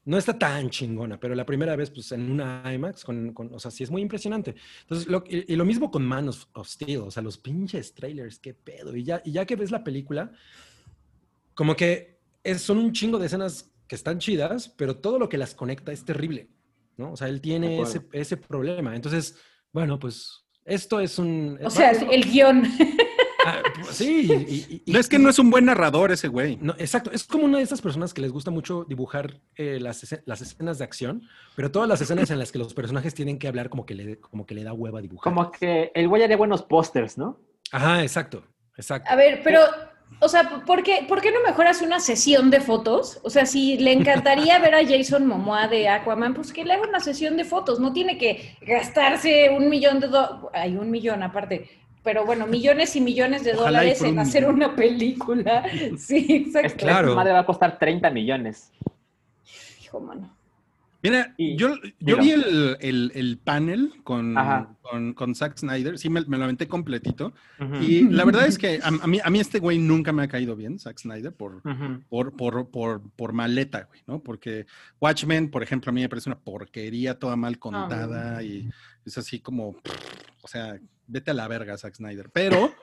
no 0.06 0.16
está 0.16 0.38
tan 0.38 0.70
chingona, 0.70 1.20
pero 1.20 1.34
la 1.34 1.44
primera 1.44 1.76
vez, 1.76 1.90
pues 1.90 2.10
en 2.12 2.30
una 2.30 2.62
IMAX, 2.72 3.04
con, 3.04 3.34
con- 3.34 3.52
o 3.52 3.58
sea, 3.58 3.70
sí 3.70 3.82
es 3.84 3.90
muy 3.90 4.00
impresionante. 4.00 4.54
Entonces, 4.82 5.08
lo- 5.08 5.24
y, 5.28 5.52
y 5.52 5.56
lo 5.56 5.66
mismo 5.66 5.90
con 5.90 6.06
Man 6.06 6.28
of, 6.30 6.46
of 6.54 6.66
Steel, 6.68 7.00
o 7.00 7.10
sea, 7.10 7.22
los 7.22 7.36
pinches 7.36 7.92
trailers, 7.94 8.38
qué 8.38 8.54
pedo. 8.54 8.96
Y 8.96 9.04
ya, 9.04 9.20
y 9.26 9.32
ya 9.32 9.44
que 9.44 9.56
ves 9.56 9.70
la 9.70 9.84
película, 9.84 10.32
como 11.54 11.76
que 11.76 12.18
es, 12.44 12.62
son 12.62 12.78
un 12.78 12.92
chingo 12.92 13.18
de 13.18 13.26
escenas 13.26 13.70
que 13.86 13.94
están 13.96 14.18
chidas, 14.18 14.68
pero 14.68 14.96
todo 14.96 15.18
lo 15.18 15.28
que 15.28 15.38
las 15.38 15.54
conecta 15.54 15.92
es 15.92 16.04
terrible, 16.04 16.48
¿no? 16.96 17.12
O 17.12 17.16
sea, 17.16 17.28
él 17.28 17.40
tiene 17.40 17.80
ese, 17.80 18.02
ese 18.12 18.36
problema. 18.36 18.94
Entonces, 18.94 19.36
bueno, 19.72 19.98
pues 19.98 20.44
esto 20.64 21.00
es 21.00 21.18
un... 21.18 21.58
o 21.62 21.70
sea, 21.70 21.92
vamos, 21.92 22.08
el 22.14 22.24
guion. 22.30 22.62
ah, 23.46 23.62
pues, 23.82 23.96
sí. 23.96 24.28
y- 24.30 24.54
y- 24.54 24.82
y- 24.86 24.92
No 24.92 24.98
es 25.00 25.08
que 25.08 25.18
no 25.18 25.28
es 25.28 25.38
un 25.40 25.50
buen 25.50 25.64
narrador 25.64 26.12
ese 26.12 26.28
güey. 26.28 26.56
no, 26.60 26.74
exacto, 26.78 27.10
es 27.12 27.24
como 27.24 27.44
una 27.46 27.58
de 27.58 27.64
esas 27.64 27.80
personas 27.80 28.14
que 28.14 28.20
les 28.20 28.30
gusta 28.30 28.50
mucho 28.52 28.84
dibujar 28.88 29.40
eh, 29.56 29.78
las, 29.80 30.06
las 30.24 30.40
escenas 30.40 30.78
de 30.78 30.84
acción, 30.84 31.22
pero 31.56 31.70
todas 31.72 31.88
las 31.88 32.00
escenas 32.00 32.30
en 32.30 32.38
las 32.38 32.52
que 32.52 32.58
los 32.58 32.74
personajes 32.74 33.14
tienen 33.14 33.38
que 33.40 33.48
hablar 33.48 33.70
como 33.70 33.84
que 33.86 33.94
le, 33.94 34.20
como 34.20 34.46
que 34.46 34.54
le 34.54 34.62
da 34.62 34.72
hueva 34.72 35.00
dibujar. 35.00 35.32
Como 35.32 35.50
que 35.50 35.90
el 35.94 36.06
güey 36.08 36.22
haría 36.22 36.36
buenos 36.36 36.62
pósters, 36.62 37.18
¿no? 37.18 37.40
Ajá, 37.72 38.02
exacto, 38.02 38.44
exacto. 38.76 39.10
A 39.10 39.16
ver, 39.16 39.40
pero, 39.42 39.60
o 40.18 40.28
sea, 40.28 40.62
¿por 40.66 40.82
qué, 40.82 41.04
¿por 41.08 41.20
qué 41.22 41.30
no 41.30 41.38
mejoras 41.46 41.80
una 41.82 42.00
sesión 42.00 42.50
de 42.50 42.60
fotos? 42.60 43.20
O 43.22 43.30
sea, 43.30 43.46
si 43.46 43.78
le 43.78 43.92
encantaría 43.92 44.58
ver 44.58 44.74
a 44.74 44.84
Jason 44.86 45.26
Momoa 45.26 45.68
de 45.68 45.88
Aquaman, 45.88 46.34
pues 46.34 46.52
que 46.52 46.64
le 46.64 46.74
haga 46.74 46.88
una 46.88 47.00
sesión 47.00 47.36
de 47.36 47.44
fotos. 47.44 47.80
No 47.80 47.92
tiene 47.92 48.18
que 48.18 48.56
gastarse 48.60 49.48
un 49.50 49.68
millón 49.70 50.00
de 50.00 50.08
dólares, 50.08 50.46
hay 50.52 50.76
un 50.76 50.90
millón 50.90 51.22
aparte, 51.22 51.70
pero 52.02 52.26
bueno, 52.26 52.46
millones 52.46 52.96
y 52.96 53.00
millones 53.00 53.44
de 53.44 53.52
Ojalá 53.54 53.80
dólares 53.80 54.02
en 54.02 54.12
un 54.12 54.18
hacer 54.18 54.42
millón. 54.42 54.56
una 54.56 54.74
película. 54.76 55.62
Sí, 55.98 56.26
Es 56.28 56.46
exacto. 56.48 56.68
que 56.76 56.84
Claro. 56.84 57.14
madre 57.14 57.32
va 57.32 57.40
a 57.40 57.46
costar 57.46 57.78
30 57.78 58.10
millones. 58.10 58.72
Hijo, 59.82 60.00
mano. 60.00 60.34
Mira, 61.02 61.34
Y- 61.38 61.56
yo, 61.56 61.76
yo 61.98 62.18
vi 62.18 62.30
el, 62.32 62.76
el- 62.80 63.12
el 63.14 63.38
panel 63.38 63.92
con, 64.04 64.34
con, 64.82 65.14
con 65.14 65.34
Zack 65.34 65.56
Snyder, 65.56 65.98
sí 65.98 66.10
me, 66.10 66.20
me 66.26 66.36
lo 66.36 66.44
aventé 66.44 66.68
completito. 66.68 67.32
Ujú. 67.58 67.76
Y 67.76 68.02
la 68.02 68.24
verdad 68.26 68.46
es 68.46 68.58
que 68.58 68.80
a, 68.82 68.88
a 68.88 69.06
mí, 69.06 69.18
a 69.22 69.30
mí 69.30 69.40
este 69.40 69.60
güey 69.60 69.78
nunca 69.78 70.12
me 70.12 70.22
ha 70.22 70.28
caído 70.28 70.56
bien, 70.56 70.78
Zack 70.78 70.98
Snyder, 70.98 71.32
por, 71.32 71.62
Ujú. 71.66 72.02
por, 72.10 72.36
por, 72.36 72.70
por, 72.70 73.10
por 73.12 73.32
maleta, 73.32 73.84
güey, 73.84 74.02
¿no? 74.06 74.22
Porque 74.22 74.66
Watchmen, 75.00 75.50
por 75.50 75.62
ejemplo, 75.62 75.88
a 75.90 75.94
mí 75.94 76.02
me 76.02 76.08
parece 76.10 76.28
una 76.28 76.38
porquería 76.38 77.18
toda 77.18 77.34
mal 77.36 77.58
contada 77.58 78.42
y 78.42 78.68
es 79.06 79.16
así 79.16 79.40
como, 79.40 79.76
o 80.42 80.48
sea, 80.48 80.78
vete 81.06 81.30
a 81.30 81.34
la 81.34 81.48
verga, 81.48 81.78
Zack 81.78 81.94
Snyder. 81.94 82.28
Pero 82.30 82.74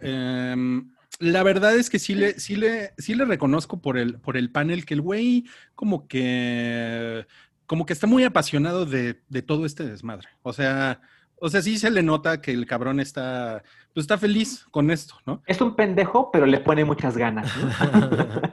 em, 0.00 0.90
la 1.18 1.42
verdad 1.42 1.76
es 1.76 1.90
que 1.90 1.98
sí 1.98 2.14
le, 2.14 2.38
sí 2.38 2.56
le, 2.56 2.92
sí 2.98 3.14
le 3.14 3.24
reconozco 3.24 3.80
por 3.80 3.96
el, 3.98 4.18
por 4.18 4.36
el 4.36 4.50
panel 4.50 4.84
que 4.84 4.94
el 4.94 5.00
güey 5.00 5.44
como 5.74 6.06
que, 6.08 7.26
como 7.66 7.86
que 7.86 7.92
está 7.92 8.06
muy 8.06 8.24
apasionado 8.24 8.86
de, 8.86 9.22
de 9.28 9.42
todo 9.42 9.66
este 9.66 9.84
desmadre. 9.84 10.28
O 10.42 10.52
sea, 10.52 11.00
o 11.38 11.48
sea, 11.48 11.62
sí 11.62 11.78
se 11.78 11.90
le 11.90 12.02
nota 12.02 12.40
que 12.40 12.52
el 12.52 12.66
cabrón 12.66 13.00
está, 13.00 13.62
pues 13.92 14.04
está 14.04 14.18
feliz 14.18 14.66
con 14.70 14.90
esto, 14.90 15.14
¿no? 15.26 15.42
Es 15.46 15.60
un 15.60 15.76
pendejo, 15.76 16.30
pero 16.30 16.46
le 16.46 16.60
pone 16.60 16.84
muchas 16.84 17.16
ganas. 17.16 17.50
¿no? 17.56 17.70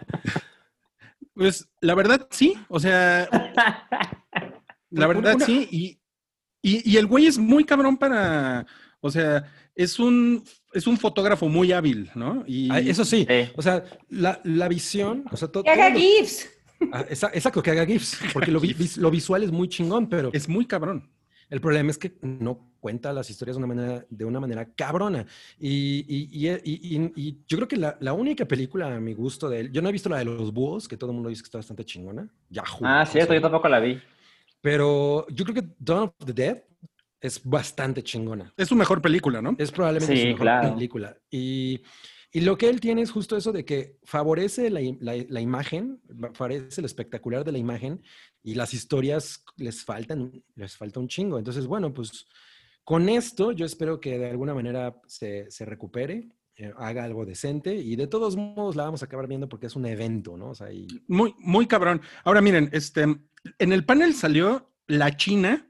Pues 1.36 1.68
la 1.82 1.96
verdad 1.96 2.28
sí, 2.30 2.54
o 2.68 2.80
sea, 2.80 3.28
la 4.92 5.08
verdad 5.08 5.36
sí, 5.44 5.68
y, 5.72 6.00
y, 6.62 6.92
y 6.92 6.98
el 6.98 7.08
güey 7.08 7.26
es 7.26 7.40
muy 7.40 7.64
cabrón 7.64 7.98
para, 7.98 8.68
o 9.00 9.10
sea, 9.10 9.44
es 9.74 9.98
un, 9.98 10.44
es 10.74 10.88
un 10.88 10.98
fotógrafo 10.98 11.48
muy 11.50 11.72
hábil, 11.72 12.10
¿no? 12.16 12.44
Y 12.48 12.70
Ah, 12.72 12.80
Eso 12.80 13.06
sí, 13.06 13.26
Sí. 13.30 13.50
o 13.56 13.62
sea, 13.62 13.84
la, 14.10 14.40
la 14.44 14.68
visión, 14.68 15.26
o 15.32 15.38
sea, 15.38 15.48
to- 15.48 15.64
Que 15.64 15.70
haga 15.70 15.90
todo 15.90 15.94
lo- 15.94 16.00
GIFs. 16.00 16.50
Ah, 16.92 17.06
exa- 17.10 17.32
exacto, 17.34 17.64
que 17.64 17.72
haga 17.72 17.86
GIFs, 17.86 18.20
porque 18.34 18.52
lo, 18.52 18.60
lo 18.98 19.12
visual 19.12 19.44
es 19.44 19.52
muy 19.52 19.68
chingón, 19.70 20.08
pero 20.10 20.30
es 20.34 20.48
muy 20.50 20.66
cabrón. 20.66 21.10
el 21.50 21.62
problema 21.62 21.92
es 21.92 21.98
que 22.00 22.18
no 22.22 22.72
cuenta 22.80 23.14
las 23.14 23.30
historias 23.30 23.56
de 23.56 23.64
una 23.64 23.74
manera, 23.76 24.06
de 24.10 24.26
una 24.26 24.40
manera 24.40 24.66
cabrona. 24.74 25.26
Y, 25.60 26.04
y- 26.08 26.30
y- 26.32 26.50
y- 26.50 26.96
y- 26.98 27.14
y 27.16 27.38
yo 27.48 27.58
creo 27.58 27.68
que 27.68 27.78
la, 27.78 27.96
la 28.02 28.14
única 28.14 28.46
película 28.46 28.94
a 28.96 29.00
mi 29.00 29.14
gusto 29.14 29.48
de 29.50 29.60
él, 29.60 29.72
yo 29.72 29.82
no 29.82 29.90
he 29.90 29.92
visto 29.92 30.10
la 30.10 30.18
de 30.18 30.26
los 30.26 30.52
búhos, 30.52 30.88
que 30.88 30.98
todo 30.98 31.12
el 31.12 31.16
mundo 31.16 31.30
dice 31.30 31.44
que 31.44 31.48
está 31.48 31.60
bastante 31.60 31.86
chingona. 31.86 32.28
Yahoo. 32.50 32.80
ah, 32.82 33.06
cierto, 33.06 33.34
yo 33.36 33.42
tampoco 33.42 33.70
la 33.70 33.80
vi. 33.80 34.02
Pero 34.62 35.28
yo 35.30 35.44
creo 35.46 35.56
que 35.56 35.68
Dawn 35.80 36.04
of 36.20 36.26
the 36.26 36.34
Dead 36.34 36.64
es 37.24 37.42
bastante 37.44 38.04
chingona. 38.04 38.54
Es 38.58 38.68
su 38.68 38.76
mejor 38.76 39.02
película, 39.02 39.42
¿no? 39.42 39.56
Es 39.58 39.72
probablemente 39.72 40.16
Sí, 40.16 40.22
su 40.22 40.28
mejor 40.28 40.42
claro. 40.42 40.74
película. 40.76 41.18
Y, 41.32 41.82
y 42.32 42.42
lo 42.42 42.58
que 42.58 42.70
él 42.70 42.80
tiene 42.82 43.02
es 43.02 43.12
justo 43.12 43.38
eso 43.38 43.52
de 43.54 43.64
que 43.64 43.98
favorece 44.04 44.70
la, 44.70 44.82
la- 45.00 45.26
la 45.30 45.40
imagen, 45.42 46.02
favorece 46.34 46.82
lo 46.82 46.86
espectacular 46.88 47.44
de 47.46 47.54
la 47.54 47.58
imagen 47.58 48.04
y 48.44 48.56
las 48.56 48.74
historias 48.74 49.44
les 49.56 49.84
faltan, 49.86 50.44
les 50.56 50.76
falta 50.76 51.00
un 51.00 51.08
chingo. 51.08 51.38
Entonces, 51.40 51.66
bueno, 51.66 51.94
pues 51.94 52.26
con 52.84 53.08
esto 53.08 53.54
yo 53.54 53.66
espero 53.66 54.00
que 54.02 54.20
de 54.20 54.30
alguna 54.30 54.54
manera 54.54 55.00
se, 55.08 55.50
se 55.50 55.64
recupere, 55.66 56.28
eh, 56.58 56.74
haga 56.78 57.06
algo 57.06 57.26
decente 57.26 57.74
y 57.76 57.96
de 57.96 58.08
todos 58.08 58.36
modos 58.36 58.76
la 58.76 58.84
vamos 58.84 59.02
a 59.02 59.06
acabar 59.06 59.28
viendo 59.28 59.48
porque 59.48 59.68
es 59.68 59.76
un 59.78 59.86
evento, 59.86 60.36
¿no? 60.36 60.50
O 60.50 60.56
sea, 60.56 60.72
y 60.74 60.88
Muy, 61.08 61.34
muy 61.40 61.68
cabrón. 61.68 62.02
Ahora 62.26 62.42
miren, 62.42 62.70
este, 62.74 63.04
en 63.04 63.72
el 63.72 63.86
panel 63.86 64.14
salió 64.14 64.70
la 64.88 65.16
China 65.16 65.70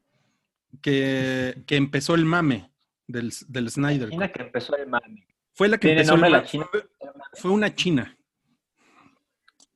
que, 0.82 1.64
que 1.66 1.76
empezó 1.76 2.16
el 2.16 2.26
mame 2.26 2.70
del, 3.08 3.32
del 3.48 3.70
Snyder. 3.70 4.10
China 4.10 4.32
que 4.32 4.42
empezó 4.44 4.76
el 4.76 4.88
mame. 4.88 5.28
Fue 5.54 5.68
la 5.70 5.78
que 5.78 5.88
¿Tiene 5.90 6.02
empezó 6.02 6.16
el 6.16 6.22
nombre 6.22 6.30
la 6.32 6.38
mame. 6.40 6.50
China? 6.50 6.66
Fue, 7.34 7.52
una 7.52 7.74
China. 7.76 8.18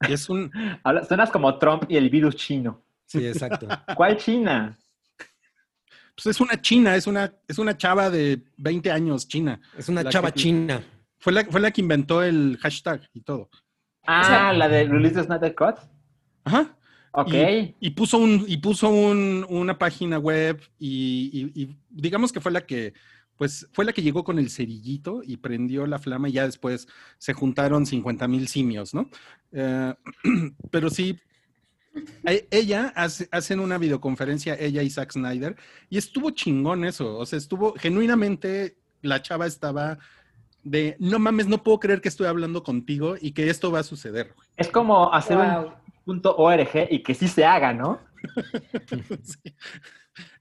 Y 0.08 0.14
es 0.14 0.30
un, 0.30 0.52
Habla- 0.84 1.06
suenas 1.06 1.30
como 1.32 1.58
Trump 1.60 1.84
y 1.90 1.98
el 1.98 2.10
virus 2.10 2.36
chino. 2.36 2.84
sí, 3.06 3.26
exacto. 3.26 3.68
¿Cuál 3.96 4.18
China? 4.18 4.78
pues 6.16 6.26
es 6.36 6.42
una 6.42 6.60
China, 6.60 6.96
es 6.96 7.06
una, 7.06 7.32
es 7.48 7.60
una 7.60 7.78
chava 7.78 8.10
de 8.10 8.42
20 8.58 8.90
años 8.92 9.28
China. 9.28 9.60
Es 9.78 9.88
una 9.88 10.02
La 10.04 10.10
chava 10.10 10.32
que- 10.32 10.40
china. 10.40 10.84
Fue 11.20 11.32
la, 11.34 11.44
fue 11.46 11.60
la 11.60 11.72
que 11.72 11.82
inventó 11.82 12.24
el 12.24 12.58
hashtag 12.62 13.02
y 13.14 13.22
todo. 13.22 13.50
Ah, 14.06 14.24
sea- 14.24 14.54
la 14.54 14.68
de 14.68 14.86
Release 14.86 15.16
the 15.16 15.24
Snyder 15.24 15.54
Cut. 15.54 15.76
Ajá. 16.44 16.76
Ok. 17.14 17.34
Y 17.80 17.90
puso, 17.92 18.18
un, 18.18 18.46
y 18.48 18.58
puso 18.58 18.90
un- 18.90 19.46
una 19.50 19.78
página 19.78 20.20
web 20.20 20.62
y, 20.80 21.52
y- 21.56 21.62
y 21.64 21.76
digamos 21.90 22.32
que 22.32 22.40
fue 22.42 22.52
la 22.52 22.66
que, 22.66 22.94
pues, 23.38 23.68
fue 23.74 23.86
la 23.86 23.94
que 23.94 24.02
llegó 24.02 24.24
con 24.24 24.40
el 24.40 24.50
cerillito 24.50 25.22
y 25.24 25.38
prendió 25.38 25.86
la 25.88 26.00
flama 26.00 26.30
y 26.30 26.34
ya 26.34 26.46
después 26.46 26.88
se 27.18 27.34
juntaron 27.34 27.86
50 27.86 28.28
mil 28.28 28.48
simios, 28.48 28.94
¿no? 28.94 29.10
Eh, 29.52 29.94
pero 30.72 30.90
sí, 30.90 31.20
e- 32.26 32.48
ella 32.52 32.94
hace, 32.96 33.28
hacen 33.32 33.60
una 33.60 33.78
videoconferencia, 33.78 34.56
ella 34.60 34.84
y 34.84 34.90
Zack 34.90 35.14
Snyder, 35.14 35.56
y 35.90 35.98
estuvo 35.98 36.32
chingón 36.32 36.86
eso, 36.86 37.18
o 37.18 37.26
sea, 37.26 37.38
estuvo 37.38 37.74
genuinamente, 37.74 38.78
la 39.02 39.22
chava 39.22 39.46
estaba 39.48 39.98
de, 40.64 40.96
no 41.00 41.18
mames, 41.20 41.48
no 41.48 41.64
puedo 41.64 41.80
creer 41.80 42.02
que 42.02 42.10
estoy 42.10 42.28
hablando 42.28 42.62
contigo 42.64 43.16
y 43.20 43.32
que 43.32 43.50
esto 43.50 43.72
va 43.72 43.80
a 43.80 43.84
suceder. 43.84 44.34
güey". 44.36 44.48
Es 44.58 44.68
como 44.70 45.14
hacer 45.14 45.38
un 45.38 45.46
Wow. 45.54 45.74
.org 46.08 46.88
y 46.90 47.04
que 47.04 47.14
sí 47.14 47.28
se 47.28 47.46
haga, 47.46 47.74
¿no? 47.74 48.00
Sí, 49.24 49.56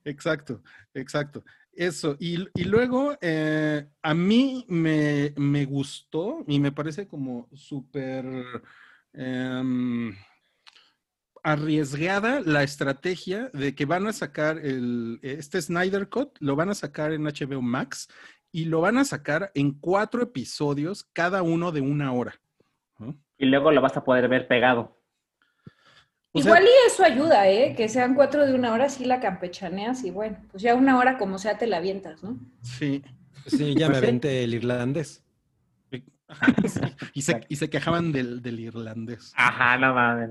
Exacto, 0.05 0.63
exacto. 0.95 1.45
Eso. 1.73 2.17
Y, 2.19 2.47
y 2.55 2.65
luego, 2.65 3.17
eh, 3.21 3.87
a 4.03 4.15
mí 4.15 4.65
me, 4.69 5.35
me 5.37 5.67
gustó 5.67 6.45
y 6.47 6.59
me 6.59 6.73
parece 6.73 7.07
como 7.07 7.49
súper 7.53 8.25
em, 9.13 10.17
arriesgada 11.43 12.41
la 12.41 12.63
estrategia 12.63 13.51
de 13.53 13.75
que 13.75 13.85
van 13.85 14.07
a 14.07 14.13
sacar 14.13 14.59
el, 14.59 15.19
este 15.23 15.61
Snyder 15.61 16.09
Cut, 16.09 16.39
lo 16.41 16.57
van 16.57 16.71
a 16.71 16.75
sacar 16.75 17.13
en 17.13 17.25
HBO 17.25 17.61
Max 17.61 18.09
y 18.51 18.65
lo 18.65 18.81
van 18.81 18.97
a 18.97 19.05
sacar 19.05 19.51
en 19.55 19.73
cuatro 19.73 20.23
episodios, 20.23 21.05
cada 21.13 21.43
uno 21.43 21.73
de 21.73 21.83
una 21.83 22.13
hora. 22.13 22.35
¿no? 22.99 23.19
Y 23.37 23.47
luego 23.47 23.71
lo 23.71 23.83
vas 23.83 23.97
a 23.97 24.05
poder 24.05 24.29
ver 24.29 24.49
pegado. 24.49 24.97
O 26.37 26.43
sea- 26.43 26.51
Igual 26.53 26.65
y 26.65 26.87
eso 26.87 27.05
ayuda, 27.05 27.49
¿eh? 27.49 27.75
Que 27.77 27.89
sean 27.89 28.15
cuatro 28.15 28.47
de 28.47 28.55
una 28.55 28.73
hora, 28.73 28.89
sí 28.89 29.05
la 29.05 29.21
campechaneas 29.21 30.05
y 30.05 30.11
bueno, 30.11 30.37
pues 30.51 30.63
ya 30.63 30.75
una 30.75 30.99
hora 30.99 31.19
como 31.19 31.39
sea 31.39 31.59
te 31.59 31.67
la 31.67 31.79
avientas, 31.79 32.23
¿no? 32.23 32.37
Sí. 32.63 33.03
Sí, 33.47 33.75
ya 33.77 33.87
me 33.87 33.93
Pues 33.93 33.99
sí. 34.01 34.05
aventé 34.07 34.45
el 34.45 34.55
irlandés. 34.55 35.23
Sí. 36.67 36.81
Y, 37.15 37.23
se, 37.23 37.41
y 37.49 37.55
se 37.57 37.71
quejaban 37.71 38.11
del, 38.11 38.43
del 38.43 38.59
irlandés. 38.59 39.33
Ajá, 39.37 39.79
no 39.79 39.95
mames. 39.95 40.31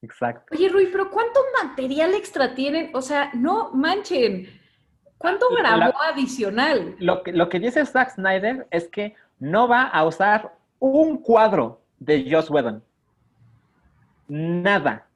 Exacto. 0.00 0.54
Oye, 0.54 0.68
Rui, 0.68 0.86
pero 0.92 1.10
¿cuánto 1.10 1.40
material 1.64 2.14
extra 2.14 2.54
tienen? 2.54 2.90
O 2.94 3.02
sea, 3.02 3.30
no 3.34 3.72
manchen. 3.72 4.48
¿Cuánto 5.18 5.46
La- 5.50 5.76
grabó 5.76 6.00
adicional? 6.02 6.94
Lo 7.00 7.24
que, 7.24 7.32
lo 7.32 7.48
que 7.48 7.58
dice 7.58 7.84
Zack 7.84 8.10
Snyder 8.14 8.68
es 8.70 8.86
que 8.86 9.16
no 9.40 9.66
va 9.66 9.82
a 9.88 10.04
usar 10.04 10.54
un 10.78 11.18
cuadro 11.20 11.80
de 11.98 12.28
Joss 12.30 12.48
Whedon. 12.48 12.84
Nada. 14.28 15.06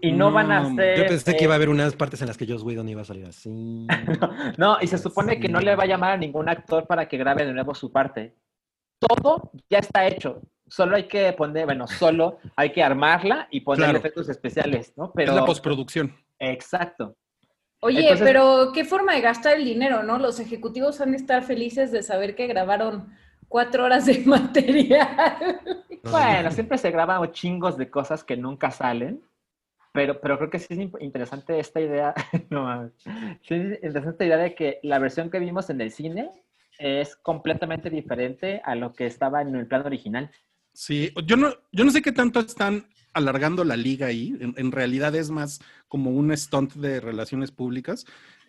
Y 0.00 0.12
no, 0.12 0.30
van 0.32 0.50
a 0.50 0.60
hacer... 0.60 0.98
Yo 0.98 1.06
pensé 1.06 1.32
que 1.32 1.40
eh, 1.40 1.44
iba 1.44 1.54
a 1.54 1.56
haber 1.56 1.68
unas 1.68 1.94
partes 1.94 2.20
en 2.22 2.28
las 2.28 2.36
que 2.36 2.46
Joss 2.46 2.62
Whedon 2.62 2.88
iba 2.88 3.02
a 3.02 3.04
salir 3.04 3.26
así. 3.26 3.86
No, 4.58 4.78
y 4.80 4.86
se 4.86 4.98
supone 4.98 5.38
que 5.40 5.48
no 5.48 5.60
le 5.60 5.76
va 5.76 5.84
a 5.84 5.86
llamar 5.86 6.12
a 6.12 6.16
ningún 6.16 6.48
actor 6.48 6.86
para 6.86 7.06
que 7.08 7.16
grabe 7.18 7.44
de 7.44 7.52
nuevo 7.52 7.74
su 7.74 7.90
parte. 7.92 8.34
Todo 8.98 9.50
ya 9.68 9.78
está 9.78 10.06
hecho. 10.06 10.40
Solo 10.68 10.96
hay 10.96 11.04
que 11.08 11.32
poner, 11.32 11.64
bueno, 11.66 11.86
solo 11.86 12.38
hay 12.56 12.70
que 12.72 12.82
armarla 12.82 13.48
y 13.50 13.60
poner 13.60 13.84
Claro. 13.84 13.98
efectos 13.98 14.28
especiales, 14.28 14.92
¿no? 14.96 15.12
Pero 15.14 15.32
es 15.32 15.36
la 15.36 15.44
postproducción. 15.44 16.14
exacto. 16.38 17.16
Oye, 17.82 18.00
Entonces- 18.02 18.26
pero 18.26 18.72
qué 18.74 18.84
forma 18.84 19.14
de 19.14 19.22
gastar 19.22 19.56
el 19.56 19.64
dinero, 19.64 20.02
¿no? 20.02 20.18
Los 20.18 20.38
ejecutivos 20.38 21.00
han 21.00 21.12
de 21.12 21.16
estar 21.16 21.42
felices 21.42 21.90
de 21.90 22.02
saber 22.02 22.34
que 22.36 22.46
grabaron 22.46 23.08
cuatro 23.48 23.84
horas 23.84 24.04
de 24.06 24.18
material. 24.26 25.60
No, 26.04 26.10
Bueno, 26.10 26.50
siempre 26.50 26.76
se 26.78 26.90
graban 26.90 27.32
chingos 27.32 27.76
de 27.78 27.90
cosas 27.90 28.22
que 28.22 28.36
nunca 28.36 28.70
salen, 28.70 29.22
pero, 29.92 30.20
pero 30.20 30.38
creo 30.38 30.50
que 30.50 30.58
sí 30.58 30.66
es 30.70 31.02
interesante 31.02 31.58
esta 31.58 31.80
idea, 31.80 32.14
no 32.50 32.64
mames. 32.64 32.92
Sí 33.42 33.54
es 33.54 33.82
interesante 33.82 34.10
esta 34.10 34.24
idea 34.24 34.36
de 34.36 34.54
que 34.54 34.80
la 34.82 34.98
versión 34.98 35.30
que 35.30 35.38
vimos 35.38 35.70
en 35.70 35.80
el 35.80 35.90
cine 35.90 36.30
es 36.78 37.16
completamente 37.16 37.90
diferente 37.90 38.62
a 38.64 38.74
lo 38.74 38.92
que 38.94 39.06
estaba 39.06 39.42
en 39.42 39.54
el 39.54 39.66
plan 39.66 39.84
original. 39.84 40.30
Sí, 40.72 41.12
yo 41.26 41.36
no, 41.36 41.52
yo 41.72 41.84
no 41.84 41.90
sé 41.90 42.00
qué 42.00 42.12
tanto 42.12 42.40
están 42.40 42.86
alargando 43.12 43.64
la 43.64 43.76
liga 43.76 44.06
ahí. 44.06 44.36
En, 44.40 44.54
en 44.56 44.72
realidad 44.72 45.14
es 45.14 45.30
más 45.30 45.60
como 45.88 46.10
un 46.10 46.36
stunt 46.36 46.74
de 46.74 47.00
relaciones 47.00 47.50
públicas. 47.50 48.06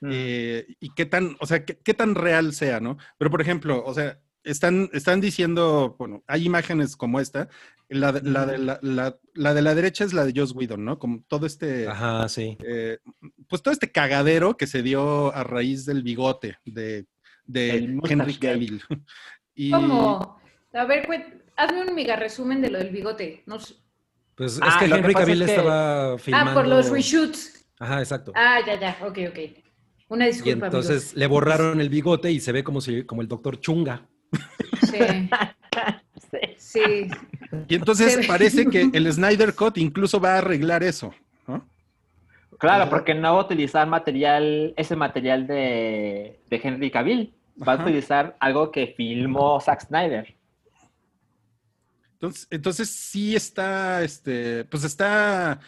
eh, 0.09 0.65
y 0.79 0.93
qué 0.95 1.05
tan, 1.05 1.35
o 1.39 1.45
sea, 1.45 1.65
qué, 1.65 1.77
qué 1.77 1.93
tan 1.93 2.15
real 2.15 2.53
sea, 2.53 2.79
¿no? 2.79 2.97
Pero, 3.17 3.29
por 3.29 3.41
ejemplo, 3.41 3.83
o 3.85 3.93
sea, 3.93 4.19
están, 4.43 4.89
están 4.93 5.21
diciendo, 5.21 5.95
bueno, 5.99 6.23
hay 6.27 6.45
imágenes 6.45 6.95
como 6.95 7.19
esta. 7.19 7.47
La, 7.89 8.11
de- 8.13 8.21
la, 8.29 8.45
de, 8.45 8.57
la, 8.57 8.79
la- 8.81 9.17
la 9.33 9.53
de 9.53 9.61
la 9.61 9.75
derecha 9.75 10.05
es 10.05 10.13
la 10.13 10.23
de 10.25 10.33
Joss 10.35 10.53
Whedon, 10.55 10.85
¿no? 10.85 10.97
Como 10.97 11.23
todo 11.27 11.45
este, 11.45 11.87
Ajá, 11.89 12.27
sí. 12.29 12.57
eh, 12.65 12.99
pues 13.49 13.61
todo 13.61 13.73
este 13.73 13.91
cagadero 13.91 14.55
que 14.55 14.65
se 14.67 14.81
dio 14.81 15.33
a 15.35 15.43
raíz 15.43 15.85
del 15.85 16.01
bigote 16.01 16.57
de, 16.65 17.05
de 17.45 17.99
Henry. 18.03 18.35
Cavill. 18.35 18.81
Y, 19.53 19.71
¿Cómo? 19.71 20.39
A 20.73 20.85
ver, 20.85 21.05
cuen- 21.05 21.43
hazme 21.57 21.81
un 21.81 21.93
mega 21.93 22.15
resumen 22.15 22.61
de 22.61 22.69
lo 22.69 22.77
del 22.79 22.89
bigote. 22.91 23.43
No 23.45 23.59
sé. 23.59 23.75
Pues 24.35 24.57
Ah, 24.61 24.69
es 24.69 24.77
que 24.77 24.87
lo 24.87 24.95
que 24.95 25.01
Henry 25.01 25.13
Cavill 25.13 25.41
es 25.41 25.47
que- 25.49 25.55
estaba 25.55 26.17
filmando. 26.17 26.51
Ah, 26.51 26.53
por 26.53 26.67
los 26.67 26.89
reshoots. 26.89 27.67
Ajá, 27.77 27.99
exacto. 27.99 28.31
Ah, 28.35 28.59
ya, 28.65 28.79
ya. 28.79 28.97
Ok, 29.05 29.17
ok. 29.29 29.39
Una 30.07 30.27
y 30.29 30.31
disculpa. 30.31 30.67
entonces 30.67 31.13
le 31.15 31.27
borraron 31.27 31.81
el 31.81 31.89
bigote 31.89 32.31
y 32.31 32.39
se 32.39 32.53
ve 32.53 32.63
como 32.63 32.79
si, 32.79 33.03
como 33.03 33.21
el 33.21 33.27
doctor 33.27 33.59
Chunga. 33.59 34.07
Sí, 36.31 36.39
sí. 36.57 37.07
y 37.67 37.75
entonces 37.75 38.25
parece 38.25 38.65
que 38.67 38.89
el 38.93 39.11
Snyder 39.11 39.53
Cut 39.53 39.77
incluso 39.77 40.19
va 40.19 40.35
a 40.35 40.37
arreglar 40.37 40.81
eso. 40.81 41.13
¿no? 41.45 41.67
Claro, 42.57 42.89
porque 42.89 43.13
no 43.13 43.33
va 43.33 43.41
a 43.41 43.45
utilizar 43.45 43.85
material, 43.87 44.73
ese 44.77 44.95
material 44.95 45.45
de, 45.45 46.39
de 46.49 46.61
Henry 46.63 46.89
Cavill. 46.89 47.33
Va 47.59 47.73
Ajá. 47.73 47.81
a 47.83 47.85
utilizar 47.85 48.37
algo 48.39 48.71
que 48.71 48.93
filmó 48.95 49.59
Zack 49.59 49.81
Snyder. 49.87 50.35
Entonces, 52.13 52.47
entonces 52.49 52.89
sí 52.89 53.35
está, 53.35 54.03
este, 54.03 54.63
pues 54.65 54.83
está, 54.83 55.59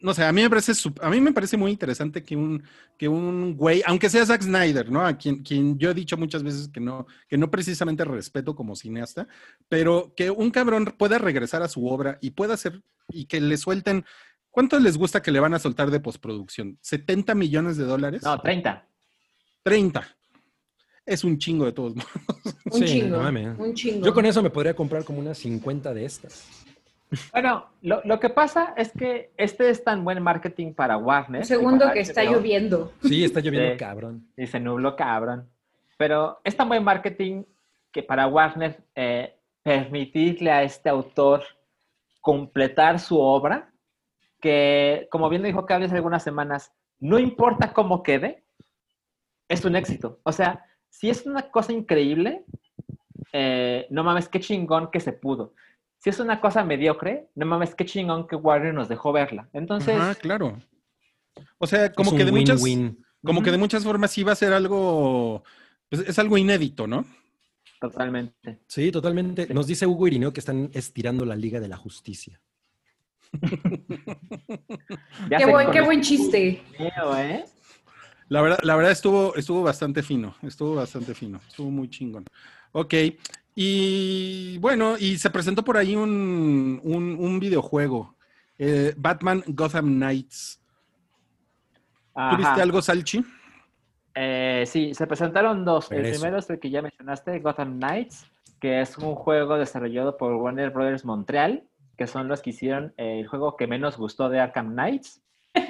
no 0.00 0.14
sé, 0.14 0.24
a 0.24 0.32
mí 0.32 0.42
me 0.42 0.50
parece, 0.50 0.72
a 1.00 1.10
mí 1.10 1.20
me 1.20 1.32
parece 1.32 1.56
muy 1.56 1.70
interesante 1.70 2.22
que 2.22 2.36
un, 2.36 2.62
que 2.96 3.08
un 3.08 3.56
güey, 3.56 3.82
aunque 3.86 4.08
sea 4.08 4.24
Zack 4.26 4.42
Snyder, 4.42 4.90
¿no? 4.90 5.04
A 5.04 5.16
quien, 5.16 5.42
quien 5.42 5.78
yo 5.78 5.90
he 5.90 5.94
dicho 5.94 6.16
muchas 6.16 6.42
veces 6.42 6.68
que 6.68 6.80
no, 6.80 7.06
que 7.28 7.36
no 7.38 7.50
precisamente 7.50 8.04
respeto 8.04 8.54
como 8.54 8.76
cineasta, 8.76 9.26
pero 9.68 10.12
que 10.16 10.30
un 10.30 10.50
cabrón 10.50 10.94
pueda 10.96 11.18
regresar 11.18 11.62
a 11.62 11.68
su 11.68 11.86
obra 11.86 12.18
y 12.20 12.30
pueda 12.30 12.54
hacer, 12.54 12.82
y 13.08 13.26
que 13.26 13.40
le 13.40 13.56
suelten, 13.56 14.04
¿cuánto 14.50 14.78
les 14.78 14.96
gusta 14.96 15.22
que 15.22 15.32
le 15.32 15.40
van 15.40 15.54
a 15.54 15.58
soltar 15.58 15.90
de 15.90 16.00
postproducción? 16.00 16.78
¿70 16.82 17.34
millones 17.34 17.76
de 17.76 17.84
dólares? 17.84 18.22
No, 18.22 18.38
30. 18.40 18.86
30. 19.62 20.16
Es 21.04 21.24
un 21.24 21.38
chingo 21.38 21.64
de 21.64 21.72
todos 21.72 21.96
modos. 21.96 22.10
Un 22.66 22.80
Sí, 22.80 22.84
chingo. 22.84 23.16
no 23.22 23.64
un 23.64 23.74
chingo. 23.74 24.04
Yo 24.04 24.12
con 24.12 24.26
eso 24.26 24.42
me 24.42 24.50
podría 24.50 24.74
comprar 24.74 25.04
como 25.04 25.20
unas 25.20 25.38
50 25.38 25.94
de 25.94 26.04
estas. 26.04 26.44
Bueno, 27.32 27.66
lo, 27.82 28.02
lo 28.04 28.20
que 28.20 28.28
pasa 28.28 28.74
es 28.76 28.92
que 28.92 29.30
este 29.36 29.70
es 29.70 29.82
tan 29.82 30.04
buen 30.04 30.22
marketing 30.22 30.74
para 30.74 30.96
Warner. 30.98 31.40
Un 31.40 31.46
segundo 31.46 31.78
para 31.80 31.92
que 31.94 32.00
está 32.00 32.22
HBO, 32.22 32.32
lloviendo. 32.32 32.92
Sí, 33.02 33.24
está 33.24 33.40
lloviendo 33.40 33.70
Sí. 33.72 33.78
cabrón. 33.78 34.28
Y 34.36 34.46
se 34.46 34.60
nubló 34.60 34.94
cabrón. 34.96 35.48
Pero 35.96 36.40
es 36.44 36.56
tan 36.56 36.68
buen 36.68 36.84
marketing 36.84 37.44
que 37.90 38.02
para 38.02 38.26
Warner 38.26 38.78
eh, 38.94 39.34
permitirle 39.62 40.50
a 40.50 40.62
este 40.62 40.88
autor 40.88 41.42
completar 42.20 43.00
su 43.00 43.18
obra, 43.18 43.72
que 44.40 45.08
como 45.10 45.28
bien 45.28 45.42
dijo 45.42 45.66
Cable 45.66 45.86
hace 45.86 45.96
algunas 45.96 46.22
semanas, 46.22 46.72
no 47.00 47.18
importa 47.18 47.72
cómo 47.72 48.02
quede, 48.02 48.44
es 49.48 49.64
un 49.64 49.76
éxito. 49.76 50.20
O 50.24 50.32
sea, 50.32 50.64
si 50.90 51.08
es 51.08 51.26
una 51.26 51.50
cosa 51.50 51.72
increíble, 51.72 52.44
eh, 53.32 53.86
no 53.90 54.04
mames, 54.04 54.28
qué 54.28 54.40
chingón 54.40 54.90
que 54.90 55.00
se 55.00 55.12
pudo. 55.12 55.54
Si 55.98 56.10
es 56.10 56.20
una 56.20 56.40
cosa 56.40 56.64
mediocre, 56.64 57.28
no 57.34 57.46
mames, 57.46 57.74
qué 57.74 57.84
chingón 57.84 58.26
que 58.26 58.36
Warner 58.36 58.72
nos 58.72 58.88
dejó 58.88 59.12
verla. 59.12 59.48
Entonces, 59.52 59.96
Ajá, 59.96 60.14
claro. 60.14 60.58
O 61.58 61.66
sea, 61.66 61.92
como 61.92 62.14
que 62.16 62.24
de 62.24 62.32
muchas, 62.32 62.62
como 63.24 63.42
que 63.42 63.50
de 63.50 63.58
muchas 63.58 63.84
formas 63.84 64.10
sí 64.10 64.22
va 64.22 64.32
a 64.32 64.36
ser 64.36 64.52
algo, 64.52 65.42
pues 65.88 66.08
es 66.08 66.18
algo 66.18 66.38
inédito, 66.38 66.86
¿no? 66.86 67.04
totalmente. 67.80 68.58
Sí, 68.66 68.90
totalmente. 68.90 69.46
Nos 69.54 69.66
dice 69.66 69.86
Hugo 69.86 70.06
Irineo 70.08 70.32
que 70.32 70.40
están 70.40 70.70
estirando 70.72 71.24
la 71.24 71.36
Liga 71.36 71.60
de 71.60 71.68
la 71.68 71.76
Justicia. 71.76 72.40
Qué 75.28 75.38
sé 75.38 75.46
buen, 75.46 75.70
qué 75.70 76.00
chiste. 76.00 76.62
¿eh? 76.78 77.44
La 78.28 78.40
verdad, 78.40 78.58
la 78.62 78.74
verdad 78.74 78.92
estuvo, 78.92 79.34
estuvo 79.36 79.62
bastante 79.62 80.02
fino, 80.02 80.34
estuvo 80.42 80.74
bastante 80.74 81.14
fino, 81.14 81.38
estuvo 81.46 81.70
muy 81.70 81.88
chingón. 81.90 82.24
Ok, 82.72 82.94
y 83.60 84.56
bueno, 84.58 84.96
y 84.96 85.18
se 85.18 85.30
presentó 85.30 85.64
por 85.64 85.76
ahí 85.76 85.96
un, 85.96 86.80
un, 86.84 87.16
un 87.18 87.40
videojuego, 87.40 88.14
eh, 88.56 88.94
Batman 88.96 89.42
Gotham 89.48 89.96
Knights. 89.96 90.62
Ajá. 92.14 92.36
¿Tuviste 92.36 92.62
algo, 92.62 92.80
Salchi? 92.80 93.24
Eh, 94.14 94.62
sí, 94.64 94.94
se 94.94 95.08
presentaron 95.08 95.64
dos. 95.64 95.90
El 95.90 96.06
Eso. 96.06 96.20
primero 96.20 96.38
es 96.38 96.48
el 96.50 96.60
que 96.60 96.70
ya 96.70 96.82
mencionaste, 96.82 97.40
Gotham 97.40 97.78
Knights, 97.80 98.30
que 98.60 98.80
es 98.80 98.96
un 98.96 99.16
juego 99.16 99.58
desarrollado 99.58 100.16
por 100.16 100.34
Warner 100.34 100.70
Brothers 100.70 101.04
Montreal, 101.04 101.64
que 101.96 102.06
son 102.06 102.28
los 102.28 102.42
que 102.42 102.50
hicieron 102.50 102.94
eh, 102.96 103.18
el 103.18 103.26
juego 103.26 103.56
que 103.56 103.66
menos 103.66 103.96
gustó 103.96 104.28
de 104.28 104.38
Arkham 104.38 104.74
Knights. 104.74 105.20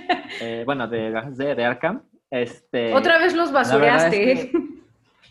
Eh, 0.42 0.62
bueno, 0.66 0.86
de, 0.86 1.10
de, 1.10 1.54
de 1.54 1.64
Arkham. 1.64 2.02
Este, 2.30 2.94
Otra 2.94 3.16
vez 3.18 3.34
los 3.34 3.50
basureaste. 3.50 4.32
es 4.32 4.44
que 4.44 4.67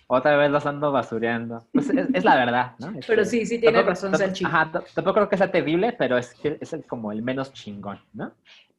otra 0.08 0.38
vez 0.38 0.49
los 0.49 0.66
ando 0.66 0.91
basureando. 0.91 1.66
Pues 1.74 1.89
es, 1.89 2.08
es 2.14 2.24
la 2.24 2.36
verdad, 2.36 2.76
¿no? 2.80 2.88
Este, 2.91 3.01
Pero 3.08 3.26
sí, 3.26 3.45
sí 3.45 3.60
tiene 3.60 3.78
tampoco- 3.84 3.89
razón, 3.89 4.16
Salchi. 4.18 4.45
Ajá, 4.45 4.72
tampoco 4.95 5.14
creo 5.14 5.30
que 5.30 5.38
sea 5.38 5.51
terrible, 5.51 5.93
pero 5.93 6.18
es, 6.18 6.34
que 6.34 6.58
es 6.60 6.76
como 6.88 7.12
el 7.12 7.22
menos 7.22 7.51
chingón, 7.53 7.99
¿no? 8.14 8.32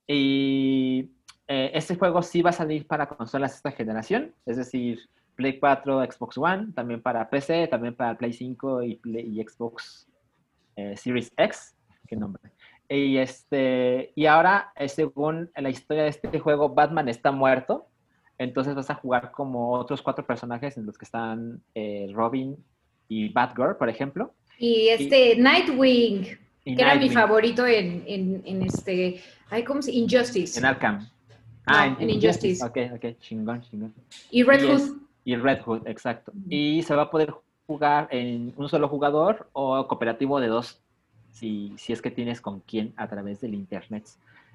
Y 0.06 1.10
eh, 1.46 1.70
este 1.74 1.94
juego 1.96 2.22
sí 2.22 2.40
va 2.42 2.50
a 2.50 2.54
salir 2.54 2.86
para 2.86 3.06
consolas 3.08 3.52
de 3.52 3.56
esta 3.56 3.72
generación, 3.72 4.34
es 4.46 4.56
decir, 4.56 4.98
Play 5.34 5.58
4, 5.60 6.02
Xbox 6.10 6.38
One, 6.38 6.72
también 6.74 7.00
para 7.02 7.28
PC, 7.28 7.68
también 7.68 7.94
para 7.94 8.16
Play 8.16 8.32
5 8.32 8.82
y, 8.82 8.96
Play- 8.96 9.26
y 9.38 9.42
Xbox 9.46 10.08
eh, 10.76 10.96
Series 10.96 11.30
X, 11.36 11.76
qué 12.06 12.16
nombre. 12.16 12.42
Y, 12.88 13.18
este, 13.18 14.12
y 14.16 14.24
ahora, 14.26 14.72
eh, 14.74 14.88
según 14.88 15.50
la 15.54 15.68
historia 15.68 16.04
de 16.04 16.08
este 16.08 16.40
juego, 16.40 16.70
Batman 16.70 17.08
está 17.10 17.30
muerto, 17.32 17.86
entonces 18.38 18.74
vas 18.74 18.88
a 18.90 18.94
jugar 18.94 19.30
como 19.32 19.72
otros 19.72 20.00
cuatro 20.00 20.24
personajes 20.24 20.76
en 20.76 20.86
los 20.86 20.96
que 20.96 21.04
están 21.04 21.60
eh, 21.74 22.10
Robin 22.14 22.56
y 23.08 23.28
Batgirl, 23.28 23.76
por 23.76 23.88
ejemplo. 23.88 24.32
Y 24.58 24.88
este 24.88 25.36
Nightwing, 25.36 26.38
Y 26.64 26.76
que 26.76 26.82
era 26.82 26.94
mi 26.94 27.10
favorito 27.10 27.66
en, 27.66 28.04
en, 28.06 28.42
en 28.44 28.62
este, 28.62 29.20
ay, 29.50 29.64
¿cómo 29.64 29.82
se 29.82 29.92
Injustice. 29.92 30.58
En 30.58 30.64
Arkham. 30.64 31.08
No, 31.66 31.84
en 32.00 32.10
Injustice. 32.10 32.64
Ok, 32.64 32.78
ok, 32.94 33.18
chingón, 33.20 33.60
chingón. 33.62 33.94
Y 34.30 34.42
Red 34.42 34.66
Hood. 34.66 34.96
Y 35.24 35.36
Red 35.36 35.60
Hood, 35.62 35.86
exacto. 35.86 36.32
Y 36.48 36.82
se 36.82 36.94
va 36.94 37.02
a 37.02 37.10
poder 37.10 37.34
jugar 37.66 38.08
en 38.10 38.54
un 38.56 38.68
solo 38.68 38.88
jugador 38.88 39.48
o 39.52 39.86
cooperativo 39.86 40.40
de 40.40 40.46
dos, 40.46 40.80
si, 41.32 41.74
si 41.76 41.92
es 41.92 42.00
que 42.00 42.10
tienes 42.10 42.40
con 42.40 42.60
quién 42.60 42.94
a 42.96 43.08
través 43.08 43.40
del 43.40 43.54
internet. 43.54 44.04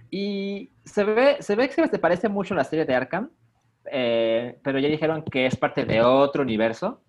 Y 0.09 0.69
se 0.84 1.03
ve, 1.03 1.38
se 1.39 1.55
ve 1.55 1.69
que 1.69 1.88
se 1.88 1.99
parece 1.99 2.27
mucho 2.27 2.55
la 2.55 2.63
serie 2.63 2.86
de 2.86 2.95
Arkham, 2.95 3.29
eh, 3.91 4.59
pero 4.63 4.79
ya 4.79 4.88
dijeron 4.88 5.23
que 5.23 5.45
es 5.45 5.55
parte 5.55 5.86
de 5.86 6.01
otro 6.01 6.43
universo. 6.43 7.01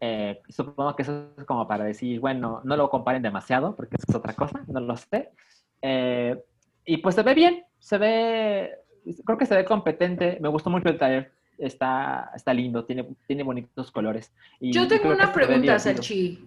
Eh, 0.00 0.40
supongo 0.48 0.94
que 0.94 1.02
eso 1.02 1.30
es 1.38 1.44
como 1.44 1.66
para 1.66 1.84
decir, 1.84 2.20
bueno, 2.20 2.60
no 2.64 2.76
lo 2.76 2.90
comparen 2.90 3.22
demasiado, 3.22 3.74
porque 3.74 3.96
eso 3.96 4.06
es 4.08 4.14
otra 4.14 4.34
cosa, 4.34 4.62
no 4.66 4.80
lo 4.80 4.96
sé. 4.96 5.30
Eh, 5.82 6.36
y 6.84 6.98
pues 6.98 7.14
se 7.14 7.22
ve 7.22 7.34
bien, 7.34 7.64
se 7.78 7.98
ve, 7.98 8.74
creo 9.24 9.38
que 9.38 9.46
se 9.46 9.56
ve 9.56 9.64
competente. 9.64 10.38
Me 10.40 10.48
gustó 10.48 10.70
mucho 10.70 10.88
el 10.88 10.98
trailer, 10.98 11.32
está, 11.58 12.30
está 12.34 12.52
lindo, 12.52 12.84
tiene, 12.84 13.06
tiene 13.26 13.42
bonitos 13.42 13.90
colores. 13.90 14.32
Y 14.60 14.72
Yo 14.72 14.86
tengo 14.86 15.10
una 15.10 15.32
pregunta. 15.32 15.78
Salchi. 15.78 16.44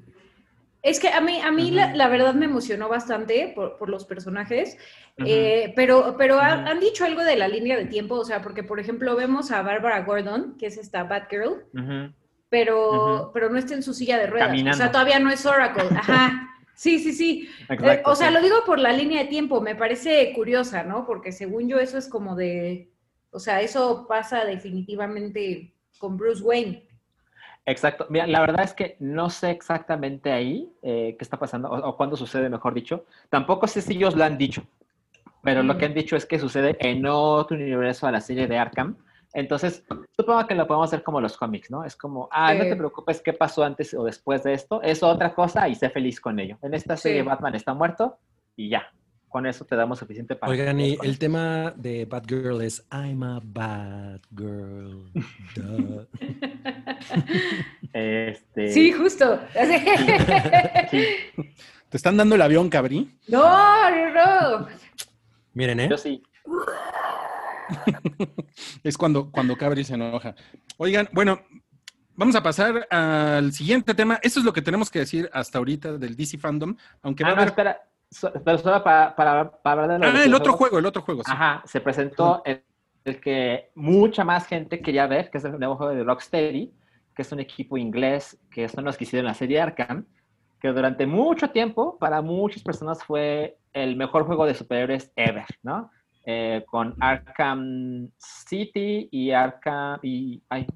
Es 0.82 1.00
que 1.00 1.10
a 1.10 1.20
mí, 1.20 1.40
a 1.42 1.52
mí 1.52 1.72
la, 1.72 1.94
la 1.94 2.08
verdad 2.08 2.34
me 2.34 2.46
emocionó 2.46 2.88
bastante 2.88 3.52
por, 3.54 3.78
por 3.78 3.90
los 3.90 4.06
personajes, 4.06 4.78
eh, 5.18 5.74
pero, 5.76 6.16
pero 6.18 6.40
han 6.40 6.80
dicho 6.80 7.04
algo 7.04 7.24
de 7.24 7.36
la 7.36 7.50
línea 7.50 7.78
de 7.78 7.86
tiempo, 7.86 8.16
o 8.16 8.24
sea, 8.24 8.42
porque 8.42 8.64
por 8.64 8.80
ejemplo 8.80 9.16
vemos 9.16 9.52
a 9.52 9.62
Barbara 9.62 10.04
Gordon, 10.04 10.56
que 10.58 10.68
es 10.68 10.78
esta 10.78 11.04
Batgirl, 11.04 11.66
pero, 12.48 13.32
pero 13.34 13.50
no 13.50 13.58
está 13.58 13.74
en 13.74 13.84
su 13.84 13.94
silla 13.94 14.18
de 14.18 14.28
ruedas, 14.28 14.58
o 14.74 14.74
sea, 14.74 14.92
todavía 14.92 15.20
no 15.20 15.30
es 15.30 15.46
Oracle, 15.46 15.90
ajá. 15.96 16.46
Sí, 16.80 16.98
sí, 17.00 17.12
sí. 17.12 17.50
Eh, 17.68 18.02
o 18.06 18.16
sea, 18.16 18.30
sí. 18.30 18.34
lo 18.34 18.42
digo 18.42 18.64
por 18.66 18.80
la 18.80 18.94
línea 18.94 19.24
de 19.24 19.28
tiempo, 19.28 19.60
me 19.60 19.76
parece 19.76 20.32
curiosa, 20.34 20.84
¿no? 20.84 21.06
Porque 21.06 21.34
según 21.34 21.68
yo 21.68 21.78
eso 21.78 21.98
es 21.98 22.08
como 22.08 22.38
de, 22.38 22.90
o 23.32 23.40
sea, 23.40 23.62
eso 23.62 24.06
pasa 24.08 24.46
definitivamente 24.46 25.74
con 25.98 26.16
Bruce 26.16 26.42
Wayne. 26.42 26.88
Exacto. 27.70 28.08
Mira, 28.10 28.26
la 28.28 28.40
verdad 28.42 28.64
es 28.64 28.74
que 28.74 28.96
no 29.00 29.30
sé 29.30 29.52
exactamente 29.52 30.32
ahí 30.32 30.72
eh, 30.82 31.16
qué 31.18 31.24
está 31.24 31.38
pasando 31.38 31.70
o, 31.70 31.90
o 31.90 31.96
cuándo 31.98 32.16
sucede, 32.16 32.50
mejor 32.50 32.74
dicho. 32.74 33.06
Tampoco 33.30 33.68
sé 33.68 33.82
si 33.82 33.94
ellos 33.94 34.16
lo 34.16 34.24
han 34.24 34.38
dicho, 34.38 34.64
pero 35.44 35.62
lo 35.64 35.74
Mm. 35.74 35.78
que 35.78 35.86
han 35.86 35.94
dicho 35.94 36.16
es 36.16 36.26
que 36.26 36.40
sucede 36.40 36.76
en 36.80 37.06
otro 37.06 37.56
universo 37.56 38.08
a 38.08 38.12
la 38.12 38.22
serie 38.22 38.48
de 38.48 38.58
Arkham. 38.58 38.98
Entonces, 39.34 39.84
supongo 40.18 40.48
que 40.48 40.56
lo 40.56 40.66
podemos 40.66 40.88
hacer 40.90 41.04
como 41.04 41.22
los 41.22 41.38
cómics, 41.38 41.70
¿no? 41.70 41.84
Es 41.86 41.96
como, 41.96 42.28
ah, 42.32 42.52
no 42.56 42.64
te 42.64 42.76
preocupes 42.76 43.22
qué 43.22 43.34
pasó 43.34 43.64
antes 43.64 43.94
o 43.94 44.04
después 44.04 44.42
de 44.44 44.54
esto, 44.54 44.82
es 44.82 45.04
otra 45.04 45.36
cosa 45.36 45.70
y 45.70 45.76
sé 45.76 45.92
feliz 45.92 46.20
con 46.20 46.40
ello. 46.40 46.58
En 46.64 46.74
esta 46.74 46.98
serie 46.98 47.22
Sí. 47.22 47.28
Batman 47.28 47.54
está 47.54 47.76
muerto 47.76 48.18
y 48.56 48.70
ya. 48.70 48.88
Con 49.30 49.46
eso 49.46 49.64
te 49.64 49.76
damos 49.76 50.00
suficiente 50.00 50.36
para... 50.36 50.52
Oigan, 50.52 50.80
y 50.80 50.94
el 51.04 51.12
eso. 51.12 51.20
tema 51.20 51.72
de 51.78 52.06
Batgirl 52.06 52.62
es 52.64 52.84
I'm 52.92 53.22
a 53.24 53.40
bad 53.44 54.20
girl. 54.36 55.12
duh". 55.56 56.08
Este... 57.94 58.72
Sí, 58.72 58.92
justo. 58.92 59.40
sí. 60.92 61.04
¿Te 61.90 61.98
están 61.98 62.18
dando 62.18 62.36
el 62.36 62.42
avión, 62.42 62.70
cabrí? 62.70 63.18
No, 63.28 63.90
no, 63.92 64.60
no. 64.62 64.68
Miren, 65.54 65.80
¿eh? 65.80 65.88
Yo 65.90 65.98
sí. 65.98 66.22
Es 68.84 68.98
cuando, 68.98 69.32
cuando 69.32 69.56
Cabri 69.56 69.84
se 69.84 69.94
enoja. 69.96 70.36
Oigan, 70.78 71.08
bueno, 71.12 71.42
vamos 72.16 72.36
a 72.36 72.44
pasar 72.44 72.88
al 72.90 73.52
siguiente 73.54 73.94
tema. 73.94 74.20
Eso 74.24 74.40
es 74.40 74.46
lo 74.46 74.54
que 74.54 74.62
tenemos 74.62 74.90
que 74.90 75.00
decir 75.00 75.30
hasta 75.34 75.58
ahorita 75.60 75.98
del 75.98 76.16
DC 76.16 76.38
Fandom, 76.38 76.76
aunque 77.02 77.24
va 77.24 77.30
Ah, 77.30 77.34
a 77.34 77.36
no, 77.36 77.42
haber... 77.42 77.50
espera. 77.52 77.82
So- 78.12 78.32
pero 78.44 78.58
solo 78.58 78.84
para, 78.84 79.16
para, 79.16 79.52
para 79.52 79.84
hablar 79.84 80.00
de 80.00 80.06
lo 80.08 80.18
Ah, 80.18 80.24
el 80.26 80.34
otro 80.34 80.54
juego, 80.54 80.80
el 80.80 80.86
otro 80.86 81.02
juego, 81.02 81.24
sí. 81.24 81.32
Ajá, 81.32 81.62
se 81.66 81.80
presentó 81.82 82.42
el, 82.46 82.64
el 83.06 83.22
que 83.22 83.70
mucha 83.76 84.24
más 84.24 84.48
gente 84.48 84.82
quería 84.82 85.06
ver, 85.08 85.30
que 85.30 85.38
es 85.38 85.46
el 85.46 85.60
nuevo 85.60 85.76
juego 85.76 85.94
de 85.94 86.04
Rocksteady, 86.04 86.74
que 87.16 87.22
es 87.22 87.32
un 87.32 87.40
equipo 87.40 87.78
inglés 87.78 88.40
que 88.52 88.68
son 88.68 88.86
los 88.86 88.98
que 88.98 89.04
hicieron 89.04 89.28
la 89.28 89.34
serie 89.34 89.62
Arkham, 89.62 90.06
que 90.60 90.70
durante 90.70 91.06
mucho 91.06 91.50
tiempo, 91.52 91.98
para 92.00 92.22
muchas 92.22 92.64
personas, 92.64 93.04
fue 93.04 93.58
el 93.74 93.96
mejor 93.96 94.26
juego 94.26 94.46
de 94.46 94.56
superhéroes 94.56 95.12
ever, 95.16 95.46
¿no? 95.64 95.92
Eh, 96.26 96.64
con 96.68 96.96
Arkham 97.00 98.10
City 98.18 99.08
y 99.12 99.32
Arkham... 99.32 100.00
Y, 100.02 100.42
ay, 100.50 100.68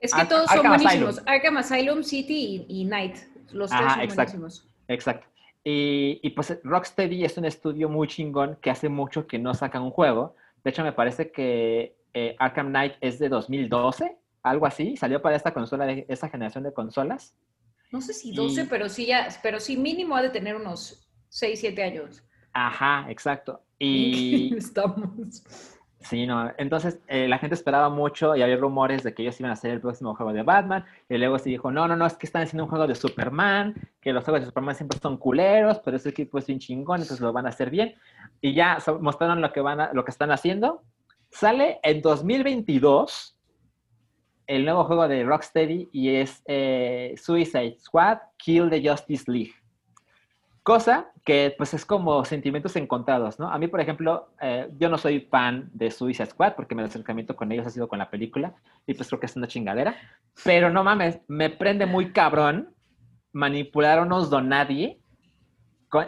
Es 0.00 0.14
que 0.14 0.20
Ar- 0.20 0.28
todos 0.28 0.46
son 0.48 0.58
Arkham 0.58 0.72
buenísimos. 0.76 1.18
Asylum. 1.18 1.28
Arkham 1.34 1.56
Asylum, 1.56 2.02
City 2.02 2.66
y, 2.68 2.80
y 2.82 2.84
Night. 2.84 3.16
Los 3.52 3.70
tres 3.70 3.80
Ajá, 3.82 3.94
son 3.94 4.00
exacto. 4.02 4.32
buenísimos. 4.38 4.68
Exacto. 4.88 5.26
Y, 5.68 6.20
y, 6.22 6.30
pues 6.30 6.60
Rocksteady 6.62 7.24
es 7.24 7.36
un 7.38 7.44
estudio 7.44 7.88
muy 7.88 8.06
chingón 8.06 8.56
que 8.62 8.70
hace 8.70 8.88
mucho 8.88 9.26
que 9.26 9.36
no 9.40 9.52
sacan 9.52 9.82
un 9.82 9.90
juego. 9.90 10.36
De 10.62 10.70
hecho, 10.70 10.84
me 10.84 10.92
parece 10.92 11.32
que 11.32 11.96
eh, 12.14 12.36
Arkham 12.38 12.68
Knight 12.68 12.92
es 13.00 13.18
de 13.18 13.28
2012, 13.28 14.16
algo 14.44 14.64
así. 14.66 14.96
Salió 14.96 15.20
para 15.20 15.34
esta 15.34 15.52
consola, 15.52 15.86
de 15.86 16.06
esta 16.08 16.28
generación 16.28 16.62
de 16.62 16.72
consolas. 16.72 17.34
No 17.90 18.00
sé 18.00 18.12
si 18.14 18.30
Y- 18.30 18.36
12, 18.36 18.66
pero 18.66 18.88
sí 18.88 19.06
ya, 19.06 19.26
pero 19.42 19.58
sí 19.58 19.76
mínimo 19.76 20.14
ha 20.14 20.22
de 20.22 20.30
tener 20.30 20.54
unos 20.54 21.04
6, 21.30 21.58
7 21.58 21.82
años. 21.82 22.22
Ajá, 22.52 23.10
exacto. 23.10 23.60
Y 23.80 24.54
Estamos. 24.56 25.42
Sí, 26.08 26.26
no. 26.26 26.50
Entonces, 26.58 27.00
eh, 27.08 27.28
la 27.28 27.38
gente 27.38 27.54
esperaba 27.54 27.88
mucho 27.88 28.34
y 28.36 28.42
había 28.42 28.56
rumores 28.56 29.02
de 29.02 29.14
que 29.14 29.22
ellos 29.22 29.38
iban 29.40 29.50
a 29.50 29.54
hacer 29.54 29.70
el 29.72 29.80
próximo 29.80 30.14
juego 30.14 30.32
de 30.32 30.42
Batman. 30.42 30.84
Y 31.08 31.16
luego 31.18 31.38
se 31.38 31.50
dijo, 31.50 31.70
no, 31.70 31.86
no, 31.88 31.96
no, 31.96 32.06
es 32.06 32.14
que 32.16 32.26
están 32.26 32.42
haciendo 32.42 32.64
un 32.64 32.70
juego 32.70 32.86
de 32.86 32.94
Superman, 32.94 33.74
que 34.00 34.12
los 34.12 34.24
juegos 34.24 34.40
de 34.40 34.46
Superman 34.46 34.74
siempre 34.74 34.98
son 34.98 35.16
culeros, 35.16 35.80
pero 35.84 35.96
ese 35.96 36.08
equipo 36.10 36.38
es 36.38 36.46
bien 36.46 36.58
chingón, 36.58 37.00
entonces 37.02 37.20
lo 37.20 37.32
van 37.32 37.46
a 37.46 37.50
hacer 37.50 37.70
bien. 37.70 37.94
Y 38.40 38.54
ya 38.54 38.78
mostraron 39.00 39.40
lo 39.40 39.52
que, 39.52 39.60
van 39.60 39.80
a- 39.80 39.92
lo 39.92 40.04
que 40.04 40.10
están 40.10 40.30
haciendo. 40.30 40.82
Sale 41.30 41.80
en 41.82 42.00
2022 42.02 43.36
el 44.46 44.64
nuevo 44.64 44.84
juego 44.84 45.08
de 45.08 45.24
Rocksteady 45.24 45.88
y 45.92 46.10
es 46.16 46.42
eh, 46.46 47.14
Suicide 47.16 47.76
Squad 47.80 48.18
Kill 48.36 48.70
the 48.70 48.88
Justice 48.88 49.30
League. 49.30 49.52
Cosa 50.66 51.12
que 51.24 51.54
pues 51.56 51.74
es 51.74 51.86
como 51.86 52.24
sentimientos 52.24 52.74
encontrados, 52.74 53.38
¿no? 53.38 53.48
A 53.52 53.56
mí, 53.56 53.68
por 53.68 53.80
ejemplo, 53.80 54.30
eh, 54.42 54.68
yo 54.76 54.88
no 54.88 54.98
soy 54.98 55.20
fan 55.20 55.70
de 55.72 55.92
Suicide 55.92 56.26
Squad 56.26 56.54
porque 56.56 56.74
mi 56.74 56.82
acercamiento 56.82 57.36
con 57.36 57.52
ellos 57.52 57.68
ha 57.68 57.70
sido 57.70 57.86
con 57.86 58.00
la 58.00 58.10
película 58.10 58.52
y 58.84 58.94
pues 58.94 59.06
creo 59.06 59.20
que 59.20 59.26
es 59.26 59.36
una 59.36 59.46
chingadera. 59.46 59.94
Pero 60.42 60.68
no 60.68 60.82
mames, 60.82 61.20
me 61.28 61.50
prende 61.50 61.86
muy 61.86 62.10
cabrón 62.10 62.74
manipular 63.32 64.00
a 64.00 64.02
unos 64.02 64.28
donadie 64.28 64.98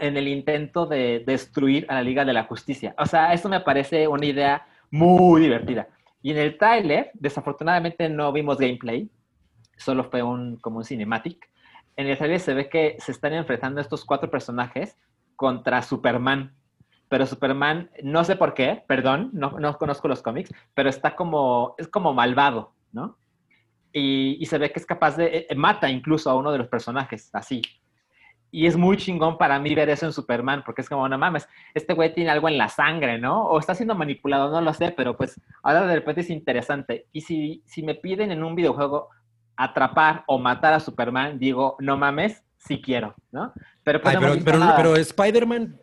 en 0.01 0.17
el 0.17 0.27
intento 0.27 0.87
de 0.87 1.23
destruir 1.25 1.87
a 1.89 1.95
la 1.95 2.03
Liga 2.03 2.25
de 2.25 2.33
la 2.33 2.43
Justicia. 2.43 2.97
O 2.99 3.07
sea, 3.07 3.33
eso 3.33 3.49
me 3.49 3.61
parece 3.61 4.09
una 4.09 4.27
idea 4.27 4.67
muy 4.91 5.41
divertida. 5.41 5.87
Y 6.21 6.33
en 6.33 6.39
el 6.39 6.59
tráiler, 6.59 7.13
desafortunadamente 7.15 8.09
no 8.09 8.33
vimos 8.33 8.59
gameplay, 8.59 9.09
solo 9.77 10.03
fue 10.03 10.25
un, 10.25 10.57
como 10.57 10.79
un 10.79 10.85
cinematic. 10.85 11.49
En 11.99 12.07
el 12.07 12.17
tráiler 12.17 12.39
se 12.39 12.55
ve 12.55 12.69
que 12.69 12.97
se 13.01 13.11
están 13.11 13.33
enfrentando 13.33 13.81
estos 13.81 14.05
cuatro 14.05 14.31
personajes 14.31 14.97
contra 15.35 15.83
Superman. 15.83 16.55
Pero 17.09 17.27
Superman, 17.27 17.91
no 18.05 18.23
sé 18.23 18.37
por 18.37 18.55
qué, 18.55 18.85
perdón, 18.87 19.31
no, 19.33 19.59
no 19.59 19.77
conozco 19.79 20.07
los 20.07 20.23
cómics, 20.23 20.55
pero 20.75 20.91
está 20.91 21.17
como, 21.17 21.75
es 21.77 21.89
como 21.89 22.15
malvado, 22.15 22.73
¿no? 22.93 23.19
Y, 23.93 24.37
y 24.39 24.47
se 24.47 24.59
ve 24.59 24.71
que 24.71 24.79
es 24.79 24.87
capaz 24.87 25.17
de, 25.17 25.49
eh, 25.51 25.55
mata 25.57 25.91
incluso 25.91 26.31
a 26.31 26.37
uno 26.37 26.53
de 26.53 26.59
los 26.59 26.69
personajes, 26.69 27.31
así. 27.33 27.63
Y 28.53 28.67
es 28.67 28.77
muy 28.77 28.97
chingón 28.97 29.37
para 29.37 29.59
mí 29.59 29.75
ver 29.75 29.91
eso 29.91 30.07
en 30.07 30.13
Superman, 30.13 30.63
porque 30.65 30.83
es 30.83 30.89
como, 30.89 31.09
no 31.09 31.19
mames, 31.19 31.49
este 31.75 31.95
güey 31.95 32.15
tiene 32.15 32.31
algo 32.31 32.49
en 32.49 32.59
la 32.59 32.69
sangre, 32.69 33.19
¿no? 33.19 33.43
O 33.43 33.59
está 33.59 33.75
siendo 33.75 33.97
manipulado, 33.97 34.53
no 34.53 34.61
lo 34.61 34.73
sé, 34.73 34.93
pero 34.97 35.17
pues 35.17 35.41
ahora 35.65 35.85
de 35.85 35.97
repente 35.97 36.21
es 36.21 36.31
interesante. 36.31 37.09
Y 37.13 37.23
si, 37.23 37.61
si 37.67 37.83
me 37.83 37.97
piden 37.97 38.31
en 38.31 38.45
un 38.45 38.55
videojuego 38.55 39.09
atrapar 39.59 40.25
o 40.27 40.39
matar 40.39 40.73
a 40.73 40.81
Superman, 40.81 41.39
digo, 41.39 41.77
no 41.81 41.97
mames, 41.99 42.43
sí 42.57 42.81
quiero, 42.81 43.15
¿no? 43.33 43.53
Pero 43.85 44.01
pues 44.01 44.15
Ay, 44.15 44.21
no 44.23 44.33
pero, 44.33 44.45
pero, 44.45 44.73
pero 44.77 44.97
Spider-Man, 44.97 45.81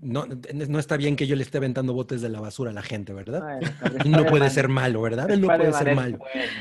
no, 0.00 0.24
no 0.52 0.78
está 0.78 0.96
bien 0.96 1.16
que 1.16 1.26
yo 1.26 1.34
le 1.34 1.42
esté 1.42 1.58
aventando 1.58 1.92
botes 1.92 2.22
de 2.22 2.28
la 2.28 2.40
basura 2.40 2.70
a 2.70 2.74
la 2.74 2.82
gente, 2.82 3.12
¿verdad? 3.12 3.40
Bueno, 3.42 3.70
pero 3.80 3.96
Él 4.04 4.10
no 4.12 4.24
puede 4.26 4.48
ser 4.50 4.68
malo, 4.68 5.02
¿verdad? 5.02 5.28
Él 5.30 5.40
no 5.40 5.48
puede 5.48 5.72
ser 5.72 5.94
malo. 5.96 6.18
bueno. 6.18 6.52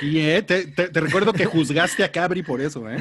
Y 0.00 0.20
eh, 0.20 0.42
te, 0.42 0.66
te- 0.68 0.88
te 0.88 1.00
recuerdo 1.00 1.32
que 1.34 1.44
juzgaste 1.44 2.02
a 2.02 2.10
Cabri 2.10 2.42
por 2.42 2.60
eso, 2.62 2.88
¿eh? 2.88 2.96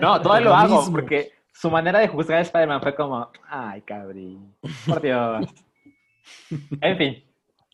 No, 0.00 0.20
todo 0.20 0.34
lo 0.38 0.44
lo 0.50 0.54
hago, 0.54 0.76
mismo. 0.80 0.92
porque 0.92 1.32
su 1.52 1.70
manera 1.70 1.98
de 2.00 2.08
juzgar 2.08 2.38
a 2.38 2.42
Spider-Man 2.42 2.82
fue 2.82 2.94
como, 2.94 3.30
ay, 3.48 3.80
cabrón, 3.82 4.54
por 4.86 5.00
Dios. 5.00 5.46
En 6.80 6.96
fin, 6.98 7.24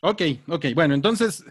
Ok, 0.02 0.22
ok. 0.48 0.66
Bueno, 0.74 0.94
entonces, 0.94 1.44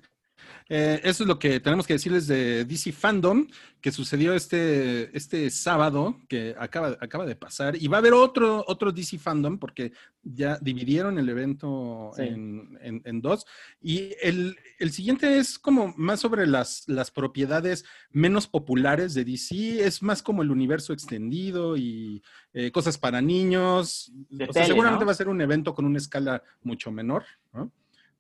eh, 0.70 1.02
eso 1.04 1.24
es 1.24 1.28
lo 1.28 1.40
que 1.40 1.60
tenemos 1.60 1.88
que 1.88 1.94
decirles 1.94 2.28
de 2.28 2.64
DC 2.64 2.92
Fandom, 2.92 3.48
que 3.82 3.92
sucedió 3.92 4.34
este, 4.34 5.16
este 5.18 5.50
sábado, 5.50 6.18
que 6.28 6.54
acaba, 6.60 6.98
acaba 7.00 7.26
de 7.26 7.36
pasar. 7.36 7.76
Y 7.82 7.88
va 7.88 7.98
a 7.98 8.00
haber 8.02 8.14
otro, 8.14 8.64
otro 8.68 8.92
DC 8.92 9.18
Fandom, 9.18 9.58
porque 9.58 9.94
ya 10.22 10.58
dividieron 10.62 11.18
el 11.18 11.28
evento 11.30 12.12
Sí. 12.16 12.24
en, 12.24 12.78
en- 12.82 13.02
en 13.06 13.22
dos. 13.22 13.46
Y 13.82 14.14
el, 14.22 14.58
el 14.80 14.92
siguiente 14.92 15.38
es 15.40 15.58
como 15.58 15.94
más 15.98 16.20
sobre 16.20 16.46
las, 16.46 16.84
las 16.88 17.10
propiedades 17.10 17.86
menos 18.12 18.48
populares 18.48 19.14
de 19.14 19.24
DC. 19.26 19.84
Es 19.86 20.04
más 20.04 20.22
como 20.22 20.42
el 20.44 20.52
universo 20.52 20.94
extendido 20.94 21.78
y 21.78 22.22
eh, 22.54 22.72
cosas 22.72 22.98
para 22.98 23.22
niños. 23.22 24.12
De 24.30 24.44
O 24.44 24.54
sea, 24.54 24.64
tele, 24.64 24.68
seguramente 24.68 25.04
¿no? 25.04 25.08
va 25.08 25.12
a 25.14 25.16
ser 25.16 25.30
un 25.30 25.42
evento 25.42 25.74
con 25.74 25.86
una 25.86 25.98
escala 25.98 26.44
mucho 26.62 26.92
menor, 26.92 27.24
¿no? 27.54 27.72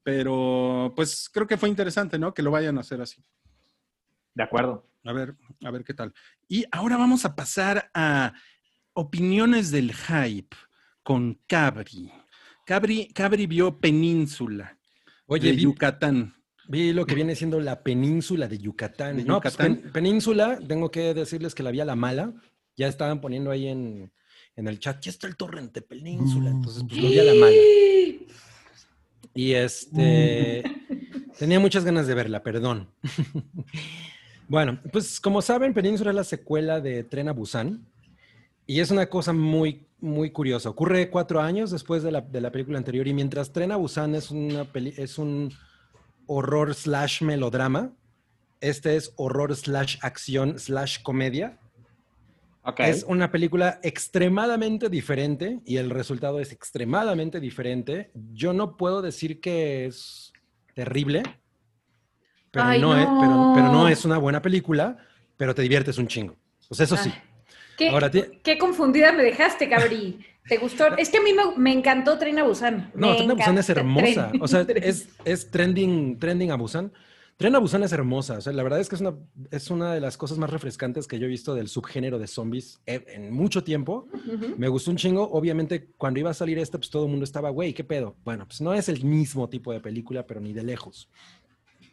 Pero 0.03 0.93
pues 0.95 1.29
creo 1.31 1.45
que 1.47 1.57
fue 1.57 1.69
interesante, 1.69 2.17
¿no? 2.17 2.33
Que 2.33 2.41
lo 2.41 2.51
vayan 2.51 2.77
a 2.77 2.81
hacer 2.81 3.01
así. 3.01 3.23
de 4.33 4.43
acuerdo. 4.43 4.87
A 5.05 5.13
ver, 5.13 5.35
a 5.63 5.71
ver 5.71 5.83
qué 5.83 5.93
tal. 5.93 6.13
Y 6.47 6.65
ahora 6.71 6.97
vamos 6.97 7.23
a 7.25 7.35
pasar 7.35 7.89
a 7.93 8.33
opiniones 8.93 9.71
del 9.71 9.93
hype 9.93 10.55
con 11.03 11.39
Cabri. 11.47 12.11
Cabri, 12.65 13.07
Cabri 13.13 13.47
vio 13.47 13.79
Península 13.79 14.77
Oye, 15.25 15.49
de 15.49 15.55
vi, 15.55 15.63
Yucatán. 15.63 16.35
vi 16.67 16.91
lo 16.93 17.05
que 17.05 17.15
viene 17.15 17.35
siendo 17.35 17.59
la 17.59 17.81
península 17.81 18.47
de 18.47 18.57
Yucatán. 18.59 19.17
De 19.17 19.23
No, 19.23 19.39
pues, 19.41 19.53
Yucatán. 19.53 19.77
pen- 19.81 19.91
península, 19.91 20.59
tengo 20.67 20.91
que 20.91 21.13
decirles 21.13 21.55
que 21.55 21.63
la 21.63 21.71
vi 21.71 21.79
a 21.79 21.85
la 21.85 21.95
mala. 21.95 22.33
Ya 22.75 22.87
estaban 22.87 23.21
poniendo 23.21 23.51
ahí 23.51 23.67
en, 23.67 24.11
en 24.55 24.67
el 24.67 24.79
chat, 24.79 25.01
ya 25.03 25.11
está 25.11 25.27
el 25.27 25.35
torrente 25.37 25.81
península. 25.81 26.49
Entonces, 26.51 26.83
pues 26.87 27.01
lo 27.01 27.09
vi 27.09 27.19
a 27.19 27.23
la 27.23 27.33
mala. 27.35 27.55
Y 29.33 29.53
este, 29.53 30.63
tenía 31.37 31.59
muchas 31.59 31.85
ganas 31.85 32.07
de 32.07 32.13
verla, 32.15 32.43
perdón. 32.43 32.89
bueno, 34.47 34.79
pues 34.91 35.19
como 35.19 35.41
saben, 35.41 35.73
Península 35.73 36.09
es 36.11 36.15
la 36.15 36.23
secuela 36.23 36.81
de 36.81 37.03
Tren 37.03 37.29
a 37.29 37.33
Busan. 37.33 37.85
Y 38.65 38.81
es 38.81 38.91
una 38.91 39.07
cosa 39.07 39.33
muy, 39.33 39.87
muy 39.99 40.29
curiosa. 40.31 40.69
Ocurre 40.69 41.09
cuatro 41.09 41.41
años 41.41 41.71
después 41.71 42.03
de 42.03 42.11
la, 42.11 42.21
de 42.21 42.41
la 42.41 42.51
película 42.51 42.77
anterior. 42.77 43.07
Y 43.07 43.13
mientras 43.13 43.51
Tren 43.51 43.71
a 43.71 43.77
Busan 43.77 44.13
es, 44.15 44.29
una 44.29 44.65
peli- 44.65 44.93
es 44.97 45.17
un 45.17 45.51
horror 46.27 46.75
slash 46.75 47.23
melodrama, 47.23 47.91
este 48.61 48.95
es 48.95 49.13
horror 49.15 49.55
slash 49.55 49.97
acción 50.01 50.59
slash 50.59 51.01
comedia. 51.01 51.57
Es 52.77 53.03
una 53.07 53.31
película 53.31 53.79
extremadamente 53.83 54.89
diferente 54.89 55.59
y 55.65 55.77
el 55.77 55.89
resultado 55.89 56.39
es 56.39 56.51
extremadamente 56.51 57.39
diferente. 57.39 58.11
Yo 58.33 58.53
no 58.53 58.77
puedo 58.77 59.01
decir 59.01 59.39
que 59.39 59.85
es 59.85 60.31
terrible, 60.75 61.23
pero, 62.51 62.65
Ay, 62.65 62.81
no, 62.81 62.95
es- 62.97 63.07
no. 63.07 63.19
pero, 63.21 63.51
pero 63.55 63.71
no 63.71 63.87
es 63.87 64.05
una 64.05 64.17
buena 64.17 64.41
película, 64.41 64.97
pero 65.37 65.55
te 65.55 65.61
diviertes 65.61 65.97
un 65.97 66.07
chingo. 66.07 66.35
Pues 66.67 66.79
eso 66.81 66.95
sí. 66.97 67.11
Ay, 67.13 67.21
¿Qué, 67.77 67.89
Ahora 67.89 68.11
qué 68.11 68.57
confundida 68.57 69.13
me 69.13 69.23
dejaste, 69.23 69.69
Cabri. 69.69 70.19
¿Te 70.47 70.57
gustó? 70.57 70.85
Es 70.97 71.09
que 71.09 71.19
a 71.19 71.21
mí 71.21 71.31
me, 71.33 71.43
me 71.57 71.71
encantó 71.71 72.17
Tren 72.17 72.37
a 72.39 72.43
Busan. 72.43 72.91
No, 72.93 73.11
Me 73.11 73.15
Tren 73.15 73.31
a 73.31 73.33
Busan 73.35 73.57
es 73.57 73.69
hermosa. 73.69 74.31
Tren- 74.31 74.41
O 74.41 74.47
sea, 74.47 74.61
es 75.25 75.49
trending, 75.51 76.19
trending 76.19 76.51
a 76.51 76.55
Busan. 76.55 76.91
Tren 77.39 77.55
a 77.55 77.59
Busan 77.59 77.83
es 77.83 77.93
hermosa. 77.93 78.39
O 78.39 78.41
sea, 78.41 78.51
la 78.51 78.63
verdad 78.63 78.81
es 78.81 78.89
que 78.89 78.95
es 78.95 79.01
una, 79.01 79.15
es 79.49 79.71
una 79.71 79.93
de 79.93 80.01
las 80.01 80.17
cosas 80.17 80.37
más 80.37 80.49
refrescantes 80.49 81.07
que 81.07 81.19
yo 81.19 81.25
he 81.25 81.29
visto 81.29 81.55
del 81.55 81.69
subgénero 81.69 82.19
de 82.19 82.27
zombies 82.27 82.81
eh, 82.85 83.01
en 83.07 83.31
mucho 83.31 83.63
tiempo. 83.63 84.09
Ujú. 84.11 84.55
Me 84.57 84.67
gustó 84.67 84.91
un 84.91 84.97
chingo. 84.97 85.23
Obviamente, 85.31 85.87
cuando 85.95 86.19
iba 86.19 86.31
a 86.31 86.33
salir 86.33 86.59
este, 86.59 86.77
pues 86.77 86.89
todo 86.89 87.05
el 87.05 87.11
mundo 87.11 87.23
estaba, 87.23 87.49
güey, 87.49 87.73
¿qué 87.73 87.85
pedo? 87.85 88.17
Bueno, 88.25 88.45
pues 88.45 88.59
no 88.59 88.73
es 88.73 88.89
el 88.89 89.05
mismo 89.05 89.47
tipo 89.47 89.71
de 89.71 89.79
película, 89.79 90.27
pero 90.27 90.41
ni 90.41 90.51
de 90.51 90.63
lejos. 90.63 91.07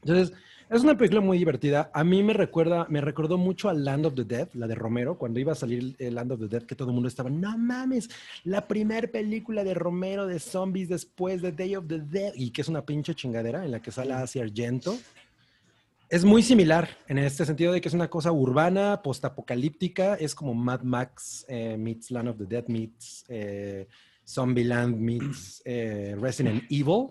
Entonces, 0.01 0.37
es 0.69 0.83
una 0.83 0.99
película 0.99 1.21
muy 1.21 1.39
divertida. 1.39 1.93
A 1.95 2.03
mí 2.03 2.25
me 2.25 2.33
recuerda, 2.33 2.89
me 2.89 3.01
recordó 3.01 3.39
mucho 3.39 3.69
a 3.69 3.73
Land 3.73 4.07
of 4.07 4.15
the 4.17 4.25
Dead, 4.25 4.49
la 4.55 4.67
de 4.67 4.75
Romero, 4.75 5.17
cuando 5.17 5.39
iba 5.39 5.53
a 5.53 5.55
salir 5.55 5.95
el 6.01 6.17
Land 6.17 6.33
of 6.33 6.41
the 6.41 6.49
Dead, 6.49 6.65
que 6.65 6.75
todo 6.75 6.89
el 6.89 6.95
mundo 6.95 7.07
estaba, 7.07 7.31
no 7.31 7.57
mames, 7.57 8.11
la 8.43 8.67
primer 8.67 9.13
película 9.13 9.63
de 9.63 9.75
Romero 9.75 10.27
de 10.27 10.41
zombies 10.41 10.89
después 10.89 11.41
de 11.41 11.53
Day 11.53 11.77
of 11.77 11.87
the 11.87 12.01
Dead, 12.01 12.33
y 12.35 12.51
que 12.51 12.63
es 12.63 12.69
una 12.69 12.85
pinche 12.85 13.15
chingadera 13.15 13.65
en 13.65 13.71
la 13.71 13.81
que 13.81 13.93
sale 13.93 14.13
hacia 14.15 14.43
Argento. 14.43 14.99
Es 16.09 16.25
muy 16.25 16.43
similar 16.43 16.89
en 17.09 17.19
este 17.19 17.45
sentido 17.45 17.73
de 17.73 17.81
que 17.81 17.89
es 17.89 17.95
una 17.95 18.09
cosa 18.09 18.31
urbana, 18.31 19.03
postapocalíptica, 19.03 20.15
es 20.15 20.37
como 20.37 20.55
Mad 20.55 20.83
Max 20.83 21.45
eh, 21.49 21.77
meets 21.77 22.13
Land 22.13 22.29
of 22.29 22.39
the 22.39 22.47
Dead 22.47 22.65
meets 22.69 23.25
eh, 23.29 23.89
Zombieland 24.25 24.97
meets 24.97 25.63
eh, 25.65 26.17
Resident 26.21 26.63
Evil. 26.71 27.09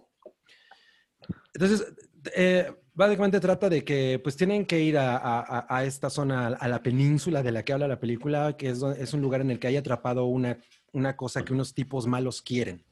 Entonces, 1.53 1.93
eh, 2.35 2.71
básicamente 2.93 3.41
trata 3.41 3.67
de 3.67 3.83
que 3.83 4.19
pues 4.23 4.37
tienen 4.37 4.65
que 4.65 4.79
ir 4.79 4.97
a, 4.97 5.83
esta 5.85 6.09
zona, 6.09 6.47
a 6.47 6.67
la 6.69 6.81
península 6.81 7.43
de 7.43 7.51
la 7.51 7.63
que 7.63 7.73
habla 7.73 7.89
la 7.89 7.99
película, 7.99 8.55
que 8.55 8.69
es, 8.69 8.81
es 8.81 9.13
un 9.13 9.21
lugar 9.21 9.41
en 9.41 9.51
el 9.51 9.59
que 9.59 9.67
hay 9.67 9.75
atrapado 9.75 10.25
una, 10.25 10.57
una 10.93 11.17
cosa 11.17 11.43
que 11.43 11.51
unos 11.51 11.73
tipos 11.73 12.07
malos 12.07 12.41
quieren. 12.41 12.85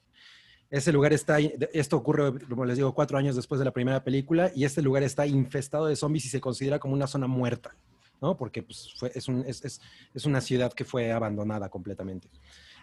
Ese 0.74 0.91
lugar 0.91 1.14
está, 1.14 1.38
esto 1.40 1.98
ocurre, 1.98 2.34
como 2.50 2.66
les 2.66 2.78
digo, 2.78 2.95
cuatro 2.95 3.16
años 3.20 3.36
después 3.36 3.60
de 3.60 3.66
la 3.66 3.72
primera 3.72 4.04
película, 4.04 4.52
y 4.56 4.66
este 4.66 4.82
lugar 4.82 5.04
está 5.04 5.28
infestado 5.28 5.86
de 5.86 5.95
zombies 5.95 6.26
y 6.26 6.30
se 6.30 6.41
considera 6.41 6.80
como 6.80 6.95
una 6.95 7.06
zona 7.06 7.28
muerta, 7.28 7.76
¿no? 8.20 8.36
Porque 8.36 8.64
pues, 8.64 8.91
fue- 8.98 9.12
es, 9.14 9.28
un- 9.28 9.44
es- 9.45 9.64
es- 9.64 9.80
es 10.16 10.26
una 10.26 10.41
ciudad 10.41 10.74
que 10.74 10.84
fue 10.84 11.12
abandonada 11.12 11.70
completamente. 11.70 12.28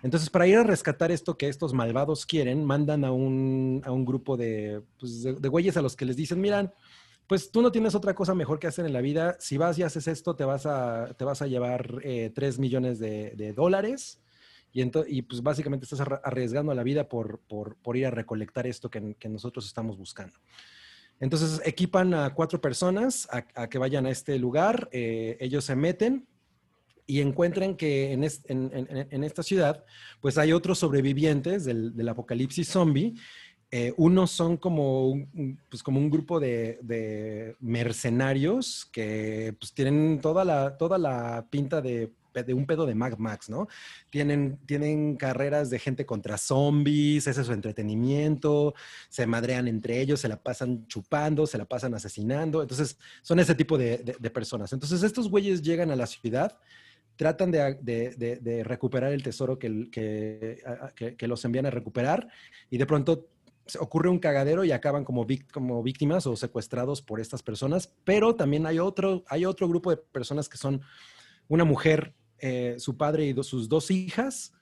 Entonces, 0.04 0.30
para 0.30 0.46
ir 0.46 0.56
a 0.56 0.62
rescatar 0.62 1.10
esto 1.10 1.36
que 1.36 1.48
estos 1.48 1.74
malvados 1.74 2.26
quieren, 2.26 2.64
mandan 2.64 3.04
a 3.04 3.10
un, 3.10 3.82
a 3.84 3.90
un 3.90 4.04
grupo 4.04 4.36
de, 4.36 4.82
pues, 5.00 5.24
de, 5.24 5.32
de 5.34 5.48
güeyes 5.48 5.76
a 5.76 5.82
los 5.82 5.96
que 5.96 6.04
les 6.04 6.14
dicen, 6.16 6.40
miran, 6.40 6.72
pues 7.26 7.50
tú 7.50 7.60
no 7.60 7.72
tienes 7.72 7.96
otra 7.96 8.14
cosa 8.14 8.34
mejor 8.36 8.60
que 8.60 8.68
hacer 8.68 8.86
en 8.86 8.92
la 8.92 9.00
vida. 9.00 9.36
Si 9.40 9.56
vas 9.58 9.76
y 9.78 9.82
haces 9.82 10.06
esto, 10.06 10.36
te 10.36 10.44
vas 10.44 10.64
a, 10.64 11.12
te 11.18 11.24
vas 11.24 11.42
a 11.42 11.48
llevar 11.48 12.00
eh, 12.04 12.30
3 12.34 12.58
millones 12.60 13.00
de, 13.00 13.32
de 13.36 13.52
dólares. 13.52 14.20
Y, 14.72 14.82
y 15.08 15.22
pues 15.22 15.42
básicamente 15.42 15.84
estás 15.84 16.00
arriesgando 16.00 16.72
la 16.74 16.82
vida 16.82 17.08
por, 17.08 17.40
por, 17.40 17.76
ir 17.96 18.06
a 18.06 18.10
recolectar 18.10 18.66
esto 18.66 18.88
que, 18.90 19.16
nosotros 19.28 19.66
estamos 19.66 19.98
buscando. 19.98 20.38
Entonces 21.18 21.60
equipan 21.64 22.14
a 22.14 22.32
cuatro 22.34 22.60
personas 22.60 23.28
a, 23.30 23.42
que 23.68 23.78
vayan 23.78 24.06
a 24.06 24.10
este 24.10 24.38
lugar. 24.38 24.88
eh, 24.92 25.36
ellos 25.40 25.64
se 25.64 25.76
meten 25.76 26.26
y 27.06 27.20
encuentran 27.20 27.74
que 27.76 28.12
en, 28.12 28.24
es- 28.24 28.42
en- 28.46 28.70
en- 28.72 29.08
en 29.10 29.24
esta 29.24 29.42
ciudad, 29.42 29.84
pues 30.20 30.38
hay 30.38 30.52
otros 30.52 30.78
sobrevivientes 30.78 31.64
del, 31.64 31.94
apocalipsis 32.08 32.68
zombie. 32.68 33.14
Eh, 33.72 33.92
unos 33.96 34.30
son 34.30 34.56
como 34.56 35.08
un- 35.10 35.60
pues 35.68 35.82
como 35.82 35.98
un 36.00 36.08
grupo 36.10 36.40
de, 36.40 36.78
de 36.82 37.56
mercenarios 37.60 38.86
que 38.92 39.54
pues 39.60 39.72
tienen 39.74 40.20
toda 40.20 40.44
la, 40.44 40.76
toda 40.76 40.98
la 40.98 41.46
pinta 41.50 41.80
de, 41.82 42.12
de 42.32 42.54
un 42.54 42.66
pedo 42.66 42.86
de 42.86 42.94
Mad 42.94 43.18
Max, 43.18 43.48
¿no? 43.50 43.68
Tienen, 44.10 44.58
tienen 44.66 45.16
carreras 45.16 45.70
de 45.70 45.78
gente 45.78 46.06
contra 46.06 46.38
zombies, 46.38 47.26
ese 47.26 47.40
es 47.40 47.46
su 47.46 47.52
entretenimiento, 47.52 48.74
se 49.08 49.26
madrean 49.26 49.68
entre 49.68 50.00
ellos, 50.00 50.20
se 50.20 50.28
la 50.28 50.42
pasan 50.42 50.86
chupando, 50.86 51.46
se 51.46 51.58
la 51.58 51.64
pasan 51.64 51.94
asesinando. 51.94 52.62
Entonces, 52.62 52.98
son 53.22 53.40
ese 53.40 53.54
tipo 53.54 53.76
de, 53.76 53.98
de- 53.98 54.30
personas. 54.30 54.72
Entonces, 54.72 55.02
estos 55.02 55.28
güeyes 55.28 55.60
llegan 55.60 55.90
a 55.90 55.96
la 55.96 56.06
ciudad, 56.06 56.56
tratan 57.16 57.50
de, 57.50 57.74
de- 57.80 58.64
recuperar 58.64 59.12
el 59.12 59.22
tesoro 59.22 59.58
que, 59.58 59.90
que, 59.90 61.16
que- 61.18 61.26
los 61.28 61.44
envían 61.44 61.66
a 61.66 61.70
recuperar 61.70 62.28
y 62.70 62.78
de 62.78 62.86
pronto 62.86 63.28
ocurre 63.78 64.08
un 64.08 64.18
cagadero 64.18 64.64
y 64.64 64.72
acaban 64.72 65.04
como, 65.04 65.26
como 65.52 65.82
víctimas 65.82 66.26
o 66.26 66.34
secuestrados 66.34 67.02
por 67.02 67.20
estas 67.20 67.42
personas, 67.42 67.92
pero 68.04 68.34
también 68.34 68.66
hay 68.66 68.78
otro, 68.78 69.22
hay 69.28 69.44
otro 69.44 69.68
grupo 69.68 69.90
de 69.90 69.96
personas 69.96 70.48
que 70.48 70.56
son 70.56 70.80
una 71.48 71.64
mujer, 71.64 72.14
eh, 72.40 72.74
su 72.78 72.96
padre 72.96 73.26
y 73.26 73.42
sus 73.42 73.68
dos 73.68 73.90
hijas, 73.90 74.52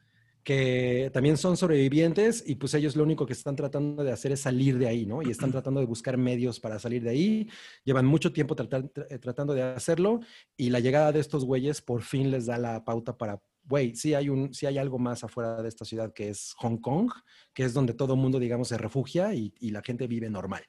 que 0.45 1.11
también 1.13 1.37
son 1.37 1.57
sobrevivientes 1.59 2.43
y 2.47 2.55
pues 2.55 2.73
ellos 2.73 2.97
lo 2.97 3.03
único 3.03 3.27
que 3.27 3.35
están 3.35 3.55
tratando 3.55 4.03
de 4.03 4.13
hacer 4.13 4.33
es 4.33 4.41
salir 4.41 4.79
de 4.79 4.87
ahí, 4.87 5.05
¿no? 5.05 5.21
Y 5.21 5.31
están 5.31 5.51
tratando 5.53 5.81
de 5.81 5.87
buscar 5.87 6.17
medios 6.17 6.59
para 6.59 6.79
salir 6.79 7.03
de 7.03 7.11
ahí. 7.11 7.49
Llevan 7.85 8.07
mucho 8.07 8.33
tiempo 8.33 8.57
tratar- 8.57 8.91
eh, 9.11 9.19
tratando 9.19 9.53
de 9.53 9.63
hacerlo 9.63 10.21
y 10.57 10.71
la 10.71 10.81
llegada 10.81 11.13
de 11.13 11.21
estos 11.21 11.45
güeyes 11.45 11.83
por 11.83 12.03
fin 12.03 12.31
les 12.31 12.47
da 12.47 12.57
la 12.57 12.85
pauta 12.85 13.19
para, 13.19 13.43
güey, 13.65 13.95
sí 13.95 14.15
hay, 14.15 14.31
un, 14.31 14.55
sí 14.55 14.65
hay 14.65 14.79
algo 14.79 14.99
más 14.99 15.23
afuera 15.23 15.61
de 15.63 15.69
esta 15.69 15.85
ciudad 15.85 16.15
que 16.15 16.31
es 16.31 16.55
Hong 16.59 16.79
Kong, 16.79 17.11
que 17.53 17.65
es 17.65 17.75
donde 17.75 17.93
todo 17.93 18.15
el 18.15 18.21
mundo, 18.21 18.39
digamos, 18.39 18.69
se 18.69 18.79
refugia 18.79 19.35
y, 19.35 19.53
y 19.61 19.71
la 19.71 19.83
gente 19.83 20.07
vive 20.07 20.31
normal. 20.31 20.63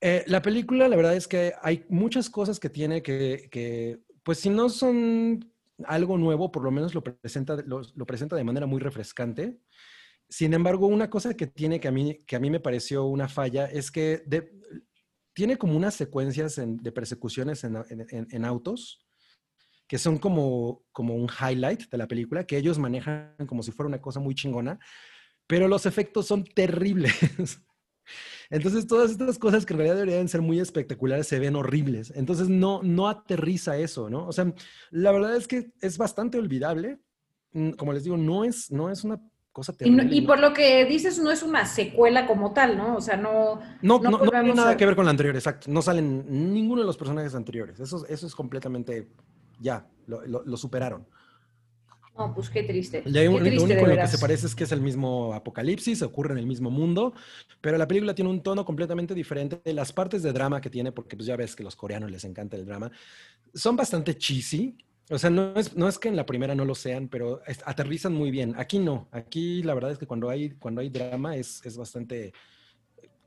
Eh, 0.00 0.22
la 0.28 0.42
película, 0.42 0.86
la 0.88 0.96
verdad 0.96 1.16
es 1.16 1.26
que 1.26 1.54
hay 1.60 1.84
muchas 1.88 2.30
cosas 2.30 2.60
que 2.60 2.70
tiene 2.70 3.02
que, 3.02 3.48
que, 3.50 3.98
pues 4.28 4.40
si 4.40 4.50
no 4.50 4.68
son 4.68 5.54
algo 5.86 6.18
nuevo, 6.18 6.52
por 6.52 6.62
lo 6.62 6.70
menos 6.70 6.94
lo 6.94 7.02
presenta, 7.02 7.56
lo, 7.64 7.80
presenta 8.04 8.36
de 8.36 8.44
manera 8.44 8.66
muy 8.66 8.78
refrescante. 8.78 9.58
Sin 10.28 10.52
embargo, 10.52 10.86
una 10.86 11.08
cosa 11.08 11.32
que 11.32 11.46
tiene 11.46 11.80
que 11.80 11.88
a 11.88 11.92
mí, 11.92 12.18
que 12.26 12.36
a 12.36 12.38
mí 12.38 12.50
me 12.50 12.60
pareció 12.60 13.06
una 13.06 13.26
falla 13.30 13.64
es 13.64 13.90
que 13.90 14.22
tiene 15.32 15.56
como 15.56 15.78
unas 15.78 15.94
secuencias 15.94 16.58
en- 16.58 16.76
de 16.76 16.92
persecuciones 16.92 17.64
en- 17.64 17.78
en 18.30 18.44
autos 18.44 19.06
que 19.86 19.96
son 19.96 20.18
como, 20.18 20.84
como 20.92 21.14
un 21.14 21.30
highlight 21.30 21.88
de 21.88 21.96
la 21.96 22.06
película, 22.06 22.44
que 22.44 22.58
ellos 22.58 22.78
manejan 22.78 23.34
como 23.46 23.62
si 23.62 23.72
fuera 23.72 23.88
una 23.88 24.02
cosa 24.02 24.20
muy 24.20 24.34
chingona, 24.34 24.78
pero 25.46 25.68
los 25.68 25.86
efectos 25.86 26.26
son 26.26 26.44
terribles. 26.44 27.14
Entonces, 28.50 28.86
todas 28.86 29.10
estas 29.10 29.38
cosas 29.38 29.66
que 29.66 29.72
en 29.74 29.78
realidad 29.78 29.96
deberían 29.98 30.28
ser 30.28 30.40
muy 30.42 30.60
espectaculares 30.60 31.26
se 31.26 31.38
ven 31.38 31.56
horribles. 31.56 32.12
Entonces, 32.16 32.48
no, 32.48 32.82
no 32.82 33.08
aterriza 33.08 33.76
eso, 33.76 34.08
¿no? 34.10 34.26
O 34.26 34.32
sea, 34.32 34.52
la 34.90 35.12
verdad 35.12 35.36
es 35.36 35.46
que 35.48 35.70
es 35.80 35.98
bastante 35.98 36.38
olvidable. 36.38 36.98
Mm, 37.52 37.70
Como 37.72 37.92
les 37.92 38.04
digo, 38.04 38.16
no 38.16 38.44
es, 38.44 38.70
no 38.70 38.90
es 38.90 39.04
una 39.04 39.20
cosa 39.52 39.72
Y, 39.80 39.90
no- 39.90 39.96
terrible. 39.98 40.16
y 40.16 40.20
no- 40.20 40.26
por 40.26 40.38
lo 40.40 40.52
que 40.54 40.84
dices, 40.84 41.18
no 41.18 41.30
es 41.30 41.42
una 41.42 41.64
secuela 41.66 42.26
como 42.26 42.52
tal, 42.52 42.76
¿no? 42.78 42.96
O 42.96 43.00
sea, 43.00 43.16
no... 43.16 43.60
No, 43.82 43.98
no 44.00 44.10
no, 44.10 44.18
tiene 44.30 44.54
nada 44.54 44.70
a- 44.70 44.76
que 44.76 44.86
ver 44.86 44.94
con 44.96 45.04
la 45.06 45.10
anterior, 45.10 45.34
exacto. 45.34 45.70
No 45.70 45.82
salen 45.82 46.24
ninguno 46.54 46.80
de 46.82 46.86
los 46.86 46.96
personajes 46.96 47.34
anteriores. 47.34 47.80
Eso, 47.80 48.06
eso 48.06 48.26
es 48.26 48.34
completamente, 48.34 49.08
ya, 49.60 49.86
lo, 50.06 50.24
lo- 50.26 50.44
lo 50.44 50.56
superaron. 50.56 51.06
No, 52.18 52.34
pues 52.34 52.50
qué 52.50 52.64
triste. 52.64 53.02
Hay 53.06 53.28
un- 53.28 53.34
qué 53.34 53.40
lo 53.40 53.46
triste, 53.46 53.64
único 53.64 53.86
en 53.88 53.96
lo 53.96 54.02
que 54.02 54.08
se 54.08 54.18
parece 54.18 54.46
es 54.46 54.54
que 54.56 54.64
es 54.64 54.72
el 54.72 54.80
mismo 54.80 55.32
apocalipsis, 55.34 56.02
ocurre 56.02 56.32
en 56.32 56.38
el 56.38 56.46
mismo 56.46 56.68
mundo, 56.70 57.14
pero 57.60 57.78
la 57.78 57.86
película 57.86 58.14
tiene 58.14 58.30
un 58.30 58.42
tono 58.42 58.64
completamente 58.64 59.14
diferente. 59.14 59.60
Las 59.72 59.92
partes 59.92 60.22
de 60.24 60.32
drama 60.32 60.60
que 60.60 60.68
tiene, 60.68 60.90
porque 60.90 61.16
pues 61.16 61.26
ya 61.26 61.36
ves 61.36 61.54
que 61.54 61.62
a 61.62 61.64
los 61.64 61.76
coreanos 61.76 62.10
les 62.10 62.24
encanta 62.24 62.56
el 62.56 62.66
drama, 62.66 62.90
son 63.54 63.76
bastante 63.76 64.16
cheesy. 64.16 64.76
O 65.10 65.16
sea, 65.18 65.30
no 65.30 65.54
es, 65.54 65.74
no 65.76 65.88
es 65.88 65.98
que 65.98 66.08
en 66.08 66.16
la 66.16 66.26
primera 66.26 66.54
no 66.54 66.64
lo 66.64 66.74
sean, 66.74 67.08
pero 67.08 67.40
es- 67.46 67.62
aterrizan 67.64 68.12
muy 68.12 68.30
bien. 68.30 68.54
Aquí 68.58 68.78
no. 68.80 69.08
Aquí 69.12 69.62
la 69.62 69.74
verdad 69.74 69.92
es 69.92 69.98
que 69.98 70.06
cuando 70.06 70.28
hay, 70.28 70.50
cuando 70.50 70.80
hay 70.80 70.90
drama 70.90 71.36
es, 71.36 71.64
es 71.64 71.76
bastante 71.76 72.32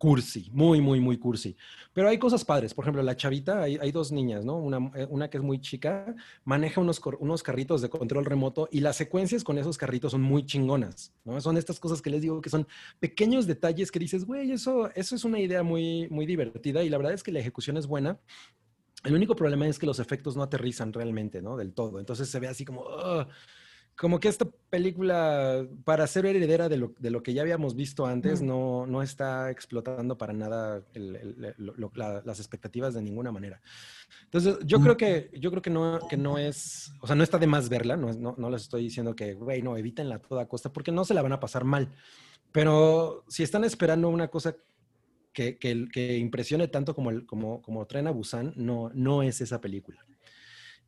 cursi, 0.02 0.49
muy, 0.52 0.82
muy, 0.82 0.99
muy 0.99 1.19
cursi. 1.19 1.56
Pero 1.94 2.10
hay 2.10 2.18
cosas 2.18 2.44
padres. 2.44 2.73
Por 2.73 2.84
ejemplo, 2.84 3.03
la 3.03 3.15
chavita, 3.15 3.61
hay, 3.61 3.78
hay 3.80 3.91
dos 3.91 4.11
niñas, 4.11 4.44
¿no? 4.44 4.57
Una, 4.57 4.91
eh, 4.95 5.06
una 5.07 5.30
que 5.30 5.38
es 5.38 5.44
muy 5.44 5.61
chica, 5.61 6.15
maneja 6.44 6.82
unos, 6.82 6.99
unos 7.19 7.44
carritos 7.44 7.84
de 7.84 7.90
control 7.91 8.26
remoto 8.26 8.68
y 8.72 8.80
las 8.80 8.95
secuencias 8.95 9.44
con 9.44 9.60
esos 9.60 9.78
carritos 9.78 10.14
son 10.14 10.23
muy 10.23 10.44
chingonas, 10.44 11.14
¿no? 11.23 11.40
Son 11.40 11.56
estas 11.56 11.80
cosas 11.80 12.02
que 12.02 12.10
les 12.10 12.23
digo 12.23 12.41
que 12.41 12.49
son 12.49 12.68
pequeños 12.99 13.45
detalles 13.45 13.91
que 13.91 13.99
dices, 13.99 14.26
güey, 14.26 14.52
eso, 14.52 14.90
eso 14.95 15.15
es 15.15 15.23
una 15.23 15.40
idea 15.40 15.61
muy, 15.61 16.07
muy 16.10 16.26
divertida 16.26 16.84
y 16.84 16.90
la 16.90 16.98
verdad 16.98 17.14
es 17.14 17.22
que 17.22 17.32
la 17.32 17.40
ejecución 17.40 17.78
es 17.78 17.86
buena. 17.86 18.19
El 19.03 19.14
único 19.14 19.36
problema 19.36 19.68
es 19.68 19.78
que 19.78 19.86
los 19.86 19.99
efectos 19.99 20.36
no 20.36 20.41
aterrizan 20.41 20.94
realmente, 20.94 21.44
¿no? 21.44 21.57
Del 21.57 21.73
todo. 21.73 21.99
Entonces 21.99 22.28
se 22.28 22.40
ve 22.40 22.48
así 22.48 22.65
como, 22.65 22.82
"Ugh". 22.82 23.28
Como 23.98 24.20
que 24.20 24.30
esta 24.30 24.46
película, 24.70 25.68
para 25.84 26.08
ser 26.08 26.26
heredera 26.26 26.70
de 26.70 26.78
lo, 26.78 26.94
de 26.98 27.12
lo 27.12 27.22
que 27.22 27.34
ya 27.34 27.44
habíamos 27.44 27.76
visto 27.76 28.06
antes, 28.08 28.40
Ujú. 28.40 28.46
no, 28.48 28.86
no 28.88 29.04
está 29.04 29.52
explotando 29.52 30.18
para 30.18 30.34
nada 30.34 30.84
el- 30.94 31.16
el- 31.16 31.56
lo- 31.58 31.92
la- 31.94 32.22
las 32.26 32.40
expectativas 32.40 32.94
de 32.96 33.02
ninguna 33.04 33.32
manera. 33.32 33.62
Entonces, 34.24 34.58
yo 34.66 34.80
creo 34.80 34.98
que, 34.98 35.30
yo 35.40 35.52
creo 35.52 35.62
que 35.62 35.70
no, 35.70 36.00
que 36.10 36.18
no 36.18 36.38
es, 36.40 36.92
o 37.02 37.06
sea, 37.08 37.16
no 37.16 37.24
está 37.24 37.38
de 37.38 37.48
más 37.48 37.70
verla, 37.70 37.96
no, 37.96 38.12
no, 38.14 38.34
no 38.38 38.50
les 38.50 38.64
estoy 38.64 38.84
diciendo 38.84 39.16
que, 39.16 39.34
güey, 39.36 39.62
no, 39.62 39.78
evítenla 39.78 40.16
a 40.16 40.20
toda 40.20 40.48
costa, 40.48 40.74
porque 40.74 40.92
no 40.92 41.06
se 41.06 41.14
la 41.14 41.22
van 41.22 41.34
a 41.34 41.40
pasar 41.40 41.64
mal. 41.64 41.90
Pero 42.52 43.24
si 43.28 43.44
están 43.44 43.64
esperando 43.64 44.10
una 44.10 44.30
cosa 44.30 44.56
que, 45.32 45.58
que, 45.58 45.88
que 45.92 46.18
impresione 46.18 46.68
tanto 46.68 46.94
como, 46.96 47.10
el, 47.12 47.26
como, 47.26 47.62
como 47.62 47.86
Tren 47.86 48.08
a 48.08 48.12
Busan, 48.12 48.54
no, 48.56 48.90
no 48.94 49.22
es 49.24 49.40
esa 49.42 49.62
película. 49.62 50.04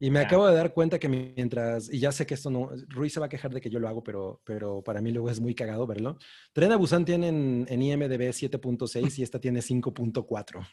Y 0.05 0.09
me 0.11 0.19
Ya. 0.19 0.25
acabo 0.25 0.45
de 0.47 0.55
dar 0.55 0.73
cuenta 0.73 0.99
que 0.99 1.07
mientras, 1.07 1.89
y 1.93 1.97
ya 1.99 2.11
sé 2.11 2.25
que 2.25 2.33
esto 2.33 2.49
no, 2.49 2.69
Ruiz 2.89 3.13
se 3.13 3.21
va 3.21 3.27
a 3.27 3.29
quejar 3.29 3.53
de 3.53 3.61
que 3.61 3.69
yo 3.69 3.79
lo 3.79 3.87
hago, 3.87 4.03
pero, 4.03 4.41
pero 4.43 4.81
para 4.83 4.99
mí 4.99 5.11
luego 5.11 5.29
es 5.29 5.39
muy 5.39 5.55
cagado 5.55 5.87
verlo. 5.87 6.17
Tren 6.51 6.73
a 6.73 6.75
Busan 6.75 7.05
tiene 7.05 7.29
en, 7.29 7.65
en 7.69 7.81
IMDB 7.81 8.33
7.6 8.33 9.17
y 9.19 9.23
esta 9.23 9.39
tiene 9.39 9.61
5.4. 9.61 10.67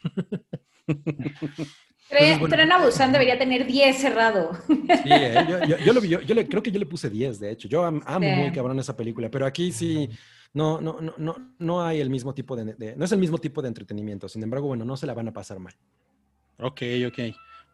Tren, 2.09 2.41
bueno. 2.41 2.57
Tren 2.57 2.73
a 2.73 2.85
Busan 2.85 3.13
debería 3.13 3.39
tener 3.39 3.67
10 3.67 3.97
cerrado. 3.97 4.51
Sí, 4.67 5.11
eh, 5.13 5.47
yo, 5.49 5.65
yo- 5.65 5.79
yo 5.79 5.93
lo 5.93 6.01
vi- 6.01 6.09
yo- 6.09 6.21
yo 6.23 6.35
le, 6.35 6.49
creo 6.49 6.61
que 6.61 6.73
yo 6.73 6.81
le 6.81 6.87
puse 6.87 7.09
10, 7.09 7.39
de 7.39 7.53
hecho. 7.53 7.69
Yo 7.69 7.85
am- 7.85 8.03
amo 8.07 8.29
Sí. 8.29 8.35
muy 8.35 8.51
cabrón 8.51 8.81
esa 8.81 8.97
película, 8.97 9.31
pero 9.31 9.47
aquí 9.47 9.71
sí 9.71 10.11
no, 10.55 10.81
no, 10.81 11.01
no, 11.01 11.15
no, 11.19 11.55
no 11.61 11.83
hay 11.85 12.01
el 12.01 12.11
mismo 12.11 12.35
tipo 12.35 12.57
de, 12.57 12.75
de- 12.75 12.97
no 12.97 13.05
es 13.05 13.13
el 13.13 13.21
mismo 13.21 13.39
tipo 13.39 13.63
de 13.63 13.69
entretenimiento. 13.69 14.29
Sin 14.29 14.43
embargo, 14.43 14.67
bueno, 14.67 14.85
no 14.85 14.97
se 14.97 15.07
la 15.07 15.15
van 15.15 15.29
a 15.29 15.33
pasar 15.33 15.61
mal. 15.61 15.75
Ok, 16.59 16.83
ok. 17.07 17.19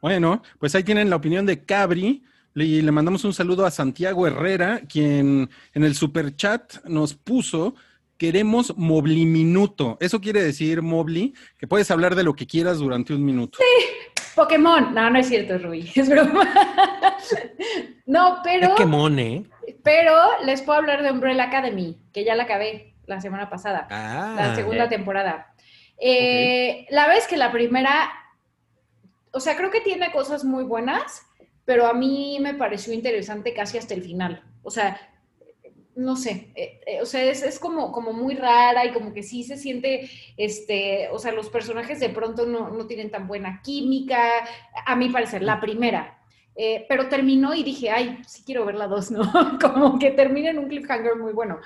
Bueno, 0.01 0.43
pues 0.59 0.75
ahí 0.75 0.85
tienen 0.85 1.11
la 1.11 1.17
opinión 1.17 1.47
de 1.47 1.65
Cabri. 1.65 2.23
Y 2.55 2.81
le 2.81 2.91
mandamos 2.91 3.23
un 3.25 3.35
saludo 3.35 3.67
a 3.67 3.71
Santiago 3.71 4.27
Herrera, 4.27 4.81
quien 4.89 5.51
en 5.75 5.85
el 5.85 5.95
super 5.95 6.35
chat 6.37 6.83
nos 6.87 7.13
puso 7.13 7.75
queremos 8.17 8.77
Mobliminuto. 8.77 9.97
Eso 10.01 10.21
quiere 10.21 10.43
decir, 10.43 10.83
Mobli, 10.83 11.35
que 11.59 11.67
puedes 11.67 11.91
hablar 11.91 12.15
de 12.15 12.25
lo 12.25 12.35
que 12.35 12.47
quieras 12.47 12.79
durante 12.79 13.15
un 13.15 13.25
minuto. 13.25 13.59
Pokémon. 14.35 14.95
No, 14.95 15.11
no 15.11 15.19
es 15.19 15.29
cierto, 15.29 15.59
Rubí. 15.59 15.91
Es 15.95 16.09
broma. 16.09 16.49
no, 18.07 18.41
pero. 18.43 18.71
Pokémon, 18.71 19.19
¿eh? 19.19 19.45
Pero 19.83 20.15
les 20.45 20.63
puedo 20.63 20.79
hablar 20.79 21.03
de 21.03 21.11
Umbrella 21.11 21.45
Academy, 21.45 21.99
que 22.13 22.25
ya 22.25 22.35
la 22.35 22.45
acabé 22.45 22.95
la 23.07 23.21
semana 23.21 23.49
pasada. 23.49 23.87
Ah, 23.91 24.35
la 24.37 24.55
segunda 24.55 24.89
temporada. 24.89 25.55
Eh, 25.99 26.87
La 26.91 27.09
vez 27.09 27.27
que 27.27 27.37
la 27.37 27.51
primera, 27.53 28.11
o 29.37 29.41
sea, 29.41 29.55
creo 29.55 29.71
que 29.71 29.83
tiene 29.83 30.11
cosas 30.13 30.45
muy 30.45 30.65
buenas, 30.65 31.27
pero 31.67 31.87
a 31.87 31.93
mí 31.93 32.39
me 32.41 32.55
pareció 32.55 32.95
interesante 32.95 33.53
casi 33.53 33.77
hasta 33.77 33.93
el 33.93 34.03
final. 34.03 34.43
O 34.63 34.71
sea, 34.71 34.99
no 35.95 36.17
sé, 36.17 36.53
eh, 36.55 36.81
eh, 36.87 37.03
o 37.03 37.07
sea, 37.07 37.23
es, 37.23 37.43
es, 37.43 37.59
como, 37.59 37.93
como 37.93 38.15
muy 38.15 38.35
rara 38.35 38.87
y 38.87 38.93
como 38.93 39.13
que 39.13 39.23
sí 39.23 39.45
se 39.45 39.59
siente, 39.59 40.09
este, 40.39 41.11
o 41.11 41.19
sea, 41.19 41.33
los 41.33 41.51
personajes 41.51 42.01
de 42.01 42.09
pronto 42.09 42.47
no, 42.47 42.71
no 42.71 42.87
tienen 42.87 43.11
tan 43.11 43.29
buena 43.29 43.61
química, 43.63 44.19
a 44.87 44.97
mi 44.97 45.11
parecer, 45.11 45.43
la 45.43 45.61
primera. 45.61 46.19
Eh, 46.55 46.87
pero 46.89 47.11
terminó 47.11 47.55
y 47.55 47.63
dije, 47.63 47.91
ay, 47.91 48.19
sí 48.27 48.43
quiero 48.43 48.65
ver 48.65 48.77
la 48.77 48.87
dos, 48.87 49.11
¿no? 49.11 49.31
como 49.61 49.99
que 49.99 50.13
termina 50.13 50.49
en 50.49 50.59
un 50.59 50.69
cliffhanger 50.69 51.17
muy 51.17 51.35
bueno. 51.35 51.59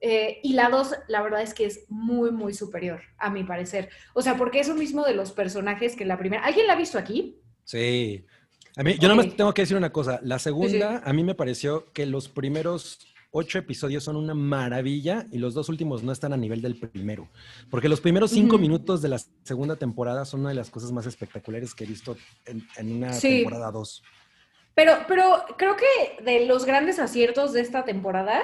Eh, 0.00 0.40
y 0.42 0.54
la 0.54 0.70
dos, 0.70 0.94
la 1.08 1.20
verdad 1.22 1.42
es 1.42 1.52
que 1.52 1.66
es 1.66 1.84
muy, 1.88 2.30
muy 2.30 2.54
superior, 2.54 3.00
a 3.18 3.28
mi 3.30 3.44
parecer. 3.44 3.90
O 4.14 4.22
sea, 4.22 4.36
porque 4.36 4.60
es 4.60 4.68
lo 4.68 4.74
mismo 4.74 5.04
de 5.04 5.14
los 5.14 5.32
personajes 5.32 5.94
que 5.94 6.04
la 6.06 6.18
primera. 6.18 6.42
¿Alguien 6.44 6.66
la 6.66 6.72
ha 6.72 6.76
visto 6.76 6.98
aquí? 6.98 7.36
Sí. 7.64 8.24
A 8.76 8.82
mí, 8.82 8.92
yo 8.92 8.98
Ok. 8.98 9.02
nada 9.02 9.14
más 9.16 9.36
tengo 9.36 9.52
que 9.52 9.62
decir 9.62 9.76
una 9.76 9.92
cosa. 9.92 10.18
La 10.22 10.38
segunda, 10.38 10.98
Sí, 10.98 11.02
a 11.04 11.12
mí 11.12 11.22
me 11.22 11.34
pareció 11.34 11.92
que 11.92 12.06
los 12.06 12.28
primeros 12.28 12.98
ocho 13.32 13.58
episodios 13.58 14.02
son 14.02 14.16
una 14.16 14.34
maravilla 14.34 15.26
y 15.30 15.38
los 15.38 15.54
dos 15.54 15.68
últimos 15.68 16.02
no 16.02 16.12
están 16.12 16.32
a 16.32 16.36
nivel 16.36 16.62
del 16.62 16.76
primero. 16.76 17.28
Porque 17.70 17.88
los 17.88 18.00
primeros 18.00 18.30
cinco 18.30 18.58
minutos 18.58 19.02
de 19.02 19.08
la 19.08 19.20
segunda 19.44 19.76
temporada 19.76 20.24
son 20.24 20.40
una 20.40 20.48
de 20.48 20.54
las 20.56 20.70
cosas 20.70 20.90
más 20.92 21.06
espectaculares 21.06 21.74
que 21.74 21.84
he 21.84 21.86
visto 21.86 22.16
en, 22.46 22.66
en 22.76 22.92
una 22.96 23.12
Sí. 23.12 23.28
temporada 23.28 23.70
dos. 23.70 24.02
Pero, 24.74 24.94
pero 25.06 25.44
creo 25.58 25.76
que 25.76 26.22
de 26.24 26.46
los 26.46 26.64
grandes 26.64 26.98
aciertos 26.98 27.52
de 27.52 27.60
esta 27.60 27.84
temporada 27.84 28.40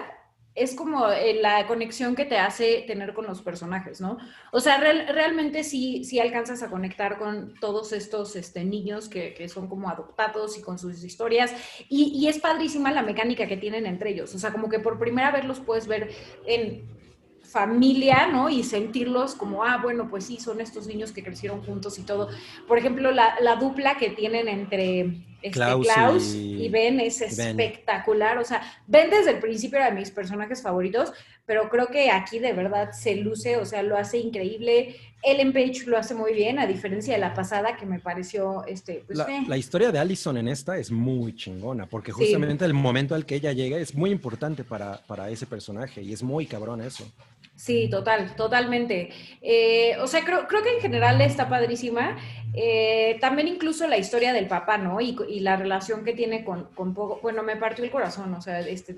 es 0.57 0.74
como 0.74 1.09
eh, 1.11 1.35
la 1.41 1.66
conexión 1.66 2.16
que 2.16 2.24
te 2.24 2.39
hace 2.39 2.83
tener 2.87 3.15
con 3.15 3.27
los 3.27 3.43
personajes, 3.43 4.01
¿no? 4.01 4.19
O 4.53 4.61
sea, 4.61 4.78
real- 4.78 5.07
realmente 5.12 5.62
sí, 5.65 6.05
sí 6.05 6.19
alcanzas 6.19 6.62
a 6.62 6.70
conectar 6.70 7.19
con 7.19 7.55
todos 7.61 7.93
estos 7.93 8.35
este, 8.37 8.65
niños 8.65 9.09
que, 9.09 9.35
que 9.35 9.49
son 9.49 9.69
como 9.69 9.89
adoptados 9.91 10.59
y 10.59 10.62
con 10.62 10.78
sus 10.78 11.05
historias. 11.05 11.53
Y, 11.89 12.12
y 12.15 12.28
es 12.28 12.39
padrísima 12.41 12.91
la 12.93 13.03
mecánica 13.03 13.47
que 13.47 13.57
tienen 13.57 13.87
entre 13.87 14.11
ellos. 14.11 14.35
O 14.35 14.39
sea, 14.39 14.53
como 14.53 14.69
que 14.69 14.81
por 14.81 14.99
primera 14.99 15.31
vez 15.31 15.45
los 15.45 15.61
puedes 15.61 15.87
ver 15.87 16.11
en 16.47 16.97
familia, 17.43 18.27
¿no? 18.27 18.51
Y 18.51 18.65
sentirlos 18.65 19.35
como, 19.37 19.65
ah, 19.65 19.78
bueno, 19.81 20.09
pues 20.11 20.27
sí, 20.27 20.39
son 20.41 20.61
estos 20.61 20.87
niños 20.89 21.12
que 21.12 21.23
crecieron 21.23 21.62
juntos 21.62 21.99
y 21.99 22.05
todo. 22.05 22.28
Por 22.66 22.78
ejemplo, 22.78 23.12
la, 23.12 23.37
la 23.41 23.57
dupla 23.57 23.97
que 23.97 24.11
tienen 24.11 24.49
entre 24.49 25.23
este, 25.47 25.59
Klaus 25.59 25.86
Klaus, 25.86 26.35
y- 26.35 26.64
y, 26.64 26.68
Ben 26.68 27.01
es 27.01 27.20
y 27.20 27.36
Ben. 27.36 27.59
espectacular. 27.60 28.39
O 28.39 28.44
sea, 28.44 28.62
Ben 28.86 29.10
desde 29.10 29.32
el 29.32 29.39
principio 29.39 29.78
era 29.78 29.90
de 29.90 29.97
mis 29.98 30.10
personajes 30.10 30.62
favoritos, 30.62 31.12
pero 31.47 31.68
creo 31.68 31.86
que 31.89 32.10
aquí 32.10 32.39
de 32.39 32.52
verdad 32.52 32.93
se 32.93 33.16
luce, 33.16 33.56
o 33.56 33.64
sea, 33.66 33.82
lo 33.82 33.97
hace 33.97 34.18
increíble. 34.18 34.97
Ellen 35.23 35.52
Page 35.52 35.85
lo 35.86 35.97
hace 35.98 36.14
muy 36.14 36.35
bien, 36.35 36.59
a 36.59 36.66
diferencia 36.66 37.14
de 37.14 37.20
la 37.20 37.35
pasada 37.35 37.77
que 37.77 37.86
me 37.86 37.98
pareció, 37.98 38.64
este, 38.66 39.02
pues, 39.06 39.18
La, 39.18 39.24
eh. 39.24 39.44
la 39.48 39.56
historia 39.56 39.90
de 39.90 39.98
Allison 39.98 40.36
en 40.36 40.47
esta 40.48 40.77
es 40.78 40.90
muy 40.90 41.35
chingona, 41.35 41.86
porque 41.86 42.12
Sí. 42.12 42.18
justamente 42.18 42.64
el 42.64 42.74
momento 42.74 43.14
al 43.14 43.24
que 43.27 43.36
ella 43.36 43.52
llega 43.52 43.77
es 43.78 43.94
muy 43.94 44.10
importante 44.10 44.62
para, 44.62 45.01
para 45.06 45.28
ese 45.31 45.47
personaje 45.47 46.02
y 46.02 46.12
es 46.12 46.23
muy 46.23 46.47
cabrón 46.47 46.81
eso. 46.81 47.10
Sí, 47.57 47.89
total, 47.91 48.37
totalmente. 48.37 49.11
Eh, 49.41 49.97
o 50.01 50.07
sea, 50.07 50.23
creo, 50.24 50.47
creo 50.47 50.62
que 50.62 50.74
en 50.74 50.81
general 50.81 51.20
está 51.23 51.49
padrísima. 51.49 52.19
Eh, 52.59 53.19
también 53.20 53.49
incluso 53.49 53.87
la 53.87 53.99
historia 53.99 54.33
del 54.33 54.47
papá, 54.47 54.78
¿no? 54.78 55.01
Y, 55.01 55.15
la 55.41 55.57
relación 55.57 56.05
que 56.05 56.15
tiene 56.15 56.45
con, 56.45 56.66
con 56.74 56.95
Pogo. 56.95 57.19
Bueno, 57.23 57.43
me 57.43 57.57
partió 57.57 57.85
el 57.85 57.91
corazón, 57.91 58.33
o 58.33 58.41
sea, 58.41 58.61
este, 58.61 58.97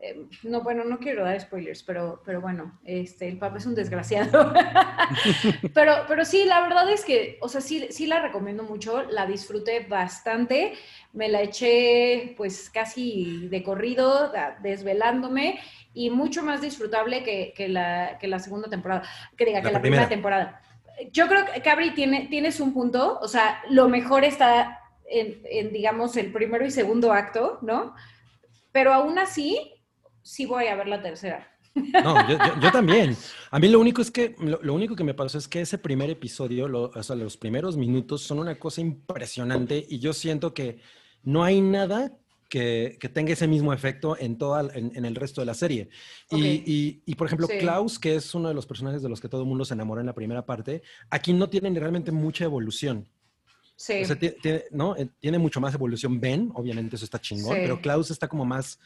eh, 0.00 0.26
no, 0.42 0.62
bueno, 0.62 0.84
no 0.84 0.98
quiero 0.98 1.24
dar 1.24 1.40
spoilers, 1.40 1.82
pero, 1.82 2.22
pero 2.24 2.40
bueno, 2.40 2.78
este, 2.84 3.28
el 3.28 3.38
papá 3.38 3.58
es 3.58 3.66
un 3.66 3.74
desgraciado. 3.74 4.52
pero, 5.74 6.04
pero 6.06 6.24
sí, 6.24 6.44
la 6.44 6.60
verdad 6.60 6.90
es 6.90 7.04
que, 7.04 7.38
o 7.40 7.48
sea, 7.48 7.62
sí, 7.62 7.86
sí 7.90 8.06
la 8.06 8.20
recomiendo 8.20 8.62
mucho, 8.64 9.02
la 9.04 9.26
disfruté 9.26 9.80
bastante, 9.80 10.74
me 11.14 11.28
la 11.28 11.40
eché 11.42 12.34
pues 12.36 12.68
casi 12.70 13.48
de 13.48 13.62
corrido, 13.62 14.32
desvelándome 14.62 15.60
y 15.94 16.10
mucho 16.10 16.42
más 16.42 16.60
disfrutable 16.60 17.22
que, 17.22 17.54
que 17.56 17.68
la, 17.68 18.18
que 18.20 18.26
la 18.28 18.38
segunda 18.40 18.68
temporada, 18.68 19.02
que 19.36 19.44
diga, 19.44 19.60
La 19.60 19.68
que 19.68 19.72
la 19.72 19.80
primera. 19.80 20.06
primera 20.06 20.08
temporada. 20.08 20.60
Yo 21.12 21.26
creo 21.28 21.44
que 21.46 21.60
Cabri 21.62 21.92
tiene, 21.94 22.26
tienes 22.28 22.60
un 22.60 22.72
punto, 22.74 23.18
o 23.20 23.28
sea, 23.28 23.62
lo 23.70 23.88
mejor 23.88 24.24
está 24.24 24.80
en, 25.08 25.40
en, 25.44 25.72
digamos, 25.72 26.16
el 26.16 26.32
primero 26.32 26.64
y 26.66 26.70
segundo 26.70 27.12
acto, 27.12 27.58
¿no? 27.62 27.94
Pero 28.72 28.92
aún 28.92 29.18
así, 29.18 29.72
sí 30.22 30.46
voy 30.46 30.66
a 30.66 30.74
ver 30.76 30.88
la 30.88 31.00
tercera. 31.02 31.48
No, 31.74 32.28
yo, 32.28 32.38
yo- 32.38 32.60
yo 32.60 32.70
también. 32.72 33.16
A 33.50 33.58
mí 33.58 33.68
lo 33.68 33.80
único 33.80 34.00
es 34.02 34.10
que, 34.10 34.34
lo, 34.38 34.60
lo 34.62 34.74
único 34.74 34.94
que 34.94 35.02
me 35.04 35.14
pasó 35.14 35.38
es 35.38 35.48
que 35.48 35.60
ese 35.60 35.78
primer 35.78 36.10
episodio, 36.10 36.68
lo- 36.68 36.90
o 36.94 37.02
sea, 37.02 37.16
los 37.16 37.36
primeros 37.36 37.76
minutos 37.76 38.22
son 38.22 38.38
una 38.38 38.56
cosa 38.58 38.80
impresionante 38.80 39.84
y 39.88 39.98
yo 39.98 40.12
siento 40.12 40.54
que 40.54 40.78
no 41.24 41.42
hay 41.42 41.60
nada 41.60 42.12
que, 42.48 42.98
que 43.00 43.08
tenga 43.08 43.32
ese 43.32 43.48
mismo 43.48 43.72
efecto 43.72 44.16
en, 44.18 44.38
toda, 44.38 44.70
en, 44.74 44.92
en 44.94 45.04
el 45.04 45.14
resto 45.16 45.40
de 45.40 45.46
la 45.46 45.54
serie. 45.54 45.88
Y, 46.30 46.44
y- 46.44 47.02
y, 47.04 47.14
por 47.16 47.26
ejemplo, 47.26 47.46
Sí. 47.48 47.58
Klaus, 47.58 47.98
que 47.98 48.14
es 48.14 48.32
uno 48.34 48.48
de 48.48 48.54
los 48.54 48.66
personajes 48.66 49.02
de 49.02 49.08
los 49.08 49.20
que 49.20 49.28
todo 49.28 49.40
el 49.42 49.48
mundo 49.48 49.64
se 49.64 49.74
enamoró 49.74 50.00
en 50.00 50.06
la 50.06 50.14
primera 50.14 50.46
parte, 50.46 50.82
aquí 51.10 51.32
no 51.32 51.48
tienen 51.50 51.74
realmente 51.74 52.12
mucha 52.12 52.44
evolución. 52.44 53.08
Sí. 53.76 53.94
O 54.02 54.04
sea, 54.04 54.16
ti- 54.16 54.34
tiene, 54.40 54.64
¿no? 54.70 54.94
Eh, 54.96 55.08
tiene 55.18 55.38
mucho 55.38 55.60
más 55.60 55.74
evolución 55.74 56.20
Ben, 56.20 56.52
obviamente 56.54 56.94
eso 56.94 57.04
está 57.04 57.20
chingón, 57.20 57.54
Sí. 57.56 57.60
pero 57.62 57.80
Klaus 57.80 58.12
está 58.12 58.28
como 58.28 58.44
más, 58.44 58.78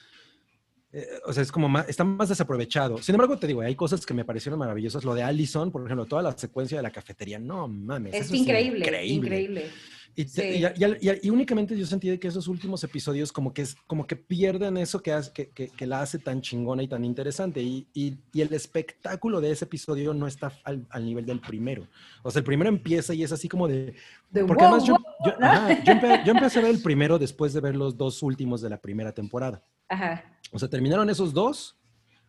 eh, 0.93 1.07
o 1.27 1.33
sea, 1.35 1.43
es 1.43 1.53
como 1.53 1.69
más, 1.69 1.87
está 1.91 2.05
más 2.05 2.31
desaprovechado. 2.31 2.97
Sin 3.03 3.15
embargo, 3.15 3.39
te 3.39 3.47
digo, 3.47 3.61
hay 3.61 3.75
cosas 3.75 4.07
que 4.07 4.15
me 4.15 4.25
parecieron 4.25 4.59
maravillosas. 4.59 5.05
Lo 5.05 5.15
de 5.15 5.23
Allison, 5.23 5.71
por 5.71 5.85
ejemplo, 5.85 6.07
toda 6.07 6.23
la 6.23 6.33
secuencia 6.39 6.79
de 6.79 6.83
la 6.83 6.91
cafetería, 6.91 7.39
no 7.39 7.69
mames. 7.69 8.15
es 8.15 8.27
eso 8.27 8.35
increíble, 8.35 8.79
increíble. 8.87 9.27
increíble. 9.27 9.71
Y, 10.17 10.25
Sí. 10.25 10.43
y- 10.43 10.65
y- 10.85 11.09
y- 11.11 11.19
y 11.23 11.31
únicamente 11.31 11.79
yo 11.79 11.87
sentí 11.87 12.19
que 12.19 12.27
esos 12.29 12.49
últimos 12.49 12.83
episodios 12.83 13.31
como 13.33 13.55
que, 13.55 13.63
es, 13.63 13.77
como 13.87 14.07
que 14.07 14.17
pierden 14.17 14.77
eso 14.77 15.01
que, 15.01 15.13
hace- 15.13 15.33
que, 15.33 15.51
que- 15.51 15.69
que 15.69 15.87
la 15.87 16.03
hace 16.03 16.19
tan 16.19 16.41
chingona 16.41 16.83
y 16.83 16.89
tan 16.89 17.05
interesante. 17.05 17.63
Y, 17.63 17.87
el 18.35 18.53
espectáculo 18.53 19.41
de 19.41 19.51
ese 19.53 19.65
episodio 19.65 20.13
no 20.15 20.27
está 20.27 20.53
al, 20.65 20.87
al 20.91 21.05
nivel 21.05 21.25
del 21.27 21.41
primero. 21.41 21.87
O 22.23 22.31
sea, 22.31 22.41
el 22.41 22.45
primero 22.45 22.69
empieza 22.69 23.15
y 23.15 23.23
es 23.23 23.31
así 23.33 23.49
como 23.49 23.69
de... 23.69 23.95
De 24.31 24.45
Porque 24.45 24.65
wow, 24.65 24.75
además 24.75 24.85
yo, 24.89 24.95
wow, 24.95 25.05
yo- 25.33 25.39
¿no? 25.39 25.47
ajá, 25.47 25.85
yo 25.85 25.93
empe- 25.93 26.25
yo 26.25 26.33
empecé 26.33 26.59
a 26.59 26.63
ver 26.63 26.71
el 26.73 26.83
primero 26.83 27.19
después 27.19 27.53
de 27.53 27.61
ver 27.61 27.77
los 27.77 27.97
dos 27.97 28.23
últimos 28.23 28.61
de 28.61 28.71
la 28.71 28.79
primera 28.81 29.13
temporada. 29.13 29.63
Ajá. 29.89 30.25
O 30.53 30.59
sea, 30.59 30.69
terminaron 30.69 31.09
esos 31.11 31.33
dos 31.33 31.79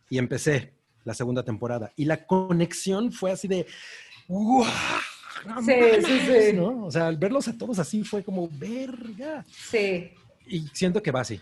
y 0.08 0.18
empecé 0.18 0.74
la 1.04 1.14
segunda 1.14 1.42
temporada. 1.44 1.92
Y 1.96 2.04
la 2.04 2.24
conexión 2.26 3.10
fue 3.12 3.32
así 3.32 3.48
de... 3.48 3.66
¡Wow! 4.28 4.64
No 5.46 5.62
Sí, 5.62 5.72
sí, 5.72 6.20
mames", 6.26 6.44
sí. 6.46 6.52
¿no? 6.54 6.86
O 6.86 6.90
sea, 6.90 7.08
al 7.08 7.16
verlos 7.16 7.48
a 7.48 7.56
todos 7.56 7.78
así 7.78 8.04
fue 8.04 8.22
como, 8.22 8.48
verga. 8.52 9.44
Sí. 9.48 10.12
Y 10.46 10.66
siento 10.72 11.02
que 11.02 11.10
va 11.10 11.20
así. 11.20 11.40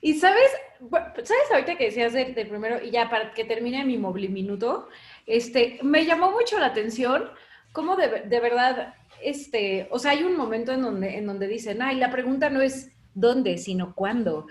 Y 0.00 0.14
sabes, 0.14 0.50
sabes 0.90 1.50
ahorita 1.50 1.76
que 1.76 1.86
decías 1.86 2.12
del, 2.12 2.34
del 2.34 2.48
primero, 2.48 2.82
y 2.84 2.90
ya 2.90 3.08
para 3.08 3.32
que 3.32 3.44
termine 3.44 3.84
mi 3.84 3.96
minuto, 3.96 4.88
este, 5.26 5.78
me 5.82 6.04
llamó 6.04 6.32
mucho 6.32 6.58
la 6.58 6.66
atención 6.66 7.30
cómo 7.72 7.96
de, 7.96 8.22
de 8.22 8.40
verdad, 8.40 8.94
este, 9.22 9.88
o 9.90 9.98
sea, 9.98 10.12
hay 10.12 10.24
un 10.24 10.36
momento 10.36 10.72
en 10.72 10.82
donde, 10.82 11.16
en 11.16 11.26
donde 11.26 11.48
dicen, 11.48 11.82
ay, 11.82 11.96
la 11.96 12.10
pregunta 12.10 12.50
no 12.50 12.60
es 12.60 12.90
dónde, 13.14 13.58
sino 13.58 13.94
cuándo. 13.94 14.46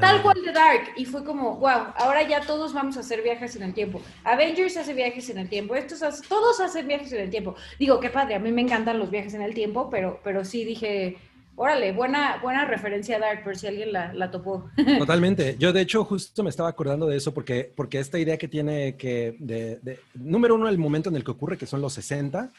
Tal 0.00 0.22
cual 0.22 0.42
de 0.44 0.52
Dark. 0.52 0.88
Y 0.96 1.04
fue 1.04 1.24
como, 1.24 1.56
wow, 1.58 1.92
ahora 1.96 2.26
ya 2.26 2.40
todos 2.40 2.72
vamos 2.72 2.96
a 2.96 3.00
hacer 3.00 3.22
viajes 3.22 3.54
en 3.56 3.62
el 3.62 3.72
tiempo. 3.74 4.00
Avengers 4.24 4.76
hace 4.76 4.92
viajes 4.94 5.28
en 5.30 5.38
el 5.38 5.48
tiempo. 5.48 5.74
Estos 5.76 6.02
hace- 6.02 6.26
todos 6.28 6.58
hacen 6.60 6.88
viajes 6.88 7.12
en 7.12 7.20
el 7.20 7.30
tiempo. 7.30 7.54
Digo, 7.78 8.00
qué 8.00 8.10
padre, 8.10 8.34
a 8.34 8.38
mí 8.38 8.50
me 8.52 8.62
encantan 8.62 8.98
los 8.98 9.10
viajes 9.10 9.34
en 9.34 9.42
el 9.42 9.54
tiempo, 9.54 9.88
pero, 9.90 10.20
pero 10.24 10.44
sí 10.44 10.64
dije, 10.64 11.16
órale, 11.54 11.92
buena, 11.92 12.38
buena 12.42 12.64
referencia 12.64 13.16
a 13.16 13.20
Dark, 13.20 13.44
por 13.44 13.56
si 13.56 13.66
alguien 13.68 13.92
la, 13.92 14.12
la 14.12 14.30
topó. 14.30 14.68
Totalmente. 14.98 15.56
Yo, 15.58 15.72
de 15.72 15.82
hecho, 15.82 16.04
justo 16.04 16.42
me 16.42 16.50
estaba 16.50 16.68
acordando 16.68 17.06
de 17.06 17.16
eso 17.16 17.32
porque, 17.32 17.72
porque 17.74 17.98
esta 18.00 18.18
idea 18.18 18.36
que 18.36 18.48
tiene 18.48 18.96
que, 18.96 19.36
de, 19.38 19.76
de- 19.82 20.00
número 20.14 20.54
uno, 20.56 20.68
el 20.68 20.78
momento 20.78 21.10
en 21.10 21.16
el 21.16 21.24
que 21.24 21.30
ocurre, 21.30 21.56
que 21.56 21.66
son 21.66 21.80
los 21.80 21.92
60, 21.94 22.50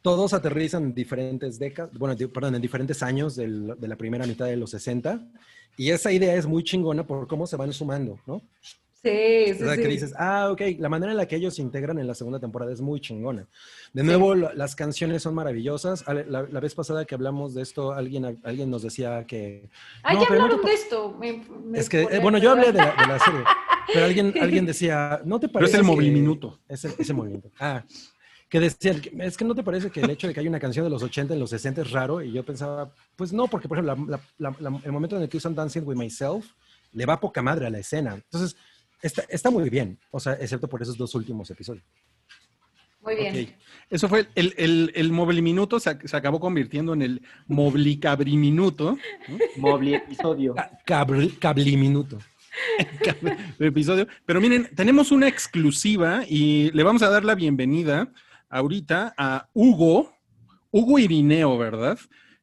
todos 0.00 0.32
aterrizan 0.32 0.84
en 0.84 0.94
diferentes 0.94 1.58
décadas, 1.58 1.92
bueno, 1.98 2.16
perdón, 2.32 2.54
en 2.54 2.62
diferentes 2.62 3.02
años 3.02 3.34
del- 3.34 3.74
de 3.78 3.88
la 3.88 3.96
primera 3.96 4.24
mitad 4.26 4.46
de 4.46 4.56
los 4.56 4.70
60. 4.70 5.20
Y 5.76 5.90
esa 5.90 6.10
idea 6.12 6.34
es 6.34 6.46
muy 6.46 6.62
chingona 6.64 7.06
por 7.06 7.26
cómo 7.26 7.46
se 7.46 7.56
van 7.56 7.72
sumando, 7.72 8.18
¿no? 8.26 8.40
Sí, 9.02 9.54
sí, 9.54 9.62
O 9.62 9.66
sea, 9.66 9.76
sí. 9.76 9.82
que 9.82 9.88
dices, 9.88 10.14
ah, 10.18 10.48
ok, 10.50 10.60
la 10.78 10.88
manera 10.88 11.12
en 11.12 11.18
la 11.18 11.26
que 11.28 11.36
ellos 11.36 11.54
se 11.54 11.62
integran 11.62 11.98
en 12.00 12.08
la 12.08 12.14
segunda 12.14 12.40
temporada 12.40 12.72
es 12.72 12.80
muy 12.80 12.98
chingona. 13.00 13.46
De 13.92 14.02
nuevo, 14.02 14.34
la- 14.34 14.52
las 14.54 14.74
canciones 14.74 15.22
son 15.22 15.34
maravillosas. 15.34 16.02
Ale- 16.08 16.24
La, 16.26 16.42
la 16.42 16.58
vez 16.60 16.74
pasada 16.74 17.04
que 17.04 17.14
hablamos 17.14 17.54
de 17.54 17.62
esto, 17.62 17.92
alguien, 17.92 18.40
alguien 18.42 18.68
nos 18.68 18.82
decía 18.82 19.24
que... 19.24 19.68
Ah, 20.02 20.14
No, 20.14 20.22
ya 20.22 20.26
pero 20.28 20.40
no 20.40 20.44
hablaron 20.46 20.64
te 20.64 20.70
de 20.70 20.74
esto. 20.74 21.16
Me- 21.20 21.44
me 21.64 21.78
Es 21.78 21.88
que, 21.88 22.02
eh, 22.02 22.18
bueno, 22.20 22.38
yo 22.38 22.50
hablé 22.50 22.72
de 22.72 22.78
la, 22.78 22.96
de 22.96 23.06
la 23.06 23.18
serie. 23.20 23.40
Pero 23.92 24.06
alguien, 24.06 24.34
alguien 24.40 24.66
decía, 24.66 25.20
¿no 25.24 25.38
te 25.38 25.46
Pero 25.48 25.52
parece 25.60 25.72
es 25.74 25.78
el 25.80 25.84
movimiento. 25.86 26.58
Ese, 26.66 26.92
ese 26.98 27.12
movimiento. 27.12 27.50
Ah, 27.60 27.84
que 28.48 28.60
decían, 28.60 29.02
es 29.20 29.36
que 29.36 29.44
no 29.44 29.54
te 29.54 29.62
parece 29.64 29.90
que 29.90 30.00
el 30.00 30.10
hecho 30.10 30.28
de 30.28 30.34
que 30.34 30.40
hay 30.40 30.48
una 30.48 30.60
canción 30.60 30.84
de 30.84 30.90
los 30.90 31.02
80 31.02 31.34
en 31.34 31.40
los 31.40 31.50
60 31.50 31.82
es 31.82 31.90
raro. 31.90 32.22
Y 32.22 32.32
yo 32.32 32.44
pensaba, 32.44 32.92
pues 33.16 33.32
no, 33.32 33.48
porque 33.48 33.68
por 33.68 33.78
ejemplo, 33.78 34.06
la- 34.08 34.20
la- 34.38 34.56
la- 34.60 34.80
el 34.84 34.92
momento 34.92 35.16
en 35.16 35.22
el 35.22 35.28
que 35.28 35.36
usan 35.38 35.54
Dancing 35.54 35.82
with 35.84 35.96
Myself 35.96 36.46
le 36.92 37.06
va 37.06 37.18
poca 37.20 37.42
madre 37.42 37.66
a 37.66 37.70
la 37.70 37.78
escena. 37.78 38.14
Entonces, 38.14 38.56
está, 39.02 39.24
está 39.28 39.50
muy 39.50 39.68
bien. 39.68 39.98
O 40.10 40.20
sea, 40.20 40.34
excepto 40.34 40.68
por 40.68 40.80
esos 40.80 40.96
dos 40.96 41.14
últimos 41.14 41.50
episodios. 41.50 41.84
Muy 43.02 43.14
bien. 43.16 43.44
Ok. 43.44 43.50
Eso 43.90 44.08
fue 44.08 44.26
el, 44.34 44.52
el, 44.56 44.90
el 44.94 45.12
Mobliminuto, 45.12 45.78
se, 45.78 45.96
se 46.08 46.16
acabó 46.16 46.40
convirtiendo 46.40 46.92
en 46.94 47.02
el 47.02 47.22
Moblicabri-minuto. 47.46 48.96
Mobli 49.56 49.94
episodio. 49.94 50.54
Ca- 50.54 50.70
Cabl, 50.84 51.38
cabliminuto. 51.38 52.18
episodio. 53.58 54.06
Pero 54.24 54.40
miren, 54.40 54.68
tenemos 54.74 55.12
una 55.12 55.28
exclusiva 55.28 56.22
y 56.28 56.70
le 56.72 56.82
vamos 56.82 57.02
a 57.02 57.08
dar 57.10 57.24
la 57.24 57.34
bienvenida 57.34 58.08
ahorita 58.48 59.14
a 59.16 59.48
Hugo, 59.52 60.12
Hugo 60.70 60.98
Irineo, 60.98 61.56
¿verdad? 61.58 61.98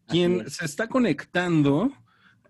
Quien 0.07 0.41
es. 0.41 0.55
se 0.55 0.65
está 0.65 0.87
conectando 0.87 1.91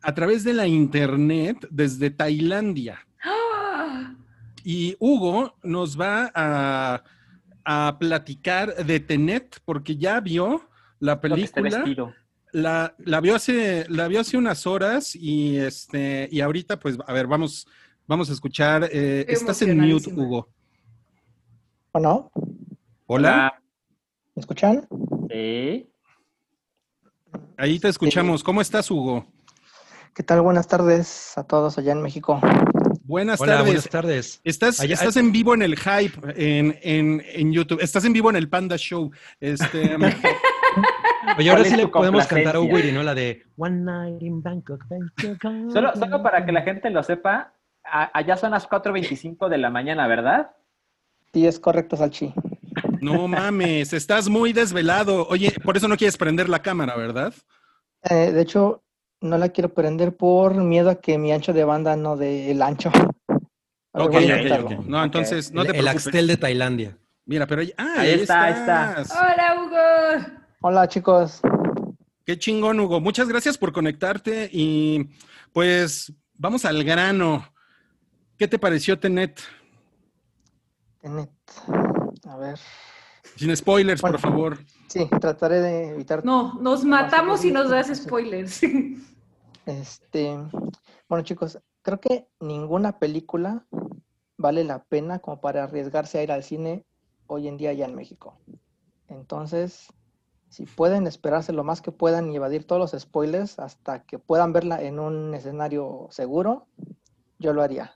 a 0.02 0.14
través 0.14 0.44
de 0.44 0.54
la 0.54 0.68
internet 0.68 1.68
desde 1.70 2.10
Tailandia. 2.10 3.06
¡Ah! 3.24 4.16
Y 4.64 4.96
Hugo 5.00 5.56
nos 5.64 6.00
va 6.00 6.32
a, 6.34 7.04
a 7.66 7.98
platicar 8.00 8.76
de 8.86 9.00
Tenet 9.00 9.60
porque 9.66 9.96
ya 9.98 10.20
vio 10.20 10.70
la 11.00 11.20
película. 11.22 11.84
La, 12.52 12.96
la 13.00 13.20
vio 13.20 13.36
hace, 13.36 13.86
la 13.90 14.08
vio 14.08 14.20
hace 14.20 14.38
unas 14.38 14.68
horas 14.68 15.16
y 15.16 15.58
este, 15.58 16.30
y 16.32 16.40
ahorita, 16.42 16.80
pues, 16.80 16.98
a 17.06 17.12
ver, 17.12 17.26
vamos, 17.26 17.68
vamos 18.08 18.30
a 18.30 18.34
escuchar. 18.34 18.88
eh, 18.92 19.26
estás 19.28 19.62
en 19.64 19.80
mute. 19.80 20.14
Hugo. 20.14 20.50
Bueno, 21.94 22.32
Hola, 23.08 23.60
¿me 24.36 24.40
escuchan? 24.40 24.88
Sí. 25.30 25.90
ahí 27.58 27.80
te 27.80 27.88
escuchamos. 27.90 28.44
¿Cómo 28.44 28.62
estás, 28.62 28.90
Hugo? 28.90 29.26
¿Qué 30.16 30.24
tal? 30.24 30.42
Buenas 30.42 30.68
tardes 30.68 31.38
a 31.38 31.44
todos 31.46 31.78
allá 31.78 31.92
en 31.92 32.02
México. 32.02 32.40
Buenas 33.04 33.42
Hola, 33.42 33.54
tardes. 33.54 33.66
buenas 33.68 33.90
tardes. 33.90 34.42
Estás, 34.44 34.80
Allá- 34.80 34.94
estás 34.94 35.18
en 35.18 35.32
vivo 35.32 35.54
en 35.54 35.62
el 35.64 35.76
hype 35.78 36.14
en, 36.36 36.78
en, 36.82 37.22
en 37.26 37.52
YouTube. 37.52 37.82
Estás 37.82 38.06
en 38.06 38.14
vivo 38.14 38.30
en 38.30 38.36
el 38.38 38.48
Panda 38.50 38.78
Show. 38.78 39.12
Este, 39.40 39.96
Oye, 41.38 41.50
ahora 41.50 41.62
¿Cuál 41.62 41.66
sí 41.66 41.76
le 41.76 41.88
podemos 41.88 42.28
cantar 42.28 42.56
a? 42.56 42.60
Hugo 42.60 42.78
Irineo 42.80 43.04
la 43.04 43.16
de 43.16 43.44
One 43.58 43.82
Night 43.82 44.22
in 44.22 44.42
Bangkok. 44.42 44.86
Bangkok, 44.88 45.72
Solo, 45.74 45.94
solo 45.96 46.22
para 46.24 46.46
que 46.46 46.52
la 46.52 46.62
gente 46.62 46.90
lo 46.90 47.04
sepa, 47.04 47.54
a- 47.84 48.18
allá 48.18 48.38
son 48.38 48.52
las 48.52 48.70
4.25 48.70 49.50
de 49.50 49.58
la 49.58 49.70
mañana, 49.70 50.08
¿verdad? 50.08 50.52
Sí, 51.34 51.46
es 51.48 51.60
correcto, 51.60 51.98
Salchi. 51.98 52.34
No 53.04 53.28
mames, 53.28 53.94
estás 53.94 54.30
muy 54.30 54.54
desvelado. 54.54 55.28
Oye, 55.28 55.52
por 55.64 55.78
eso 55.78 55.88
no 55.88 55.98
quieres 55.98 56.18
prender 56.18 56.50
la 56.50 56.62
cámara, 56.62 56.96
¿verdad? 56.96 57.34
Eh, 58.10 58.32
de 58.32 58.42
hecho, 58.42 58.84
no 59.22 59.38
la 59.38 59.50
quiero 59.50 59.74
prender 59.74 60.16
por 60.18 60.56
miedo 60.56 60.90
a 60.90 60.96
que 60.96 61.18
mi 61.18 61.32
ancho 61.32 61.54
de 61.54 61.64
banda 61.64 61.96
no 61.96 62.18
dé 62.18 62.52
el 62.52 62.62
ancho. 62.62 62.92
Ok, 63.96 64.12
voy 64.12 64.24
a 64.24 64.34
ok, 64.36 64.42
intentarlo. 64.42 64.68
ok. 64.80 64.86
No, 64.88 65.04
entonces, 65.04 65.52
no 65.52 65.62
el, 65.62 65.68
te 65.68 65.74
el 65.78 65.84
preocupes. 65.84 66.08
Axtel 66.08 66.26
de 66.26 66.38
Tailandia. 66.38 66.98
Mira, 67.26 67.46
pero 67.46 67.62
ahí, 67.62 67.72
ah, 67.78 67.94
Ahí 68.00 68.10
está, 68.10 68.44
ahí 68.46 68.54
está. 68.54 69.02
estás. 69.02 69.12
Hola, 69.12 69.62
Hugo. 69.62 70.26
Hola, 70.62 70.88
chicos. 70.88 71.42
Qué 72.26 72.40
chingón, 72.40 72.80
Hugo. 72.80 73.00
Muchas 73.00 73.28
gracias 73.28 73.56
por 73.56 73.72
conectarte 73.72 74.50
y 74.52 75.10
pues 75.52 76.12
vamos 76.34 76.66
al 76.66 76.84
grano. 76.84 77.48
¿Qué 78.36 78.48
te 78.48 78.58
pareció 78.58 78.98
Tenet? 78.98 79.40
Tenet. 81.00 81.30
A 82.28 82.38
ver. 82.38 82.58
Sin 83.36 83.56
spoilers, 83.56 84.02
por 84.02 84.20
favor. 84.20 84.60
Sí, 84.88 85.10
trataré 85.20 85.60
de 85.60 85.90
evitar. 85.90 86.24
No, 86.24 86.54
nos 86.56 86.84
matamos 86.84 87.44
y 87.46 87.52
nos 87.52 87.70
das 87.70 87.88
spoilers. 87.96 88.62
Este, 89.66 90.38
bueno, 91.08 91.24
chicos, 91.24 91.58
creo 91.82 92.00
que 92.00 92.28
ninguna 92.40 93.00
película 93.00 93.66
vale 94.38 94.64
la 94.64 94.84
pena 94.84 95.20
como 95.20 95.40
para 95.40 95.64
arriesgarse 95.64 96.20
a 96.20 96.24
ir 96.24 96.32
al 96.32 96.44
cine 96.44 96.86
hoy 97.28 97.48
en 97.48 97.58
día 97.58 97.72
ya 97.74 97.86
en 97.86 97.96
México. 97.96 98.38
Entonces, 99.08 99.88
si 100.50 100.66
pueden 100.66 101.08
esperarse 101.08 101.54
lo 101.54 101.64
más 101.64 101.82
que 101.82 101.92
puedan 101.92 102.32
y 102.32 102.36
evadir 102.36 102.66
todos 102.66 102.80
los 102.94 103.02
spoilers 103.02 103.58
hasta 103.58 104.04
que 104.04 104.20
puedan 104.20 104.54
verla 104.54 104.82
en 104.82 105.00
un 105.00 105.34
escenario 105.34 106.08
seguro, 106.12 106.68
yo 107.40 107.54
lo 107.54 107.62
haría. 107.62 107.92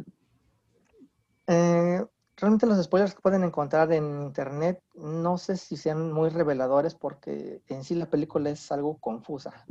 Eh, 1.47 2.03
realmente 2.37 2.67
los 2.67 2.81
spoilers 2.83 3.15
que 3.15 3.21
pueden 3.21 3.43
encontrar 3.43 3.91
en 3.91 4.21
internet 4.21 4.81
no 4.93 5.37
sé 5.37 5.57
si 5.57 5.75
sean 5.75 6.11
muy 6.11 6.29
reveladores 6.29 6.93
porque 6.93 7.63
en 7.67 7.83
sí 7.83 7.95
la 7.95 8.09
película 8.09 8.49
es 8.51 8.71
algo 8.71 8.97
confusa. 8.97 9.65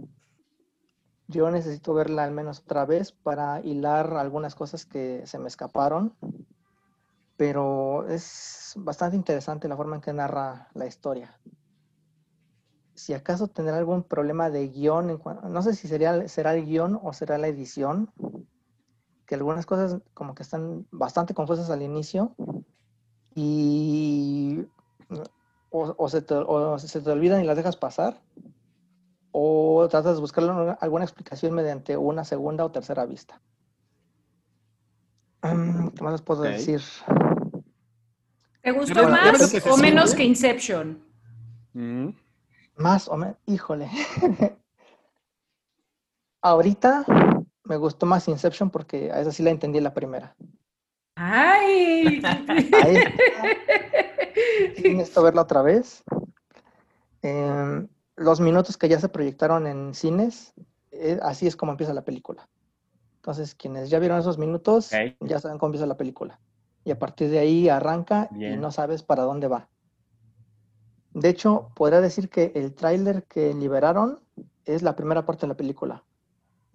Yo 1.28 1.50
necesito 1.50 1.94
verla 1.94 2.24
al 2.24 2.32
menos 2.32 2.60
otra 2.60 2.84
vez 2.84 3.12
para 3.12 3.60
hilar 3.60 4.16
algunas 4.16 4.54
cosas 4.54 4.84
que 4.84 5.26
se 5.26 5.38
me 5.38 5.48
escaparon, 5.48 6.14
pero 7.36 8.06
es 8.08 8.74
bastante 8.76 9.16
interesante 9.16 9.68
la 9.68 9.76
forma 9.76 9.96
en 9.96 10.02
que 10.02 10.12
narra 10.12 10.68
la 10.74 10.86
historia. 10.86 11.38
Si 12.94 13.12
acaso 13.12 13.48
tendrá 13.48 13.76
algún 13.76 14.04
problema 14.04 14.50
de 14.50 14.68
guion, 14.68 15.20
no 15.48 15.62
sé 15.62 15.74
si 15.74 15.86
sería, 15.86 16.28
será 16.28 16.54
el 16.54 16.64
guion 16.64 16.98
o 17.02 17.12
será 17.12 17.38
la 17.38 17.48
edición, 17.48 18.10
que 19.26 19.34
algunas 19.34 19.66
cosas 19.66 20.00
como 20.14 20.34
que 20.34 20.42
están 20.42 20.86
bastante 20.90 21.34
confusas 21.34 21.70
al 21.70 21.82
inicio 21.82 22.34
y 23.34 24.66
o, 25.70 25.94
o 25.98 26.08
se 26.08 26.22
te, 26.22 26.34
o 26.34 26.78
se 26.78 27.00
te 27.00 27.10
olvidan 27.10 27.42
y 27.42 27.46
las 27.46 27.56
dejas 27.56 27.76
pasar, 27.76 28.20
o 29.32 29.86
tratas 29.90 30.14
de 30.14 30.20
buscar 30.20 30.76
alguna 30.80 31.04
explicación 31.04 31.54
mediante 31.54 31.96
una 31.96 32.24
segunda 32.24 32.64
o 32.64 32.70
tercera 32.70 33.04
vista. 33.04 33.40
Mm, 35.42 35.88
¿Qué 35.88 36.02
más 36.02 36.12
les 36.12 36.22
puedo 36.22 36.42
decir? 36.42 36.80
¿Te 38.62 38.72
gustó 38.72 39.02
lo 39.02 39.08
más 39.10 39.66
o 39.66 39.76
menos 39.76 40.14
que 40.14 40.24
Inception? 40.24 41.04
Mm. 41.74 42.08
Más 42.76 43.08
o 43.08 43.16
menos, 43.16 43.36
híjole. 43.46 43.90
Ahorita 46.40 47.04
me 47.66 47.76
gustó 47.76 48.06
más 48.06 48.28
Inception 48.28 48.70
porque 48.70 49.10
a 49.10 49.20
esa 49.20 49.32
sí 49.32 49.42
la 49.42 49.50
entendí 49.50 49.80
la 49.80 49.94
primera. 49.94 50.34
¡Ay! 51.16 52.22
Ahí 52.24 52.96
sí 54.76 54.94
necesito 54.94 55.22
verla 55.22 55.42
otra 55.42 55.62
vez. 55.62 56.04
Em, 57.22 57.88
los 58.16 58.40
minutos 58.40 58.76
que 58.76 58.88
ya 58.88 59.00
se 59.00 59.08
proyectaron 59.08 59.66
en 59.66 59.94
cines, 59.94 60.54
eh, 60.92 61.18
así 61.22 61.46
es 61.46 61.56
como 61.56 61.72
empieza 61.72 61.94
la 61.94 62.04
película. 62.04 62.48
Entonces, 63.16 63.54
quienes 63.54 63.90
ya 63.90 63.98
vieron 63.98 64.20
esos 64.20 64.38
minutos, 64.38 64.90
ya 65.20 65.40
saben 65.40 65.58
cómo 65.58 65.68
empieza 65.68 65.86
la 65.86 65.96
película. 65.96 66.38
Y 66.84 66.92
a 66.92 66.98
partir 66.98 67.28
de 67.28 67.40
ahí 67.40 67.68
arranca 67.68 68.28
y 68.30 68.56
no 68.56 68.70
sabes 68.70 69.02
para 69.02 69.24
dónde 69.24 69.48
va. 69.48 69.68
De 71.12 71.30
hecho, 71.30 71.70
podría 71.74 72.00
decir 72.00 72.28
que 72.28 72.52
el 72.54 72.74
tráiler 72.74 73.24
que 73.24 73.52
liberaron 73.54 74.20
es 74.64 74.82
la 74.82 74.94
primera 74.94 75.26
parte 75.26 75.42
de 75.42 75.48
la 75.48 75.56
película. 75.56 76.04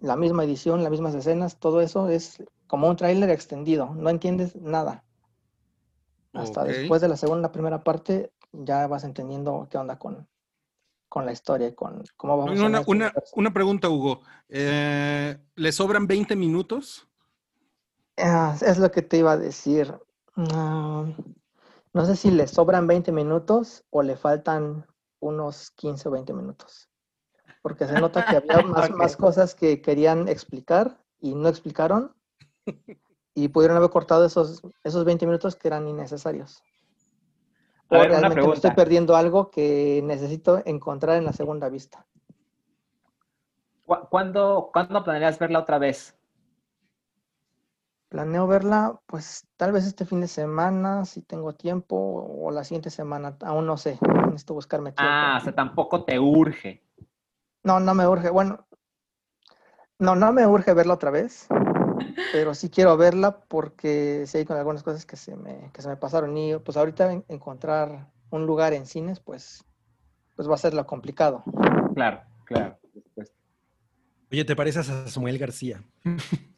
La 0.02 0.16
misma 0.16 0.42
edición, 0.42 0.82
las 0.82 0.90
mismas 0.90 1.14
escenas, 1.14 1.58
todo 1.58 1.80
eso 1.80 2.08
es 2.08 2.42
como 2.66 2.88
un 2.88 2.96
tráiler 2.96 3.30
extendido. 3.30 3.94
No 3.94 4.10
entiendes 4.10 4.56
nada. 4.56 5.04
Hasta 6.32 6.64
después 6.64 7.00
de 7.00 7.08
la 7.08 7.16
segunda, 7.16 7.52
primera 7.52 7.84
parte, 7.84 8.32
ya 8.52 8.86
vas 8.88 9.04
entendiendo 9.04 9.68
qué 9.70 9.78
onda 9.78 9.98
con, 9.98 10.28
con 11.08 11.24
la 11.24 11.32
historia 11.32 11.68
y 11.68 11.74
con 11.74 12.02
cómo 12.16 12.36
vamos 12.36 12.60
a 12.60 12.66
Una, 12.66 12.82
una, 12.86 13.12
una 13.34 13.52
pregunta, 13.52 13.88
Hugo. 13.88 14.22
Eh, 14.48 15.38
¿Le 15.54 15.72
sobran 15.72 16.06
20 16.08 16.34
minutos? 16.34 17.08
Ah, 18.16 18.56
es 18.60 18.78
lo 18.78 18.90
que 18.90 19.02
te 19.02 19.18
iba 19.18 19.32
a 19.32 19.36
decir. 19.36 19.94
Ah, 20.36 21.04
no 21.92 22.06
sé 22.06 22.16
si 22.16 22.30
le 22.32 22.48
sobran 22.48 22.88
20 22.88 23.12
minutos 23.12 23.84
o 23.90 24.02
le 24.02 24.16
faltan 24.16 24.84
unos 25.20 25.70
15 25.72 26.08
o 26.08 26.10
20 26.10 26.32
minutos. 26.32 26.88
Porque 27.62 27.86
se 27.86 27.96
nota 27.96 28.24
que 28.24 28.36
había 28.36 28.60
más, 28.62 29.16
cosas 29.16 29.54
que 29.54 29.80
querían 29.80 30.28
explicar 30.28 30.98
y 31.20 31.34
no 31.34 31.48
explicaron. 31.48 32.14
Y 33.34 33.48
pudieron 33.48 33.78
haber 33.78 33.88
cortado 33.88 34.26
esos, 34.26 34.60
esos 34.84 35.06
20 35.06 35.24
minutos 35.24 35.56
que 35.56 35.66
eran 35.66 35.88
innecesarios. 35.88 36.62
A 37.88 37.96
ver, 37.96 38.10
una 38.10 38.52
estoy 38.52 38.72
perdiendo 38.72 39.16
algo 39.16 39.50
que 39.50 40.02
necesito 40.04 40.60
encontrar 40.66 41.16
en 41.16 41.24
la 41.24 41.32
segunda 41.32 41.70
vista. 41.70 42.06
¿Cu- 43.86 44.06
¿Cuándo, 44.10 44.68
¿Cuándo 44.70 45.02
planeas 45.02 45.38
verla 45.38 45.60
otra 45.60 45.78
vez? 45.78 46.14
Planeo 48.08 48.46
verla, 48.46 49.00
pues 49.06 49.46
tal 49.56 49.72
vez 49.72 49.86
este 49.86 50.04
fin 50.04 50.20
de 50.20 50.28
semana, 50.28 51.06
si 51.06 51.22
tengo 51.22 51.54
tiempo, 51.54 51.96
o 51.96 52.50
la 52.50 52.64
siguiente 52.64 52.90
semana, 52.90 53.38
aún 53.40 53.66
no 53.66 53.78
sé. 53.78 53.98
Necesito 54.26 54.52
buscarme 54.52 54.92
tiempo. 54.92 55.02
Ah, 55.02 55.38
o 55.40 55.44
sea, 55.44 55.54
tampoco 55.54 56.04
te 56.04 56.18
urge. 56.18 56.82
No, 57.64 57.80
no 57.80 57.94
me 57.94 58.06
urge. 58.06 58.30
Bueno, 58.30 58.66
no, 59.98 60.14
no 60.16 60.32
me 60.32 60.46
urge 60.46 60.72
verla 60.74 60.94
otra 60.94 61.10
vez. 61.10 61.46
pero 62.32 62.54
sí 62.54 62.70
quiero 62.70 62.96
verla 62.96 63.40
porque 63.46 64.24
sí 64.26 64.38
hay 64.38 64.44
con 64.46 64.56
algunas 64.56 64.82
cosas 64.82 65.04
que 65.06 65.16
se 65.16 65.36
me, 65.36 65.70
que 65.72 65.82
se 65.82 65.88
me 65.88 65.96
pasaron. 65.96 66.36
Y 66.36 66.56
pues 66.58 66.76
ahorita 66.76 67.12
en- 67.12 67.24
encontrar 67.28 68.10
un 68.30 68.46
lugar 68.46 68.72
en 68.72 68.86
cines, 68.86 69.20
pues, 69.20 69.64
pues 70.34 70.48
va 70.48 70.54
a 70.54 70.58
ser 70.58 70.72
lo 70.74 70.86
complicado. 70.86 71.44
Claro, 71.94 72.22
claro. 72.44 72.78
por 72.80 73.02
supuesto. 73.02 73.36
Oye, 74.30 74.44
¿te 74.46 74.56
pareces 74.56 74.88
a 74.88 75.06
Samuel 75.08 75.38
García? 75.38 75.82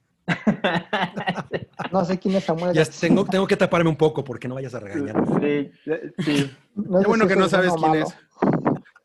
No 1.93 2.05
sé 2.05 2.19
quién 2.19 2.35
es 2.37 2.45
Samuel. 2.45 2.73
Ya 2.75 2.85
García. 2.85 3.09
tengo, 3.09 3.25
tengo 3.27 3.47
que 3.47 3.57
taparme 3.57 3.91
un 3.91 3.97
poco 3.97 4.25
porque 4.25 4.49
no 4.49 4.55
vayas 4.55 4.75
a 4.75 4.81
regañarme. 4.81 5.27
Sí, 5.85 6.13
sí. 6.25 6.51
No 6.75 7.01
Qué 7.01 7.07
bueno 7.07 7.25
si 7.25 7.29
que 7.29 7.37
no 7.37 7.45
es 7.45 7.51
sabes 7.51 7.73
quién 7.75 7.91
malo. 7.91 8.07
es. 8.07 8.15
Tú 8.41 8.49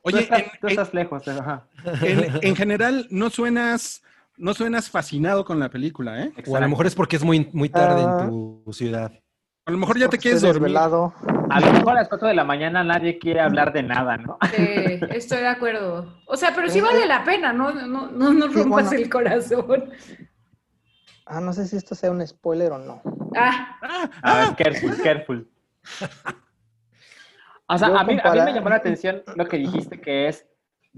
Oye, 0.04 0.20
estás, 0.22 0.40
en- 0.40 0.46
tú 0.62 0.68
en- 0.68 0.90
lejos, 0.94 1.22
pero 1.26 1.40
ajá. 1.42 1.68
En, 2.02 2.40
en 2.42 2.56
general, 2.56 3.08
no 3.10 3.30
suenas, 3.30 4.04
no 4.38 4.54
suenas 4.54 4.90
fascinado 4.90 5.44
con 5.46 5.60
la 5.60 5.70
película, 5.70 6.24
¿eh? 6.24 6.32
O 6.48 6.56
a 6.56 6.60
lo 6.60 6.70
mejor 6.70 6.88
es 6.88 6.96
porque 6.96 7.16
es 7.16 7.24
muy, 7.24 7.50
muy 7.54 7.70
tarde 7.70 8.04
Ah. 8.06 8.20
en 8.24 8.30
tu 8.30 8.64
ciudad. 8.74 9.12
A 9.66 9.72
lo 9.72 9.78
mejor 9.78 10.00
ya 10.00 10.08
te 10.10 10.18
quieres 10.18 10.42
desvelado. 10.42 11.14
A 11.52 11.60
lo 11.60 11.72
mejor 11.74 11.92
a 11.92 11.96
las 11.96 12.08
4 12.10 12.28
de 12.30 12.34
la 12.34 12.44
mañana 12.44 12.84
nadie 12.84 13.20
quiere 13.20 13.40
hablar 13.40 13.72
de 13.72 13.84
nada, 13.84 14.18
¿no? 14.18 14.40
Eh, 14.58 15.00
estoy 15.12 15.40
de 15.40 15.48
acuerdo. 15.48 16.18
O 16.26 16.36
sea, 16.36 16.54
pero 16.56 16.70
sí 16.70 16.82
vale 16.82 17.06
la 17.06 17.24
pena, 17.24 17.54
¿no? 17.54 17.72
No, 17.72 18.10
no, 18.10 18.34
no 18.34 18.48
Sí, 18.48 18.54
rompas 18.56 18.86
bueno. 18.90 18.92
el 19.04 19.10
corazón. 19.10 19.92
Ah, 21.28 21.40
no 21.40 21.54
sé 21.54 21.68
si 21.68 21.76
esto 21.76 21.94
sea 21.94 22.10
un 22.10 22.26
spoiler 22.26 22.72
o 22.72 22.80
no. 22.80 23.02
Ah, 23.38 23.78
Ah, 23.84 24.10
A 24.24 24.34
ver, 24.40 24.48
ah, 24.50 24.56
careful, 24.58 24.98
careful. 25.04 25.48
O 27.68 27.78
sea, 27.78 27.88
a 27.90 28.04
mí, 28.04 28.18
a 28.24 28.32
mí 28.34 28.40
me 28.42 28.54
llamó 28.54 28.70
la 28.70 28.78
atención 28.78 29.22
lo 29.36 29.46
que 29.48 29.58
dijiste 29.58 30.02
que 30.02 30.28
es, 30.30 30.48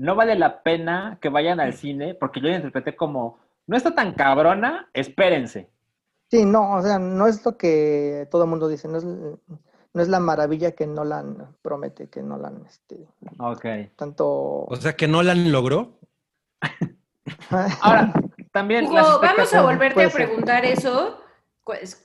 no 0.02 0.16
vale 0.16 0.36
la 0.36 0.64
pena 0.64 1.20
que 1.22 1.30
vayan 1.30 1.60
al 1.60 1.74
cine, 1.74 2.16
porque 2.16 2.42
yo 2.42 2.48
lo 2.48 2.56
interpreté 2.56 2.96
como, 2.96 3.38
no 3.68 3.78
está 3.78 3.94
tan 3.94 4.14
cabrona, 4.14 4.90
espérense. 4.94 5.70
Sí, 6.32 6.44
no, 6.44 6.74
o 6.78 6.82
sea, 6.82 6.98
no 6.98 7.28
es 7.28 7.46
lo 7.46 7.56
que 7.56 8.28
todo 8.32 8.46
el 8.46 8.50
mundo 8.50 8.68
dice, 8.68 8.88
no 8.88 8.98
es, 8.98 9.04
no 9.04 10.02
es 10.02 10.08
la 10.08 10.20
maravilla 10.20 10.72
que 10.72 10.88
Nolan 10.88 11.56
promete, 11.62 12.10
que 12.10 12.24
Nolan, 12.24 12.64
este, 12.66 13.08
Ok. 13.38 13.66
tanto... 13.96 14.66
O 14.68 14.76
sea, 14.76 14.96
que 14.96 15.08
Nolan 15.08 15.52
logró. 15.52 16.00
Ahora, 17.82 18.12
también... 18.52 18.86
Hugo, 18.86 19.20
vamos 19.22 19.54
a 19.54 19.62
volverte 19.62 20.04
a 20.04 20.10
ser. 20.10 20.26
preguntar 20.26 20.66
eso 20.66 21.22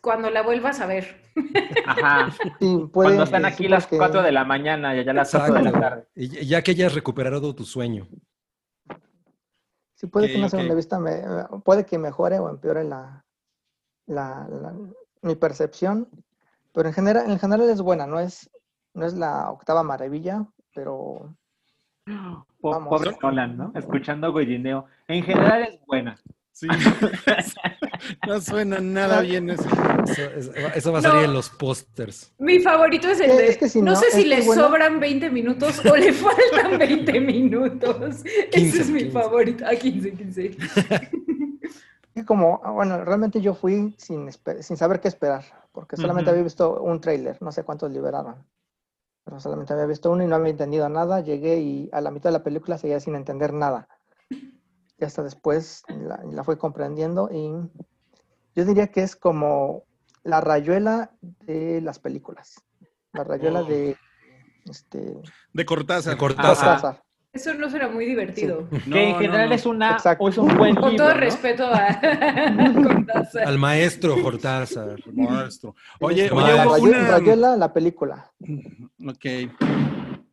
cuando 0.01 0.31
la 0.31 0.43
vuelvas 0.43 0.81
a 0.81 0.87
ver. 0.87 1.23
Ajá. 1.87 2.31
sí, 2.59 2.77
puede- 2.93 3.09
Cuando 3.09 3.23
están 3.25 3.45
aquí 3.45 3.69
las 3.69 3.85
porque- 3.85 3.99
4 3.99 4.23
de 4.23 4.33
la 4.33 4.45
mañana 4.45 4.95
y 4.97 5.01
allá 5.01 5.13
las 5.13 5.31
4 5.31 5.55
de 5.55 5.63
la 5.63 5.73
tarde. 5.73 6.09
Y 6.15 6.47
ya 6.47 6.63
que 6.63 6.71
hayas 6.73 6.95
recuperado 6.95 7.55
tu 7.55 7.65
sueño. 7.65 8.09
Sí, 9.95 10.07
puede 10.09 10.27
Ok, 10.27 10.33
que 10.33 10.39
una 10.39 10.49
segunda 10.49 10.75
vista 10.75 10.99
me, 10.99 11.23
puede 11.65 11.87
que 11.87 11.97
mejore 11.99 12.39
o 12.39 12.51
empeore 12.51 12.85
la, 12.85 13.25
la, 14.07 14.47
la- 14.51 14.75
mi 15.23 15.35
percepción, 15.37 16.09
pero 16.73 16.89
en 16.89 16.95
general, 16.95 17.31
en 17.31 17.39
general 17.39 17.69
es 17.71 17.81
buena, 17.81 18.07
no 18.07 18.21
es, 18.21 18.51
no 18.95 19.07
es 19.07 19.15
la 19.15 19.51
octava 19.51 19.83
maravilla, 19.83 20.45
pero 20.75 21.35
Vamos. 22.07 22.89
Pobre 22.89 23.17
Nolan, 23.23 23.57
¿no? 23.57 23.73
Escuchando 23.75 24.31
Goyineo. 24.33 24.87
En 25.09 25.25
general 25.25 25.63
es 25.63 25.81
buena. 25.87 26.17
Sí. 26.57 26.67
no 28.27 28.41
suena 28.41 28.81
nada 28.81 29.21
bien 29.21 29.51
eso. 29.51 29.65
Eso, 30.09 30.23
es- 30.23 30.51
eso 30.75 30.93
va 30.93 30.99
a 30.99 31.03
No. 31.03 31.09
salir 31.11 31.25
en 31.27 31.33
los 31.35 31.51
pósters. 31.51 32.33
Mi 32.39 32.61
favorito 32.61 33.09
es 33.09 33.21
el 33.21 33.37
de. 33.37 33.49
es 33.49 33.59
que 33.59 33.69
si 33.69 33.81
no, 33.83 33.93
no, 33.93 33.97
sé 33.97 34.11
si 34.11 34.25
le 34.25 34.43
bueno. 34.43 34.63
sobran 34.63 34.99
20 35.01 35.31
minutos 35.31 35.85
o 35.85 35.97
le 35.97 36.13
faltan 36.13 36.79
20 36.79 37.21
minutos. 37.21 38.23
15, 38.23 38.49
Ese 38.53 38.83
es 38.83 38.91
mi 38.91 39.01
15. 39.05 39.13
favorito. 39.13 39.65
Ah, 39.67 39.75
15, 39.77 40.13
15. 40.13 40.57
es 42.15 42.25
como, 42.25 42.61
ah, 42.65 42.71
bueno, 42.71 43.05
realmente 43.05 43.41
yo 43.41 43.55
fui 43.55 43.95
sin, 43.99 44.31
sin 44.61 44.77
saber 44.77 45.01
qué 45.01 45.09
esperar, 45.09 45.45
porque 45.73 45.97
solamente 45.97 46.31
había 46.31 46.43
visto 46.43 46.81
un 46.83 47.01
tráiler, 47.01 47.37
no 47.43 47.53
sé 47.53 47.63
cuántos 47.65 47.91
liberaron, 47.91 48.37
pero 49.25 49.39
solamente 49.41 49.73
había 49.75 49.87
visto 49.87 50.11
uno 50.11 50.23
y 50.25 50.27
no 50.27 50.37
había 50.37 50.51
entendido 50.53 50.89
nada, 50.89 51.21
llegué 51.21 51.59
y 51.59 51.91
a 51.93 52.01
la 52.01 52.11
mitad 52.11 52.31
de 52.31 52.39
la 52.39 52.43
película 52.45 52.79
seguía 52.79 53.01
sin 53.01 53.17
entender 53.17 53.53
nada. 53.53 53.89
Y 54.99 55.05
hasta 55.05 55.23
después 55.23 55.83
la, 55.89 56.21
la 56.31 56.45
fui 56.45 56.57
comprendiendo 56.57 57.29
y 57.33 57.53
yo 58.55 58.65
diría 58.65 58.87
que 58.89 59.03
es 59.03 59.15
como 59.17 59.85
la 60.25 60.41
rayuela 60.41 61.11
de 61.21 61.81
las 61.83 61.99
películas, 61.99 62.63
la 63.13 63.25
rayuela 63.25 63.61
Oh. 63.61 63.65
de 63.65 63.97
este, 64.65 65.15
De 65.53 65.65
Cortázar. 65.65 66.15
De 66.15 66.19
Cortázar. 66.19 66.55
Cortázar. 66.81 67.03
Eso 67.33 67.53
no 67.53 67.69
será 67.69 67.89
muy 67.89 68.07
divertido. 68.07 68.67
No, 68.87 68.95
que 68.95 69.05
en 69.09 69.13
no, 69.13 69.19
general 69.19 69.49
no. 69.51 69.55
es 69.55 69.67
una 69.67 69.93
Exacto. 69.93 70.29
es 70.29 70.39
un 70.39 70.57
buen 70.57 70.75
Con 70.75 70.91
libro, 70.93 71.05
todo 71.05 71.15
¿no? 71.15 71.21
respeto 71.21 71.67
a 71.67 72.01
Cortázar. 72.83 73.47
Al 73.47 73.59
maestro 73.59 74.23
Cortázar. 74.23 74.97
Maestro. 75.13 75.75
Oye, 76.01 76.31
oye, 76.31 76.53
la 76.55 76.67
Hugo, 76.67 76.77
una... 76.83 77.11
rayuela, 77.11 77.57
la 77.59 77.73
película. 77.75 78.33
Ok. 79.07 79.53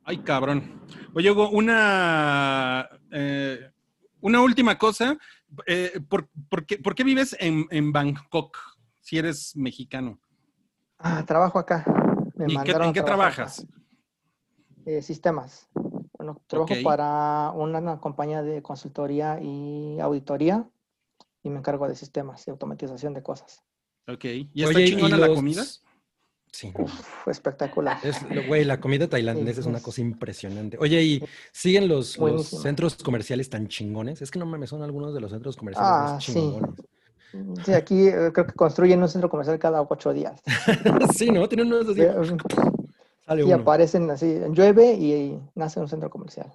Ay, 0.05 0.17
cabrón. 0.19 0.81
Oye, 1.13 1.29
Hugo, 1.29 1.49
una, 1.49 2.87
eh, 3.11 3.69
una 4.23 4.41
última 4.41 4.77
cosa. 4.77 5.17
Eh, 5.67 5.99
¿por, 6.09 6.29
por 6.49 6.65
qué, 6.65 6.77
por 6.77 6.95
qué 6.95 7.03
vives 7.03 7.35
en, 7.39 7.65
en 7.69 7.91
Bangkok 7.91 8.57
si 9.01 9.17
eres 9.17 9.55
mexicano? 9.55 10.19
Ah, 10.97 11.23
trabajo 11.25 11.59
acá. 11.59 11.85
Me 12.35 12.45
¿Y 12.51 12.57
qué- 12.63 12.71
en 12.71 12.93
qué 12.93 13.03
trabajas? 13.03 13.65
Eh, 14.85 15.01
sistemas. 15.01 15.69
Bueno, 16.17 16.41
trabajo 16.47 16.73
para 16.83 17.51
una, 17.51 17.79
una 17.79 17.99
compañía 17.99 18.41
de 18.41 18.61
consultoría 18.61 19.39
y 19.41 19.99
auditoría 19.99 20.67
y 21.43 21.49
me 21.49 21.59
encargo 21.59 21.87
de 21.87 21.95
sistemas 21.95 22.47
y 22.47 22.51
automatización 22.51 23.13
de 23.13 23.21
cosas. 23.23 23.61
Ok. 24.07 24.23
¿Y 24.25 24.63
está 24.63 24.69
Oye, 24.79 24.87
chingona 24.87 25.17
la 25.17 25.27
los- 25.27 25.35
comida? 25.35 25.63
Sí. 26.53 26.71
Uf, 26.77 27.27
espectacular. 27.27 27.97
Es, 28.03 28.17
güey, 28.47 28.63
la 28.63 28.79
comida 28.79 29.07
tailandesa 29.09 29.55
Sí, 29.55 29.59
es 29.61 29.65
una 29.65 29.81
cosa 29.81 30.01
impresionante. 30.01 30.77
Oye, 30.79 31.01
¿y 31.01 31.23
siguen 31.51 31.87
los, 31.87 32.15
los 32.19 32.45
centros 32.47 32.95
comerciales 32.97 33.49
tan 33.49 33.67
chingones? 33.67 34.21
Es 34.21 34.29
que 34.29 34.37
no 34.37 34.45
mames, 34.45 34.69
son 34.69 34.83
algunos 34.83 35.15
de 35.15 35.19
los 35.19 35.31
centros 35.31 35.57
comerciales 35.57 35.91
Ah, 35.91 36.11
más 36.13 36.23
sí. 36.23 36.33
chingones. 36.33 36.69
Sí, 37.65 37.73
aquí 37.73 38.07
eh, 38.07 38.29
creo 38.31 38.45
que 38.45 38.53
construyen 38.53 39.01
un 39.01 39.09
centro 39.09 39.31
comercial 39.31 39.57
cada 39.57 39.81
ocho 39.81 40.13
días. 40.13 40.39
sí, 41.15 41.31
¿no? 41.31 41.49
Tienen 41.49 41.73
unos 41.73 41.89
así. 41.89 42.01
Sí, 42.01 42.37
Sale 43.25 43.41
y 43.41 43.45
uno. 43.45 43.55
aparecen 43.55 44.11
así, 44.11 44.37
llueve 44.51 44.93
y 44.93 45.39
nace 45.55 45.79
un 45.79 45.87
centro 45.89 46.11
comercial. 46.11 46.53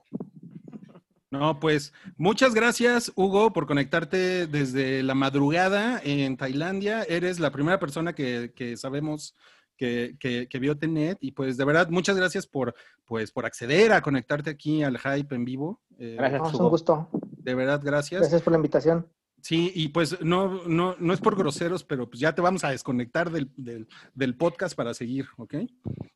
No, 1.30 1.58
pues 1.60 1.92
muchas 2.16 2.54
gracias, 2.54 3.12
Hugo, 3.16 3.52
por 3.52 3.66
conectarte 3.66 4.46
desde 4.46 5.02
la 5.02 5.14
madrugada 5.14 6.00
en 6.04 6.36
Tailandia. 6.36 7.02
Eres 7.02 7.38
la 7.40 7.50
primera 7.50 7.78
persona 7.78 8.14
que, 8.14 8.52
que 8.54 8.76
sabemos 8.78 9.34
que, 9.78 10.16
que- 10.20 10.46
que 10.48 10.58
vio 10.58 10.76
Tenet 10.76 11.16
y 11.22 11.30
pues 11.32 11.56
de 11.56 11.64
verdad, 11.64 11.88
muchas 11.88 12.16
gracias 12.16 12.46
por, 12.46 12.74
pues, 13.06 13.30
por 13.32 13.46
acceder 13.46 13.92
a 13.94 14.02
conectarte 14.02 14.50
aquí 14.50 14.82
al 14.82 14.98
Hype 14.98 15.34
en 15.34 15.44
vivo. 15.46 15.80
Eh, 15.98 16.16
Gracias. 16.18 16.52
Hugo. 16.54 16.64
un 16.64 16.70
gusto. 16.70 17.08
De 17.38 17.54
verdad, 17.54 17.80
gracias. 17.82 18.20
Gracias 18.20 18.42
por 18.42 18.52
la 18.52 18.58
invitación. 18.58 19.06
Sí, 19.40 19.70
y 19.74 19.88
pues 19.88 20.20
no, 20.20 20.66
no, 20.66 20.96
no 20.98 21.12
es 21.14 21.20
por 21.20 21.36
groseros, 21.36 21.84
pero 21.84 22.10
pues 22.10 22.18
ya 22.20 22.34
te 22.34 22.42
vamos 22.42 22.64
a 22.64 22.70
desconectar 22.70 23.30
del, 23.30 23.50
del, 23.56 23.86
del 24.14 24.36
podcast 24.36 24.76
para 24.76 24.92
seguir, 24.94 25.26
¿ok? 25.36 25.54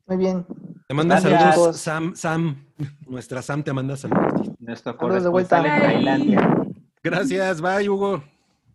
Muy 0.08 0.16
bien. 0.16 0.44
Te 0.88 0.92
manda 0.94 1.20
Gracias. 1.20 1.54
saludos, 1.54 1.76
Sam, 1.78 2.16
Sam. 2.16 2.66
Nuestra 3.06 3.40
Sam 3.40 3.62
te 3.62 3.72
manda 3.72 3.96
saludos. 3.96 4.50
Nuestro 4.58 4.96
Saludos 4.98 5.22
de 5.22 5.28
vuelta. 5.30 5.58
corresponsal 5.58 5.94
en 5.94 6.04
Tailandia. 6.04 6.66
Gracias, 7.02 7.60
bye, 7.60 7.88
Hugo. 7.88 8.22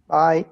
Bye. 0.07 0.47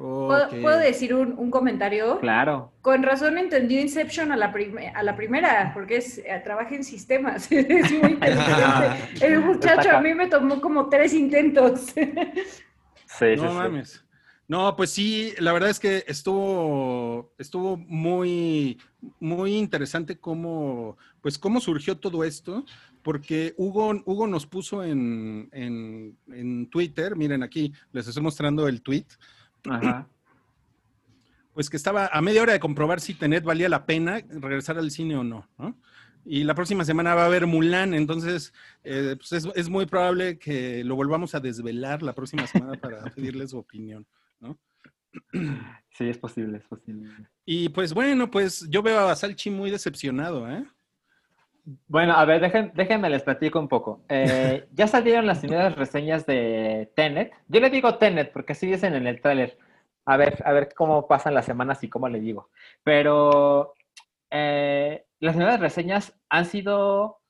¿Puedo, 0.00 0.78
decir 0.78 1.14
un, 1.14 1.34
un 1.38 1.50
comentario? 1.50 2.18
Claro. 2.20 2.72
Con 2.80 3.02
razón 3.02 3.36
entendió 3.36 3.80
Inception 3.80 4.32
a 4.32 4.36
la, 4.36 4.52
prim- 4.52 4.78
a 4.94 5.02
la 5.02 5.14
primera, 5.14 5.72
porque 5.74 5.96
es, 5.98 6.18
eh, 6.18 6.40
trabaja 6.42 6.74
en 6.74 6.84
sistemas. 6.84 7.46
es 7.52 7.92
muy 7.92 8.12
inteligente. 8.12 9.20
El 9.20 9.40
muchacho 9.40 9.90
a 9.90 10.00
mí 10.00 10.14
me 10.14 10.26
tomó 10.28 10.60
como 10.60 10.88
tres 10.88 11.12
intentos. 11.12 11.80
Sí, 11.94 12.00
sí, 13.06 13.24
No 13.36 13.50
sí. 13.50 13.54
mames. 13.56 14.04
No, 14.48 14.74
pues 14.74 14.90
sí, 14.90 15.32
la 15.38 15.52
verdad 15.52 15.70
es 15.70 15.78
que 15.78 16.02
estuvo, 16.08 17.32
estuvo 17.38 17.76
muy, 17.76 18.80
muy 19.20 19.56
interesante 19.56 20.18
cómo, 20.18 20.96
pues 21.20 21.38
cómo 21.38 21.60
surgió 21.60 21.98
todo 21.98 22.24
esto, 22.24 22.64
porque 23.02 23.54
Hugo, 23.58 24.02
Hugo 24.04 24.26
nos 24.26 24.46
puso 24.46 24.82
en, 24.82 25.48
en, 25.52 26.16
en 26.32 26.68
Twitter, 26.68 27.14
miren 27.14 27.44
aquí, 27.44 27.72
les 27.92 28.08
estoy 28.08 28.24
mostrando 28.24 28.66
el 28.66 28.82
tweet, 28.82 29.06
Ajá. 29.68 30.08
pues 31.54 31.68
que 31.68 31.76
estaba 31.76 32.06
a 32.06 32.20
media 32.22 32.42
hora 32.42 32.52
de 32.52 32.60
comprobar 32.60 33.00
si 33.00 33.14
Tenet 33.14 33.44
valía 33.44 33.68
la 33.68 33.86
pena 33.86 34.20
regresar 34.28 34.78
al 34.78 34.90
cine 34.90 35.16
o 35.16 35.24
no, 35.24 35.48
¿no? 35.58 35.76
Y 36.24 36.44
la 36.44 36.54
próxima 36.54 36.84
semana 36.84 37.14
va 37.14 37.22
a 37.22 37.26
haber 37.26 37.46
Mulan, 37.46 37.94
entonces 37.94 38.52
eh, 38.84 39.16
pues 39.16 39.32
es, 39.32 39.48
es 39.54 39.68
muy 39.68 39.86
probable 39.86 40.38
que 40.38 40.84
lo 40.84 40.94
volvamos 40.94 41.34
a 41.34 41.40
desvelar 41.40 42.02
la 42.02 42.14
próxima 42.14 42.46
semana 42.46 42.74
para 42.80 43.04
pedirle 43.14 43.48
su 43.48 43.58
opinión, 43.58 44.06
¿no? 44.38 44.58
Sí, 45.90 46.08
es 46.08 46.18
posible, 46.18 46.58
es 46.58 46.64
posible. 46.64 47.10
Y 47.44 47.68
pues 47.70 47.92
bueno, 47.92 48.30
pues 48.30 48.66
yo 48.68 48.82
veo 48.82 49.08
a 49.08 49.16
Salchi 49.16 49.50
muy 49.50 49.70
decepcionado, 49.70 50.48
¿eh? 50.48 50.64
Bueno, 51.86 52.14
a 52.14 52.24
ver, 52.24 52.40
déjenme 52.74 53.10
les 53.10 53.22
platico 53.22 53.58
un 53.60 53.68
poco. 53.68 54.02
Eh, 54.08 54.66
ya 54.72 54.86
salieron 54.86 55.26
las 55.26 55.40
primeras 55.40 55.76
reseñas 55.76 56.26
de 56.26 56.90
Tenet. 56.96 57.32
Yo 57.48 57.60
le 57.60 57.70
digo 57.70 57.96
Tenet 57.96 58.32
porque 58.32 58.52
así 58.52 58.66
dicen 58.66 58.94
en 58.94 59.06
el 59.06 59.20
tráiler. 59.20 59.58
A 60.04 60.16
ver, 60.16 60.42
a 60.44 60.52
ver 60.52 60.70
cómo 60.74 61.06
pasan 61.06 61.34
las 61.34 61.44
semanas 61.44 61.84
y 61.84 61.88
cómo 61.88 62.08
le 62.08 62.20
digo. 62.20 62.50
Pero 62.82 63.74
eh, 64.30 65.04
las 65.20 65.36
primeras 65.36 65.60
reseñas 65.60 66.18
han 66.28 66.46
sido, 66.46 67.20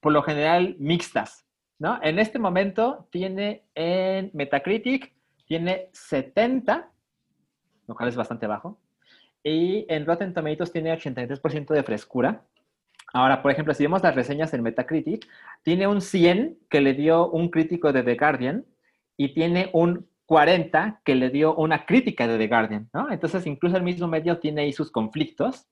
por 0.00 0.12
lo 0.12 0.22
general, 0.22 0.76
mixtas, 0.78 1.46
¿no? 1.78 1.98
En 2.02 2.18
este 2.18 2.38
momento 2.38 3.08
tiene 3.10 3.64
en 3.74 4.30
Metacritic, 4.34 5.12
tiene 5.46 5.88
70, 5.92 6.90
lo 7.88 7.94
cual 7.94 8.08
es 8.08 8.16
bastante 8.16 8.46
bajo. 8.46 8.78
Y 9.42 9.86
en 9.88 10.06
Rotten 10.06 10.34
Tomatoes 10.34 10.70
tiene 10.70 10.96
83% 10.96 11.74
de 11.74 11.82
frescura. 11.82 12.44
Ahora, 13.12 13.42
por 13.42 13.50
ejemplo, 13.50 13.74
si 13.74 13.82
vemos 13.82 14.02
las 14.02 14.14
reseñas 14.14 14.54
en 14.54 14.62
Metacritic, 14.62 15.26
tiene 15.62 15.86
un 15.86 16.00
100 16.00 16.58
que 16.70 16.80
le 16.80 16.94
dio 16.94 17.28
un 17.30 17.48
crítico 17.50 17.92
de 17.92 18.02
The 18.02 18.16
Guardian 18.16 18.64
y 19.16 19.34
tiene 19.34 19.70
un 19.72 20.08
40 20.26 21.00
que 21.04 21.14
le 21.14 21.28
dio 21.30 21.54
una 21.54 21.84
crítica 21.84 22.26
de 22.26 22.38
The 22.38 22.48
Guardian, 22.48 22.88
¿no? 22.92 23.10
Entonces, 23.12 23.46
incluso 23.46 23.76
el 23.76 23.82
mismo 23.82 24.08
medio 24.08 24.38
tiene 24.38 24.62
ahí 24.62 24.72
sus 24.72 24.90
conflictos. 24.90 25.66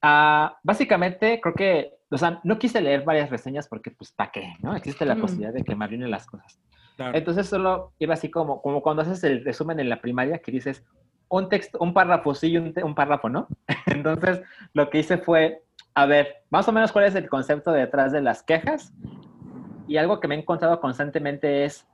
Ah, 0.00 0.58
básicamente, 0.62 1.40
creo 1.40 1.54
que, 1.54 1.94
o 2.10 2.16
sea, 2.18 2.40
no 2.44 2.58
quise 2.58 2.80
leer 2.80 3.04
varias 3.04 3.30
reseñas 3.30 3.68
porque, 3.68 3.90
pues, 3.90 4.12
¿para 4.12 4.30
qué? 4.30 4.54
¿No? 4.60 4.74
Existe 4.76 5.04
la 5.04 5.14
Mm. 5.16 5.20
posibilidad 5.20 5.52
de 5.52 5.62
que 5.64 5.74
me 5.74 5.84
arruinen 5.84 6.10
las 6.10 6.26
cosas. 6.26 6.58
Claro. 6.96 7.18
Entonces 7.18 7.48
solo 7.48 7.92
iba 7.98 8.14
así 8.14 8.30
como, 8.30 8.62
como 8.62 8.80
cuando 8.80 9.02
haces 9.02 9.24
el 9.24 9.44
resumen 9.44 9.80
en 9.80 9.88
la 9.88 10.00
primaria 10.00 10.38
que 10.38 10.52
dices 10.52 10.84
un 11.28 11.48
texto, 11.48 11.78
un 11.80 11.92
párrafo 11.92 12.34
sí 12.36 12.52
y 12.52 12.56
un 12.56 12.94
párrafo 12.94 13.28
no. 13.28 13.48
Entonces 13.86 14.42
lo 14.74 14.88
que 14.90 15.00
hice 15.00 15.18
fue, 15.18 15.63
a 15.94 16.06
ver, 16.06 16.44
más 16.50 16.66
o 16.68 16.72
menos 16.72 16.92
cuál 16.92 17.04
es 17.04 17.14
el 17.14 17.28
concepto 17.28 17.72
detrás 17.72 18.12
de 18.12 18.20
las 18.20 18.42
quejas. 18.42 18.92
Y 19.86 19.96
algo 19.96 20.18
que 20.18 20.28
me 20.28 20.34
he 20.34 20.38
encontrado 20.38 20.80
constantemente 20.80 21.64
es, 21.64 21.86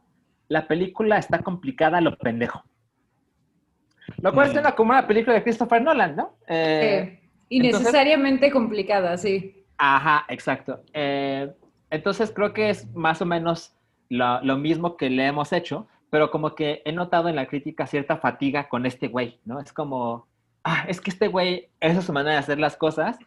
la 0.49 0.67
película 0.67 1.19
está 1.19 1.41
complicada 1.43 1.99
a 1.99 2.01
lo 2.01 2.17
pendejo. 2.17 2.63
Lo 4.23 4.33
cual 4.33 4.49
Mm. 4.49 4.53
suena 4.53 4.73
como 4.75 4.91
una 4.91 5.07
película 5.07 5.35
de 5.35 5.43
Christopher 5.43 5.83
Nolan, 5.83 6.17
¿no? 6.17 6.37
Eh, 6.47 7.21
Eh, 7.21 7.31
innecesariamente 7.49 8.51
complicada, 8.51 9.17
sí. 9.17 9.67
Ajá, 9.77 10.25
exacto. 10.29 10.83
Eh, 10.93 11.53
entonces 11.91 12.33
creo 12.35 12.53
que 12.53 12.71
es 12.71 12.93
más 12.95 13.21
o 13.23 13.27
menos 13.27 13.77
lo, 14.09 14.41
lo 14.43 14.57
mismo 14.57 14.97
que 14.97 15.11
le 15.11 15.27
hemos 15.27 15.53
hecho, 15.53 15.89
pero 16.11 16.31
como 16.31 16.55
que 16.55 16.83
he 16.85 16.93
notado 16.93 17.29
en 17.29 17.37
la 17.37 17.47
crítica 17.47 17.87
cierta 17.87 18.17
fatiga 18.17 18.69
con 18.69 18.87
este 18.87 19.09
güey, 19.09 19.41
¿no? 19.45 19.61
Es 19.61 19.73
como, 19.73 20.27
ah, 20.65 20.85
es 20.89 21.01
que 21.01 21.11
este 21.11 21.29
güey, 21.29 21.69
esa 21.81 22.01
es 22.01 22.05
su 22.05 22.13
manera 22.13 22.35
de 22.35 22.39
hacer 22.39 22.59
las 22.59 22.77
cosas, 22.77 23.19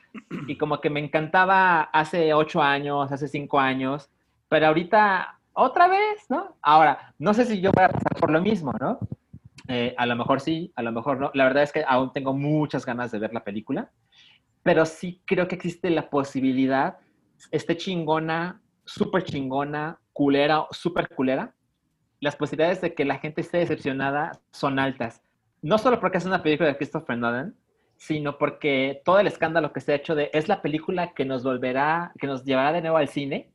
y 0.48 0.58
como 0.58 0.82
que 0.82 0.90
me 0.90 1.00
encantaba 1.00 1.82
hace 1.82 2.34
ocho 2.34 2.62
años, 2.62 3.12
hace 3.12 3.28
cinco 3.28 3.60
años, 3.60 4.10
pero 4.50 4.68
ahorita 4.68 5.40
otra 5.54 5.88
vez, 5.88 6.26
¿no? 6.30 6.58
Ahora, 6.62 7.14
no 7.20 7.34
sé 7.34 7.46
si 7.46 7.62
yo 7.62 7.72
voy 7.72 7.86
a 7.86 7.90
pasar 7.90 8.16
por 8.20 8.32
lo 8.32 8.42
mismo, 8.42 8.74
¿no? 8.80 9.00
Eh, 9.68 9.96
a 9.98 10.06
lo 10.06 10.16
mejor 10.16 10.42
sí, 10.42 10.72
a 10.76 10.82
lo 10.82 10.92
mejor 10.92 11.20
no. 11.20 11.32
La 11.34 11.46
verdad 11.46 11.64
es 11.64 11.72
que 11.72 11.86
aún 11.88 12.12
tengo 12.12 12.34
muchas 12.34 12.86
ganas 12.86 13.12
de 13.12 13.20
ver 13.20 13.34
la 13.34 13.44
película 13.44 13.90
pero 14.64 14.86
sí 14.86 15.22
creo 15.26 15.48
que 15.48 15.56
existe 15.56 15.90
la 15.90 16.10
posibilidad, 16.10 16.98
esté 17.52 17.78
chingona, 17.78 18.62
súper 18.86 19.24
chingona, 19.24 20.00
culera, 20.14 20.66
súper 20.72 21.10
culera, 21.10 21.54
las 22.22 22.38
posibilidades 22.38 22.80
de 22.82 22.96
que 22.96 23.04
la 23.04 23.20
gente 23.20 23.42
esté 23.42 23.58
decepcionada 23.58 24.40
son 24.52 24.80
altas. 24.80 25.22
No 25.64 25.78
solo 25.78 26.00
porque 26.00 26.18
es 26.18 26.26
una 26.26 26.44
película 26.44 26.70
de 26.70 26.78
Christopher 26.78 27.18
Nolan, 27.18 27.56
sino 27.96 28.38
porque 28.38 29.02
todo 29.06 29.20
el 29.20 29.28
escándalo 29.28 29.72
que 29.72 29.80
se 29.80 29.94
ha 29.94 29.96
hecho 29.96 30.14
de 30.14 30.30
es 30.34 30.50
la 30.50 30.62
película 30.62 31.14
que 31.14 31.24
nos 31.24 31.44
volverá, 31.44 32.12
que 32.20 32.28
nos 32.28 32.44
llevará 32.44 32.74
de 32.74 32.82
nuevo 32.82 32.98
al 32.98 33.08
cine, 33.08 33.50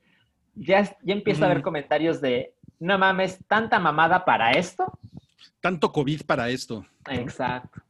ya, 0.55 0.83
ya 1.03 1.13
empieza 1.13 1.45
a 1.45 1.51
haber 1.51 1.63
comentarios 1.63 2.23
de, 2.23 2.55
no 2.81 2.97
mames, 2.97 3.39
tanta 3.47 3.79
mamada 3.79 4.25
para 4.25 4.53
esto. 4.53 4.99
Tanto 5.61 5.93
COVID 5.93 6.23
para 6.23 6.49
esto. 6.49 6.87
Exacto. 7.11 7.83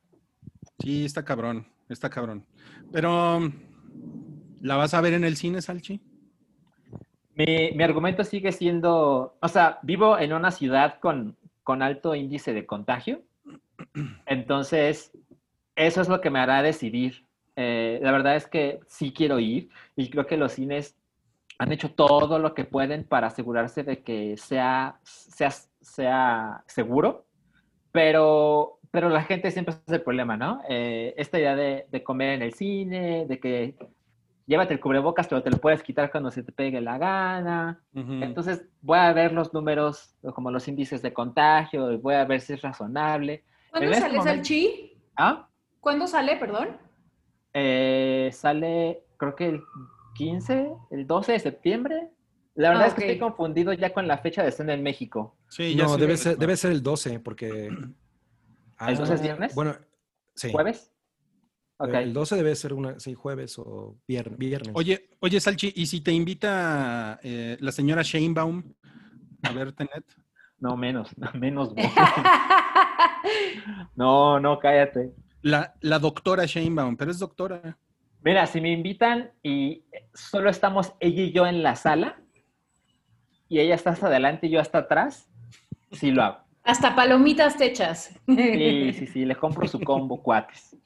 Sí, 0.81 1.05
está 1.05 1.25
cabrón, 1.25 1.65
está 1.89 2.11
cabrón. 2.11 2.45
Pero, 2.93 3.53
¿la 4.61 4.75
vas 4.75 4.95
a 4.95 5.01
ver 5.01 5.13
en 5.13 5.23
el 5.23 5.37
cine, 5.37 5.63
Salchi? 5.63 6.03
Mi, 7.37 7.71
mi 7.73 7.85
argumento 7.85 8.25
sigue 8.25 8.51
siendo, 8.51 9.39
o 9.41 9.49
sea, 9.49 9.79
vivo 9.83 10.19
en 10.19 10.33
una 10.33 10.51
ciudad 10.51 10.99
con, 10.99 11.37
con 11.63 11.83
alto 11.83 12.17
índice 12.17 12.53
de 12.53 12.67
contagio, 12.67 13.23
entonces 14.27 15.13
eso 15.77 16.01
es 16.01 16.09
lo 16.09 16.21
que 16.21 16.31
me 16.31 16.39
hará 16.39 16.63
decidir. 16.63 17.25
Eh, 17.57 17.99
la 18.03 18.13
verdad 18.13 18.37
es 18.37 18.47
que 18.47 18.81
sí 18.87 19.13
quiero 19.13 19.39
ir 19.39 19.69
y 19.97 20.11
creo 20.11 20.27
que 20.27 20.37
los 20.37 20.53
cines 20.53 20.97
han 21.59 21.73
hecho 21.73 21.91
todo 21.91 22.39
lo 22.39 22.55
que 22.55 22.65
pueden 22.65 23.05
para 23.05 23.29
asegurarse 23.29 23.83
de 23.83 24.03
que 24.03 24.37
sea, 24.37 25.01
sea, 25.03 25.51
sea 25.81 26.63
seguro, 26.67 27.27
pero, 27.91 28.79
pero 28.93 29.09
la 29.09 29.25
gente 29.25 29.51
siempre 29.51 29.75
es 29.75 29.93
el 29.93 30.03
problema, 30.03 30.37
¿no? 30.37 30.61
Eh, 30.69 31.15
esta 31.17 31.39
idea 31.39 31.57
de, 31.57 31.87
de 31.91 32.03
comer 32.05 32.35
en 32.35 32.43
el 32.43 32.55
cine, 32.55 33.27
de 33.27 33.41
que 33.41 33.75
llévate 34.49 34.73
el 34.73 34.81
cubrebocas, 34.81 35.29
pero 35.29 35.43
te 35.43 35.51
lo 35.51 35.59
puedes 35.59 35.83
quitar 35.83 36.11
cuando 36.11 36.31
se 36.31 36.43
te 36.43 36.53
pegue 36.53 36.81
la 36.81 36.97
gana. 36.97 37.83
Entonces 37.95 38.67
voy 38.81 38.99
a 38.99 39.13
ver 39.13 39.33
los 39.33 39.53
números, 39.53 40.17
como 40.35 40.51
los 40.51 40.67
índices 40.67 41.03
de 41.03 41.13
contagio, 41.13 41.93
y 41.93 41.99
voy 41.99 42.15
a 42.15 42.25
ver 42.25 42.41
si 42.41 42.55
es 42.55 42.63
razonable. 42.63 43.45
¿Cuándo 43.71 43.87
En 43.89 43.93
este 43.95 44.01
sale 44.07 44.19
momento- 44.19 44.37
Salchi? 44.37 44.93
¿Ah? 45.17 45.49
¿Cuándo 45.81 46.07
sale, 46.07 46.37
perdón? 46.37 46.77
Eh, 47.55 48.31
sale, 48.33 49.05
creo 49.17 49.35
que 49.35 49.49
el 49.49 49.63
15, 50.15 50.71
el 50.91 51.07
12 51.07 51.33
de 51.33 51.41
septiembre. 51.41 52.11
La 52.55 52.71
verdad 52.71 52.85
Ah, 52.85 52.89
es 52.89 52.95
que 52.95 53.01
estoy 53.03 53.19
confundido 53.19 53.73
ya 53.73 53.93
con 53.95 54.09
la 54.09 54.19
fecha 54.19 54.43
de 54.43 54.49
estreno 54.49 54.73
en 54.73 54.83
México. 54.83 55.37
Sí, 55.49 55.75
ya 55.77 55.85
No, 55.85 55.95
sé. 55.95 56.01
debe 56.01 56.17
ser, 56.17 56.37
debe 56.39 56.57
ser 56.57 56.73
el 56.73 56.83
12, 56.83 57.21
porque... 57.21 57.69
¿El 58.87 58.97
12 58.97 59.15
es 59.15 59.23
viernes? 59.23 59.55
Bueno, 59.55 59.77
sí. 60.35 60.51
¿Jueves? 60.53 60.93
Ok. 61.79 61.95
El 61.95 62.13
12 62.13 62.37
debe 62.37 62.55
ser 62.57 62.73
una, 62.75 62.99
sí, 62.99 63.15
jueves 63.15 63.59
o 63.59 63.97
vier- 64.09 64.37
viernes. 64.37 64.73
Oye, 64.75 65.11
oye, 65.21 65.41
Salchi, 65.41 65.73
¿y 65.77 65.87
si 65.87 66.01
te 66.01 66.11
invita 66.13 67.21
eh, 67.23 67.57
la 67.61 67.71
señora 67.73 68.03
Sheinbaum 68.03 68.63
a 69.43 69.53
ver 69.53 69.73
Tenet? 69.73 70.05
No, 70.59 70.77
menos, 70.77 71.11
menos. 71.35 71.73
no, 73.97 74.41
no, 74.41 74.59
cállate. 74.59 75.13
La, 75.43 75.75
la 75.81 75.99
doctora 75.99 76.45
Sheinbaum, 76.47 76.97
pero 76.97 77.11
es 77.11 77.19
doctora. 77.19 77.79
Mira, 78.23 78.47
si 78.47 78.61
me 78.61 78.73
invitan 78.73 79.31
y 79.43 79.85
solo 80.13 80.51
estamos 80.51 80.93
ella 81.01 81.23
y 81.23 81.33
yo 81.33 81.47
en 81.47 81.63
la 81.63 81.77
sala 81.77 82.21
y 83.49 83.61
ella 83.61 83.75
está 83.75 83.91
hasta 83.91 84.09
adelante 84.09 84.47
y 84.47 84.51
yo 84.51 84.61
hasta 84.61 84.79
atrás, 84.79 85.31
sí 85.93 86.11
lo 86.11 86.23
hago. 86.23 86.49
Hasta 86.65 86.95
palomitas 86.95 87.57
techas. 87.57 88.11
Sí, 88.27 88.93
sí, 88.93 89.07
sí, 89.07 89.25
le 89.25 89.35
compro 89.37 89.67
su 89.67 89.81
combo 89.81 90.23
cuates. 90.23 90.77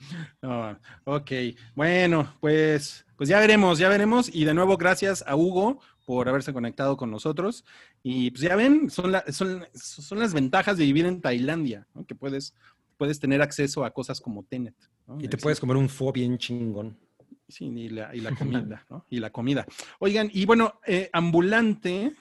Ah, 0.41 0.79
ok, 1.05 1.33
bueno, 1.75 2.37
pues, 2.39 3.05
pues 3.17 3.29
ya 3.29 3.41
veremos, 3.41 3.79
ya 3.79 3.89
veremos. 3.89 4.33
Y 4.33 4.45
de 4.45 4.55
nuevo, 4.55 4.77
gracias 4.77 5.25
a 5.27 5.35
Hugo 5.35 5.81
por 6.15 6.29
haberse 6.29 6.53
conectado 6.53 6.97
con 6.99 7.11
nosotros. 7.11 7.65
Y 8.03 8.31
pues 8.33 8.43
ya 8.43 8.55
ven, 8.55 8.91
son, 8.91 9.13
la- 9.13 9.25
son, 9.33 9.65
son 9.75 10.19
las 10.19 10.35
ventajas 10.35 10.77
de 10.77 10.85
vivir 10.85 11.07
en 11.07 11.21
Tailandia, 11.23 11.87
¿no? 11.95 12.05
que 12.05 12.15
puedes, 12.15 12.55
puedes 12.99 13.19
tener 13.19 13.41
acceso 13.41 13.83
a 13.85 13.91
cosas 13.93 14.21
como 14.21 14.43
Tenet. 14.45 14.75
¿no? 15.07 15.19
y 15.21 15.27
te 15.29 15.39
puedes 15.39 15.59
comer 15.59 15.77
un 15.79 15.89
fo 15.89 16.13
bien 16.13 16.37
chingón. 16.37 16.99
Sí, 17.49 17.65
y 17.67 17.89
la, 17.89 18.15
y 18.15 18.21
la 18.21 18.31
comida, 18.37 18.85
¿no? 18.91 19.07
Y 19.09 19.21
la 19.21 19.31
comida. 19.31 19.65
Oigan, 20.01 20.29
y 20.33 20.45
bueno, 20.45 20.81
eh, 20.87 21.09
Ambulante, 21.13 22.13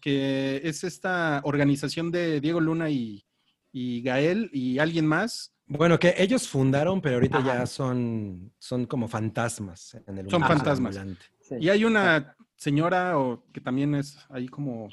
que 0.00 0.60
es 0.64 0.82
esta 0.84 1.40
organización 1.44 2.10
de 2.10 2.40
Diego 2.40 2.60
Luna 2.60 2.90
y, 2.90 3.24
y 3.72 4.02
Gael 4.02 4.50
y 4.52 4.78
alguien 4.80 5.06
más, 5.06 5.52
Bueno, 5.66 5.98
que 5.98 6.14
ellos 6.18 6.48
fundaron, 6.48 7.00
pero 7.00 7.14
ahorita 7.16 7.38
Ajá. 7.38 7.46
ya 7.60 7.66
son, 7.66 8.52
son 8.58 8.86
como 8.86 9.06
fantasmas 9.08 9.96
en 10.06 10.18
el 10.18 10.28
Son 10.30 10.42
fantasmas. 10.42 10.98
Sí. 11.40 11.54
y 11.60 11.68
hay 11.70 11.84
una 11.84 12.36
señora 12.58 13.18
o, 13.18 13.42
que 13.52 13.60
también 13.60 13.94
es 13.94 14.18
ahí 14.28 14.48
como 14.48 14.88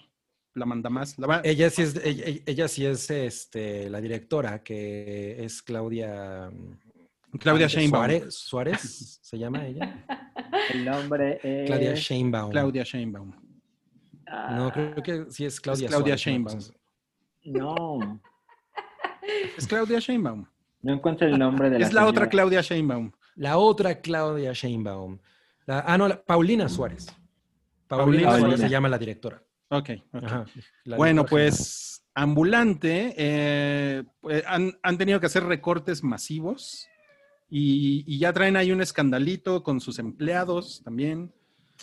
la 0.54 0.66
manda 0.66 0.90
más. 0.90 1.18
La 1.20 1.28
va- 1.28 1.42
Ella 1.44 1.70
sí 1.70 1.82
es, 1.82 1.96
ella, 2.04 2.42
ella 2.46 2.68
sí 2.70 2.86
es 2.86 3.10
este, 3.10 3.90
la 3.90 4.00
directora, 4.00 4.64
que 4.64 5.44
es 5.44 5.62
Claudia... 5.62 6.50
Claudia 7.40 7.68
Suárez- 7.68 7.74
Sheinbaum. 7.76 8.32
Suárez, 8.32 9.20
¿se 9.22 9.38
llama 9.38 9.66
ella? 9.66 10.06
El 10.74 10.86
nombre 10.86 11.40
es... 11.44 11.68
Claudia 11.68 11.94
Sheinbaum. 11.96 12.52
Claudia 12.52 12.84
Sheinbaum. 12.84 13.34
Ah, 14.28 14.54
No, 14.56 14.72
creo 14.72 14.96
que 15.04 15.26
sí 15.32 15.44
es 15.44 15.60
Claudia 15.60 15.88
Claudia 15.90 16.18
Suárez, 16.18 16.22
Sheinbaum. 16.22 16.60
No, 17.44 18.22
Es 19.58 19.68
Claudia 19.68 20.00
Sheinbaum. 20.00 20.46
no 20.84 20.94
encuentro 20.94 21.28
el 21.28 21.38
nombre 21.38 21.70
de 21.70 21.80
la 21.80 21.86
Es 21.88 21.94
la 21.94 22.06
otra. 22.08 22.30
Claudia 22.30 22.62
Sheinbaum. 22.62 23.12
La 23.36 23.58
otra 23.58 24.00
Claudia 24.00 24.54
Sheinbaum. 24.54 25.20
La- 25.66 25.82
ah, 25.86 25.98
no, 25.98 26.08
la- 26.08 26.24
Paulina 26.24 26.70
Suárez. 26.70 27.08
Paulina, 27.88 28.30
Paulina 28.30 28.58
se 28.58 28.70
llama 28.70 28.90
la 28.90 28.98
directora. 28.98 29.42
Ok. 29.70 29.90
ok. 30.12 30.24
Ajá, 30.24 30.46
la 30.86 30.98
Bueno, 30.98 31.22
directora 31.24 31.46
pues 31.46 32.04
ambulante, 32.14 33.14
eh, 33.18 34.04
pues, 34.22 34.44
han, 34.48 34.74
han 34.82 34.98
tenido 34.98 35.20
que 35.20 35.26
hacer 35.26 35.44
recortes 35.44 36.04
masivos 36.04 36.88
y, 37.50 38.04
y 38.08 38.20
ya 38.20 38.32
traen 38.34 38.58
ahí 38.58 38.72
un 38.72 38.82
escandalito 38.82 39.64
con 39.64 39.80
sus 39.80 40.00
empleados 40.00 40.82
también. 40.84 41.34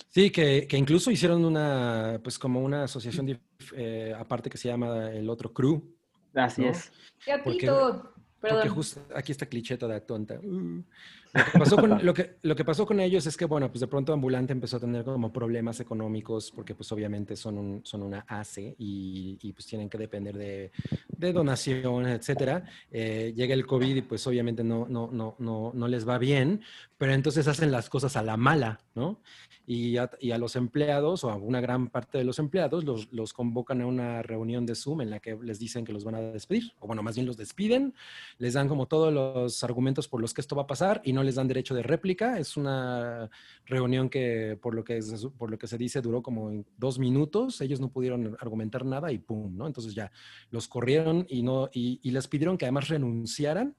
Sí, 0.08 0.30
que, 0.30 0.66
que 0.66 0.78
incluso 0.78 1.10
hicieron 1.10 1.44
una, 1.44 2.18
pues 2.24 2.38
como 2.38 2.60
una 2.62 2.84
asociación 2.84 3.26
dif- 3.26 3.72
eh, 3.76 4.14
aparte 4.18 4.48
que 4.48 4.56
se 4.56 4.68
llama 4.68 5.10
el 5.10 5.28
otro 5.28 5.52
crew. 5.52 5.94
Así 6.34 6.62
¿no? 6.62 6.70
es. 6.70 6.90
Gatito. 7.26 8.14
Porque 8.40 8.54
Perdón. 8.54 8.68
justo 8.70 9.06
aquí 9.14 9.32
está 9.32 9.46
clicheta 9.46 9.86
de 9.86 10.00
tonta. 10.00 10.40
Uh. 10.42 10.82
Lo, 11.32 11.44
que 11.44 11.58
pasó 11.58 11.76
con, 11.76 11.90
lo, 12.04 12.14
que, 12.14 12.36
lo 12.42 12.56
que 12.56 12.64
pasó 12.64 12.86
con 12.86 13.00
ellos 13.00 13.26
es 13.26 13.36
que, 13.36 13.44
bueno, 13.44 13.68
pues 13.70 13.80
de 13.80 13.86
pronto 13.86 14.12
Ambulante 14.12 14.52
empezó 14.52 14.76
a 14.76 14.80
tener 14.80 15.04
como 15.04 15.32
problemas 15.32 15.80
económicos 15.80 16.50
porque 16.50 16.74
pues 16.74 16.90
obviamente 16.92 17.36
son, 17.36 17.58
un, 17.58 17.80
son 17.84 18.02
una 18.02 18.24
ACE 18.28 18.74
y, 18.78 19.38
y, 19.40 19.52
pues 19.52 19.66
tienen 19.66 19.88
que 19.88 19.98
depender 19.98 20.36
de, 20.36 20.70
de 21.08 21.32
donaciones, 21.32 22.18
etcétera. 22.18 22.64
Eh, 22.90 23.32
llega 23.34 23.54
el 23.54 23.66
COVID 23.66 23.96
y 23.96 24.02
pues 24.02 24.26
obviamente 24.26 24.62
no, 24.62 24.86
no, 24.88 25.10
no, 25.12 25.36
no, 25.38 25.72
no 25.74 25.88
les 25.88 26.06
va 26.08 26.18
bien, 26.18 26.60
pero 26.98 27.14
entonces 27.14 27.48
hacen 27.48 27.72
las 27.72 27.88
cosas 27.88 28.16
a 28.16 28.22
la 28.22 28.36
mala, 28.36 28.80
¿no? 28.94 29.20
Y 29.64 29.96
a, 29.96 30.10
y 30.20 30.32
a 30.32 30.38
los 30.38 30.56
empleados 30.56 31.24
o 31.24 31.30
a 31.30 31.36
una 31.36 31.60
gran 31.60 31.88
parte 31.88 32.18
de 32.18 32.24
los 32.24 32.40
empleados 32.40 32.84
los, 32.84 33.12
los 33.12 33.32
convocan 33.32 33.80
a 33.80 33.86
una 33.86 34.22
reunión 34.22 34.66
de 34.66 34.74
Zoom 34.74 35.02
en 35.02 35.10
la 35.10 35.20
que 35.20 35.38
les 35.40 35.58
dicen 35.60 35.84
que 35.84 35.92
los 35.92 36.04
van 36.04 36.16
a 36.16 36.20
despedir, 36.20 36.72
o 36.80 36.86
bueno, 36.88 37.02
más 37.02 37.14
bien 37.14 37.26
los 37.26 37.36
despiden 37.36 37.94
les 38.38 38.54
dan 38.54 38.68
como 38.68 38.86
todos 38.86 39.12
los 39.12 39.62
argumentos 39.64 40.08
por 40.08 40.20
los 40.20 40.34
que 40.34 40.40
esto 40.40 40.56
va 40.56 40.62
a 40.62 40.66
pasar 40.66 41.00
y 41.04 41.12
no 41.12 41.21
les 41.22 41.34
dan 41.36 41.48
derecho 41.48 41.74
de 41.74 41.82
réplica. 41.82 42.38
Es 42.38 42.56
una 42.56 43.30
reunión 43.66 44.08
que, 44.08 44.58
por 44.60 44.74
lo 44.74 44.84
que, 44.84 45.00
se, 45.02 45.28
por 45.30 45.50
lo 45.50 45.58
que 45.58 45.66
se 45.66 45.78
dice, 45.78 46.00
duró 46.00 46.22
como 46.22 46.64
dos 46.76 46.98
minutos. 46.98 47.60
Ellos 47.60 47.80
no 47.80 47.90
pudieron 47.90 48.36
argumentar 48.40 48.84
nada 48.84 49.12
y 49.12 49.18
pum, 49.18 49.56
¿no? 49.56 49.66
Entonces 49.66 49.94
ya 49.94 50.10
los 50.50 50.68
corrieron 50.68 51.26
y, 51.28 51.42
no, 51.42 51.68
y, 51.72 52.00
y 52.02 52.10
les 52.10 52.28
pidieron 52.28 52.58
que 52.58 52.64
además 52.66 52.88
renunciaran 52.88 53.76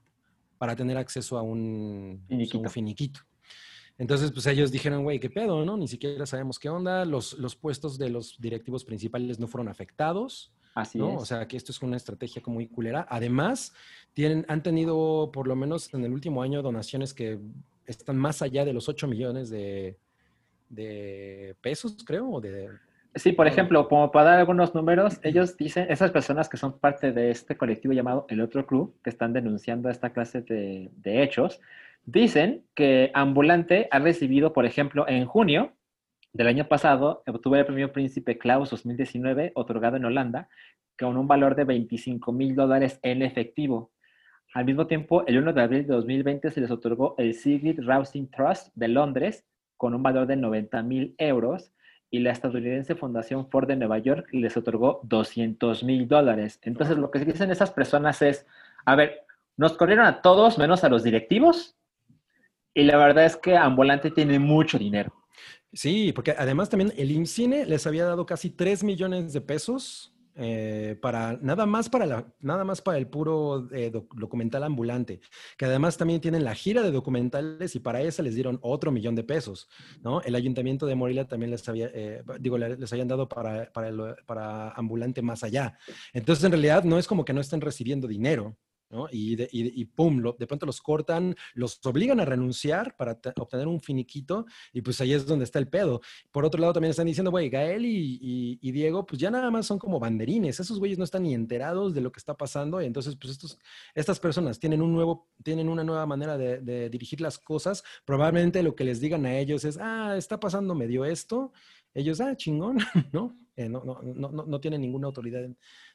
para 0.58 0.76
tener 0.76 0.98
acceso 0.98 1.38
a 1.38 1.42
un 1.42 2.24
Finiquito. 2.28 2.60
un 2.60 2.70
finiquito. 2.70 3.20
Entonces, 3.98 4.32
pues 4.32 4.46
ellos 4.48 4.72
dijeron, 4.72 5.04
güey, 5.04 5.20
qué 5.20 5.30
pedo, 5.30 5.64
¿no? 5.66 5.78
Ni 5.78 5.88
siquiera 5.88 6.26
sabemos 6.26 6.58
qué 6.58 6.70
onda. 6.70 7.06
Los, 7.06 7.38
los 7.38 7.56
puestos 7.56 7.98
de 7.98 8.10
los 8.10 8.40
directivos 8.40 8.86
principales 8.86 9.40
no 9.40 9.48
fueron 9.48 9.68
afectados. 9.68 10.52
Así 10.74 10.98
¿no? 10.98 11.16
es. 11.16 11.22
O 11.22 11.26
sea, 11.26 11.48
que 11.48 11.58
esto 11.58 11.72
es 11.72 11.82
una 11.82 11.98
estrategia 11.98 12.42
como 12.42 12.56
muy 12.56 12.68
culera. 12.68 13.06
Además, 13.10 13.74
tienen, 14.14 14.46
han 14.48 14.64
tenido, 14.64 15.32
por 15.32 15.48
lo 15.48 15.56
menos 15.56 15.94
en 15.94 16.04
el 16.04 16.12
último 16.12 16.42
año, 16.42 16.62
donaciones 16.62 17.14
que 17.14 17.40
están 17.86 18.18
más 18.18 18.42
allá 18.42 18.66
de 18.66 18.74
los 18.74 18.90
8 18.90 19.08
millones 19.08 19.50
de, 19.50 19.98
de 20.70 21.56
pesos, 21.62 21.98
creo, 22.06 22.30
o 22.30 22.42
de... 22.42 22.70
Sí, 23.16 23.32
por 23.32 23.46
ejemplo, 23.46 23.88
como 23.88 24.12
para 24.12 24.32
dar 24.32 24.40
algunos 24.40 24.74
números, 24.74 25.20
ellos 25.22 25.56
dicen, 25.56 25.86
esas 25.92 26.10
personas 26.10 26.50
que 26.50 26.58
son 26.58 26.80
parte 26.80 27.12
de 27.12 27.30
este 27.30 27.56
colectivo 27.56 27.94
llamado 27.94 28.26
El 28.28 28.42
Otro 28.42 28.66
Crew, 28.66 28.92
que 29.04 29.12
están 29.12 29.34
denunciando 29.34 29.90
esta 29.90 30.12
clase 30.12 30.42
de, 30.42 30.90
de 30.96 31.22
hechos, 31.22 31.62
dicen 32.06 32.64
que 32.74 33.12
Ambulante 33.14 33.88
ha 33.92 34.00
recibido, 34.00 34.52
por 34.52 34.66
ejemplo, 34.66 35.08
en 35.08 35.26
junio 35.26 35.74
del 36.34 36.48
año 36.48 36.68
pasado, 36.68 37.22
obtuvo 37.28 37.56
el 37.56 37.66
premio 37.66 37.94
Príncipe 37.94 38.40
Claus 38.40 38.72
2019, 38.72 39.52
otorgado 39.54 39.98
en 39.98 40.06
Holanda, 40.06 40.50
con 41.00 41.16
un 41.16 41.28
valor 41.28 41.56
de 41.56 41.64
25 41.64 42.32
mil 42.32 42.56
dólares 42.56 43.00
en 43.04 43.22
efectivo. 43.22 43.92
Al 44.56 44.66
mismo 44.66 44.88
tiempo, 44.88 45.26
el 45.28 45.38
1 45.38 45.54
de 45.54 45.62
abril 45.62 45.88
de 45.88 45.94
2020 45.94 46.50
se 46.50 46.62
les 46.62 46.72
otorgó 46.72 47.14
el 47.20 47.36
Sigrid 47.36 47.80
Rousing 47.82 48.32
Trust 48.32 48.70
de 48.74 48.88
Londres, 48.88 49.46
con 49.78 49.94
un 49.94 50.02
valor 50.02 50.26
de 50.26 50.36
90 50.36 50.82
mil 50.82 51.16
euros, 51.20 51.72
y 52.10 52.20
la 52.20 52.32
estadounidense 52.32 52.96
Fundación 52.96 53.50
Ford 53.50 53.68
de 53.68 53.76
Nueva 53.76 54.00
York 54.00 54.28
les 54.32 54.58
otorgó 54.58 55.02
200 55.04 55.84
mil 55.84 56.08
dólares. 56.08 56.60
Entonces, 56.64 56.98
lo 56.98 57.12
que 57.12 57.20
dicen 57.20 57.52
esas 57.52 57.72
personas 57.72 58.24
es, 58.24 58.48
a 58.86 58.96
ver, 58.96 59.22
nos 59.56 59.74
corrieron 59.74 60.06
a 60.06 60.22
todos 60.22 60.58
menos 60.58 60.84
a 60.84 60.90
los 60.90 61.04
directivos, 61.04 61.76
y 62.74 62.84
la 62.84 62.98
verdad 62.98 63.26
es 63.26 63.36
que 63.36 63.56
Ambulante 63.56 64.10
tiene 64.10 64.40
mucho 64.40 64.80
dinero. 64.80 65.23
Sí, 65.74 66.14
porque 66.14 66.36
además 66.38 66.70
también 66.70 66.94
el 66.98 67.12
IMCINE 67.12 67.66
les 67.66 67.88
había 67.88 68.06
dado 68.06 68.26
casi 68.26 68.52
3 68.52 68.84
millones 68.84 69.34
de 69.34 69.42
pesos 69.42 70.14
eh, 70.36 70.98
para 71.00 71.38
nada 71.42 71.68
más 71.68 71.90
para 71.90 72.08
la, 72.08 72.34
nada 72.40 72.64
más 72.64 72.82
para 72.82 72.98
el 72.98 73.08
puro 73.08 73.68
eh, 73.72 73.92
doc, 73.92 74.16
documental 74.16 74.64
ambulante, 74.64 75.22
que 75.58 75.66
además 75.66 75.96
también 75.98 76.22
tienen 76.22 76.44
la 76.44 76.56
gira 76.56 76.82
de 76.82 76.92
documentales 76.92 77.76
y 77.76 77.80
para 77.80 78.02
esa 78.02 78.24
les 78.24 78.34
dieron 78.34 78.58
otro 78.64 78.92
millón 78.92 79.14
de 79.14 79.24
pesos, 79.24 79.68
¿no? 80.02 80.22
El 80.22 80.34
ayuntamiento 80.34 80.88
de 80.88 80.96
Morelia 80.96 81.28
también 81.28 81.52
les 81.52 81.68
había, 81.70 81.90
eh, 81.94 82.24
digo, 82.40 82.58
les 82.58 82.92
habían 82.92 83.08
dado 83.08 83.30
para, 83.30 83.72
para, 83.72 84.16
para 84.26 84.70
ambulante 84.72 85.22
más 85.22 85.44
allá. 85.44 85.78
Entonces, 86.14 86.44
en 86.44 86.52
realidad 86.52 86.84
no 86.84 86.98
es 86.98 87.08
como 87.08 87.26
que 87.26 87.34
no 87.34 87.42
estén 87.42 87.62
recibiendo 87.62 88.08
dinero, 88.08 88.58
¿no? 88.90 89.08
Y, 89.12 89.36
de, 89.36 89.50
y, 89.52 89.82
y, 89.82 89.86
pum, 89.86 90.22
de 90.38 90.48
pronto 90.48 90.66
los 90.66 90.82
cortan, 90.82 91.36
los 91.54 91.80
obligan 91.86 92.20
a 92.20 92.26
renunciar 92.26 92.96
para 92.96 93.20
obtener 93.38 93.68
un 93.68 93.82
finiquito 93.82 94.46
y 94.72 94.82
pues 94.82 95.02
ahí 95.02 95.14
es 95.14 95.26
donde 95.26 95.46
está 95.46 95.60
el 95.60 95.68
pedo. 95.68 96.02
Por 96.32 96.46
otro 96.46 96.62
lado 96.62 96.74
también 96.74 96.92
están 96.92 97.08
diciendo, 97.08 97.32
güey, 97.32 97.50
Gael 97.50 97.86
y, 97.86 98.72
Diego 98.74 99.06
pues 99.06 99.22
ya 99.22 99.30
nada 99.30 99.52
más 99.52 99.68
son 99.68 99.78
como 99.78 100.00
banderines, 100.00 100.60
esos 100.60 100.80
güeyes 100.80 100.98
no 100.98 101.04
están 101.04 101.24
ni 101.24 101.36
enterados 101.36 101.94
de 101.94 102.02
lo 102.02 102.12
que 102.12 102.18
está 102.18 102.36
pasando 102.36 102.82
y 102.82 102.86
entonces 102.86 103.16
pues 103.16 103.34
estos, 103.34 103.60
estas 103.94 104.20
personas 104.20 104.60
tienen, 104.60 104.82
un 104.82 104.92
nuevo, 104.92 105.30
tienen 105.44 105.70
una 105.70 105.84
nueva 105.84 106.08
manera 106.08 106.38
de, 106.38 106.60
de 106.60 106.90
dirigir 106.90 107.22
las 107.22 107.38
cosas, 107.38 107.84
probablemente 108.04 108.64
lo 108.64 108.76
que 108.76 108.84
les 108.84 109.00
digan 109.00 109.26
a 109.28 109.38
ellos 109.38 109.64
es, 109.64 109.78
ah, 109.80 110.16
está 110.18 110.40
pasando 110.40 110.74
medio 110.74 111.06
esto, 111.06 111.54
ellos, 111.94 112.20
ah, 112.22 112.36
chingón, 112.36 112.78
¿no? 113.12 113.38
Eh, 113.56 113.70
no, 113.70 113.84
no, 113.84 114.02
no, 114.02 114.32
no, 114.32 114.60
tienen 114.60 114.82
ninguna 114.82 115.08
autoridad 115.08 115.48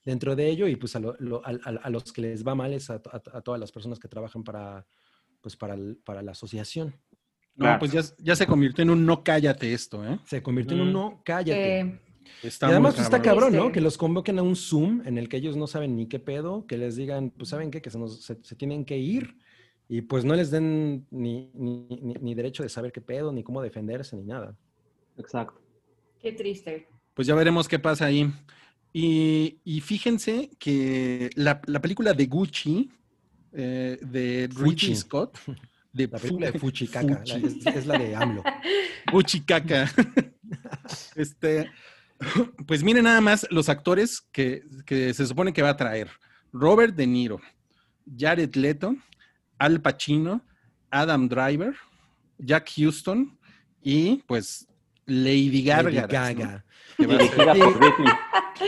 dentro 0.05 0.37
de 0.37 0.49
ello 0.49 0.69
y 0.69 0.77
pues 0.77 0.95
a, 0.95 1.01
lo, 1.01 1.17
lo, 1.19 1.45
a, 1.45 1.51
a 1.51 1.91
los 1.91 2.13
que 2.13 2.23
les 2.23 2.47
va 2.47 2.55
mal 2.55 2.73
es 2.73 2.89
a, 2.89 2.95
a, 2.95 3.41
todas 3.41 3.59
las 3.59 3.73
personas 3.73 3.99
que 3.99 4.07
trabajan 4.07 4.45
para, 4.45 4.87
pues 5.41 5.57
para, 5.57 5.75
el, 5.75 5.97
para 6.05 6.23
la 6.23 6.33
asociación. 6.33 6.95
No, 7.57 7.65
claro. 7.65 7.79
pues 7.81 7.91
ya, 7.91 8.03
ya, 8.19 8.37
se 8.37 8.47
convirtió 8.47 8.83
en 8.83 8.91
un 8.91 9.05
no 9.05 9.25
cállate 9.25 9.73
esto, 9.73 10.07
¿eh? 10.07 10.21
Se 10.25 10.41
convirtió 10.41 10.77
mm. 10.77 10.81
en 10.81 10.87
un 10.87 10.93
no 10.93 11.23
cállate. 11.25 11.81
Eh, 11.81 12.01
y 12.45 12.49
además 12.61 12.95
pues, 12.95 13.07
está 13.07 13.21
cabrón, 13.21 13.57
¿no? 13.57 13.73
Que 13.73 13.81
los 13.81 13.99
convoquen 13.99 14.39
a 14.39 14.43
un 14.43 14.55
Zoom 14.55 15.03
en 15.05 15.19
el 15.19 15.29
que 15.29 15.39
ellos 15.39 15.57
no 15.57 15.67
saben 15.67 15.97
ni 15.97 16.07
qué 16.07 16.21
pedo, 16.21 16.65
que 16.67 16.79
les 16.79 16.95
digan, 16.95 17.31
pues 17.31 17.49
saben 17.49 17.73
qué, 17.73 17.83
que 17.83 17.91
se, 17.91 17.99
nos, 17.99 18.23
se, 18.23 18.39
se 18.41 18.55
tienen 18.55 18.85
que 18.85 18.99
ir 18.99 19.37
y 19.89 20.03
pues 20.03 20.25
no 20.25 20.35
les 20.35 20.51
den 20.51 21.07
ni, 21.11 21.51
ni, 21.55 21.87
ni, 21.89 22.15
ni 22.15 22.35
derecho 22.35 22.63
de 22.63 22.69
saber 22.69 22.93
qué 22.93 23.01
pedo, 23.01 23.33
ni 23.33 23.43
cómo 23.43 23.63
defenderse, 23.63 24.15
ni 24.17 24.25
nada. 24.25 24.57
Exacto. 25.17 25.61
Qué 26.21 26.33
triste. 26.33 26.89
Pues 27.19 27.27
ya 27.27 27.35
veremos 27.35 27.67
qué 27.67 27.81
pasa 27.81 28.05
ahí. 28.05 28.33
Y, 28.93 29.59
y 29.65 29.81
fíjense 29.81 30.51
que 30.57 31.31
la, 31.35 31.61
la, 31.67 31.81
película 31.81 32.15
de 32.15 32.27
Gucci, 32.27 32.93
eh, 33.53 33.99
de. 34.01 34.49
Richie 34.55 34.95
Scott, 34.95 35.37
de 35.93 36.07
la 36.07 36.17
película 36.17 36.53
de 36.53 36.61
Fuchi 36.61 36.87
Caca, 36.87 37.17
Fuchi. 37.17 37.45
es, 37.45 37.67
es, 37.67 37.87
la 37.87 37.99
de 37.99 38.15
AMLO. 38.15 38.45
Fuchi 39.11 39.41
Caca. 39.41 39.91
este, 41.17 41.69
pues 42.69 42.85
miren 42.85 43.03
nada 43.03 43.21
más 43.21 43.49
los 43.51 43.69
actores 43.69 44.21
que, 44.31 44.63
que 44.87 45.13
se 45.13 45.27
supone 45.27 45.53
que 45.53 45.63
va 45.63 45.71
a 45.71 45.77
traer. 45.77 46.09
Robert 46.53 46.95
De 46.95 47.09
Niro, 47.09 47.41
Jared 48.17 48.55
Leto, 48.55 48.95
Al 49.59 49.81
Pacino, 49.81 50.41
Adam 50.89 51.29
Driver, 51.29 51.75
Jack 52.39 52.71
Houston 52.77 53.37
y 53.83 54.23
pues 54.29 54.69
Lady 55.07 55.65
Gaga. 55.65 55.91
Lady 55.91 56.07
Gaga. 56.07 56.65
Dirigida 57.07 57.55
por 57.55 57.81
Ridley. 57.81 58.13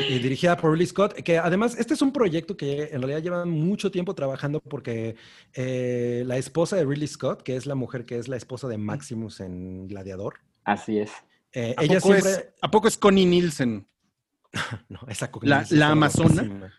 Y 0.09 0.19
dirigida 0.21 0.57
por 0.57 0.71
Ridley 0.73 0.87
Scott, 0.87 1.15
que 1.15 1.39
además 1.39 1.77
este 1.79 1.95
es 1.95 2.03
un 2.03 2.13
proyecto 2.13 2.57
que 2.57 2.85
en 2.93 3.03
realidad 3.03 3.23
lleva 3.23 3.45
mucho 3.45 3.91
tiempo 3.91 4.15
trabajando 4.15 4.61
porque 4.61 5.17
eh, 5.53 6.23
la 6.27 6.37
esposa 6.37 6.77
de 6.77 6.85
Ridley 6.85 7.09
Scott, 7.09 7.43
que 7.43 7.57
es 7.57 7.67
la 7.67 7.75
mujer 7.75 8.05
que 8.07 8.19
es 8.19 8.29
la 8.29 8.37
esposa 8.37 8.69
de 8.69 8.79
Maximus 8.79 9.41
en 9.41 9.89
Gladiador. 9.89 10.35
Así 10.65 10.99
es. 10.99 11.11
Eh, 11.53 11.75
¿A, 11.77 11.83
ella 11.83 12.01
poco 12.01 12.13
siempre... 12.15 12.31
es, 12.31 12.49
¿A 12.63 12.71
poco 12.71 12.89
es 12.89 12.97
Connie 12.97 13.27
Nielsen? 13.27 13.87
no, 14.89 15.01
esa 15.09 15.31
Connie 15.31 15.51
¿La, 15.51 15.57
Nielsen 15.59 15.79
la 15.79 15.85
está 15.87 15.93
amazona? 15.93 16.73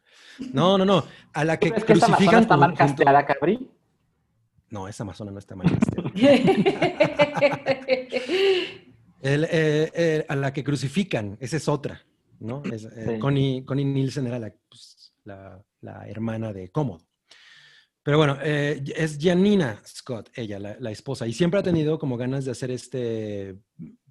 No, 0.53 0.77
no, 0.77 0.85
no. 0.85 1.03
A 1.33 1.43
la 1.43 1.59
que 1.59 1.67
¿Es 1.67 1.83
que 1.83 1.93
esa 1.93 2.05
crucifican. 2.07 2.43
está 2.43 2.55
mal 2.55 2.69
junto- 2.71 2.85
casteada, 2.85 3.25
Cabri? 3.25 3.69
No, 4.69 4.87
esa 4.87 5.03
amazona 5.03 5.31
no 5.31 5.39
está 5.39 5.55
mal 5.55 5.67
casteada. 5.69 6.11
El, 9.21 9.43
eh, 9.45 9.91
eh, 9.93 10.25
a 10.27 10.35
la 10.35 10.51
que 10.51 10.63
crucifican, 10.63 11.37
esa 11.39 11.57
es 11.57 11.67
otra, 11.67 12.01
¿no? 12.39 12.63
Es, 12.71 12.85
eh, 12.85 13.13
Sí. 13.13 13.19
Connie, 13.19 13.63
Connie 13.63 13.85
Nielsen 13.85 14.27
era 14.27 14.39
la, 14.39 14.53
pues, 14.67 15.13
la, 15.23 15.63
la 15.81 16.07
hermana 16.07 16.51
de 16.53 16.69
Cómodo. 16.69 17.05
Pero 18.03 18.17
bueno, 18.17 18.37
eh, 18.41 18.83
es 18.95 19.19
Janina 19.21 19.79
Scott, 19.85 20.31
ella, 20.33 20.57
la, 20.57 20.75
la 20.79 20.89
esposa, 20.89 21.27
y 21.27 21.33
siempre 21.33 21.59
ha 21.59 21.63
tenido 21.63 21.99
como 21.99 22.17
ganas 22.17 22.45
de 22.45 22.51
hacer 22.51 22.71
este, 22.71 23.57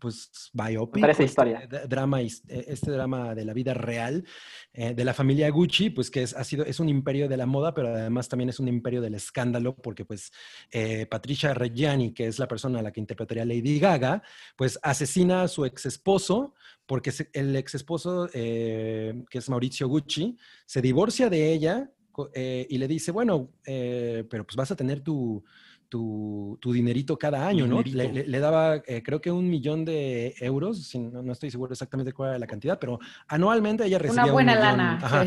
pues, 0.01 0.51
biopic, 0.53 1.01
Parece 1.01 1.25
este 1.25 1.31
historia. 1.31 1.69
drama, 1.89 2.23
eh, 2.23 2.31
este 2.49 2.91
drama 2.91 3.35
de 3.35 3.45
la 3.45 3.53
vida 3.53 3.75
real 3.75 4.25
eh, 4.73 4.95
de 4.95 5.05
la 5.05 5.15
familia 5.15 5.51
Gucci, 5.51 5.91
pues 5.91 6.11
que 6.11 6.23
es, 6.23 6.35
ha 6.35 6.43
sido, 6.43 6.65
es 6.65 6.81
un 6.81 6.89
imperio 6.89 7.29
de 7.29 7.37
la 7.37 7.47
moda, 7.47 7.75
pero 7.75 7.89
además 7.89 8.29
también 8.29 8.49
es 8.49 8.59
un 8.59 8.69
imperio 8.69 9.01
del 9.01 9.15
escándalo, 9.15 9.77
porque 9.77 10.05
pues 10.05 10.33
eh, 10.73 11.07
Patricia 11.07 11.55
Reggiani, 11.55 12.13
que 12.13 12.27
es 12.27 12.39
la 12.39 12.49
persona 12.49 12.81
a 12.81 12.83
la 12.83 12.93
que 12.93 13.01
interpretaría 13.01 13.45
Lady 13.45 13.79
Gaga, 13.79 14.23
pues 14.57 14.79
asesina 14.83 15.43
a 15.43 15.49
su 15.49 15.65
ex 15.65 15.87
esposo, 15.87 16.55
porque 16.87 17.13
el 17.35 17.55
ex 17.55 17.77
esposo, 17.77 18.29
que 18.33 19.25
es 19.31 19.49
Maurizio 19.49 19.87
Gucci, 19.87 20.37
se 20.67 20.83
divorcia 20.83 21.31
de 21.31 21.53
ella 21.53 21.93
eh, 22.35 22.67
y 22.69 22.79
le 22.79 22.89
dice, 22.89 23.13
bueno, 23.13 23.53
eh, 23.65 24.27
pero 24.29 24.45
pues 24.45 24.57
vas 24.57 24.71
a 24.71 24.77
tener 24.77 25.01
tu, 25.01 25.43
tu, 25.91 26.57
tu 26.61 26.73
dinerito 26.73 27.19
cada 27.19 27.47
año, 27.47 27.67
¿no? 27.67 27.79
Le, 27.79 27.83
Dinerito. 27.83 28.15
le- 28.15 28.27
le 28.29 28.39
daba, 28.39 28.77
eh, 28.87 29.03
creo 29.05 29.21
que 29.21 29.31
un 29.31 29.51
millón 29.51 29.85
de 29.85 30.35
euros, 30.41 30.85
si 30.87 30.99
no, 30.99 31.23
no 31.23 31.33
estoy 31.33 31.51
seguro 31.51 31.73
exactamente 31.73 32.13
cuál 32.15 32.31
era 32.31 32.39
la 32.39 32.47
cantidad, 32.47 32.79
pero 32.79 32.99
anualmente 33.29 33.85
ella 33.85 33.99
recibía 33.99 34.23
Una 34.23 34.33
un 34.33 34.35
buena 34.35 34.53
millón. 34.55 34.67
lana. 34.79 34.99
Ajá. 35.03 35.27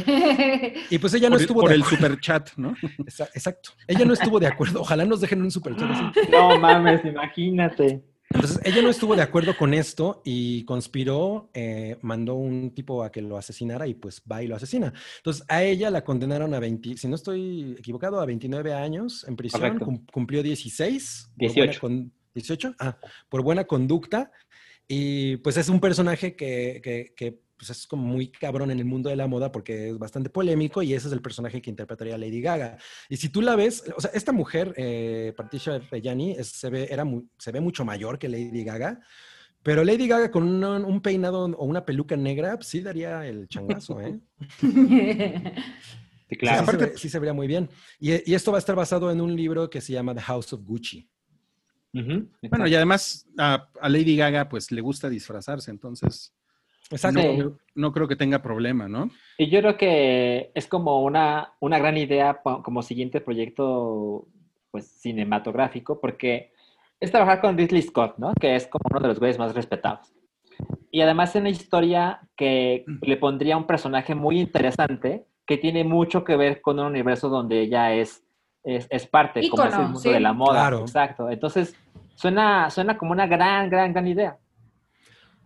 Y 0.90 0.98
pues 0.98 1.14
ella 1.14 1.30
no 1.30 1.35
por, 1.35 1.41
estuvo 1.41 1.60
por 1.61 1.69
de 1.69 1.76
el 1.76 1.81
acuerdo. 1.84 1.98
super 2.07 2.19
chat, 2.22 2.49
¿no? 2.57 2.73
Exa- 2.99 3.30
Exacto. 3.35 3.72
Ella 3.88 4.06
no 4.06 4.14
estuvo 4.14 4.40
de 4.40 4.48
acuerdo. 4.48 4.81
Ojalá 4.81 5.06
nos 5.06 5.22
dejen 5.22 5.41
un 5.41 5.52
superchat 5.52 5.91
así. 5.91 6.03
No 6.31 6.57
mames, 6.57 7.03
imagínate. 7.06 8.02
Entonces, 8.34 8.60
ella 8.64 8.81
no 8.81 8.89
estuvo 8.89 9.15
de 9.15 9.22
acuerdo 9.22 9.55
con 9.55 9.73
esto 9.73 10.22
y 10.26 10.64
conspiró, 10.65 11.49
eh, 11.53 11.97
mandó 12.01 12.35
un 12.35 12.72
tipo 12.72 13.03
a 13.03 13.11
que 13.11 13.22
lo 13.22 13.38
asesinara 13.38 13.88
y 13.88 13.93
pues 13.93 14.22
va 14.30 14.41
y 14.43 14.47
lo 14.47 14.55
asesina. 14.55 14.91
Entonces, 15.18 15.45
a 15.47 15.64
ella 15.64 15.89
la 15.91 16.03
condenaron 16.03 16.53
a 16.53 16.60
20, 16.60 16.97
si 16.97 17.07
no 17.07 17.15
estoy 17.15 17.76
equivocado, 17.77 18.19
a 18.19 18.26
29 18.26 18.73
años 18.73 19.26
en 19.27 19.35
prisión, 19.35 19.61
cum- 19.85 20.05
cumplió 20.11 20.41
16. 20.43 21.30
por 21.30 21.39
18. 21.39 21.55
buena 21.60 21.80
con- 21.80 22.11
18, 22.34 22.76
ah, 22.80 22.97
por 23.30 23.43
buena 23.43 23.64
conducta. 23.65 24.31
Y 24.88 25.38
pues 25.38 25.55
es 25.57 25.69
un 25.69 25.80
personaje 25.80 26.35
que, 26.35 26.81
que- 26.84 27.14
que, 27.15 27.39
pues, 27.65 27.77
es 27.80 27.88
como 27.88 28.03
muy 28.03 28.27
cabrón 28.30 28.72
en 28.72 28.80
el 28.80 28.85
mundo 28.85 29.10
de 29.10 29.15
la 29.15 29.27
moda 29.27 29.52
porque 29.52 29.90
es 29.90 29.98
bastante 29.98 30.30
polémico 30.30 30.81
y 30.81 30.94
ese 30.94 31.07
es 31.07 31.14
el 31.14 31.22
personaje 31.22 31.61
que 31.61 31.69
interpretaría 31.69 32.18
Lady 32.18 32.41
Gaga. 32.41 32.77
Y 33.10 33.18
si 33.18 33.30
tú 33.30 33.41
la 33.41 33.56
ves, 33.56 33.84
o 33.95 34.02
sea, 34.02 34.11
esta 34.14 34.31
mujer, 34.31 34.73
eh, 34.77 35.34
Patricia 35.38 35.80
Reggiani, 35.90 36.31
es- 36.34 36.49
se, 36.49 36.69
ve, 36.69 36.88
era 36.91 37.06
mu- 37.06 37.23
se 37.38 37.52
ve 37.52 37.61
mucho 37.61 37.85
mayor 37.85 38.19
que 38.19 38.27
Lady 38.27 38.64
Gaga, 38.64 38.99
pero 39.61 39.84
Lady 39.85 40.07
Gaga 40.10 40.30
con 40.30 40.44
un, 40.44 40.64
un 40.64 41.02
peinado 41.02 41.45
o 41.45 41.65
una 41.65 41.85
peluca 41.85 42.18
negra, 42.18 42.56
pues, 42.57 42.68
sí 42.68 42.81
daría 42.81 43.26
el 43.26 43.48
changazo, 43.48 44.02
¿eh? 44.02 44.19
Sí, 46.30 46.35
claro. 46.38 46.57
Sí, 46.57 46.64
Aparte- 46.76 46.98
sí 46.98 47.10
se 47.10 47.19
vería 47.19 47.34
muy 47.34 47.48
bien. 47.48 47.69
Y, 47.99 48.30
y 48.31 48.34
esto 48.35 48.52
va 48.52 48.57
a 48.57 48.60
estar 48.60 48.76
basado 48.76 49.11
en 49.11 49.22
un 49.22 49.35
libro 49.35 49.69
que 49.69 49.81
se 49.81 49.94
llama 49.94 50.14
The 50.15 50.22
House 50.22 50.53
of 50.53 50.61
Gucci. 50.64 51.07
Ujú, 51.94 52.06
Bueno, 52.07 52.27
exacto. 52.41 52.68
y 52.68 52.76
además 52.76 53.27
a, 53.38 53.69
a 53.80 53.88
Lady 53.90 54.15
Gaga 54.18 54.49
pues 54.49 54.72
le 54.72 54.81
gusta 54.81 55.10
disfrazarse, 55.10 55.69
entonces 55.69 56.34
Exacto. 56.94 57.22
Sí. 57.22 57.38
no, 57.38 57.57
no 57.76 57.91
creo 57.91 58.07
que 58.07 58.15
tenga 58.15 58.41
problema, 58.41 58.88
¿no? 58.88 59.10
Y 59.38 59.49
yo 59.49 59.60
creo 59.60 59.78
que 59.78 60.52
es 60.53 60.68
como 60.68 61.03
una, 61.03 61.53
una 61.60 61.80
gran 61.80 61.98
idea 61.98 62.41
como 62.44 62.82
siguiente 62.82 63.22
proyecto 63.22 64.28
pues, 64.72 64.88
cinematográfico, 64.88 65.99
porque 65.99 66.52
es 66.99 67.11
trabajar 67.11 67.41
con 67.41 67.57
Ridley 67.57 67.82
Scott, 67.82 68.18
¿no? 68.18 68.34
Que 68.40 68.56
es 68.56 68.68
como 68.68 68.84
uno 68.90 68.99
de 68.99 69.07
los 69.10 69.20
güeyes 69.20 69.38
más 69.38 69.53
respetados. 69.53 70.14
Y 70.91 71.02
además 71.02 71.36
es 71.36 71.41
una 71.41 71.49
historia 71.49 72.22
que 72.36 72.86
le 73.02 73.18
pondría 73.18 73.57
un 73.57 73.65
personaje 73.65 74.15
muy 74.15 74.40
interesante 74.40 75.26
que 75.45 75.57
tiene 75.57 75.84
mucho 75.84 76.24
que 76.24 76.38
ver 76.38 76.61
con 76.61 76.80
un 76.80 76.86
universo 76.86 77.30
donde 77.30 77.61
ella 77.61 77.94
es, 77.94 78.24
es, 78.64 78.88
es 78.90 79.07
parte, 79.07 79.48
como 79.49 79.64
es 79.64 79.74
el 79.74 79.82
mundo 79.82 79.99
sí. 79.99 80.10
de 80.10 80.20
la 80.20 80.34
moda. 80.34 80.53
Claro. 80.53 80.80
Exacto. 80.82 81.30
Entonces, 81.30 81.76
suena, 82.15 82.70
suena 82.70 82.98
como 82.98 83.11
una 83.11 83.28
gran, 83.28 83.70
gran, 83.70 83.91
gran 83.91 84.07
idea. 84.07 84.38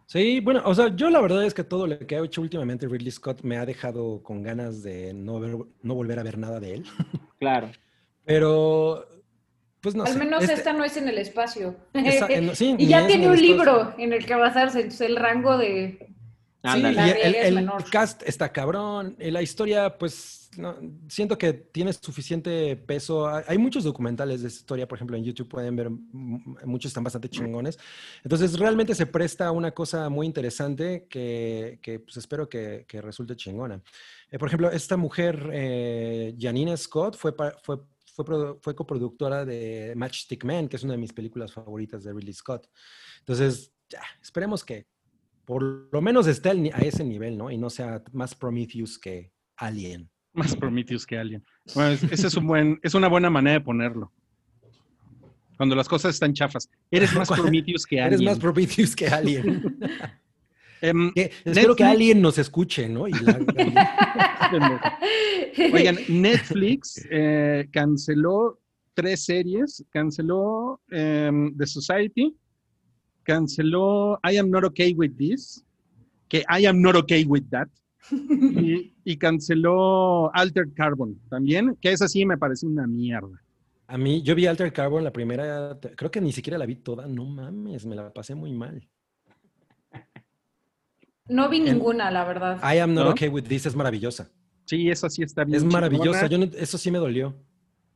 Sí, 0.09 0.39
bueno, 0.39 0.61
o 0.63 0.73
sea, 0.73 0.95
yo 0.95 1.09
la 1.09 1.19
verdad 1.19 1.43
es 1.43 1.53
que 1.53 1.65
todo 1.65 1.85
lo 1.85 1.99
que 1.99 2.15
ha 2.15 2.23
hecho 2.23 2.41
últimamente 2.41 2.88
Ridley 2.88 3.11
Scott 3.11 3.41
me 3.43 3.57
ha 3.57 3.65
dejado 3.65 4.23
con 4.23 4.41
ganas 4.41 4.81
de 4.81 5.13
no, 5.13 5.38
ver- 5.39 5.57
no 5.84 5.95
volver 5.95 6.17
a 6.17 6.23
ver 6.23 6.38
nada 6.38 6.59
de 6.61 6.75
él. 6.75 6.84
Claro. 7.39 7.69
Pero, 8.25 9.05
pues 9.81 9.93
no 9.95 10.03
Al 10.05 10.13
sé. 10.13 10.17
menos 10.19 10.41
Este- 10.41 10.55
esta 10.55 10.73
no 10.73 10.84
es 10.85 10.97
en 10.97 11.07
el 11.07 11.17
espacio. 11.19 11.75
esa- 11.93 12.27
en- 12.27 12.55
sí, 12.55 12.75
y 12.79 12.88
ya 12.88 13.01
es 13.01 13.07
tiene 13.07 13.27
un 13.27 13.34
el 13.34 13.39
espacio. 13.43 13.55
libro 13.75 13.93
en 13.97 14.13
el 14.13 14.25
que 14.25 14.35
basarse, 14.35 14.79
entonces 14.79 15.01
el 15.09 15.17
rango 15.17 15.57
de... 15.57 15.99
Sí, 16.63 16.79
y 16.81 16.85
el, 16.85 17.35
el 17.35 17.55
menor. 17.55 17.89
cast 17.91 18.23
está 18.27 18.51
cabrón. 18.51 19.15
y 19.19 19.29
La 19.31 19.41
historia, 19.41 19.97
pues, 19.97 20.47
no, 20.57 20.75
siento 21.07 21.38
que 21.38 21.53
tiene 21.53 21.93
suficiente 21.93 22.75
peso. 22.75 23.27
Hay 23.27 23.57
muchos 23.57 23.84
documentales 23.84 24.41
de 24.41 24.47
esta 24.47 24.59
historia, 24.59 24.88
por 24.88 24.97
ejemplo, 24.97 25.17
en 25.17 25.23
YouTube 25.23 25.47
pueden 25.47 25.75
ver, 25.75 25.89
mm, 25.89 26.57
muchos 26.65 26.89
están 26.89 27.03
bastante 27.03 27.29
chingones. 27.29 27.77
Entonces, 28.23 28.57
realmente 28.57 28.95
se 28.95 29.05
presta 29.05 29.47
a 29.47 29.51
una 29.51 29.71
cosa 29.71 30.09
muy 30.09 30.25
interesante 30.25 31.07
que, 31.09 31.79
que, 31.81 31.99
pues, 31.99 32.17
espero 32.17 32.49
que, 32.49 32.85
que 32.88 33.01
resulte 33.01 33.35
chingona. 33.35 33.81
Eh, 34.31 34.39
por 34.39 34.47
ejemplo, 34.47 34.71
esta 34.71 34.97
mujer, 34.97 35.49
eh, 35.53 36.35
Janina 36.39 36.75
Scott, 36.75 37.15
fue, 37.15 37.34
fue, 37.63 37.79
fue, 38.15 38.25
fue 38.61 38.75
coproductora 38.75 39.45
de 39.45 39.93
Matchstick 39.95 40.43
Man, 40.43 40.67
que 40.67 40.75
es 40.75 40.84
una 40.84 40.93
de 40.93 40.99
mis 40.99 41.13
películas 41.13 41.53
favoritas 41.53 42.03
de 42.03 42.13
Ridley 42.13 42.34
Scott. 42.34 42.67
Entonces, 43.19 43.71
ya, 43.89 44.01
esperemos 44.21 44.63
que 44.63 44.88
por 45.47 45.63
lo 45.63 46.01
menos 46.01 46.27
esté 46.27 46.49
a 46.49 46.79
ese 46.79 47.05
nivel, 47.05 47.38
¿no? 47.38 47.49
Y 47.49 47.57
no 47.57 47.69
sea 47.69 48.03
más 48.11 48.35
Prometheus 48.35 48.99
que 48.99 49.31
Alien. 49.55 50.09
Más 50.38 50.55
Prometheus 50.55 51.05
que 51.05 51.18
Alien. 51.18 51.43
Bueno, 51.73 51.91
es- 51.91 52.03
ese 52.03 52.27
es 52.27 52.35
un 52.35 52.47
buen, 52.47 52.80
es 52.84 52.93
una 52.93 53.07
buena 53.07 53.30
manera 53.30 53.59
de 53.59 53.65
ponerlo. 53.65 54.11
Cuando 55.57 55.76
las 55.76 55.88
cosas 55.89 56.14
están 56.14 56.34
chafas. 56.34 56.69
Eres 56.91 57.14
más. 57.15 57.27
Prometheus 57.30 57.85
que 57.85 57.97
Eres 57.97 58.19
Alien. 58.19 58.31
más 58.31 58.39
Prometheus 58.39 58.95
que 58.95 59.07
Alien. 59.07 59.77
Em, 60.80 61.11
Que- 61.11 61.31
espero 61.43 61.76
que 61.76 61.84
Alien 61.84 62.22
nos 62.22 62.38
escuche, 62.38 62.88
¿no? 62.88 63.07
Y 63.07 63.11
la- 63.14 63.39
Oigan, 65.73 65.97
Netflix 66.07 67.03
eh, 67.09 67.68
canceló 67.72 68.59
tres 68.93 69.26
series. 69.26 69.84
Canceló 69.89 70.80
em, 70.91 71.57
The 71.57 71.65
Society, 71.65 72.35
canceló 73.23 74.19
I 74.23 74.38
Am 74.38 74.51
Not 74.51 74.65
Okay 74.65 74.93
With 74.93 75.14
This, 75.18 75.65
que 76.30 76.43
I 76.47 76.68
Am 76.68 76.80
Not 76.80 76.95
Okay 76.95 77.23
With 77.23 77.45
That, 77.49 77.69
y, 78.11 78.93
y 79.03 79.17
canceló 79.17 80.34
Altered 80.34 80.73
Carbon 80.75 81.19
también, 81.29 81.75
que 81.81 81.91
esa 81.91 82.07
sí 82.07 82.25
me 82.25 82.38
parece 82.38 82.65
una 82.65 82.85
mierda. 82.88 83.41
a 83.88 83.97
mí, 83.97 84.21
yo 84.21 84.35
vi 84.35 84.45
Alter 84.45 84.71
Carbon 84.73 85.03
la 85.03 85.11
primera, 85.13 85.77
creo 85.95 86.11
que 86.11 86.21
ni 86.21 86.31
siquiera 86.31 86.57
la 86.57 86.65
vi 86.65 86.75
toda, 86.75 87.07
no 87.07 87.25
mames, 87.25 87.85
me 87.85 87.95
la 87.95 88.11
pasé 88.13 88.35
muy 88.35 88.51
mal. 88.53 88.88
No 91.29 91.49
vi 91.49 91.57
En- 91.57 91.65
ninguna, 91.65 92.09
la 92.11 92.23
verdad. 92.25 92.57
I 92.63 92.79
am 92.79 92.93
not 92.93 93.05
¿No? 93.05 93.11
okay 93.11 93.27
with 93.27 93.43
this 93.43 93.65
es 93.65 93.75
maravillosa. 93.75 94.29
Sí, 94.65 94.89
esa 94.89 95.09
sí 95.09 95.23
está 95.23 95.43
bien. 95.43 95.57
Es 95.57 95.63
maravillosa, 95.63 96.27
chingona. 96.29 96.45
yo 96.45 96.51
no- 96.57 96.61
eso 96.63 96.77
sí 96.77 96.91
me 96.91 96.99
dolió. 96.99 97.35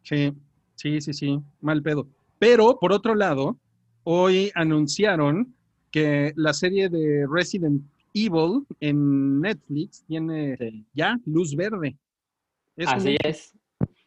Sí, 0.04 0.34
sí, 0.76 1.00
sí, 1.02 1.14
sí, 1.14 1.40
mal 1.62 1.82
pedo. 1.82 2.08
Pero, 2.40 2.78
por 2.80 2.92
otro 2.92 3.16
lado, 3.16 3.58
hoy 4.04 4.52
anunciaron 4.56 5.54
que 5.92 6.34
la 6.36 6.54
serie 6.54 6.90
de 6.90 7.26
Resident 7.30 7.84
Evil 8.14 8.66
en 8.80 9.42
Netflix 9.42 10.04
tiene 10.06 10.58
Sí. 10.58 10.86
ya 10.94 11.18
luz 11.26 11.56
verde. 11.56 11.98
Es 12.76 12.88
Así 12.88 13.10
un- 13.12 13.18
es. 13.24 13.58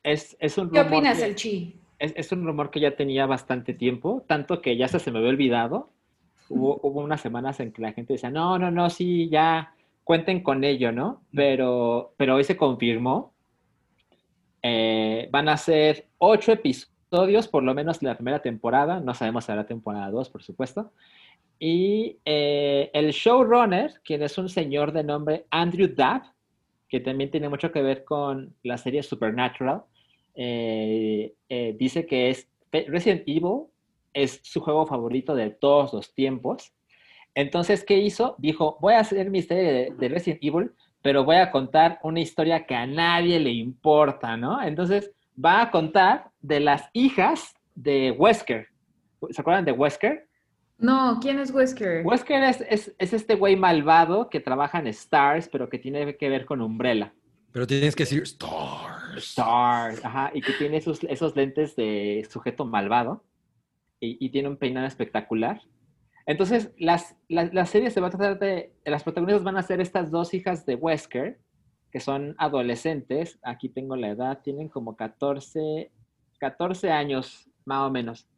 Es, 0.03 0.37
es 0.39 0.59
un 0.59 0.71
¿Qué 0.71 0.83
rumor 0.83 0.99
opinas, 0.99 1.19
que- 1.19 1.25
el 1.25 1.35
chi? 1.35 1.81
Es, 1.99 2.13
es 2.17 2.33
un 2.33 2.45
rumor 2.45 2.71
que 2.71 2.81
ya 2.81 2.95
tenía 2.97 3.25
bastante 3.27 3.73
tiempo, 3.73 4.25
tanto 4.27 4.61
que 4.61 4.77
ya 4.77 4.89
se, 4.89 4.99
se 4.99 5.11
me 5.11 5.19
había 5.19 5.31
olvidado. 5.31 5.91
Hubo, 6.51 6.79
hubo 6.83 7.01
unas 7.01 7.21
semanas 7.23 7.59
en 7.61 7.73
que 7.73 7.81
la 7.81 7.93
gente 7.93 8.13
decía, 8.15 8.31
no, 8.31 8.59
no, 8.59 8.71
no, 8.71 8.91
sí, 8.91 9.29
ya 9.31 9.73
cuenten 10.03 10.43
con 10.43 10.63
ello, 10.65 10.93
¿no? 10.93 11.23
Pero, 11.35 12.13
pero 12.19 12.35
hoy 12.35 12.45
se 12.45 12.57
confirmó. 12.57 13.33
Eh, 14.63 15.29
van 15.31 15.49
a 15.49 15.57
ser 15.57 16.07
ocho 16.19 16.53
episodios, 16.53 17.49
por 17.49 17.63
lo 17.63 17.75
menos 17.75 18.03
la 18.03 18.15
primera 18.17 18.41
temporada. 18.43 19.01
No 19.01 19.15
sabemos 19.15 19.45
si 19.45 19.53
habrá 19.53 19.67
temporada 19.67 20.11
dos, 20.11 20.29
por 20.31 20.43
supuesto. 20.43 20.93
Y 21.59 22.19
eh, 22.25 22.91
el 22.93 23.11
showrunner, 23.11 24.01
quien 24.05 24.23
es 24.23 24.37
un 24.39 24.49
señor 24.49 24.93
de 24.93 25.05
nombre 25.05 25.47
Andrew 25.51 25.89
Dabb, 25.89 26.23
que 26.89 27.01
también 27.01 27.31
tiene 27.31 27.49
mucho 27.49 27.73
que 27.73 27.83
ver 27.83 28.05
con 28.05 28.55
la 28.63 28.77
serie 28.77 29.03
Supernatural, 29.03 29.83
eh, 30.35 31.35
eh, 31.49 31.77
dice 31.79 32.07
que 32.07 32.31
es 32.31 32.49
Resident 32.73 33.23
Evil 33.27 33.67
es 34.13 34.41
su 34.43 34.61
juego 34.61 34.87
favorito 34.87 35.35
de 35.35 35.51
todos 35.51 35.93
los 35.93 36.15
tiempos. 36.15 36.73
Entonces, 37.35 37.85
¿qué 37.85 37.99
hizo? 37.99 38.37
Dijo, 38.39 38.79
voy 38.81 38.95
a 38.95 39.01
hacer 39.01 39.29
mi 39.31 39.43
serie 39.43 39.73
de, 39.73 39.91
de 39.91 40.09
Resident 40.09 40.43
Evil, 40.43 40.71
pero 41.03 41.25
voy 41.25 41.37
a 41.37 41.51
contar 41.51 41.99
una 42.03 42.21
historia 42.21 42.65
que 42.65 42.75
a 42.75 42.87
nadie 42.87 43.41
le 43.41 43.51
importa, 43.51 44.37
¿no? 44.37 44.63
Entonces, 44.63 45.13
va 45.43 45.63
a 45.63 45.71
contar 45.71 46.31
de 46.41 46.61
las 46.61 46.89
hijas 46.93 47.55
de 47.75 48.13
Wesker. 48.13 48.69
¿Se 49.31 49.41
acuerdan 49.41 49.65
de 49.65 49.73
Wesker? 49.73 50.29
No, 50.85 51.19
¿quién 51.19 51.39
es 51.39 51.51
Wesker? 51.51 52.05
Wesker 52.05 52.45
es, 52.45 52.61
es, 52.69 52.95
es 52.99 53.13
este 53.15 53.37
güey 53.37 53.57
malvado 53.57 54.29
que 54.29 54.39
trabaja 54.39 54.79
en 54.79 54.87
Stars, 54.89 55.49
pero 55.49 55.71
que 55.71 55.79
tiene 55.79 56.19
que 56.19 56.29
ver 56.29 56.45
con 56.45 56.61
Umbrella. 56.61 57.15
Pero 57.53 57.67
tienes 57.67 57.97
que 57.97 58.03
decir 58.03 58.23
Stars. 58.25 59.17
Stars, 59.17 60.05
ajá, 60.05 60.31
y 60.35 60.43
que 60.43 60.53
tiene 60.53 60.77
esos, 60.77 61.03
esos 61.05 61.35
lentes 61.37 61.75
de 61.75 62.27
sujeto 62.31 62.67
malvado 62.67 63.25
y, 63.99 64.23
y 64.27 64.29
tiene 64.29 64.51
un 64.51 64.59
peinado 64.59 64.87
espectacular. 64.87 65.63
Entonces, 66.27 66.71
las, 66.77 67.17
la, 67.29 67.45
la 67.45 67.65
serie 67.65 67.91
se 67.91 68.03
va 68.03 68.09
a 68.09 68.11
tratar 68.11 68.39
de, 68.39 68.75
las 68.85 69.05
protagonistas 69.05 69.43
van 69.43 69.57
a 69.57 69.63
ser 69.63 69.81
estas 69.81 70.11
dos 70.11 70.35
hijas 70.35 70.67
de 70.67 70.75
Wesker, 70.75 71.41
que 71.93 72.01
son 72.01 72.35
adolescentes, 72.37 73.39
aquí 73.43 73.71
tengo 73.71 73.97
la 73.97 74.09
edad, 74.09 74.41
tienen 74.43 74.69
como 74.69 74.97
14, 74.97 75.91
14 76.39 76.91
años, 76.91 77.49
más 77.65 77.89
o 77.89 77.91
menos. 77.91 78.29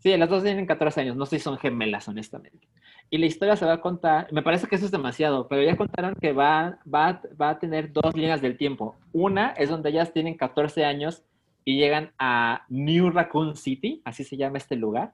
Sí, 0.00 0.16
las 0.16 0.28
dos 0.28 0.42
tienen 0.42 0.66
14 0.66 1.02
años, 1.02 1.16
no 1.16 1.26
sé 1.26 1.38
si 1.38 1.44
son 1.44 1.58
gemelas, 1.58 2.08
honestamente. 2.08 2.66
Y 3.10 3.18
la 3.18 3.26
historia 3.26 3.54
se 3.56 3.66
va 3.66 3.74
a 3.74 3.80
contar, 3.80 4.32
me 4.32 4.42
parece 4.42 4.66
que 4.66 4.76
eso 4.76 4.86
es 4.86 4.90
demasiado, 4.90 5.46
pero 5.46 5.62
ya 5.62 5.76
contaron 5.76 6.14
que 6.14 6.32
va, 6.32 6.78
va, 6.92 7.20
va 7.40 7.50
a 7.50 7.58
tener 7.58 7.92
dos 7.92 8.14
líneas 8.14 8.40
del 8.40 8.56
tiempo. 8.56 8.96
Una 9.12 9.50
es 9.50 9.68
donde 9.68 9.90
ellas 9.90 10.12
tienen 10.12 10.36
14 10.36 10.84
años 10.84 11.22
y 11.64 11.76
llegan 11.78 12.12
a 12.18 12.64
New 12.68 13.10
Raccoon 13.10 13.56
City, 13.56 14.00
así 14.04 14.24
se 14.24 14.36
llama 14.36 14.58
este 14.58 14.74
lugar, 14.76 15.12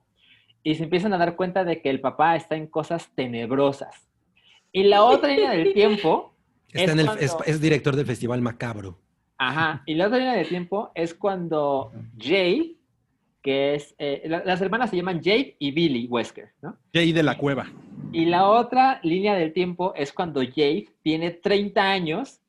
y 0.63 0.75
se 0.75 0.83
empiezan 0.85 1.13
a 1.13 1.17
dar 1.17 1.35
cuenta 1.35 1.63
de 1.65 1.81
que 1.81 1.89
el 1.89 1.99
papá 1.99 2.35
está 2.35 2.55
en 2.55 2.67
cosas 2.67 3.09
tenebrosas. 3.13 4.07
Y 4.71 4.83
la 4.83 5.03
otra 5.03 5.29
línea 5.29 5.51
del 5.51 5.73
tiempo 5.73 6.33
Está 6.71 6.83
es 6.83 6.89
en 6.91 6.99
el- 6.99 7.05
cuando- 7.07 7.23
es, 7.23 7.35
es 7.45 7.61
director 7.61 7.95
del 7.95 8.05
Festival 8.05 8.41
Macabro. 8.41 8.97
Ajá, 9.37 9.83
y 9.85 9.95
la 9.95 10.07
otra 10.07 10.17
línea 10.17 10.33
de 10.35 10.45
tiempo 10.45 10.91
es 10.95 11.13
cuando 11.13 11.91
Jay, 12.17 12.76
que 13.41 13.75
es, 13.75 13.95
eh, 13.97 14.23
la- 14.25 14.43
las 14.43 14.61
hermanas 14.61 14.89
se 14.89 14.97
llaman 14.97 15.21
Jade 15.23 15.55
y 15.59 15.71
Billy 15.71 16.07
Wesker, 16.07 16.51
¿no? 16.61 16.77
Jay 16.93 17.11
de 17.13 17.23
la 17.23 17.37
cueva. 17.37 17.67
Y 18.11 18.25
la 18.25 18.47
otra 18.49 18.99
línea 19.03 19.35
del 19.35 19.53
tiempo 19.53 19.93
es 19.95 20.11
cuando 20.13 20.41
Jade 20.41 20.87
tiene 21.03 21.31
30 21.31 21.89
años 21.91 22.41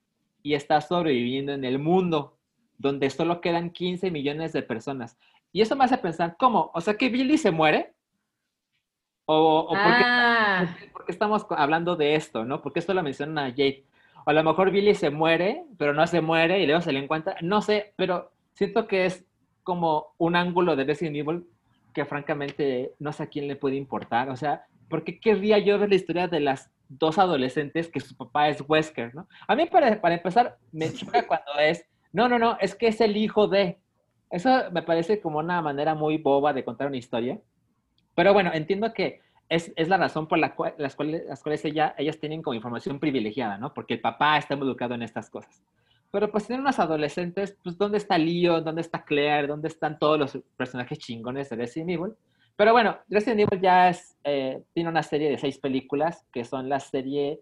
y 0.42 0.54
está 0.54 0.80
sobreviviendo 0.80 1.52
en 1.52 1.64
el 1.64 1.78
mundo, 1.78 2.36
donde 2.78 3.10
solo 3.10 3.40
quedan 3.40 3.70
15 3.70 4.10
millones 4.10 4.52
de 4.52 4.62
personas. 4.62 5.16
Y 5.52 5.60
eso 5.62 5.76
me 5.76 5.84
hace 5.84 5.98
pensar, 5.98 6.36
¿cómo? 6.38 6.70
O 6.74 6.80
sea, 6.80 6.94
que 6.96 7.08
Billy 7.08 7.38
se 7.38 7.50
muere. 7.50 7.92
¿O, 9.26 9.58
o 9.60 9.68
por 9.68 9.76
qué- 9.76 9.82
Ah, 10.04 10.64
por 10.66 10.78
qué- 10.78 10.86
por 10.90 11.04
qué 11.06 11.12
estamos 11.12 11.46
hablando 11.50 11.96
de 11.96 12.14
esto, 12.14 12.44
no? 12.44 12.62
¿Por 12.62 12.72
qué 12.72 12.78
esto 12.80 12.94
lo 12.94 13.02
mencionan 13.02 13.38
a 13.38 13.50
Jade? 13.50 13.84
O 14.24 14.30
a 14.30 14.32
lo 14.32 14.42
mejor 14.42 14.70
Billy 14.70 14.94
se 14.94 15.10
muere, 15.10 15.64
pero 15.76 15.92
no 15.92 16.06
se 16.06 16.20
muere 16.20 16.60
y 16.62 16.66
luego 16.66 16.80
se 16.80 16.92
le 16.92 17.00
encuentra. 17.00 17.36
No 17.42 17.60
sé, 17.60 17.92
pero 17.96 18.30
siento 18.54 18.86
que 18.86 19.06
es 19.06 19.24
como 19.68 20.14
un 20.16 20.34
ángulo 20.34 20.76
de 20.76 20.84
Resident 20.84 21.16
Evil 21.16 21.46
que 21.92 22.06
francamente 22.06 22.94
no 22.98 23.12
sé 23.12 23.24
a 23.24 23.26
quién 23.26 23.46
le 23.46 23.54
puede 23.54 23.76
importar. 23.76 24.30
O 24.30 24.36
sea, 24.36 24.64
¿por 24.88 25.04
qué 25.04 25.20
querría 25.20 25.58
yo 25.58 25.78
ver 25.78 25.90
la 25.90 25.94
historia 25.94 26.26
de 26.26 26.40
las 26.40 26.70
dos 26.88 27.18
adolescentes 27.18 27.90
que 27.90 28.00
su 28.00 28.16
papá 28.16 28.48
es 28.48 28.64
Wesker, 28.66 29.14
no? 29.14 29.28
A 29.46 29.54
mí, 29.54 29.66
para, 29.66 30.00
para 30.00 30.14
empezar, 30.14 30.56
me 30.72 30.90
choca 30.94 31.26
cuando 31.26 31.52
es, 31.60 31.84
no, 32.14 32.30
no, 32.30 32.38
no, 32.38 32.56
es 32.62 32.74
que 32.74 32.86
es 32.86 32.98
el 33.02 33.18
hijo 33.18 33.46
de. 33.46 33.76
Eso 34.30 34.70
me 34.72 34.80
parece 34.80 35.20
como 35.20 35.38
una 35.40 35.60
manera 35.60 35.94
muy 35.94 36.16
boba 36.16 36.54
de 36.54 36.64
contar 36.64 36.86
una 36.86 36.96
historia. 36.96 37.38
Pero 38.14 38.32
bueno, 38.32 38.50
entiendo 38.54 38.94
que 38.94 39.20
es, 39.50 39.70
es 39.76 39.88
la 39.88 39.98
razón 39.98 40.28
por 40.28 40.38
la 40.38 40.54
cual, 40.54 40.76
las 40.78 40.96
cuales, 40.96 41.26
las 41.26 41.42
cuales 41.42 41.62
ella, 41.66 41.94
ellas 41.98 42.18
tienen 42.18 42.40
como 42.40 42.54
información 42.54 42.98
privilegiada, 42.98 43.58
¿no? 43.58 43.74
Porque 43.74 43.92
el 43.92 44.00
papá 44.00 44.38
está 44.38 44.54
involucrado 44.54 44.94
en 44.94 45.02
estas 45.02 45.28
cosas. 45.28 45.62
Pero 46.10 46.30
pues 46.30 46.46
tienen 46.46 46.62
unos 46.62 46.78
adolescentes, 46.78 47.56
pues 47.62 47.76
¿dónde 47.76 47.98
está 47.98 48.16
Leon? 48.16 48.64
¿Dónde 48.64 48.80
está 48.80 49.04
Claire? 49.04 49.46
¿Dónde 49.46 49.68
están 49.68 49.98
todos 49.98 50.18
los 50.18 50.38
personajes 50.56 50.98
chingones 50.98 51.50
de 51.50 51.56
Resident 51.56 51.90
Evil? 51.90 52.12
Pero 52.56 52.72
bueno, 52.72 52.96
Resident 53.08 53.40
Evil 53.40 53.60
ya 53.60 53.90
es, 53.90 54.16
eh, 54.24 54.62
tiene 54.72 54.88
una 54.88 55.02
serie 55.02 55.30
de 55.30 55.38
seis 55.38 55.58
películas 55.58 56.24
que 56.32 56.44
son 56.44 56.68
la 56.68 56.80
serie 56.80 57.40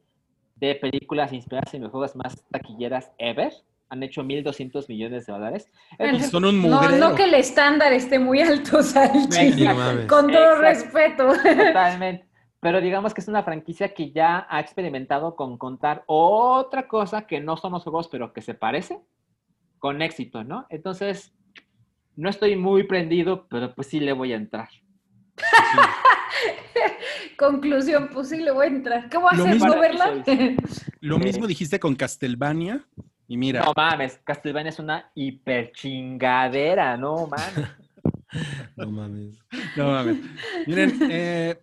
de 0.57 0.75
películas 0.75 1.33
inspiradas 1.33 1.73
en 1.75 1.83
los 1.83 1.91
juegos 1.91 2.17
más 2.17 2.43
taquilleras 2.51 3.13
ever. 3.19 3.53
Han 3.89 4.03
hecho 4.03 4.25
1.200 4.25 4.89
millones 4.89 5.27
de 5.27 5.33
dólares. 5.33 5.71
Entonces, 5.97 6.31
Son 6.31 6.45
un 6.45 6.61
no, 6.61 6.81
mugrero. 6.81 6.97
no 7.11 7.15
que 7.15 7.23
el 7.25 7.35
estándar 7.35 7.93
esté 7.93 8.19
muy 8.19 8.41
alto, 8.41 8.83
Salchi. 8.83 9.65
Con 10.09 10.27
todo 10.31 10.57
Exacto. 10.57 10.61
respeto. 10.61 11.29
Totalmente. 11.67 12.27
Pero 12.67 12.81
digamos 12.81 13.15
que 13.15 13.21
es 13.21 13.29
una 13.29 13.45
franquicia 13.45 13.95
que 13.95 14.11
ya 14.11 14.45
ha 14.51 14.59
experimentado 14.59 15.37
con 15.37 15.57
contar 15.57 16.03
otra 16.09 16.89
cosa 16.89 17.25
que 17.25 17.39
no 17.39 17.57
son 17.57 17.71
los 17.71 17.85
juegos, 17.85 18.09
pero 18.09 18.33
que 18.33 18.43
se 18.43 18.55
parece 18.55 18.99
con 19.79 20.03
éxito, 20.03 20.43
¿no? 20.43 20.67
Entonces, 20.69 21.33
no 22.17 22.29
estoy 22.29 22.57
muy 22.57 22.83
prendido, 22.83 23.47
pero 23.49 23.73
pues 23.73 23.87
sí 23.87 24.01
le 24.01 24.13
voy 24.13 24.33
a 24.33 24.37
entrar. 24.37 24.69
Conclusión, 27.39 28.11
pues 28.13 28.31
sí 28.31 28.39
le 28.39 28.51
voy 28.51 28.65
a 28.65 28.69
entrar. 28.69 29.09
¿Qué 29.09 29.17
voy 29.17 29.29
a 29.31 29.37
Lo 29.37 29.43
hacer? 29.45 29.55
mismo- 29.55 29.69
¿No 29.69 29.81
verla? 29.81 30.25
Lo 31.01 31.19
mismo 31.21 31.47
dijiste 31.53 31.79
con 31.79 31.95
Castlevania. 31.95 32.85
Y 33.29 33.37
mira, 33.37 33.63
No 33.65 33.75
mames, 33.77 34.19
Castlevania 34.25 34.71
es 34.71 34.81
una 34.81 35.09
hiper 35.15 35.71
chingadera, 35.71 36.97
no 36.97 37.29
mames. 37.29 37.71
No 38.75 38.91
mames. 38.91 39.39
no 39.77 39.87
mames. 39.93 40.17
Miren, 40.67 40.99
eh, 41.09 41.61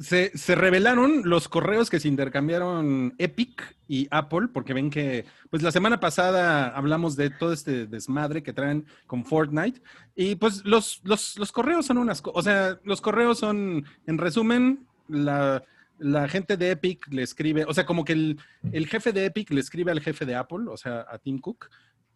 se, 0.00 0.54
revelaron 0.54 1.22
los 1.24 1.48
correos 1.48 1.90
que 1.90 2.00
se 2.00 2.08
intercambiaron 2.08 3.14
Epic 3.18 3.76
y 3.86 4.08
Apple, 4.10 4.48
porque 4.52 4.72
ven 4.72 4.90
que, 4.90 5.26
pues 5.50 5.62
la 5.62 5.72
semana 5.72 6.00
pasada 6.00 6.68
hablamos 6.68 7.16
de 7.16 7.30
todo 7.30 7.52
este 7.52 7.86
desmadre 7.86 8.42
que 8.42 8.52
traen 8.52 8.86
con 9.06 9.24
Fortnite. 9.24 9.80
Y 10.14 10.36
pues 10.36 10.64
los, 10.64 11.00
los, 11.04 11.38
los 11.38 11.52
correos 11.52 11.86
son 11.86 11.98
unas 11.98 12.22
o 12.24 12.42
sea, 12.42 12.78
los 12.84 13.00
correos 13.00 13.38
son, 13.38 13.84
en 14.06 14.18
resumen, 14.18 14.86
la, 15.08 15.62
la 15.98 16.28
gente 16.28 16.56
de 16.56 16.70
Epic 16.70 17.06
le 17.10 17.22
escribe, 17.22 17.64
o 17.66 17.74
sea, 17.74 17.84
como 17.84 18.04
que 18.04 18.14
el, 18.14 18.40
el 18.72 18.86
jefe 18.86 19.12
de 19.12 19.26
Epic 19.26 19.50
le 19.50 19.60
escribe 19.60 19.92
al 19.92 20.00
jefe 20.00 20.24
de 20.24 20.34
Apple, 20.34 20.64
o 20.68 20.76
sea, 20.76 21.06
a 21.08 21.18
Tim 21.18 21.38
Cook, 21.38 21.68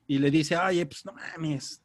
y 0.07 0.19
le 0.19 0.31
dice, 0.31 0.57
ay, 0.57 0.85
pues 0.85 1.05
no 1.05 1.13
mames, 1.13 1.83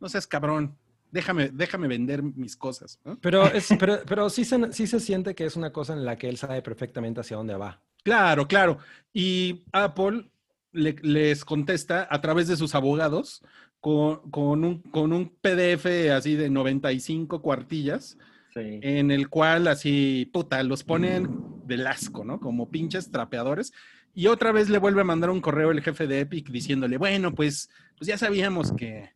no 0.00 0.08
seas 0.08 0.26
cabrón, 0.26 0.76
déjame, 1.12 1.50
déjame 1.50 1.86
vender 1.86 2.22
mis 2.24 2.56
cosas. 2.56 2.98
¿no? 3.04 3.16
Pero, 3.20 3.46
es, 3.46 3.68
pero, 3.78 4.00
pero 4.06 4.28
sí, 4.28 4.44
se, 4.44 4.72
sí 4.72 4.88
se 4.88 4.98
siente 4.98 5.36
que 5.36 5.44
es 5.44 5.54
una 5.54 5.70
cosa 5.72 5.92
en 5.92 6.04
la 6.04 6.16
que 6.18 6.28
él 6.28 6.36
sabe 6.36 6.60
perfectamente 6.62 7.20
hacia 7.20 7.36
dónde 7.36 7.54
va. 7.54 7.80
Claro, 8.02 8.48
claro. 8.48 8.78
Y 9.12 9.62
Apple 9.72 10.28
le- 10.72 10.96
les 11.02 11.44
contesta 11.44 12.08
a 12.10 12.20
través 12.20 12.48
de 12.48 12.56
sus 12.56 12.74
abogados 12.74 13.42
con, 13.78 14.28
con 14.30 14.64
un, 14.64 14.78
con 14.82 15.12
un 15.12 15.28
PDF 15.40 16.10
así 16.10 16.34
de 16.34 16.50
95 16.50 17.40
cuartillas, 17.42 18.18
Sí. 18.54 18.80
en 18.82 19.10
el 19.10 19.30
cual 19.30 19.66
así, 19.66 20.28
puta, 20.30 20.62
los 20.62 20.84
ponen 20.84 21.26
del 21.64 21.86
asco, 21.86 22.22
¿no? 22.22 22.38
Como 22.38 22.70
pinches 22.70 23.10
trapeadores. 23.10 23.72
Y 24.14 24.26
otra 24.26 24.52
vez 24.52 24.68
le 24.68 24.76
vuelve 24.76 25.00
a 25.00 25.04
mandar 25.04 25.30
un 25.30 25.40
correo 25.40 25.70
el 25.70 25.80
jefe 25.80 26.06
de 26.06 26.20
Epic 26.20 26.50
diciéndole, 26.50 26.98
bueno, 26.98 27.34
pues, 27.34 27.70
pues 27.96 28.08
ya 28.08 28.18
sabíamos 28.18 28.72
que, 28.72 29.08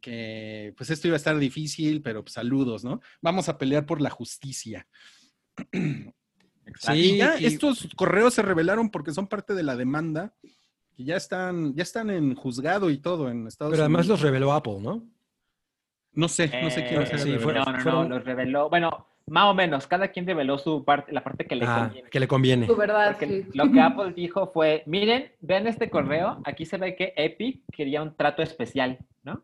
que 0.00 0.72
pues 0.76 0.90
esto 0.90 1.08
iba 1.08 1.14
a 1.14 1.18
estar 1.18 1.36
difícil, 1.38 2.02
pero 2.02 2.22
pues, 2.22 2.34
saludos, 2.34 2.84
¿no? 2.84 3.00
Vamos 3.20 3.48
a 3.48 3.58
pelear 3.58 3.86
por 3.86 4.00
la 4.00 4.10
justicia. 4.10 4.86
Exacto. 6.66 6.94
Y 6.98 7.18
ya 7.18 7.38
y- 7.40 7.46
estos 7.46 7.88
correos 7.96 8.34
se 8.34 8.42
revelaron 8.42 8.90
porque 8.90 9.12
son 9.12 9.26
parte 9.26 9.54
de 9.54 9.62
la 9.62 9.76
demanda 9.76 10.34
y 10.96 11.04
ya 11.04 11.16
están, 11.16 11.74
ya 11.74 11.82
están 11.82 12.10
en 12.10 12.34
juzgado 12.34 12.90
y 12.90 12.98
todo 12.98 13.30
en 13.30 13.46
Estados 13.46 13.72
Pero 13.72 13.84
además 13.84 14.00
Unidos. 14.06 14.20
los 14.20 14.22
reveló 14.22 14.52
Apple, 14.52 14.78
¿no? 14.80 15.02
No 16.12 16.28
sé, 16.28 16.50
no 16.62 16.70
sé 16.70 16.86
quién 16.86 17.02
Eh, 17.02 17.06
sí, 17.06 17.36
revelado. 17.36 17.40
fueron- 17.42 17.64
no, 17.64 17.72
no, 17.72 17.80
fueron- 17.82 18.08
no, 18.08 18.14
los 18.16 18.24
reveló. 18.24 18.70
Bueno, 18.70 19.06
más 19.26 19.44
o 19.46 19.54
menos, 19.54 19.86
cada 19.86 20.08
quien 20.08 20.26
reveló 20.26 20.56
su 20.56 20.84
parte, 20.84 21.12
la 21.12 21.22
parte 21.22 21.46
que 21.46 21.56
le 21.56 21.66
Ah, 21.66 21.84
conviene. 21.84 22.08
que 22.10 22.20
le 22.20 22.28
conviene. 22.28 22.66
Verdad, 22.74 23.16
sí. 23.20 23.44
lo 23.52 23.70
que 23.70 23.80
Apple 23.80 24.12
dijo 24.14 24.50
fue, 24.52 24.82
miren, 24.86 25.30
vean 25.40 25.66
este 25.66 25.90
correo, 25.90 26.40
aquí 26.44 26.64
se 26.64 26.78
ve 26.78 26.96
que 26.96 27.12
Epic 27.16 27.62
quería 27.70 28.02
un 28.02 28.16
trato 28.16 28.42
especial, 28.42 28.98
¿no? 29.24 29.42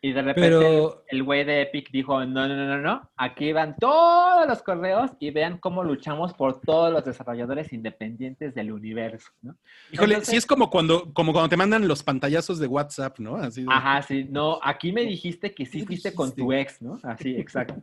Y 0.00 0.12
de 0.12 0.22
repente 0.22 0.50
Pero- 0.50 1.02
el 1.08 1.22
güey 1.24 1.42
de 1.44 1.62
Epic 1.62 1.90
dijo, 1.90 2.24
no, 2.24 2.46
no, 2.46 2.54
no, 2.54 2.66
no, 2.68 2.78
no, 2.78 3.10
aquí 3.16 3.52
van 3.52 3.74
todos 3.80 4.46
los 4.46 4.62
correos 4.62 5.10
y 5.18 5.30
vean 5.32 5.58
cómo 5.58 5.82
luchamos 5.82 6.34
por 6.34 6.60
todos 6.60 6.92
los 6.92 7.04
desarrolladores 7.04 7.72
independientes 7.72 8.54
del 8.54 8.70
universo, 8.70 9.30
¿no? 9.42 9.56
Híjole, 9.92 10.14
Entonces- 10.14 10.30
sí 10.30 10.36
es 10.36 10.46
como 10.46 10.70
cuando, 10.70 11.12
como 11.12 11.32
cuando 11.32 11.48
te 11.48 11.56
mandan 11.56 11.88
los 11.88 12.04
pantallazos 12.04 12.60
de 12.60 12.68
WhatsApp, 12.68 13.18
¿no? 13.18 13.34
Así 13.36 13.62
de- 13.62 13.68
Ajá, 13.72 14.00
sí, 14.02 14.24
no, 14.30 14.60
aquí 14.62 14.92
me 14.92 15.02
dijiste 15.02 15.52
que 15.52 15.66
sí 15.66 15.80
¿Qué 15.80 15.86
fuiste 15.86 16.14
con 16.14 16.32
tu 16.32 16.52
ex, 16.52 16.80
¿no? 16.80 17.00
Así, 17.02 17.34
exacto. 17.34 17.82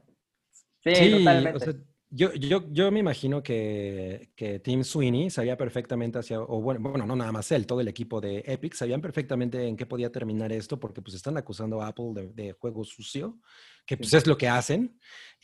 Sí, 0.85 0.95
Sí, 0.95 1.11
totalmente. 1.17 1.57
o 1.57 1.59
sea, 1.59 1.73
yo, 2.15 2.33
yo, 2.33 2.63
yo 2.71 2.91
me 2.91 2.99
imagino 2.99 3.43
que, 3.43 4.31
que 4.37 4.59
Tim 4.59 4.85
Sweeney 4.85 5.29
sabía 5.29 5.57
perfectamente 5.57 6.17
hacia, 6.17 6.39
o 6.39 6.61
bueno, 6.61 6.79
bueno, 6.79 7.05
no 7.05 7.15
nada 7.15 7.33
más 7.33 7.51
él, 7.51 7.67
todo 7.67 7.81
el 7.81 7.89
equipo 7.89 8.21
de 8.21 8.41
Epic 8.45 8.73
sabían 8.73 9.01
perfectamente 9.01 9.67
en 9.67 9.75
qué 9.75 9.85
podía 9.85 10.09
terminar 10.11 10.51
esto, 10.53 10.79
porque 10.79 11.01
pues 11.01 11.15
están 11.15 11.35
acusando 11.35 11.81
a 11.81 11.87
Apple 11.87 12.13
de, 12.13 12.29
de 12.29 12.53
juego 12.53 12.85
sucio, 12.85 13.39
que 13.86 13.98
pues 13.98 14.14
es 14.14 14.26
lo 14.28 14.38
que 14.38 14.48
hacen. 14.48 14.98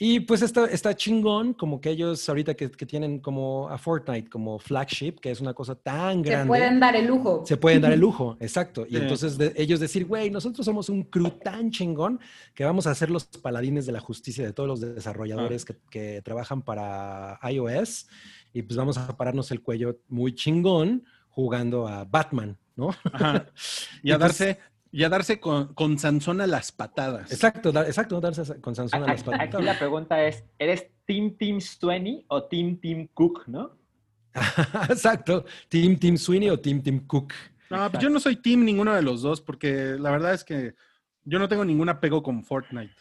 Y 0.03 0.21
pues 0.21 0.41
está, 0.41 0.65
está 0.65 0.95
chingón, 0.95 1.53
como 1.53 1.79
que 1.79 1.91
ellos 1.91 2.27
ahorita 2.27 2.55
que, 2.55 2.71
que 2.71 2.85
tienen 2.87 3.19
como 3.19 3.69
a 3.69 3.77
Fortnite 3.77 4.29
como 4.31 4.57
flagship, 4.57 5.19
que 5.21 5.29
es 5.29 5.39
una 5.41 5.53
cosa 5.53 5.75
tan 5.75 6.23
Se 6.23 6.29
grande. 6.31 6.47
pueden 6.47 6.79
dar 6.79 6.95
el 6.95 7.05
lujo. 7.05 7.43
Se 7.45 7.55
pueden 7.57 7.81
dar 7.83 7.91
el 7.91 7.99
lujo, 8.07 8.35
exacto. 8.39 8.83
Y 8.87 8.91
Sí. 8.91 8.97
entonces 8.97 9.37
de- 9.37 9.53
ellos 9.57 9.79
decir, 9.79 10.05
güey, 10.07 10.31
nosotros 10.31 10.65
somos 10.65 10.89
un 10.89 11.03
crew 11.03 11.29
tan 11.29 11.69
chingón 11.69 12.19
que 12.55 12.63
vamos 12.65 12.87
a 12.87 12.95
ser 12.95 13.11
los 13.11 13.25
paladines 13.25 13.85
de 13.85 13.91
la 13.91 13.99
justicia 13.99 14.43
de 14.43 14.53
todos 14.53 14.67
los 14.67 14.79
desarrolladores 14.81 15.65
que, 15.65 15.75
que 15.91 16.21
trabajan 16.23 16.63
para 16.63 17.37
iOS 17.47 18.07
y 18.53 18.63
pues 18.63 18.77
vamos 18.77 18.97
a 18.97 19.15
pararnos 19.15 19.51
el 19.51 19.61
cuello 19.61 19.99
muy 20.07 20.33
chingón 20.33 21.03
jugando 21.29 21.87
a 21.87 22.05
Batman, 22.05 22.57
¿no? 22.75 22.89
Ajá. 23.13 23.45
Y 24.03 24.11
a 24.11 24.17
darse, 24.17 24.57
y 24.91 25.03
a 25.03 25.09
darse 25.09 25.39
con, 25.39 25.73
con 25.73 25.97
Sansón 25.97 26.41
a 26.41 26.47
las 26.47 26.71
patadas. 26.71 27.31
Exacto, 27.31 27.71
da- 27.71 27.85
exacto, 27.87 28.19
darse 28.19 28.59
con 28.59 28.75
Sansón 28.75 29.03
a 29.03 29.07
las 29.07 29.21
Aquí, 29.27 29.31
aquí 29.39 29.63
la 29.63 29.77
pregunta 29.77 30.21
es, 30.25 30.43
¿eres 30.59 30.87
Team 31.05 31.37
Team 31.37 31.61
Swaney 31.61 32.25
o 32.27 32.43
Team 32.43 32.77
Team 32.79 33.07
Cook, 33.13 33.43
no? 33.47 33.77
exacto. 34.89 35.45
Team 35.69 35.97
Team 35.97 36.17
Sweeney 36.17 36.49
o 36.49 36.59
Team 36.59 36.81
Team 36.81 37.05
Cook. 37.07 37.33
No, 37.69 37.89
pues 37.89 38.03
yo 38.03 38.09
no 38.09 38.19
soy 38.19 38.35
team 38.35 38.65
ninguno 38.65 38.93
de 38.93 39.01
los 39.01 39.21
dos, 39.21 39.39
porque 39.41 39.95
la 39.97 40.11
verdad 40.11 40.33
es 40.33 40.43
que 40.43 40.75
yo 41.23 41.39
no 41.39 41.47
tengo 41.47 41.63
ningún 41.63 41.87
apego 41.89 42.21
con 42.21 42.43
Fortnite. 42.43 42.93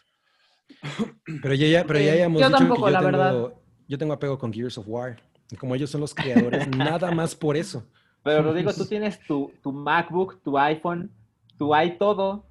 Pero 1.42 1.54
ya, 1.54 1.66
ya- 1.66 1.84
pero 1.84 1.98
ya 1.98 2.14
hemos 2.16 2.40
yo 2.40 2.46
dicho 2.48 2.58
tampoco, 2.58 2.86
que 2.86 2.92
yo 2.92 3.00
la 3.00 3.00
tengo, 3.00 3.18
verdad. 3.18 3.54
yo 3.88 3.98
tengo 3.98 4.12
apego 4.12 4.38
con 4.38 4.52
Gears 4.52 4.78
of 4.78 4.86
War. 4.88 5.20
Y 5.50 5.56
como 5.56 5.74
ellos 5.74 5.90
son 5.90 6.00
los 6.00 6.14
creadores, 6.14 6.68
nada 6.76 7.10
más 7.10 7.34
por 7.34 7.56
eso. 7.56 7.84
Pero 8.22 8.42
Rodrigo, 8.42 8.72
tú 8.72 8.84
tienes 8.86 9.18
tu, 9.26 9.52
tu 9.62 9.72
MacBook, 9.72 10.40
tu 10.42 10.56
iPhone, 10.58 11.10
tu 11.60 11.76
iTodo. 11.76 12.46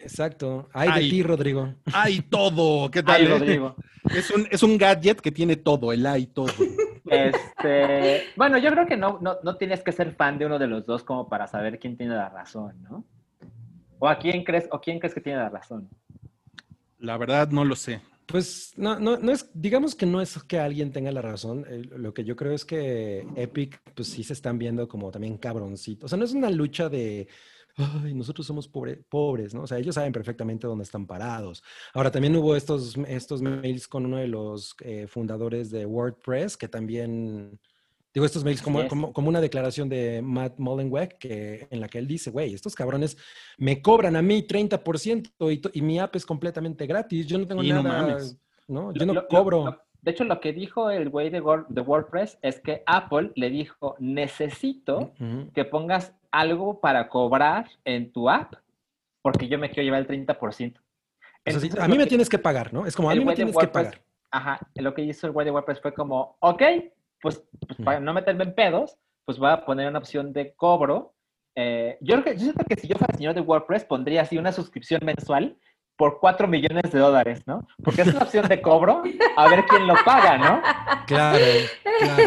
Exacto. 0.00 0.68
Ay, 0.72 1.04
de 1.04 1.08
ti, 1.08 1.22
Rodrigo. 1.22 1.72
¡Ay, 1.92 2.20
todo! 2.22 2.90
¿Qué 2.90 3.00
tal? 3.00 3.20
Ay, 3.20 3.26
eh? 3.26 3.28
Rodrigo. 3.28 3.76
Es 4.12 4.28
un, 4.32 4.48
es 4.50 4.64
un 4.64 4.76
gadget 4.76 5.20
que 5.20 5.30
tiene 5.30 5.54
todo, 5.54 5.92
el 5.92 6.04
ay, 6.04 6.26
todo. 6.26 6.52
Este, 7.08 8.24
bueno, 8.34 8.58
yo 8.58 8.70
creo 8.72 8.86
que 8.86 8.96
no, 8.96 9.20
no, 9.20 9.36
no 9.44 9.56
tienes 9.56 9.84
que 9.84 9.92
ser 9.92 10.16
fan 10.16 10.36
de 10.36 10.46
uno 10.46 10.58
de 10.58 10.66
los 10.66 10.84
dos 10.84 11.04
como 11.04 11.28
para 11.28 11.46
saber 11.46 11.78
quién 11.78 11.96
tiene 11.96 12.16
la 12.16 12.28
razón, 12.28 12.82
¿no? 12.82 13.04
¿O 14.00 14.08
a 14.08 14.18
quién 14.18 14.42
crees, 14.42 14.66
o 14.72 14.80
quién 14.80 14.98
crees 14.98 15.14
que 15.14 15.20
tiene 15.20 15.38
la 15.38 15.48
razón? 15.48 15.88
La 16.98 17.16
verdad, 17.18 17.50
no 17.50 17.64
lo 17.64 17.76
sé. 17.76 18.00
Pues 18.26 18.72
no, 18.76 18.98
no, 18.98 19.16
no 19.16 19.30
es, 19.30 19.48
digamos 19.54 19.94
que 19.94 20.06
no 20.06 20.20
es 20.20 20.42
que 20.42 20.58
alguien 20.58 20.90
tenga 20.90 21.12
la 21.12 21.22
razón. 21.22 21.64
eh, 21.68 21.82
Lo 21.96 22.12
que 22.14 22.24
yo 22.24 22.34
creo 22.34 22.52
es 22.52 22.64
que 22.64 23.24
Epic, 23.36 23.80
pues 23.94 24.08
sí 24.08 24.24
se 24.24 24.32
están 24.32 24.58
viendo 24.58 24.88
como 24.88 25.12
también 25.12 25.36
cabroncitos. 25.36 26.04
O 26.04 26.08
sea, 26.08 26.18
no 26.18 26.24
es 26.24 26.32
una 26.32 26.50
lucha 26.50 26.88
de, 26.88 27.28
ay, 27.76 28.14
nosotros 28.14 28.46
somos 28.46 28.68
pobre- 28.68 29.02
pobres, 29.08 29.54
¿no? 29.54 29.62
O 29.62 29.66
sea, 29.66 29.78
ellos 29.78 29.94
saben 29.94 30.12
perfectamente 30.12 30.66
dónde 30.66 30.84
están 30.84 31.06
parados. 31.06 31.62
Ahora, 31.94 32.10
también 32.10 32.34
hubo 32.36 32.54
estos, 32.56 32.96
estos 33.08 33.42
mails 33.42 33.86
con 33.88 34.06
uno 34.06 34.16
de 34.18 34.28
los 34.28 34.74
eh, 34.80 35.06
fundadores 35.06 35.70
de 35.70 35.86
WordPress, 35.86 36.56
que 36.56 36.68
también, 36.68 37.58
digo, 38.12 38.26
estos 38.26 38.44
mails 38.44 38.60
como, 38.62 38.86
como, 38.88 39.12
como 39.12 39.28
una 39.28 39.40
declaración 39.40 39.88
de 39.88 40.20
Matt 40.22 40.58
Mullenweg, 40.58 41.18
que, 41.18 41.66
en 41.70 41.80
la 41.80 41.88
que 41.88 41.98
él 41.98 42.06
dice, 42.06 42.30
güey, 42.30 42.54
estos 42.54 42.74
cabrones 42.74 43.16
me 43.58 43.80
cobran 43.82 44.16
a 44.16 44.22
mí 44.22 44.42
30% 44.46 45.30
y, 45.72 45.78
y 45.78 45.82
mi 45.82 45.98
app 45.98 46.16
es 46.16 46.26
completamente 46.26 46.86
gratis. 46.86 47.26
Yo 47.26 47.38
no 47.38 47.46
tengo 47.46 47.62
Y 47.62 47.70
no 47.70 47.82
nada, 47.82 48.02
mames. 48.06 48.36
¿no? 48.68 48.92
Yo 48.92 49.06
no 49.06 49.14
lo- 49.14 49.28
cobro. 49.28 49.64
lo- 49.66 49.82
de 50.02 50.12
hecho, 50.12 50.24
lo 50.24 50.40
que 50.40 50.54
dijo 50.54 50.88
el 50.90 51.10
güey 51.10 51.28
de, 51.28 51.42
Word- 51.42 51.66
de 51.68 51.82
WordPress 51.82 52.38
es 52.40 52.58
que 52.58 52.82
Apple 52.86 53.32
le 53.34 53.50
dijo, 53.50 53.96
necesito 53.98 55.12
que 55.54 55.64
pongas 55.66 56.14
algo 56.32 56.80
para 56.80 57.08
cobrar 57.08 57.68
en 57.84 58.12
tu 58.12 58.28
app, 58.30 58.54
porque 59.22 59.48
yo 59.48 59.58
me 59.58 59.70
quiero 59.70 59.84
llevar 59.84 60.00
el 60.00 60.06
30%. 60.26 60.36
O 60.42 60.52
sea, 60.52 60.72
sí, 61.60 61.66
Entonces, 61.66 61.78
a 61.78 61.88
mí 61.88 61.96
me 61.96 62.04
que- 62.04 62.08
tienes 62.10 62.28
que 62.28 62.38
pagar, 62.38 62.72
¿no? 62.72 62.86
Es 62.86 62.94
como 62.94 63.10
a 63.10 63.14
mí 63.14 63.24
me 63.24 63.34
tienes 63.34 63.56
que 63.56 63.66
pagar. 63.68 64.00
Ajá, 64.30 64.60
lo 64.76 64.94
que 64.94 65.02
hizo 65.02 65.26
el 65.26 65.32
güey 65.32 65.44
de 65.44 65.50
WordPress 65.50 65.80
fue 65.80 65.92
como, 65.94 66.36
ok, 66.40 66.62
pues, 67.20 67.42
pues, 67.66 67.78
para 67.84 67.98
no 68.00 68.12
meterme 68.14 68.44
en 68.44 68.54
pedos, 68.54 68.96
pues 69.24 69.38
voy 69.38 69.50
a 69.50 69.64
poner 69.64 69.88
una 69.88 69.98
opción 69.98 70.32
de 70.32 70.54
cobro. 70.54 71.14
Eh, 71.56 71.98
yo, 72.00 72.14
creo 72.14 72.24
que, 72.24 72.32
yo 72.34 72.44
siento 72.44 72.64
que 72.64 72.76
si 72.76 72.86
yo 72.88 72.96
fuera 72.96 73.16
señor 73.16 73.34
de 73.34 73.40
WordPress, 73.40 73.84
pondría 73.84 74.22
así 74.22 74.38
una 74.38 74.52
suscripción 74.52 75.00
mensual 75.04 75.56
por 75.96 76.20
4 76.20 76.46
millones 76.48 76.90
de 76.92 76.98
dólares, 76.98 77.42
¿no? 77.46 77.66
Porque 77.84 78.02
es 78.02 78.08
una 78.08 78.20
opción 78.22 78.46
de 78.48 78.62
cobro, 78.62 79.02
a 79.36 79.48
ver 79.48 79.64
quién 79.66 79.86
lo 79.86 79.94
paga, 80.04 80.38
¿no? 80.38 80.62
Claro, 81.06 81.44
claro, 81.98 82.22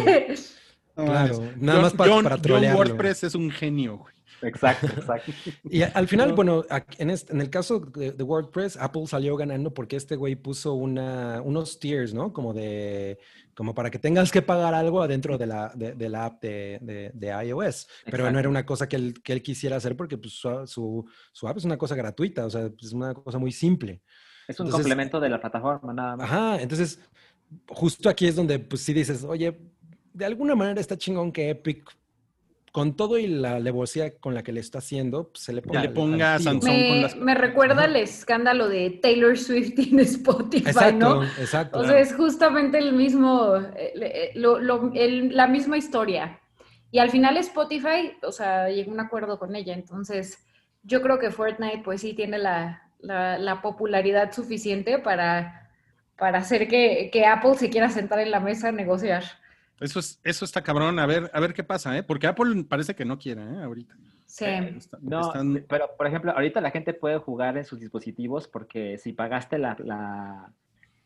claro. 0.96 1.40
Nada 1.58 1.74
John- 1.78 1.82
más 1.82 1.94
pa- 1.94 2.08
John- 2.08 2.24
para 2.24 2.36
John 2.36 2.42
trolearlo. 2.42 2.80
WordPress 2.80 3.24
es 3.24 3.36
un 3.36 3.50
genio, 3.52 3.98
güey. 3.98 4.14
Exacto, 4.42 4.88
exacto. 4.88 5.32
Y 5.70 5.84
al 5.84 6.06
final, 6.10 6.34
bueno, 6.34 6.66
en, 6.98 7.10
este- 7.10 7.32
en 7.32 7.40
el 7.40 7.50
caso 7.50 7.80
de, 7.80 8.12
de 8.12 8.24
WordPress, 8.24 8.76
Apple 8.78 9.08
salió 9.08 9.38
ganando 9.38 9.74
porque 9.74 9.96
este 9.96 10.18
güey 10.18 10.36
puso 10.36 10.74
una, 10.74 11.42
unos 11.42 11.80
tiers, 11.80 12.14
¿no? 12.14 12.34
Como 12.34 12.54
de, 12.54 13.18
como 13.56 13.74
para 13.74 13.90
que 13.90 14.00
tengas 14.00 14.32
que 14.34 14.42
pagar 14.42 14.74
algo 14.74 15.02
adentro 15.02 15.38
de 15.38 15.46
la, 15.48 15.72
de, 15.76 15.94
de 15.94 16.10
la 16.10 16.26
app 16.26 16.42
de, 16.42 16.78
de- 16.82 17.12
de 17.14 17.28
iOS. 17.48 17.88
Pero 18.04 18.18
no 18.18 18.24
Exacto. 18.26 18.40
era 18.40 18.50
una 18.50 18.66
cosa 18.66 18.90
que 18.90 18.98
él, 18.98 19.14
que 19.24 19.32
él 19.32 19.42
quisiera 19.42 19.78
hacer 19.78 19.96
porque 19.96 20.18
pues, 20.18 20.34
su, 20.34 20.50
su, 20.68 21.06
su 21.32 21.48
app 21.48 21.58
es 21.58 21.64
una 21.64 21.78
cosa 21.78 21.96
gratuita, 21.96 22.46
o 22.46 22.50
sea, 22.50 22.70
es 22.82 22.92
una 22.92 23.14
cosa 23.14 23.38
muy 23.40 23.54
simple. 23.54 24.02
Es 24.46 24.60
un 24.60 24.66
Entonces, 24.66 24.74
complemento 24.84 25.22
de 25.22 25.30
la 25.30 25.40
plataforma, 25.40 25.94
nada 25.94 26.18
más. 26.18 26.30
Ajá, 26.30 26.62
entonces, 26.62 27.00
justo 27.70 28.10
aquí 28.10 28.28
es 28.28 28.36
donde, 28.36 28.60
pues 28.60 28.82
sí 28.82 28.92
dices, 28.92 29.24
oye, 29.24 29.58
de 30.14 30.26
alguna 30.26 30.56
manera 30.56 30.80
está 30.80 30.98
chingón 30.98 31.32
que 31.32 31.50
Epic, 31.50 31.84
con 32.72 32.96
todo 32.96 33.20
y 33.20 33.28
la 33.28 33.58
alevosía 33.58 34.18
con 34.18 34.34
la 34.34 34.42
que 34.42 34.52
le 34.52 34.60
está 34.60 34.80
haciendo, 34.80 35.30
pues, 35.30 35.44
se 35.44 35.54
le 35.54 35.62
ponga. 35.62 35.82
le 35.82 35.90
ponga. 35.90 36.40
Sansón. 36.40 36.60
con 36.62 36.70
Me, 36.72 37.02
las- 37.02 37.16
me 37.16 37.36
recuerda 37.36 37.86
el 37.86 37.96
escándalo 37.98 38.68
de 38.68 38.90
Taylor 39.02 39.38
Swift 39.38 39.78
en 39.78 40.00
Spotify, 40.00 40.70
Exacto, 40.70 40.98
¿no? 40.98 41.24
exacto. 41.24 41.80
O 41.80 41.86
sea, 41.86 42.00
es 42.00 42.16
justamente 42.16 42.80
el 42.80 42.94
mismo, 42.94 43.58
eh, 43.58 43.94
eh, 43.96 44.32
lo- 44.36 44.60
lo- 44.60 44.92
el- 44.96 45.36
la 45.36 45.46
misma 45.48 45.78
historia. 45.78 46.40
Y 46.90 46.98
al 47.00 47.12
final 47.12 47.38
Spotify, 47.38 48.14
o 48.24 48.32
sea, 48.32 48.70
llegó 48.70 48.92
a 48.92 48.94
un 48.96 49.00
acuerdo 49.02 49.38
con 49.38 49.56
ella. 49.56 49.74
Entonces, 49.76 50.40
yo 50.84 51.02
creo 51.04 51.20
que 51.20 51.30
Fortnite, 51.32 51.82
pues 51.84 52.02
sí, 52.02 52.14
tiene 52.14 52.38
la, 52.40 52.82
la- 53.00 53.38
la 53.38 53.62
popularidad 53.62 54.32
suficiente 54.32 54.98
para, 54.98 55.70
para 56.18 56.40
hacer 56.40 56.68
que, 56.68 57.10
que 57.14 57.26
Apple 57.28 57.54
se 57.56 57.70
quiera 57.70 57.90
sentar 57.90 58.20
en 58.20 58.32
la 58.32 58.40
mesa 58.40 58.70
a 58.70 58.72
negociar. 58.72 59.24
Eso, 59.80 60.00
es, 60.00 60.20
eso 60.24 60.46
está 60.46 60.62
cabrón. 60.62 61.00
A 61.00 61.06
ver, 61.06 61.30
a 61.34 61.40
ver 61.40 61.54
qué 61.54 61.64
pasa, 61.64 61.98
¿eh? 61.98 62.04
Porque 62.04 62.28
Apple 62.28 62.64
parece 62.70 62.96
que 62.96 63.06
no 63.06 63.18
quiere, 63.18 63.42
¿eh? 63.42 63.64
Ahorita. 63.64 63.96
Sí. 64.26 64.46
Está- 64.46 64.98
No, 65.02 65.22
están- 65.28 65.66
pero 65.68 65.90
por 65.98 66.08
ejemplo, 66.08 66.32
ahorita 66.32 66.62
la 66.62 66.72
gente 66.72 66.94
puede 66.94 67.18
jugar 67.20 67.58
en 67.58 67.66
sus 67.66 67.80
dispositivos 67.80 68.48
porque 68.48 68.98
si 68.98 69.14
pagaste 69.14 69.58
la, 69.58 69.76
la, 69.80 70.52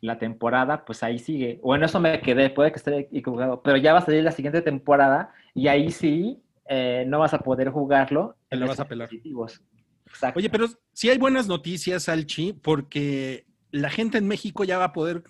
la 0.00 0.18
temporada, 0.18 0.84
pues 0.84 1.02
ahí 1.02 1.18
sigue. 1.18 1.60
Bueno, 1.62 1.86
eso 1.86 2.00
me 2.00 2.20
quedé, 2.20 2.50
puede 2.50 2.70
que 2.72 2.78
esté 2.78 2.98
equivocado, 3.12 3.62
pero 3.62 3.76
ya 3.76 3.92
va 3.92 3.98
a 3.98 4.04
salir 4.04 4.22
la 4.22 4.32
siguiente 4.32 4.62
temporada 4.62 5.32
y 5.54 5.68
ahí 5.68 5.90
sí 5.90 6.40
eh, 6.70 7.04
no 7.06 7.18
vas 7.18 7.34
a 7.34 7.38
poder 7.40 7.70
jugarlo. 7.70 8.36
Te 8.48 8.56
la 8.56 8.64
en 8.64 8.68
vas 8.68 8.76
esos 8.76 8.86
a 8.86 8.88
pelar. 8.88 9.08
dispositivos. 9.08 9.62
Exacto. 10.06 10.38
Oye, 10.38 10.48
pero 10.50 10.66
sí 10.92 11.10
hay 11.10 11.18
buenas 11.18 11.48
noticias, 11.48 12.08
Alchi, 12.08 12.52
porque 12.54 13.46
la 13.70 13.90
gente 13.90 14.16
en 14.18 14.26
México 14.26 14.64
ya 14.64 14.78
va 14.78 14.84
a 14.84 14.92
poder 14.94 15.22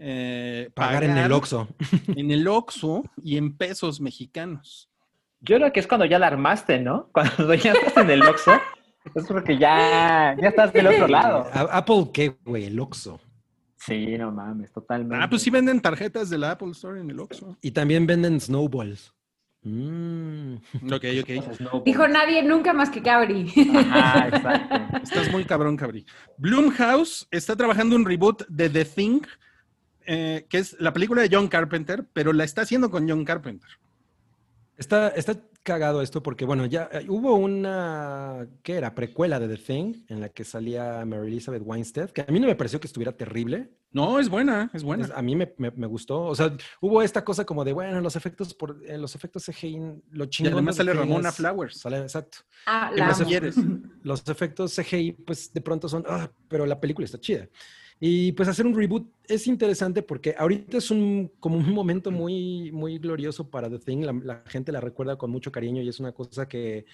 eh, 0.00 0.70
Pagar 0.74 1.04
en 1.04 1.16
el 1.16 1.32
Oxxo. 1.32 1.68
En 2.16 2.30
el 2.30 2.48
Oxxo 2.48 3.04
y 3.22 3.36
en 3.36 3.56
pesos 3.56 4.00
mexicanos. 4.00 4.90
Yo 5.40 5.56
creo 5.56 5.72
que 5.72 5.80
es 5.80 5.86
cuando 5.86 6.06
ya 6.06 6.18
la 6.18 6.26
armaste, 6.26 6.80
¿no? 6.80 7.10
Cuando 7.12 7.54
ya 7.54 7.72
estás 7.72 7.96
en 7.98 8.10
el 8.10 8.22
Oxxo, 8.22 8.52
es 9.14 9.26
porque 9.26 9.56
ya, 9.56 10.36
ya 10.40 10.48
estás 10.48 10.72
del 10.72 10.86
otro 10.86 11.08
lado. 11.08 11.46
Apple, 11.52 12.10
¿qué, 12.12 12.36
güey? 12.44 12.64
El 12.64 12.80
Oxxo. 12.80 13.20
Sí, 13.76 14.18
no 14.18 14.30
mames, 14.30 14.72
totalmente. 14.72 15.24
Ah, 15.24 15.28
pues 15.28 15.42
sí 15.42 15.50
venden 15.50 15.80
tarjetas 15.80 16.28
de 16.28 16.36
la 16.36 16.52
Apple 16.52 16.72
Store 16.72 17.00
en 17.00 17.10
el 17.10 17.18
Oxxo. 17.18 17.56
Y 17.62 17.70
también 17.70 18.06
venden 18.06 18.38
snowballs. 18.40 19.14
Mm. 19.62 20.54
Ok, 20.92 21.04
ok. 21.20 21.84
Dijo 21.84 22.08
nadie 22.08 22.42
nunca 22.42 22.72
más 22.72 22.90
que 22.90 23.02
Cabri. 23.02 23.52
Ajá, 23.74 24.28
exacto. 24.28 24.98
Estás 25.02 25.30
muy 25.30 25.44
cabrón, 25.44 25.76
cabrí. 25.76 26.04
Bloomhouse 26.38 27.26
está 27.30 27.56
trabajando 27.56 27.96
un 27.96 28.04
reboot 28.04 28.46
de 28.48 28.68
The 28.68 28.84
Thing, 28.84 29.20
eh, 30.12 30.46
que 30.48 30.58
es 30.58 30.76
la 30.80 30.92
película 30.92 31.22
de 31.22 31.28
John 31.30 31.46
Carpenter, 31.46 32.04
pero 32.12 32.32
la 32.32 32.42
está 32.42 32.62
haciendo 32.62 32.90
con 32.90 33.08
John 33.08 33.24
Carpenter. 33.24 33.70
Está, 34.76 35.08
está 35.10 35.38
cagado 35.62 36.00
esto 36.00 36.22
porque, 36.22 36.46
bueno, 36.46 36.64
ya 36.64 36.88
eh, 36.90 37.04
hubo 37.06 37.34
una, 37.34 38.46
¿qué 38.62 38.76
era? 38.76 38.94
Precuela 38.94 39.38
de 39.38 39.46
The 39.54 39.62
Thing, 39.62 39.94
en 40.08 40.20
la 40.22 40.30
que 40.30 40.42
salía 40.42 41.04
Mary 41.04 41.26
Elizabeth 41.28 41.62
Winstead, 41.64 42.10
que 42.10 42.22
a 42.22 42.26
mí 42.32 42.40
no 42.40 42.46
me 42.46 42.56
pareció 42.56 42.80
que 42.80 42.86
estuviera 42.86 43.12
terrible. 43.12 43.68
No, 43.92 44.18
es 44.18 44.30
buena, 44.30 44.70
es 44.72 44.82
buena. 44.82 45.04
Es- 45.04 45.10
a 45.10 45.20
mí 45.20 45.36
me, 45.36 45.52
me- 45.58 45.70
me 45.72 45.86
gustó. 45.86 46.22
O 46.22 46.34
sea, 46.34 46.56
hubo 46.80 47.02
esta 47.02 47.22
cosa 47.24 47.44
como 47.44 47.62
de, 47.62 47.74
bueno, 47.74 48.00
los 48.00 48.16
efectos 48.16 48.54
por 48.54 48.80
eh, 48.86 48.96
los 48.96 49.14
efectos 49.14 49.44
CGI, 49.44 49.78
lo 50.12 50.24
Y 50.24 50.28
chingón. 50.30 50.54
además 50.54 50.76
de 50.78 50.84
The 50.84 50.90
sale 50.92 51.00
Ramona 51.00 51.28
es- 51.28 51.34
Flowers. 51.36 51.78
Sale, 51.78 51.98
exacto. 51.98 52.38
Ah, 52.64 52.90
¿Qué 52.94 53.00
la 53.00 53.06
más 53.08 53.20
amo. 53.20 53.28
quieres? 53.28 53.56
Los 54.02 54.26
efectos 54.28 54.74
CGI, 54.74 55.12
pues 55.12 55.52
de 55.52 55.60
pronto 55.60 55.88
son, 55.90 56.04
ah, 56.08 56.30
pero 56.48 56.64
la 56.64 56.80
película 56.80 57.04
está 57.04 57.20
chida. 57.20 57.48
Y 58.02 58.32
pues 58.32 58.48
hacer 58.48 58.66
un 58.66 58.74
reboot 58.74 59.08
es 59.28 59.46
interesante 59.46 60.02
porque 60.02 60.34
ahorita 60.38 60.78
es 60.78 60.90
un, 60.90 61.30
como 61.38 61.58
un 61.58 61.70
momento 61.72 62.10
muy, 62.10 62.72
muy 62.72 62.98
glorioso 62.98 63.50
para 63.50 63.68
The 63.68 63.78
Thing. 63.78 63.98
La, 64.04 64.12
la 64.12 64.42
gente 64.46 64.72
la 64.72 64.80
recuerda 64.80 65.16
con 65.18 65.30
mucho 65.30 65.52
cariño 65.52 65.82
y 65.82 65.88
es 65.88 66.00
una 66.00 66.12
cosa 66.12 66.48
que, 66.48 66.86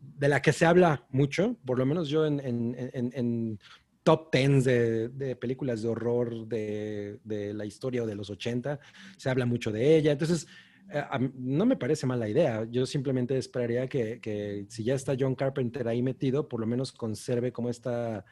de 0.00 0.28
la 0.28 0.40
que 0.40 0.52
se 0.52 0.64
habla 0.66 1.06
mucho, 1.10 1.56
por 1.66 1.78
lo 1.78 1.86
menos 1.86 2.08
yo 2.08 2.24
en, 2.26 2.40
en- 2.40 2.74
en- 2.94 3.12
en 3.14 3.58
top 4.04 4.30
tens 4.30 4.64
de, 4.64 5.08
de 5.10 5.36
películas 5.36 5.82
de 5.82 5.88
horror 5.88 6.46
de, 6.48 7.18
de 7.24 7.52
la 7.52 7.66
historia 7.66 8.02
o 8.04 8.06
de 8.06 8.14
los 8.14 8.30
80, 8.30 8.80
se 9.18 9.28
habla 9.28 9.44
mucho 9.44 9.70
de 9.70 9.96
ella. 9.98 10.12
Entonces, 10.12 10.46
eh, 10.90 10.98
a 10.98 11.18
no 11.18 11.66
me 11.66 11.76
parece 11.76 12.06
mala 12.06 12.26
idea. 12.28 12.64
Yo 12.70 12.86
simplemente 12.86 13.36
esperaría 13.36 13.86
que, 13.88 14.18
que 14.20 14.64
si 14.70 14.82
ya 14.84 14.94
está 14.94 15.14
John 15.18 15.34
Carpenter 15.34 15.86
ahí 15.88 16.02
metido, 16.02 16.48
por 16.48 16.60
lo 16.60 16.66
menos 16.66 16.92
conserve 16.92 17.52
como 17.52 17.68
esta 17.68 18.24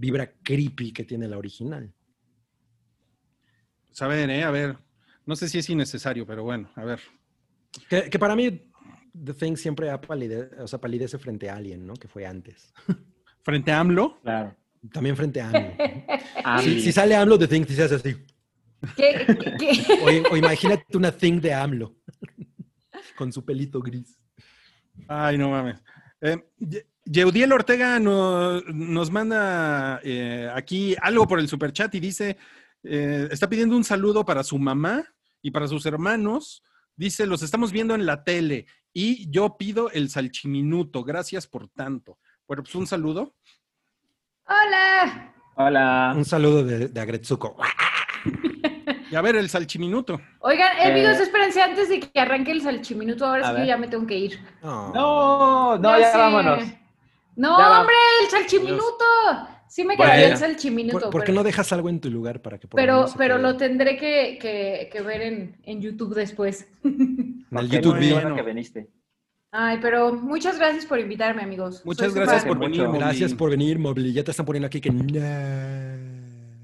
vibra 0.00 0.32
creepy 0.42 0.92
que 0.92 1.04
tiene 1.04 1.28
la 1.28 1.36
original. 1.38 1.92
Pues 3.86 4.00
a 4.02 4.06
ver, 4.08 4.30
eh, 4.30 4.42
a 4.44 4.50
ver. 4.50 4.76
No 5.26 5.36
sé 5.36 5.48
si 5.48 5.58
es 5.58 5.68
innecesario, 5.68 6.26
pero 6.26 6.42
bueno, 6.42 6.70
a 6.74 6.84
ver. 6.84 7.00
Que, 7.88 8.08
que 8.10 8.18
para 8.18 8.34
mí, 8.34 8.70
The 9.24 9.34
Thing 9.34 9.56
siempre 9.56 9.90
ha 9.90 10.00
palide- 10.00 10.50
o 10.60 10.66
sea, 10.66 10.80
palidece 10.80 11.18
frente 11.18 11.48
a 11.50 11.56
Alien, 11.56 11.86
¿no? 11.86 11.94
Que 11.94 12.08
fue 12.08 12.26
antes. 12.26 12.72
Frente 13.42 13.72
a 13.72 13.80
AMLO, 13.80 14.20
Claro. 14.20 14.54
También 14.92 15.16
frente 15.16 15.40
a 15.40 15.48
AMLO. 15.48 15.72
Si, 16.62 16.80
si 16.82 16.92
sale 16.92 17.14
AMLO, 17.16 17.38
The 17.38 17.48
Thing 17.48 17.64
sí 17.66 17.74
se 17.74 17.82
hace 17.84 17.94
así. 17.96 18.16
¿Qué- 18.96 19.24
qué- 19.26 19.56
qué? 19.58 20.24
O, 20.30 20.32
o 20.32 20.36
imagínate 20.36 20.96
una 20.96 21.10
Thing 21.12 21.40
de 21.40 21.52
AMLO. 21.54 21.96
Con 23.16 23.32
su 23.32 23.44
pelito 23.44 23.80
gris. 23.80 24.18
Ay, 25.08 25.36
no 25.38 25.50
mames. 25.50 25.82
Eh, 26.20 26.38
Yeudiel 27.14 27.52
Ortega 27.52 27.98
no- 27.98 28.60
nos 28.60 29.10
manda 29.10 30.00
eh, 30.04 30.48
aquí 30.54 30.94
algo 31.02 31.26
por 31.26 31.40
el 31.40 31.48
superchat 31.48 31.92
y 31.96 32.00
dice, 32.00 32.36
eh, 32.84 33.28
está 33.32 33.48
pidiendo 33.48 33.76
un 33.76 33.82
saludo 33.82 34.24
para 34.24 34.44
su 34.44 34.58
mamá 34.58 35.02
y 35.42 35.50
para 35.50 35.66
sus 35.66 35.84
hermanos. 35.86 36.62
Dice, 36.94 37.26
los 37.26 37.42
estamos 37.42 37.72
viendo 37.72 37.94
en 37.96 38.06
la 38.06 38.22
tele 38.22 38.66
y 38.92 39.28
yo 39.30 39.56
pido 39.56 39.90
el 39.90 40.08
salchiminuto. 40.08 41.02
Gracias 41.02 41.48
por 41.48 41.68
tanto. 41.68 42.18
Bueno, 42.46 42.62
pues 42.62 42.74
un 42.76 42.86
saludo. 42.86 43.34
Hola. 44.46 45.34
Hola. 45.56 46.12
Un 46.16 46.24
saludo 46.24 46.62
de, 46.64 46.88
de 46.88 47.00
Agretsuko. 47.00 47.56
Y 49.10 49.16
a 49.16 49.20
ver, 49.20 49.34
el 49.34 49.48
salchiminuto. 49.48 50.20
Oigan, 50.40 50.78
Eh, 50.78 50.92
amigos, 50.92 51.18
espérense 51.20 51.60
antes 51.60 51.88
de 51.88 51.98
que 52.00 52.20
arranque 52.20 52.52
el 52.52 52.62
salchiminuto. 52.62 53.26
Ahora 53.26 53.48
sí 53.48 53.54
que 53.54 53.58
ver. 53.60 53.66
ya 53.66 53.76
me 53.76 53.88
tengo 53.88 54.06
que 54.06 54.16
ir. 54.16 54.40
No. 54.62 54.92
No, 54.94 55.78
no, 55.78 55.98
ya 55.98 56.12
sé. 56.12 56.18
vámonos. 56.18 56.64
No, 57.40 57.58
Ya 57.58 57.68
va. 57.68 57.80
hombre, 57.80 57.94
el 58.24 58.28
salchiminuto. 58.30 59.04
Sí 59.68 59.82
me 59.84 59.96
Bueno. 59.96 60.12
quedaría 60.12 60.26
el 60.26 60.32
¿Por, 60.32 60.40
salchiminuto. 60.40 61.10
por 61.10 61.20
qué 61.22 61.26
pero, 61.26 61.36
no 61.38 61.44
dejas 61.44 61.72
algo 61.72 61.88
en 61.88 62.00
tu 62.00 62.10
lugar 62.10 62.42
para 62.42 62.58
que 62.58 62.66
por 62.66 62.78
pero, 62.80 63.06
pero 63.16 63.36
quede 63.36 63.42
lo 63.42 63.56
tendré 63.56 63.96
que, 63.96 64.38
que- 64.40 64.88
que 64.92 65.00
ver 65.00 65.22
en, 65.22 65.56
en 65.62 65.80
YouTube 65.80 66.14
después. 66.14 66.68
en 66.84 67.46
el 67.50 67.68
YouTube 67.70 68.10
bueno 68.12 68.34
que 68.34 68.42
viniste. 68.42 68.88
Ay, 69.52 69.78
pero 69.80 70.12
muchas 70.12 70.58
gracias 70.58 70.86
por 70.86 70.98
invitarme, 71.00 71.42
amigos. 71.42 71.82
Muchas 71.84 72.12
Soy 72.12 72.20
gracias 72.20 72.44
por 72.44 72.58
venir. 72.58 72.80
mucho. 72.80 72.92
Gracias 72.92 73.32
por 73.34 73.50
venir, 73.50 73.78
Mobli. 73.78 74.12
Ya 74.12 74.22
te 74.22 74.30
están 74.32 74.46
poniendo 74.46 74.66
aquí 74.66 74.80
que 74.80 74.90
no. 74.90 75.04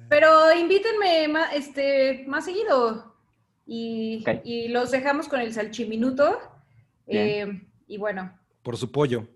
Pero 0.08 0.52
invítenme 0.58 1.28
más, 1.28 1.52
este, 1.54 2.24
más 2.28 2.44
seguido. 2.44 3.14
Y, 3.66 4.24
y 4.44 4.68
los 4.68 4.90
dejamos 4.92 5.26
con 5.28 5.40
el 5.40 5.52
salchiminuto. 5.52 6.38
Eh, 7.08 7.60
y 7.88 7.98
bueno, 7.98 8.32
Por 8.62 8.76
su 8.76 8.90
pollo. 8.92 9.26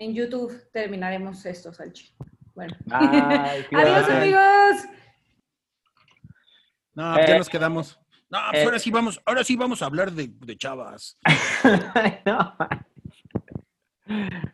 En 0.00 0.14
YouTube 0.14 0.52
terminaremos 0.72 1.44
esto, 1.46 1.72
salchi. 1.72 2.12
Bueno. 2.54 2.74
Adiós, 2.90 4.08
amigos. 4.08 4.84
No, 6.94 7.14
pues 7.14 7.26
ya 7.28 7.34
Eh, 7.34 7.38
nos 7.38 7.48
quedamos. 7.48 8.00
No, 8.30 8.38
pues 8.50 8.62
eh, 8.62 8.64
ahora 8.64 8.78
sí 8.78 8.90
vamos, 8.90 9.20
ahora 9.24 9.44
sí 9.44 9.56
vamos 9.56 9.82
a 9.82 9.86
hablar 9.86 10.10
de, 10.12 10.28
de 10.28 10.56
chavas. 10.56 11.16
No. 12.26 12.56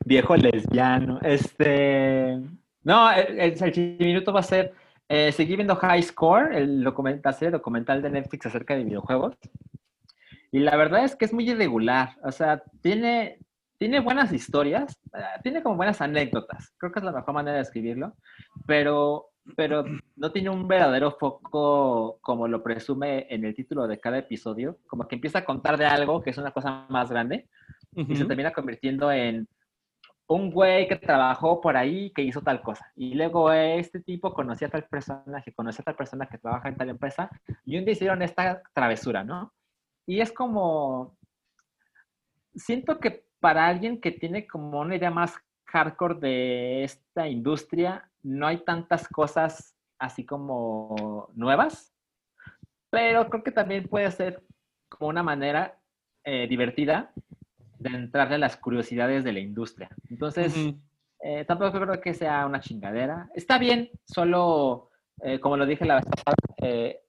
Viejo 0.04 0.36
lesbiano. 0.36 1.18
Este. 1.22 2.38
No, 2.82 3.10
el, 3.10 3.40
el 3.40 3.56
salchiminuto 3.56 4.32
va 4.32 4.40
a 4.40 4.42
ser. 4.42 4.74
Eh, 5.08 5.30
seguí 5.32 5.54
viendo 5.54 5.76
High 5.76 6.02
Score, 6.02 6.54
el 6.54 6.82
documental, 6.82 7.32
serie 7.32 7.52
documental 7.52 8.02
de 8.02 8.10
Netflix 8.10 8.46
acerca 8.46 8.74
de 8.74 8.84
videojuegos. 8.84 9.36
Y 10.50 10.58
la 10.58 10.76
verdad 10.76 11.04
es 11.04 11.14
que 11.14 11.24
es 11.24 11.32
muy 11.32 11.48
irregular. 11.48 12.16
O 12.22 12.32
sea, 12.32 12.62
tiene, 12.82 13.38
tiene 13.78 14.00
buenas 14.00 14.32
historias, 14.32 14.98
eh, 15.14 15.22
tiene 15.42 15.62
como 15.62 15.76
buenas 15.76 16.00
anécdotas. 16.00 16.72
Creo 16.78 16.92
que 16.92 17.00
es 17.00 17.04
la 17.04 17.12
mejor 17.12 17.34
manera 17.34 17.56
de 17.56 17.62
escribirlo. 17.62 18.14
Pero, 18.66 19.30
pero 19.56 19.84
no 20.16 20.32
tiene 20.32 20.50
un 20.50 20.66
verdadero 20.66 21.12
foco 21.12 22.18
como 22.20 22.48
lo 22.48 22.62
presume 22.62 23.26
en 23.30 23.44
el 23.44 23.54
título 23.54 23.86
de 23.86 24.00
cada 24.00 24.18
episodio. 24.18 24.78
Como 24.86 25.06
que 25.06 25.16
empieza 25.16 25.40
a 25.40 25.44
contar 25.44 25.76
de 25.76 25.86
algo 25.86 26.22
que 26.22 26.30
es 26.30 26.38
una 26.38 26.52
cosa 26.52 26.86
más 26.88 27.10
grande 27.10 27.48
y 27.94 28.14
se 28.16 28.26
termina 28.26 28.52
convirtiendo 28.52 29.10
en 29.10 29.48
un 30.28 30.50
güey 30.50 30.88
que 30.88 30.96
trabajó 30.96 31.60
por 31.60 31.76
ahí 31.76 32.10
que 32.10 32.22
hizo 32.22 32.42
tal 32.42 32.60
cosa. 32.62 32.92
Y 32.96 33.14
luego 33.14 33.52
este 33.52 34.00
tipo 34.00 34.34
conocía 34.34 34.68
a 34.68 34.70
tal 34.70 34.84
persona, 34.84 35.42
que 35.42 35.52
conocía 35.52 35.82
a 35.82 35.84
tal 35.84 35.96
persona 35.96 36.26
que 36.26 36.38
trabaja 36.38 36.68
en 36.68 36.76
tal 36.76 36.88
empresa, 36.90 37.30
y 37.64 37.78
un 37.78 37.84
día 37.84 37.92
hicieron 37.92 38.22
esta 38.22 38.60
travesura, 38.74 39.22
¿no? 39.22 39.52
Y 40.04 40.20
es 40.20 40.32
como, 40.32 41.16
siento 42.54 42.98
que 42.98 43.25
para 43.40 43.66
alguien 43.66 44.00
que 44.00 44.12
tiene 44.12 44.46
como 44.46 44.80
una 44.80 44.96
idea 44.96 45.10
más 45.10 45.34
hardcore 45.66 46.14
de 46.14 46.84
esta 46.84 47.28
industria, 47.28 48.08
no 48.22 48.46
hay 48.46 48.58
tantas 48.58 49.08
cosas 49.08 49.74
así 49.98 50.24
como 50.24 51.28
nuevas, 51.34 51.92
pero 52.90 53.28
creo 53.28 53.42
que 53.42 53.52
también 53.52 53.88
puede 53.88 54.10
ser 54.10 54.42
como 54.88 55.08
una 55.08 55.22
manera 55.22 55.78
eh, 56.24 56.46
divertida 56.48 57.12
de 57.78 57.90
entrarle 57.90 58.36
a 58.36 58.38
las 58.38 58.56
curiosidades 58.56 59.24
de 59.24 59.32
la 59.32 59.40
industria. 59.40 59.90
Entonces, 60.08 60.54
eh, 61.20 61.44
tampoco 61.44 61.80
creo 61.80 62.00
que 62.00 62.14
sea 62.14 62.46
una 62.46 62.60
chingadera. 62.60 63.28
Está 63.34 63.58
bien, 63.58 63.90
solo, 64.04 64.90
eh, 65.22 65.40
como 65.40 65.56
lo 65.56 65.66
dije 65.66 65.84
la 65.84 65.96
vez 65.96 66.04
pasada, 66.06 66.36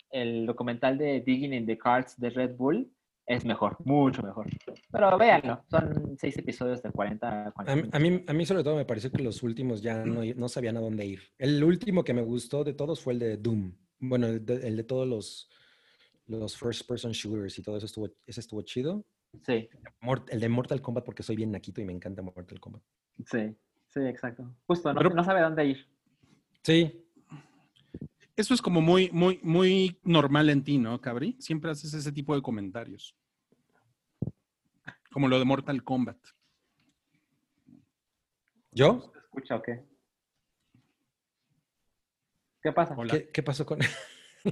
el 0.10 0.46
documental 0.46 0.98
de 0.98 1.22
Digging 1.22 1.54
in 1.54 1.66
the 1.66 1.78
Cards 1.78 2.20
de 2.20 2.30
Red 2.30 2.56
Bull 2.56 2.90
es 3.28 3.46
mejor, 3.46 3.78
mucho 3.86 4.24
mejor. 4.24 4.48
Pero 4.92 5.18
véanlo, 5.18 5.62
son 5.70 6.18
seis 6.18 6.38
episodios 6.38 6.82
de 6.82 6.92
40 6.92 7.48
a 7.48 7.52
40 7.52 7.72
A, 7.74 7.76
mí- 7.76 7.90
a 7.92 8.00
mí, 8.18 8.24
a 8.28 8.34
mí 8.34 8.46
sobre 8.46 8.64
todo 8.64 8.76
me 8.76 8.86
pareció 8.86 9.12
que 9.12 9.22
los 9.22 9.44
últimos 9.44 9.82
ya 9.82 10.04
no, 10.06 10.22
no 10.24 10.48
sabían 10.50 10.78
a 10.78 10.80
dónde 10.80 11.06
ir. 11.06 11.22
El 11.38 11.64
último 11.64 12.04
que 12.04 12.14
me 12.14 12.22
gustó 12.22 12.64
de 12.64 12.74
todos 12.74 13.02
fue 13.02 13.14
el 13.14 13.20
de 13.20 13.38
Doom. 13.38 13.74
Bueno, 14.00 14.28
el 14.28 14.46
de, 14.46 14.68
el 14.68 14.78
de 14.78 14.84
todos 14.84 15.08
los, 15.08 15.50
los 16.28 16.58
first 16.58 16.88
person 16.88 17.12
shooters 17.12 17.60
y 17.60 17.62
todo 17.64 17.78
eso 17.78 17.86
estuvo, 17.86 18.10
ese 18.26 18.40
estuvo 18.40 18.62
chido. 18.62 19.06
Sí, 19.46 19.70
el 20.30 20.40
de 20.40 20.50
Mortal 20.50 20.82
Kombat 20.82 21.04
porque 21.04 21.22
soy 21.22 21.36
bien 21.36 21.52
naquito 21.52 21.82
y 21.82 21.86
me 21.86 21.92
encanta 21.94 22.22
Mortal 22.22 22.60
Kombat. 22.62 22.82
sí, 23.26 23.56
sí, 23.90 24.00
exacto. 24.02 24.56
Justo, 24.66 24.94
no, 24.94 25.00
Pero- 25.00 25.10
no 25.14 25.24
sabe 25.24 25.42
a 25.42 25.44
dónde 25.44 25.66
ir. 25.66 25.86
Sí, 26.64 27.07
Eso 28.38 28.54
es 28.54 28.62
como 28.62 28.82
muy, 28.82 29.10
muy, 29.12 29.40
muy 29.42 30.00
normal 30.04 30.50
en 30.50 30.64
ti, 30.64 30.78
¿no, 30.78 31.02
Cabri? 31.02 31.36
Siempre 31.40 31.72
haces 31.72 31.94
ese 31.94 32.12
tipo 32.12 32.36
de 32.36 32.42
comentarios. 32.42 33.18
Como 35.12 35.28
lo 35.28 35.40
de 35.40 35.46
Mortal 35.46 35.84
Kombat. 35.84 36.18
¿yo? 38.78 39.12
¿Se 39.12 39.20
escucha 39.20 39.56
o 39.56 39.62
qué? 39.62 39.84
¿Qué 42.62 42.72
pasa? 42.72 42.96
¿Qué, 43.10 43.30
qué 43.30 43.44
pasó 43.44 43.66
con 43.66 43.80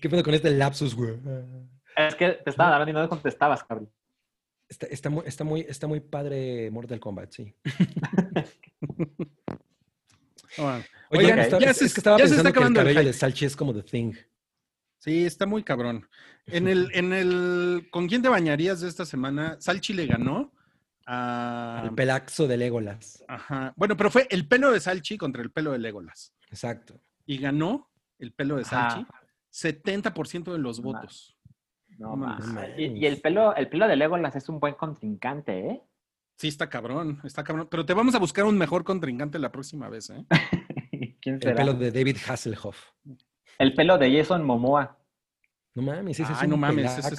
qué 0.00 0.10
pasó 0.10 0.22
con 0.22 0.34
este 0.34 0.50
lapsus, 0.50 0.94
güey? 0.94 1.18
Es 1.96 2.14
que 2.14 2.32
te 2.32 2.50
estaba 2.50 2.74
hablando 2.74 2.90
y 2.90 3.02
no 3.02 3.08
contestabas, 3.08 3.64
cabrón. 3.64 3.90
Está, 4.68 4.86
está 4.86 5.10
muy, 5.10 5.24
está, 5.26 5.44
muy, 5.44 5.60
está 5.62 5.86
muy 5.86 6.00
padre 6.00 6.70
Mortal 6.70 7.00
Kombat, 7.00 7.32
sí. 7.32 7.54
Ah, 10.58 10.82
Oye, 11.12 11.24
Oigan, 11.26 11.38
está- 11.40 11.58
ya 11.58 11.70
es, 11.70 11.76
se- 11.76 11.84
es 11.86 11.94
que 11.94 12.00
estaba 12.00 12.18
ya 12.18 12.26
se 12.26 12.30
está 12.36 12.42
que 12.44 12.48
el 12.48 12.52
acabando 12.54 12.80
el 12.80 12.86
cabello 12.86 13.06
de 13.08 13.12
Salchi 13.12 13.44
es 13.44 13.54
como 13.56 13.72
The 13.74 13.82
Thing. 13.82 14.14
Sí, 14.98 15.24
está 15.26 15.46
muy 15.46 15.62
cabrón. 15.62 16.06
En 16.46 16.68
el, 16.68 16.88
en 16.94 17.12
el, 17.12 17.88
¿con 17.90 18.08
quién 18.08 18.22
te 18.22 18.28
bañarías 18.28 18.80
de 18.80 18.88
esta 18.88 19.04
semana? 19.04 19.56
Salchi 19.60 19.92
le 19.92 20.06
ganó 20.06 20.52
a, 21.06 21.82
El 21.84 21.94
pelaxo 21.94 22.46
de 22.46 22.56
Legolas. 22.56 23.22
ajá. 23.28 23.72
Bueno, 23.76 23.96
pero 23.96 24.10
fue 24.10 24.26
el 24.30 24.46
pelo 24.48 24.70
de 24.72 24.80
Salchi 24.80 25.18
contra 25.18 25.42
el 25.42 25.50
pelo 25.50 25.72
de 25.72 25.78
Legolas. 25.78 26.32
Exacto. 26.48 27.00
Y 27.26 27.38
ganó 27.38 27.90
el 28.18 28.32
pelo 28.32 28.56
de 28.56 28.62
Ajá. 28.62 28.90
Salchi 28.90 29.06
70% 29.52 30.52
de 30.52 30.58
los 30.58 30.80
votos. 30.80 31.36
No, 31.98 32.16
mames. 32.16 32.70
Y, 32.78 32.84
y 32.84 33.06
el 33.06 33.20
pelo, 33.20 33.54
el 33.54 33.68
pelo 33.68 33.86
de 33.86 33.96
Legolas 33.96 34.34
es 34.36 34.48
un 34.48 34.58
buen 34.58 34.74
contrincante, 34.74 35.58
¿eh? 35.68 35.82
Sí, 36.38 36.48
está 36.48 36.68
cabrón, 36.70 37.20
está 37.24 37.44
cabrón. 37.44 37.68
Pero 37.70 37.84
te 37.84 37.92
vamos 37.92 38.14
a 38.14 38.18
buscar 38.18 38.44
un 38.46 38.56
mejor 38.56 38.82
contrincante 38.82 39.38
la 39.38 39.52
próxima 39.52 39.88
vez, 39.88 40.10
¿eh? 40.10 40.24
¿Quién 41.22 41.38
El 41.40 41.54
pelo 41.54 41.72
de 41.72 41.90
David 41.92 42.16
Hasselhoff. 42.28 42.90
El 43.58 43.74
pelo 43.74 43.96
de 43.96 44.14
Jason 44.18 44.44
Momoa. 44.44 44.98
No 45.74 45.82
mames, 45.82 46.18
ese 46.20 46.30
es 46.32 46.38
Ay, 46.40 46.44
un 46.46 46.50
no 46.50 46.56
mames, 46.58 46.98
ese 46.98 47.14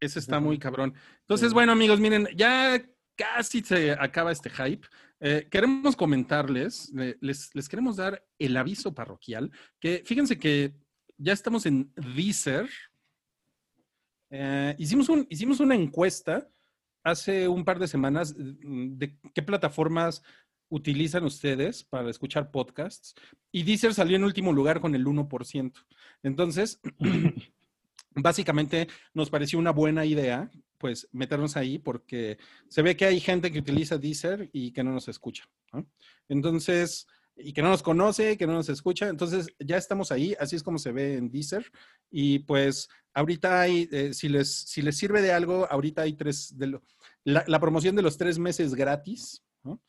es- 0.00 0.16
está 0.16 0.40
muy 0.40 0.58
cabrón. 0.58 0.94
Entonces, 1.20 1.52
bueno, 1.52 1.70
amigos, 1.72 2.00
miren, 2.00 2.26
ya 2.34 2.82
casi 3.14 3.60
se 3.62 3.92
acaba 3.92 4.32
este 4.32 4.50
hype. 4.50 4.88
Eh, 5.20 5.46
queremos 5.50 5.94
comentarles, 5.94 6.90
le- 6.92 7.16
les, 7.20 7.54
les 7.54 7.68
queremos 7.68 7.96
dar 7.96 8.24
el 8.38 8.56
aviso 8.56 8.92
parroquial, 8.94 9.52
que 9.78 10.02
fíjense 10.04 10.38
que 10.38 10.74
ya 11.18 11.32
estamos 11.34 11.66
en 11.66 11.92
Deezer. 11.94 12.68
Eh, 14.30 14.74
hicimos, 14.78 15.08
un, 15.08 15.26
hicimos 15.30 15.60
una 15.60 15.74
encuesta 15.74 16.48
hace 17.04 17.46
un 17.46 17.64
par 17.64 17.78
de 17.78 17.86
semanas 17.86 18.34
de 18.36 19.16
qué 19.34 19.42
plataformas 19.42 20.22
utilizan 20.74 21.24
ustedes 21.24 21.84
para 21.84 22.10
escuchar 22.10 22.50
podcasts 22.50 23.14
y 23.52 23.62
Deezer 23.62 23.94
salió 23.94 24.16
en 24.16 24.24
último 24.24 24.52
lugar 24.52 24.80
con 24.80 24.94
el 24.94 25.04
1%. 25.06 25.72
Entonces, 26.24 26.80
básicamente 28.14 28.88
nos 29.12 29.30
pareció 29.30 29.58
una 29.58 29.70
buena 29.70 30.04
idea 30.04 30.50
pues 30.78 31.08
meternos 31.12 31.56
ahí 31.56 31.78
porque 31.78 32.36
se 32.68 32.82
ve 32.82 32.96
que 32.96 33.06
hay 33.06 33.20
gente 33.20 33.50
que 33.50 33.58
utiliza 33.60 33.98
Deezer 33.98 34.50
y 34.52 34.72
que 34.72 34.82
no 34.84 34.92
nos 34.92 35.08
escucha. 35.08 35.44
¿no? 35.72 35.86
Entonces, 36.28 37.06
y 37.36 37.52
que 37.52 37.62
no 37.62 37.68
nos 37.70 37.82
conoce, 37.82 38.36
que 38.36 38.46
no 38.46 38.52
nos 38.52 38.68
escucha. 38.68 39.08
Entonces, 39.08 39.46
ya 39.58 39.76
estamos 39.76 40.12
ahí, 40.12 40.34
así 40.38 40.56
es 40.56 40.62
como 40.62 40.78
se 40.78 40.92
ve 40.92 41.14
en 41.16 41.30
Deezer. 41.30 41.70
Y 42.10 42.40
pues, 42.40 42.88
ahorita 43.14 43.60
hay, 43.62 43.88
eh, 43.92 44.12
si, 44.12 44.28
les, 44.28 44.52
si 44.54 44.82
les 44.82 44.96
sirve 44.96 45.22
de 45.22 45.32
algo, 45.32 45.66
ahorita 45.70 46.02
hay 46.02 46.12
tres, 46.14 46.56
de 46.58 46.66
lo- 46.66 46.82
la, 47.24 47.44
la 47.46 47.60
promoción 47.60 47.96
de 47.96 48.02
los 48.02 48.18
tres 48.18 48.38
meses 48.38 48.74
gratis. 48.74 49.42
¿no? 49.62 49.80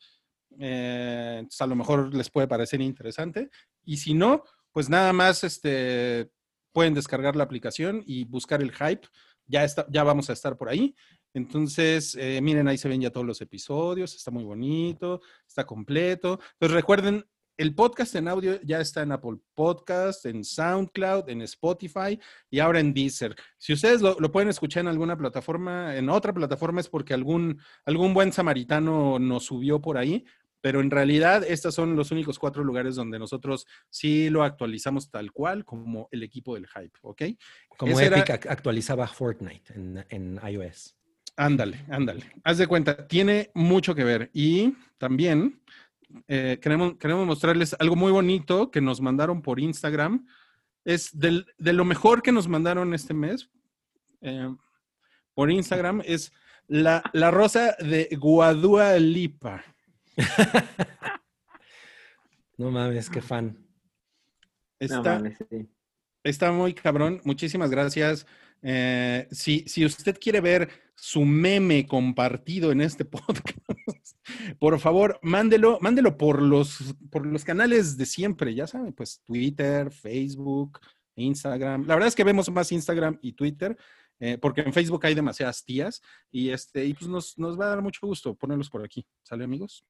Eh, 0.58 1.36
entonces, 1.38 1.60
a 1.60 1.66
lo 1.66 1.76
mejor 1.76 2.14
les 2.14 2.30
puede 2.30 2.48
parecer 2.48 2.80
interesante. 2.80 3.50
Y 3.84 3.96
si 3.96 4.14
no, 4.14 4.42
pues 4.72 4.88
nada 4.88 5.12
más 5.12 5.44
este, 5.44 6.30
pueden 6.72 6.94
descargar 6.94 7.36
la 7.36 7.44
aplicación 7.44 8.02
y 8.06 8.24
buscar 8.24 8.62
el 8.62 8.72
hype. 8.72 9.06
Ya, 9.46 9.64
está, 9.64 9.86
ya 9.90 10.02
vamos 10.04 10.28
a 10.28 10.32
estar 10.32 10.56
por 10.56 10.68
ahí. 10.68 10.94
Entonces, 11.34 12.16
eh, 12.18 12.40
miren, 12.42 12.66
ahí 12.68 12.78
se 12.78 12.88
ven 12.88 13.00
ya 13.00 13.10
todos 13.10 13.26
los 13.26 13.40
episodios. 13.40 14.14
Está 14.14 14.30
muy 14.30 14.44
bonito, 14.44 15.20
está 15.46 15.64
completo. 15.64 16.40
Entonces, 16.54 16.74
recuerden, 16.74 17.24
el 17.58 17.74
podcast 17.74 18.14
en 18.14 18.28
audio 18.28 18.60
ya 18.62 18.80
está 18.80 19.02
en 19.02 19.12
Apple 19.12 19.38
Podcast, 19.54 20.26
en 20.26 20.44
SoundCloud, 20.44 21.30
en 21.30 21.40
Spotify 21.42 22.18
y 22.50 22.58
ahora 22.58 22.80
en 22.80 22.92
Deezer. 22.92 23.34
Si 23.56 23.72
ustedes 23.72 24.02
lo, 24.02 24.16
lo 24.20 24.30
pueden 24.30 24.50
escuchar 24.50 24.82
en 24.82 24.88
alguna 24.88 25.16
plataforma, 25.16 25.96
en 25.96 26.10
otra 26.10 26.34
plataforma 26.34 26.80
es 26.80 26.88
porque 26.88 27.14
algún, 27.14 27.58
algún 27.86 28.12
buen 28.12 28.32
samaritano 28.32 29.18
nos 29.18 29.44
subió 29.44 29.80
por 29.80 29.96
ahí, 29.96 30.26
pero 30.66 30.80
en 30.80 30.90
realidad 30.90 31.44
estos 31.46 31.76
son 31.76 31.94
los 31.94 32.10
únicos 32.10 32.40
cuatro 32.40 32.64
lugares 32.64 32.96
donde 32.96 33.20
nosotros 33.20 33.68
sí 33.88 34.28
lo 34.30 34.42
actualizamos 34.42 35.08
tal 35.12 35.30
cual 35.30 35.64
como 35.64 36.08
el 36.10 36.24
equipo 36.24 36.56
del 36.56 36.66
hype, 36.66 36.98
¿ok? 37.02 37.22
Como 37.76 37.92
Ese 37.92 38.06
era- 38.06 38.18
Epic 38.18 38.30
ac- 38.34 38.50
actualizaba 38.50 39.06
Fortnite 39.06 39.72
en, 39.74 40.04
en 40.08 40.40
iOS. 40.44 40.96
Ándale, 41.36 41.84
ándale. 41.88 42.24
Haz 42.42 42.58
de 42.58 42.66
cuenta, 42.66 43.06
tiene 43.06 43.52
mucho 43.54 43.94
que 43.94 44.02
ver. 44.02 44.28
Y 44.32 44.74
también 44.98 45.62
eh, 46.26 46.58
queremos, 46.60 46.96
queremos 46.96 47.24
mostrarles 47.28 47.76
algo 47.78 47.94
muy 47.94 48.10
bonito 48.10 48.72
que 48.72 48.80
nos 48.80 49.00
mandaron 49.00 49.42
por 49.42 49.60
Instagram. 49.60 50.26
Es 50.84 51.16
del- 51.16 51.46
de 51.58 51.72
lo 51.74 51.84
mejor 51.84 52.22
que 52.22 52.32
nos 52.32 52.48
mandaron 52.48 52.92
este 52.92 53.14
mes 53.14 53.48
eh, 54.20 54.52
por 55.32 55.48
Instagram. 55.48 56.02
Es 56.04 56.32
la, 56.66 57.04
la 57.12 57.30
rosa 57.30 57.76
de 57.78 58.08
Guadua 58.18 58.98
Lipa. 58.98 59.62
No 62.58 62.70
mames, 62.70 63.10
qué 63.10 63.20
fan. 63.20 63.58
No 64.80 64.86
Está, 64.86 65.02
mames, 65.02 65.36
sí. 65.50 65.68
Está 66.24 66.52
muy 66.52 66.72
cabrón. 66.72 67.20
Muchísimas 67.24 67.70
gracias. 67.70 68.26
Eh, 68.62 69.28
si, 69.30 69.64
si 69.66 69.84
usted 69.84 70.18
quiere 70.18 70.40
ver 70.40 70.70
su 70.94 71.24
meme 71.24 71.86
compartido 71.86 72.72
en 72.72 72.80
este 72.80 73.04
podcast, 73.04 74.16
por 74.58 74.78
favor, 74.80 75.20
mándelo, 75.22 75.78
mándelo 75.80 76.16
por 76.16 76.40
los, 76.40 76.94
por 77.10 77.26
los 77.26 77.44
canales 77.44 77.96
de 77.96 78.06
siempre, 78.06 78.54
ya 78.54 78.66
saben, 78.66 78.92
pues 78.94 79.22
Twitter, 79.24 79.90
Facebook, 79.90 80.80
Instagram. 81.14 81.86
La 81.86 81.94
verdad 81.94 82.08
es 82.08 82.16
que 82.16 82.24
vemos 82.24 82.50
más 82.50 82.72
Instagram 82.72 83.18
y 83.20 83.32
Twitter, 83.34 83.76
eh, 84.18 84.38
porque 84.38 84.62
en 84.62 84.72
Facebook 84.72 85.04
hay 85.04 85.14
demasiadas 85.14 85.62
tías 85.62 86.00
y 86.30 86.48
este, 86.48 86.86
y 86.86 86.94
pues 86.94 87.08
nos, 87.08 87.38
nos 87.38 87.60
va 87.60 87.66
a 87.66 87.68
dar 87.68 87.82
mucho 87.82 88.06
gusto 88.06 88.34
ponerlos 88.34 88.70
por 88.70 88.82
aquí. 88.82 89.06
¿Sale, 89.22 89.44
amigos? 89.44 89.84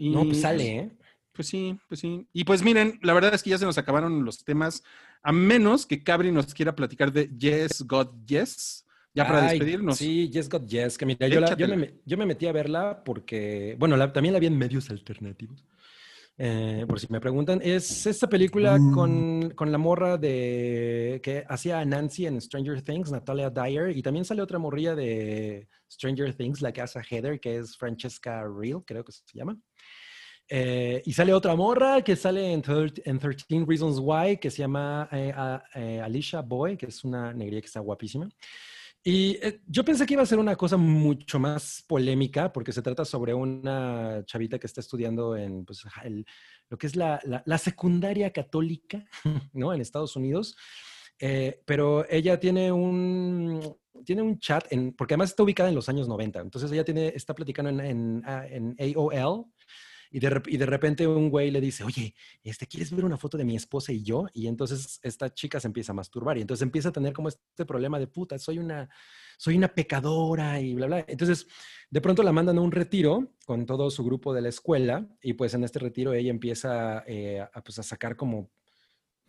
Y, 0.00 0.10
No, 0.10 0.24
pues 0.24 0.40
sale, 0.40 0.76
¿eh? 0.78 0.90
pues 1.32 1.46
sí, 1.48 1.78
pues 1.88 2.00
sí. 2.00 2.26
Y 2.32 2.44
pues 2.44 2.62
miren, 2.62 2.98
la 3.02 3.12
verdad 3.12 3.34
es 3.34 3.42
que 3.42 3.50
ya 3.50 3.58
se 3.58 3.66
nos 3.66 3.76
acabaron 3.76 4.24
los 4.24 4.42
temas, 4.44 4.82
a 5.22 5.30
menos 5.30 5.84
que 5.84 6.02
Cabri 6.02 6.32
nos 6.32 6.54
quiera 6.54 6.74
platicar 6.74 7.12
de 7.12 7.28
Yes, 7.38 7.82
God, 7.86 8.08
Yes, 8.26 8.86
ya 9.14 9.26
para 9.26 9.46
Ay, 9.46 9.58
despedirnos. 9.58 9.98
Sí, 9.98 10.30
Yes 10.30 10.48
Got 10.48 10.66
Yes. 10.66 10.96
Que 10.96 11.04
mira, 11.04 11.28
yo, 11.28 11.38
la- 11.40 11.54
yo, 11.54 11.68
me, 11.68 11.94
yo 12.06 12.16
me 12.16 12.24
metí 12.24 12.46
a 12.46 12.52
verla 12.52 13.02
porque, 13.04 13.76
bueno, 13.78 13.94
la- 13.98 14.10
también 14.12 14.32
la 14.32 14.40
vi 14.40 14.46
en 14.46 14.56
medios 14.56 14.88
alternativos. 14.88 15.64
Eh, 16.42 16.86
por 16.88 16.98
si 16.98 17.06
me 17.10 17.20
preguntan, 17.20 17.60
es 17.62 18.06
esta 18.06 18.26
película 18.26 18.78
Mm. 18.78 18.94
con, 18.94 19.50
con 19.50 19.70
la 19.70 19.76
morra 19.76 20.16
de 20.16 21.20
que 21.22 21.44
hacía 21.46 21.80
a 21.80 21.84
Nancy 21.84 22.24
en 22.24 22.40
Stranger 22.40 22.80
Things, 22.80 23.10
Natalia 23.12 23.50
Dyer, 23.50 23.94
y 23.94 24.00
también 24.00 24.24
sale 24.24 24.40
otra 24.40 24.58
morrilla 24.58 24.94
de 24.94 25.68
Stranger 25.92 26.32
Things, 26.34 26.62
la 26.62 26.72
que 26.72 26.80
hace 26.80 26.98
a 26.98 27.02
Heather, 27.02 27.38
que 27.40 27.58
es 27.58 27.76
Francesca 27.76 28.42
Real, 28.48 28.82
creo 28.86 29.04
que 29.04 29.12
se 29.12 29.20
llama. 29.34 29.58
Eh, 30.52 31.00
y 31.06 31.12
sale 31.12 31.32
otra 31.32 31.54
morra 31.54 32.02
que 32.02 32.16
sale 32.16 32.52
en, 32.52 32.62
en 33.04 33.18
13 33.20 33.64
Reasons 33.66 33.98
Why, 34.00 34.38
que 34.38 34.50
se 34.50 34.58
llama 34.58 35.08
eh, 35.12 35.32
a- 35.34 35.62
eh, 35.76 36.00
Alicia 36.00 36.40
Boy, 36.42 36.76
que 36.76 36.86
es 36.86 37.04
una 37.04 37.32
negrilla 37.32 37.60
que 37.60 37.66
está 37.68 37.78
guapísima. 37.80 38.28
Y 39.02 39.38
eh, 39.40 39.60
yo 39.66 39.84
pensé 39.84 40.04
que 40.04 40.14
iba 40.14 40.22
a 40.24 40.26
ser 40.26 40.38
una 40.40 40.56
cosa 40.56 40.76
mucho 40.76 41.38
más 41.38 41.84
polémica, 41.86 42.52
porque 42.52 42.72
se 42.72 42.82
trata 42.82 43.04
sobre 43.04 43.32
una 43.32 44.22
chavita 44.26 44.58
que 44.58 44.66
está 44.66 44.80
estudiando 44.80 45.36
en 45.36 45.64
pues, 45.64 45.84
el- 46.04 46.26
lo 46.68 46.76
que 46.76 46.86
es 46.88 46.96
la, 46.96 47.20
la- 47.24 47.42
la 47.46 47.58
secundaria 47.58 48.30
católica, 48.32 49.04
¿no? 49.54 49.72
En 49.72 49.80
Estados 49.80 50.16
Unidos. 50.16 50.56
Eh, 51.22 51.62
pero 51.64 52.06
ella 52.10 52.40
tiene 52.40 52.72
un, 52.72 53.60
tiene 54.04 54.22
un 54.22 54.38
chat, 54.38 54.64
en, 54.72 54.92
porque 54.94 55.14
además 55.14 55.30
está 55.30 55.44
ubicada 55.44 55.68
en 55.68 55.74
los 55.76 55.88
años 55.88 56.08
90. 56.08 56.40
Entonces 56.40 56.72
ella 56.72 56.84
tiene, 56.84 57.08
está 57.14 57.34
platicando 57.34 57.70
en, 57.70 57.80
en, 57.80 58.22
ah, 58.26 58.46
en 58.48 58.74
AOL. 58.78 59.44
Y 60.10 60.18
de, 60.18 60.42
y 60.46 60.56
de 60.56 60.66
repente 60.66 61.06
un 61.06 61.30
güey 61.30 61.50
le 61.50 61.60
dice, 61.60 61.84
oye, 61.84 62.14
este, 62.42 62.66
¿quieres 62.66 62.90
ver 62.94 63.04
una 63.04 63.16
foto 63.16 63.38
de 63.38 63.44
mi 63.44 63.56
esposa 63.56 63.92
y 63.92 64.02
yo? 64.02 64.26
Y 64.32 64.48
entonces 64.48 64.98
esta 65.02 65.32
chica 65.32 65.60
se 65.60 65.68
empieza 65.68 65.92
a 65.92 65.94
masturbar 65.94 66.36
y 66.36 66.40
entonces 66.40 66.62
empieza 66.62 66.88
a 66.88 66.92
tener 66.92 67.12
como 67.12 67.28
este 67.28 67.64
problema 67.64 67.98
de 67.98 68.08
puta, 68.08 68.38
soy 68.38 68.58
una, 68.58 68.88
soy 69.38 69.56
una 69.56 69.68
pecadora 69.68 70.60
y 70.60 70.74
bla, 70.74 70.86
bla. 70.86 71.04
Entonces, 71.06 71.46
de 71.90 72.00
pronto 72.00 72.22
la 72.22 72.32
mandan 72.32 72.58
a 72.58 72.60
un 72.60 72.72
retiro 72.72 73.34
con 73.46 73.66
todo 73.66 73.90
su 73.90 74.04
grupo 74.04 74.34
de 74.34 74.42
la 74.42 74.48
escuela 74.48 75.08
y 75.22 75.34
pues 75.34 75.54
en 75.54 75.64
este 75.64 75.78
retiro 75.78 76.12
ella 76.12 76.30
empieza 76.30 77.04
eh, 77.06 77.40
a, 77.40 77.62
pues, 77.62 77.78
a 77.78 77.82
sacar 77.82 78.16
como, 78.16 78.50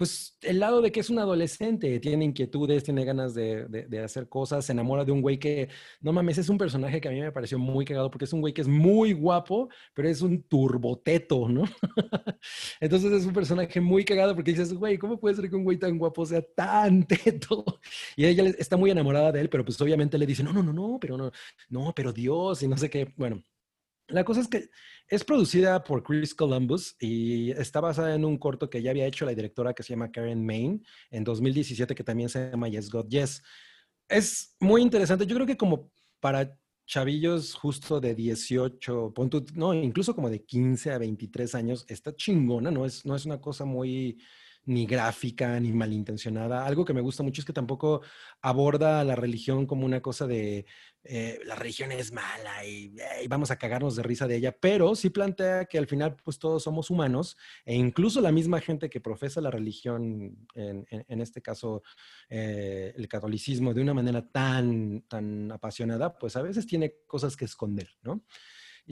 pues 0.01 0.37
el 0.41 0.59
lado 0.59 0.81
de 0.81 0.91
que 0.91 0.99
es 0.99 1.09
un 1.11 1.19
adolescente, 1.19 1.99
tiene 1.99 2.25
inquietudes, 2.25 2.83
tiene 2.83 3.05
ganas 3.05 3.35
de, 3.35 3.65
de- 3.67 3.99
hacer 3.99 4.27
cosas, 4.27 4.65
se 4.65 4.71
enamora 4.71 5.05
de 5.05 5.11
un 5.11 5.21
güey 5.21 5.37
que, 5.37 5.69
no 6.01 6.11
mames, 6.11 6.39
es 6.39 6.49
un 6.49 6.57
personaje 6.57 6.99
que 6.99 7.07
a 7.07 7.11
mí 7.11 7.21
me 7.21 7.31
pareció 7.31 7.59
muy 7.59 7.85
cagado 7.85 8.09
porque 8.09 8.25
es 8.25 8.33
un 8.33 8.41
güey 8.41 8.53
que 8.53 8.61
es 8.61 8.67
muy 8.67 9.13
guapo, 9.13 9.69
pero 9.93 10.09
es 10.09 10.21
un 10.21 10.41
turboteto, 10.43 11.47
¿no? 11.49 11.63
Entonces 12.79 13.11
es 13.11 13.25
un 13.25 13.33
personaje 13.33 13.79
muy 13.81 14.03
cagado 14.05 14.35
porque 14.35 14.51
dices, 14.51 14.73
güey, 14.73 14.97
¿cómo 14.97 15.19
puede 15.19 15.35
ser 15.35 15.49
que 15.49 15.55
un 15.55 15.63
güey 15.63 15.77
tan 15.77 15.97
guapo 15.97 16.25
sea 16.25 16.41
tan 16.41 17.03
teto? 17.07 17.63
Y 18.15 18.25
ella 18.25 18.43
está 18.57 18.77
muy 18.77 18.91
enamorada 18.91 19.31
de 19.31 19.41
él, 19.41 19.49
pero 19.49 19.63
pues 19.65 19.79
obviamente 19.81 20.17
le 20.17 20.25
dice, 20.25 20.43
no, 20.43 20.53
no, 20.53 20.63
no, 20.63 20.73
no, 20.73 20.97
pero 20.99 21.17
no, 21.17 21.31
no, 21.69 21.93
pero 21.95 22.11
Dios, 22.13 22.63
y 22.63 22.67
no 22.67 22.77
sé 22.77 22.89
qué. 22.89 23.13
Bueno, 23.17 23.43
la 24.11 24.23
cosa 24.23 24.41
es 24.41 24.47
que 24.47 24.69
es 25.07 25.23
producida 25.23 25.83
por 25.83 26.03
Chris 26.03 26.33
Columbus 26.33 26.95
y 26.99 27.51
está 27.51 27.81
basada 27.81 28.15
en 28.15 28.23
un 28.23 28.37
corto 28.37 28.69
que 28.69 28.81
ya 28.81 28.91
había 28.91 29.05
hecho 29.05 29.25
la 29.25 29.33
directora 29.33 29.73
que 29.73 29.83
se 29.83 29.89
llama 29.89 30.11
Karen 30.11 30.45
Main 30.45 30.85
en 31.09 31.23
2017, 31.23 31.95
que 31.95 32.03
también 32.03 32.29
se 32.29 32.51
llama 32.51 32.69
Yes 32.69 32.89
God 32.89 33.07
Yes. 33.09 33.41
Es 34.07 34.55
muy 34.59 34.81
interesante. 34.81 35.25
Yo 35.25 35.35
creo 35.35 35.47
que 35.47 35.57
como 35.57 35.91
para 36.19 36.57
chavillos 36.85 37.55
justo 37.55 37.99
de 38.01 38.15
18, 38.15 39.13
pon 39.13 39.29
tú, 39.29 39.45
no, 39.53 39.73
incluso 39.73 40.13
como 40.13 40.29
de 40.29 40.43
15 40.43 40.91
a 40.91 40.97
23 40.97 41.55
años, 41.55 41.85
está 41.87 42.15
chingona, 42.15 42.69
no 42.71 42.85
es, 42.85 43.05
no 43.05 43.15
es 43.15 43.25
una 43.25 43.39
cosa 43.39 43.65
muy 43.65 44.17
ni 44.65 44.85
gráfica 44.85 45.59
ni 45.59 45.71
malintencionada. 45.73 46.65
Algo 46.65 46.85
que 46.85 46.93
me 46.93 47.01
gusta 47.01 47.23
mucho 47.23 47.41
es 47.41 47.45
que 47.45 47.53
tampoco 47.53 48.01
aborda 48.41 48.99
a 48.99 49.03
la 49.03 49.15
religión 49.15 49.65
como 49.65 49.85
una 49.85 50.01
cosa 50.01 50.27
de 50.27 50.65
eh, 51.03 51.39
la 51.45 51.55
religión 51.55 51.91
es 51.91 52.11
mala 52.11 52.63
y, 52.63 52.93
eh, 52.99 53.23
y 53.23 53.27
vamos 53.27 53.49
a 53.49 53.55
cagarnos 53.57 53.95
de 53.95 54.03
risa 54.03 54.27
de 54.27 54.35
ella, 54.37 54.55
pero 54.59 54.93
sí 54.95 55.09
plantea 55.09 55.65
que 55.65 55.79
al 55.79 55.87
final 55.87 56.15
pues 56.23 56.37
todos 56.37 56.61
somos 56.61 56.91
humanos 56.91 57.37
e 57.65 57.73
incluso 57.75 58.21
la 58.21 58.31
misma 58.31 58.61
gente 58.61 58.87
que 58.89 59.01
profesa 59.01 59.41
la 59.41 59.49
religión, 59.49 60.47
en, 60.53 60.85
en- 60.91 61.05
en 61.07 61.21
este 61.21 61.41
caso 61.41 61.81
eh, 62.29 62.93
el 62.95 63.07
catolicismo, 63.07 63.73
de 63.73 63.81
una 63.81 63.93
manera 63.95 64.21
tan, 64.27 65.01
tan 65.07 65.51
apasionada, 65.51 66.17
pues 66.19 66.35
a 66.35 66.41
veces 66.43 66.67
tiene 66.67 66.93
cosas 67.07 67.35
que 67.35 67.45
esconder, 67.45 67.89
¿no? 68.03 68.23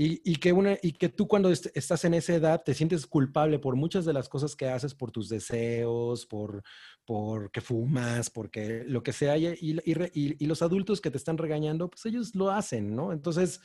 Y, 0.02 0.36
que 0.38 0.54
una, 0.54 0.78
y 0.82 0.94
que 0.94 1.10
tú 1.10 1.28
cuando 1.28 1.50
est- 1.52 1.76
estás 1.76 2.06
en 2.06 2.14
esa 2.14 2.34
edad 2.34 2.64
te 2.64 2.74
sientes 2.74 3.06
culpable 3.06 3.60
por 3.60 3.76
muchas 3.76 4.06
de 4.06 4.14
las 4.14 4.30
cosas 4.30 4.56
que 4.56 4.70
haces, 4.70 4.96
por 4.96 5.12
tus 5.12 5.28
deseos, 5.28 6.26
por, 6.26 6.64
por 7.04 7.52
que 7.52 7.60
fumas, 7.60 8.30
porque 8.30 8.86
lo 8.88 9.04
que 9.04 9.12
sea, 9.12 9.38
y, 9.38 9.48
y- 9.60 10.46
los 10.46 10.62
adultos 10.62 11.02
que 11.02 11.12
te 11.12 11.18
están 11.18 11.38
regañando, 11.38 11.90
pues 11.90 12.06
ellos 12.06 12.34
lo 12.34 12.50
hacen, 12.50 12.96
¿no? 12.96 13.12
Entonces, 13.12 13.60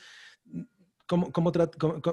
como- 1.07 1.31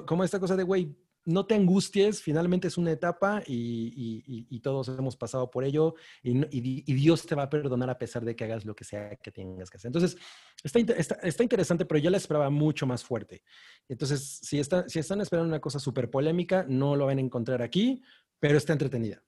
como 0.05 0.23
esta 0.23 0.39
cosa 0.39 0.55
de, 0.55 0.63
güey, 0.63 0.95
no 1.25 1.45
te 1.45 1.55
angusties, 1.55 2.21
finalmente 2.21 2.67
es 2.67 2.77
una 2.77 2.91
etapa 2.91 3.41
y, 3.47 3.53
y- 3.55 4.23
y- 4.27 4.47
y 4.49 4.59
todos 4.59 4.89
hemos 4.89 5.15
pasado 5.15 5.49
por 5.49 5.63
ello 5.63 5.95
y, 6.21 6.93
Dios 6.93 7.25
te 7.25 7.33
va 7.35 7.43
a 7.43 7.49
perdonar 7.49 7.89
a 7.89 7.97
pesar 7.97 8.25
de 8.25 8.35
que 8.35 8.43
hagas 8.43 8.65
lo 8.65 8.75
que 8.75 8.83
sea 8.83 9.15
que 9.15 9.31
tengas 9.31 9.69
que 9.69 9.77
hacer. 9.77 9.87
Entonces, 9.89 10.17
está, 10.63 10.79
está, 10.79 11.15
está 11.23 11.43
interesante, 11.43 11.85
pero 11.85 11.99
yo 11.99 12.09
la 12.09 12.17
esperaba 12.17 12.49
mucho 12.49 12.85
más 12.85 13.03
fuerte. 13.03 13.41
Entonces, 13.87 14.39
si, 14.43 14.59
está, 14.59 14.87
si 14.89 14.99
están 14.99 15.21
esperando 15.21 15.47
una 15.47 15.61
cosa 15.61 15.79
súper 15.79 16.09
polémica, 16.09 16.65
no 16.67 16.95
lo 16.95 17.05
van 17.05 17.17
a 17.19 17.21
encontrar 17.21 17.61
aquí, 17.61 18.01
pero 18.39 18.57
está 18.57 18.73
entretenida. 18.73 19.23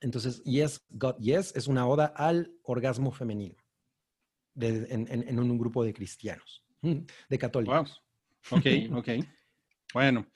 Entonces, 0.00 0.42
Yes, 0.44 0.82
God, 0.90 1.16
Yes 1.18 1.54
es 1.56 1.68
una 1.68 1.86
oda 1.86 2.06
al 2.16 2.52
orgasmo 2.62 3.12
femenino 3.12 3.56
de- 4.54 4.86
en, 4.90 5.06
en- 5.10 5.28
en 5.28 5.38
un 5.38 5.56
grupo 5.58 5.84
de 5.84 5.94
cristianos, 5.94 6.64
de 6.82 7.38
católicos. 7.38 8.02
Ok, 8.50 8.66
ok. 8.92 9.08
Bueno. 9.94 10.26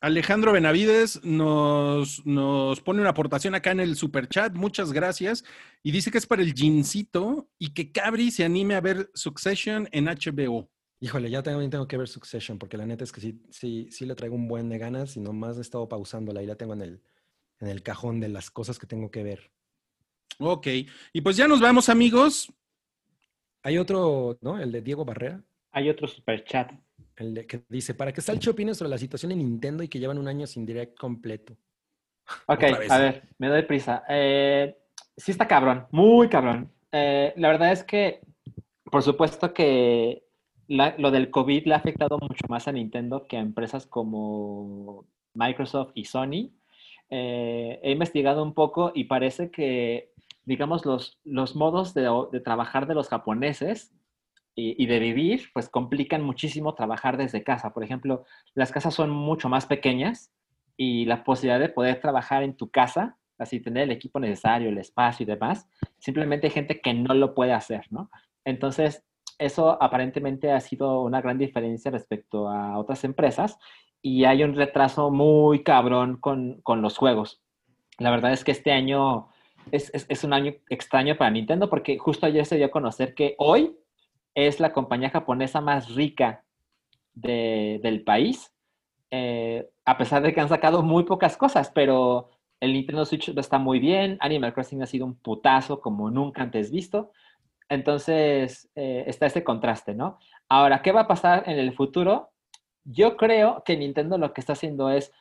Alejandro 0.00 0.52
Benavides 0.52 1.24
nos, 1.24 2.24
nos 2.24 2.80
pone 2.80 3.00
una 3.00 3.10
aportación 3.10 3.54
acá 3.54 3.72
en 3.72 3.80
el 3.80 3.96
super 3.96 4.28
chat. 4.28 4.54
Muchas 4.54 4.92
gracias. 4.92 5.44
Y 5.82 5.90
dice 5.90 6.10
que 6.10 6.18
es 6.18 6.26
para 6.26 6.42
el 6.42 6.54
Gincito 6.54 7.48
y 7.58 7.74
que 7.74 7.92
Cabri 7.92 8.30
se 8.30 8.44
anime 8.44 8.74
a 8.74 8.80
ver 8.80 9.10
Succession 9.14 9.88
en 9.92 10.06
HBO. 10.06 10.70
Híjole, 11.00 11.28
ya 11.30 11.42
también 11.42 11.70
tengo 11.70 11.88
que 11.88 11.98
ver 11.98 12.08
Succession, 12.08 12.58
porque 12.58 12.76
la 12.76 12.86
neta 12.86 13.04
es 13.04 13.12
que 13.12 13.20
sí, 13.20 13.42
sí, 13.50 13.88
sí 13.90 14.06
le 14.06 14.14
traigo 14.14 14.34
un 14.34 14.48
buen 14.48 14.68
de 14.68 14.78
ganas 14.78 15.16
y 15.16 15.20
nomás 15.20 15.58
he 15.58 15.60
estado 15.60 15.88
pausándola 15.88 16.42
y 16.42 16.46
la 16.46 16.56
tengo 16.56 16.72
en 16.72 16.82
el, 16.82 17.02
en 17.58 17.68
el 17.68 17.82
cajón 17.82 18.20
de 18.20 18.28
las 18.28 18.50
cosas 18.50 18.78
que 18.78 18.86
tengo 18.86 19.10
que 19.10 19.22
ver. 19.22 19.50
Ok. 20.38 20.68
Y 21.12 21.20
pues 21.20 21.36
ya 21.36 21.48
nos 21.48 21.60
vamos, 21.60 21.88
amigos. 21.88 22.52
Hay 23.62 23.78
otro, 23.78 24.38
¿no? 24.40 24.58
El 24.58 24.72
de 24.72 24.80
Diego 24.80 25.04
Barrera, 25.04 25.42
Hay 25.72 25.90
otro 25.90 26.06
super 26.06 26.44
chat. 26.44 26.70
El 27.16 27.46
que 27.46 27.62
dice, 27.68 27.94
para 27.94 28.12
que 28.12 28.20
Salcho 28.20 28.50
opine 28.50 28.74
sobre 28.74 28.90
la 28.90 28.98
situación 28.98 29.32
en 29.32 29.38
Nintendo 29.38 29.82
y 29.82 29.88
que 29.88 29.98
llevan 29.98 30.18
un 30.18 30.28
año 30.28 30.46
sin 30.46 30.66
direct 30.66 30.98
completo. 30.98 31.56
Ok, 32.48 32.64
a 32.90 32.98
ver, 32.98 33.22
me 33.38 33.48
doy 33.48 33.62
prisa. 33.62 34.02
Eh, 34.08 34.76
sí 35.16 35.30
está 35.30 35.46
cabrón, 35.46 35.86
muy 35.92 36.28
cabrón. 36.28 36.70
Eh, 36.92 37.32
la 37.36 37.48
verdad 37.48 37.70
es 37.72 37.84
que, 37.84 38.20
por 38.90 39.02
supuesto 39.02 39.52
que 39.54 40.24
la- 40.68 40.96
lo 40.98 41.10
del 41.12 41.30
COVID 41.30 41.66
le 41.66 41.74
ha 41.74 41.78
afectado 41.78 42.18
mucho 42.18 42.44
más 42.48 42.66
a 42.66 42.72
Nintendo 42.72 43.26
que 43.28 43.36
a 43.36 43.40
empresas 43.40 43.86
como 43.86 45.06
Microsoft 45.34 45.92
y 45.94 46.04
Sony. 46.06 46.50
Eh, 47.10 47.78
he 47.84 47.92
investigado 47.92 48.42
un 48.42 48.52
poco 48.54 48.90
y 48.94 49.04
parece 49.04 49.50
que, 49.52 50.12
digamos, 50.44 50.84
los, 50.84 51.20
los 51.22 51.54
modos 51.54 51.94
de, 51.94 52.10
de 52.32 52.40
trabajar 52.40 52.88
de 52.88 52.94
los 52.94 53.08
japoneses 53.08 53.92
y, 54.58 54.86
de 54.86 54.98
vivir, 54.98 55.50
pues 55.52 55.68
complican 55.68 56.22
muchísimo 56.22 56.74
trabajar 56.74 57.18
desde 57.18 57.44
casa. 57.44 57.74
Por 57.74 57.84
ejemplo, 57.84 58.24
las 58.54 58.72
casas 58.72 58.94
son 58.94 59.10
mucho 59.10 59.50
más 59.50 59.66
pequeñas 59.66 60.32
y 60.78 61.04
la 61.04 61.24
posibilidad 61.24 61.60
de 61.60 61.68
poder 61.68 62.00
trabajar 62.00 62.42
en 62.42 62.56
tu 62.56 62.70
casa, 62.70 63.18
así 63.38 63.60
tener 63.60 63.82
el 63.82 63.90
equipo 63.90 64.18
necesario, 64.18 64.70
el 64.70 64.78
espacio 64.78 65.24
y 65.24 65.26
demás, 65.26 65.68
simplemente 65.98 66.46
hay 66.46 66.52
gente 66.52 66.80
que 66.80 66.94
no 66.94 67.12
lo 67.12 67.34
puede 67.34 67.52
hacer, 67.52 67.84
¿no? 67.90 68.10
Entonces, 68.46 69.04
eso 69.38 69.82
aparentemente 69.82 70.50
ha 70.50 70.60
sido 70.60 71.02
una 71.02 71.20
gran 71.20 71.36
diferencia 71.36 71.90
respecto 71.90 72.48
a 72.48 72.78
otras 72.78 73.04
empresas 73.04 73.58
y 74.00 74.24
hay 74.24 74.42
un 74.42 74.54
retraso 74.54 75.10
muy 75.10 75.62
cabrón 75.64 76.16
con, 76.16 76.62
con 76.62 76.80
los 76.80 76.96
juegos. 76.96 77.42
La 77.98 78.10
verdad 78.10 78.32
es 78.32 78.42
que 78.42 78.52
este 78.52 78.72
año 78.72 79.28
es, 79.70 79.90
es, 79.92 80.06
es 80.08 80.24
un 80.24 80.32
año 80.32 80.54
extraño 80.70 81.18
para 81.18 81.30
Nintendo 81.30 81.68
porque 81.68 81.98
justo 81.98 82.24
ayer 82.24 82.46
se 82.46 82.56
dio 82.56 82.66
a 82.66 82.70
conocer 82.70 83.14
que 83.14 83.34
hoy 83.36 83.76
es 84.36 84.60
la 84.60 84.72
compañía 84.72 85.10
japonesa 85.10 85.60
más 85.60 85.92
rica 85.96 86.44
de- 87.14 87.80
del 87.82 88.04
país, 88.04 88.52
eh, 89.10 89.68
a 89.84 89.96
pesar 89.98 90.22
de 90.22 90.32
que 90.32 90.40
han 90.40 90.48
sacado 90.48 90.82
muy 90.82 91.02
pocas 91.04 91.36
cosas, 91.36 91.70
pero 91.74 92.28
el 92.60 92.72
Nintendo 92.74 93.04
Switch 93.04 93.28
está 93.30 93.58
muy 93.58 93.78
bien, 93.80 94.18
Animal 94.20 94.52
Crossing 94.54 94.82
ha 94.82 94.86
sido 94.86 95.06
un 95.06 95.16
putazo 95.16 95.80
como 95.80 96.10
nunca 96.10 96.42
antes 96.42 96.70
visto, 96.70 97.10
entonces 97.68 98.70
eh, 98.74 99.04
está 99.06 99.26
ese 99.26 99.42
contraste, 99.42 99.94
¿no? 99.94 100.18
Ahora, 100.48 100.82
¿qué 100.82 100.92
va 100.92 101.02
a 101.02 101.08
pasar 101.08 101.44
en 101.48 101.58
el 101.58 101.72
futuro? 101.74 102.30
Yo 102.84 103.16
creo 103.16 103.62
que 103.64 103.76
Nintendo 103.76 104.18
lo 104.18 104.32
que 104.32 104.40
está 104.40 104.52
haciendo 104.52 104.90
es 104.90 105.12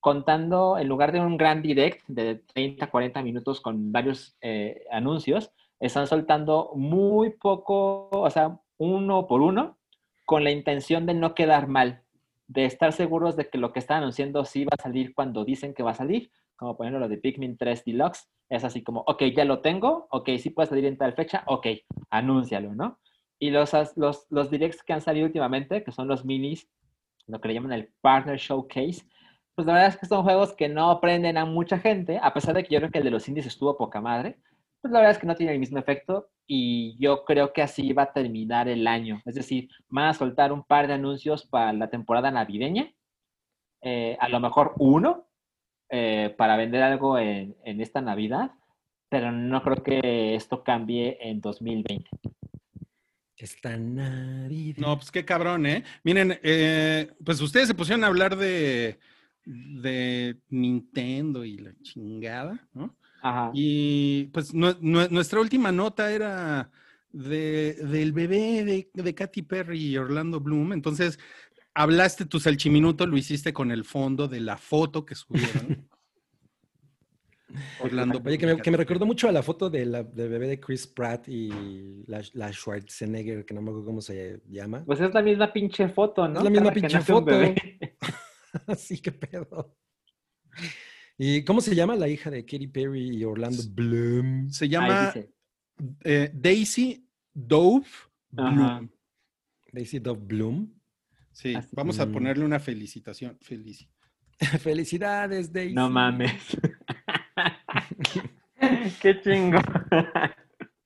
contando, 0.00 0.78
en 0.78 0.88
lugar 0.88 1.12
de 1.12 1.20
un 1.20 1.36
gran 1.36 1.62
direct 1.62 2.02
de 2.08 2.36
30, 2.54 2.90
40 2.90 3.22
minutos 3.22 3.60
con 3.60 3.92
varios 3.92 4.36
eh, 4.40 4.84
anuncios, 4.90 5.52
están 5.78 6.06
soltando 6.08 6.72
muy 6.74 7.30
poco, 7.30 8.08
o 8.10 8.30
sea, 8.30 8.58
uno 8.82 9.28
por 9.28 9.42
uno, 9.42 9.78
con 10.24 10.42
la 10.42 10.50
intención 10.50 11.06
de 11.06 11.14
no 11.14 11.34
quedar 11.34 11.68
mal, 11.68 12.02
de 12.48 12.64
estar 12.64 12.92
seguros 12.92 13.36
de 13.36 13.48
que 13.48 13.58
lo 13.58 13.72
que 13.72 13.78
están 13.78 13.98
anunciando 13.98 14.44
sí 14.44 14.64
va 14.64 14.72
a 14.76 14.82
salir 14.82 15.14
cuando 15.14 15.44
dicen 15.44 15.72
que 15.72 15.84
va 15.84 15.92
a 15.92 15.94
salir, 15.94 16.32
como 16.56 16.76
por 16.76 16.86
ejemplo 16.86 17.00
lo 17.00 17.08
de 17.08 17.18
Pikmin 17.18 17.56
3 17.56 17.84
Deluxe, 17.84 18.28
es 18.48 18.64
así 18.64 18.82
como, 18.82 19.04
ok, 19.06 19.22
ya 19.36 19.44
lo 19.44 19.60
tengo, 19.60 20.08
ok, 20.10 20.30
sí 20.38 20.50
puede 20.50 20.68
salir 20.68 20.84
en 20.86 20.98
tal 20.98 21.14
fecha, 21.14 21.44
ok, 21.46 21.66
anúncialo, 22.10 22.74
¿no? 22.74 22.98
Y 23.38 23.50
los, 23.50 23.72
los, 23.96 24.26
los 24.30 24.50
directs 24.50 24.82
que 24.82 24.92
han 24.92 25.00
salido 25.00 25.26
últimamente, 25.26 25.84
que 25.84 25.92
son 25.92 26.08
los 26.08 26.24
minis, 26.24 26.68
lo 27.28 27.40
que 27.40 27.48
le 27.48 27.54
llaman 27.54 27.72
el 27.72 27.92
Partner 28.00 28.36
Showcase, 28.36 29.04
pues 29.54 29.66
la 29.66 29.74
verdad 29.74 29.88
es 29.90 29.96
que 29.96 30.06
son 30.06 30.24
juegos 30.24 30.54
que 30.54 30.68
no 30.68 30.90
aprenden 30.90 31.38
a 31.38 31.44
mucha 31.44 31.78
gente, 31.78 32.18
a 32.20 32.34
pesar 32.34 32.54
de 32.54 32.64
que 32.64 32.74
yo 32.74 32.80
creo 32.80 32.90
que 32.90 32.98
el 32.98 33.04
de 33.04 33.10
los 33.10 33.28
indies 33.28 33.46
estuvo 33.46 33.76
poca 33.76 34.00
madre, 34.00 34.38
pues 34.82 34.92
la 34.92 34.98
verdad 34.98 35.12
es 35.12 35.18
que 35.18 35.26
no 35.26 35.36
tiene 35.36 35.52
el 35.52 35.60
mismo 35.60 35.78
efecto 35.78 36.30
y 36.46 36.96
yo 36.98 37.24
creo 37.24 37.52
que 37.52 37.62
así 37.62 37.92
va 37.92 38.02
a 38.02 38.12
terminar 38.12 38.68
el 38.68 38.86
año. 38.88 39.22
Es 39.24 39.36
decir, 39.36 39.68
van 39.88 40.06
a 40.06 40.14
soltar 40.14 40.52
un 40.52 40.64
par 40.64 40.88
de 40.88 40.94
anuncios 40.94 41.46
para 41.46 41.72
la 41.72 41.88
temporada 41.88 42.32
navideña, 42.32 42.92
eh, 43.80 44.16
a 44.20 44.28
lo 44.28 44.40
mejor 44.40 44.74
uno 44.78 45.28
eh, 45.88 46.34
para 46.36 46.56
vender 46.56 46.82
algo 46.82 47.16
en, 47.16 47.56
en 47.64 47.80
esta 47.80 48.00
Navidad, 48.00 48.50
pero 49.08 49.30
no 49.30 49.62
creo 49.62 49.82
que 49.82 50.34
esto 50.34 50.64
cambie 50.64 51.16
en 51.20 51.40
2020. 51.40 52.10
Esta 53.36 53.76
Navidad. 53.76 54.78
No, 54.78 54.96
pues 54.96 55.10
qué 55.10 55.24
cabrón, 55.24 55.66
¿eh? 55.66 55.84
Miren, 56.02 56.38
eh, 56.42 57.12
pues 57.24 57.40
ustedes 57.40 57.68
se 57.68 57.74
pusieron 57.74 58.04
a 58.04 58.08
hablar 58.08 58.36
de, 58.36 58.98
de 59.44 60.36
Nintendo 60.48 61.44
y 61.44 61.58
la 61.58 61.72
chingada, 61.82 62.68
¿no? 62.72 62.96
Ajá. 63.22 63.50
Y 63.54 64.24
pues 64.32 64.52
nue- 64.52 64.78
nue- 64.80 65.08
nuestra 65.10 65.40
última 65.40 65.70
nota 65.72 66.12
era 66.12 66.70
de, 67.10 67.74
del 67.74 68.12
bebé 68.12 68.64
de, 68.64 68.90
de 68.92 69.14
Katy 69.14 69.42
Perry 69.42 69.86
y 69.86 69.96
Orlando 69.96 70.40
Bloom. 70.40 70.72
Entonces, 70.72 71.18
hablaste 71.74 72.26
tu 72.26 72.40
salchiminuto, 72.40 73.06
lo 73.06 73.16
hiciste 73.16 73.52
con 73.52 73.70
el 73.70 73.84
fondo 73.84 74.28
de 74.28 74.40
la 74.40 74.56
foto 74.58 75.06
que 75.06 75.14
subieron. 75.14 75.88
Orlando 77.80 78.22
Oye, 78.24 78.38
que 78.38 78.46
me, 78.46 78.56
que 78.56 78.70
me 78.70 78.76
recordó 78.78 79.04
mucho 79.04 79.28
a 79.28 79.32
la 79.32 79.42
foto 79.42 79.68
de 79.68 79.84
la, 79.84 80.02
del 80.02 80.30
bebé 80.30 80.48
de 80.48 80.58
Chris 80.58 80.86
Pratt 80.86 81.28
y 81.28 82.02
la, 82.06 82.22
la 82.32 82.50
Schwarzenegger, 82.50 83.44
que 83.44 83.52
no 83.52 83.60
me 83.60 83.68
acuerdo 83.70 83.86
cómo 83.86 84.00
se 84.00 84.40
llama. 84.48 84.82
Pues 84.84 85.00
es 85.00 85.12
la 85.12 85.22
misma 85.22 85.52
pinche 85.52 85.88
foto, 85.90 86.26
¿no? 86.26 86.38
Es 86.38 86.44
la 86.44 86.50
misma 86.50 86.72
Cada 86.72 86.74
pinche 86.74 87.00
foto. 87.00 87.30
Así 88.66 88.98
que 89.02 89.12
pedo. 89.12 89.76
¿Y 91.18 91.44
cómo 91.44 91.60
se 91.60 91.74
llama 91.74 91.94
la 91.96 92.08
hija 92.08 92.30
de 92.30 92.44
Katy 92.44 92.68
Perry 92.68 93.16
y 93.16 93.24
Orlando 93.24 93.62
Bloom? 93.70 94.50
Se 94.50 94.68
llama 94.68 95.12
eh, 96.04 96.30
Daisy 96.32 97.06
Dove 97.32 97.86
Bloom. 98.30 98.60
Ajá. 98.60 98.88
Daisy 99.72 99.98
Dove 99.98 100.20
Bloom. 100.24 100.72
Sí, 101.32 101.54
Así. 101.54 101.68
vamos 101.72 101.98
a 102.00 102.06
Mm. 102.06 102.12
ponerle 102.12 102.44
una 102.44 102.58
felicitación. 102.60 103.38
Felici. 103.40 103.88
Felicidades, 104.60 105.52
Daisy. 105.52 105.74
No 105.74 105.88
mames. 105.88 106.32
Qué 109.00 109.20
chingo. 109.22 109.58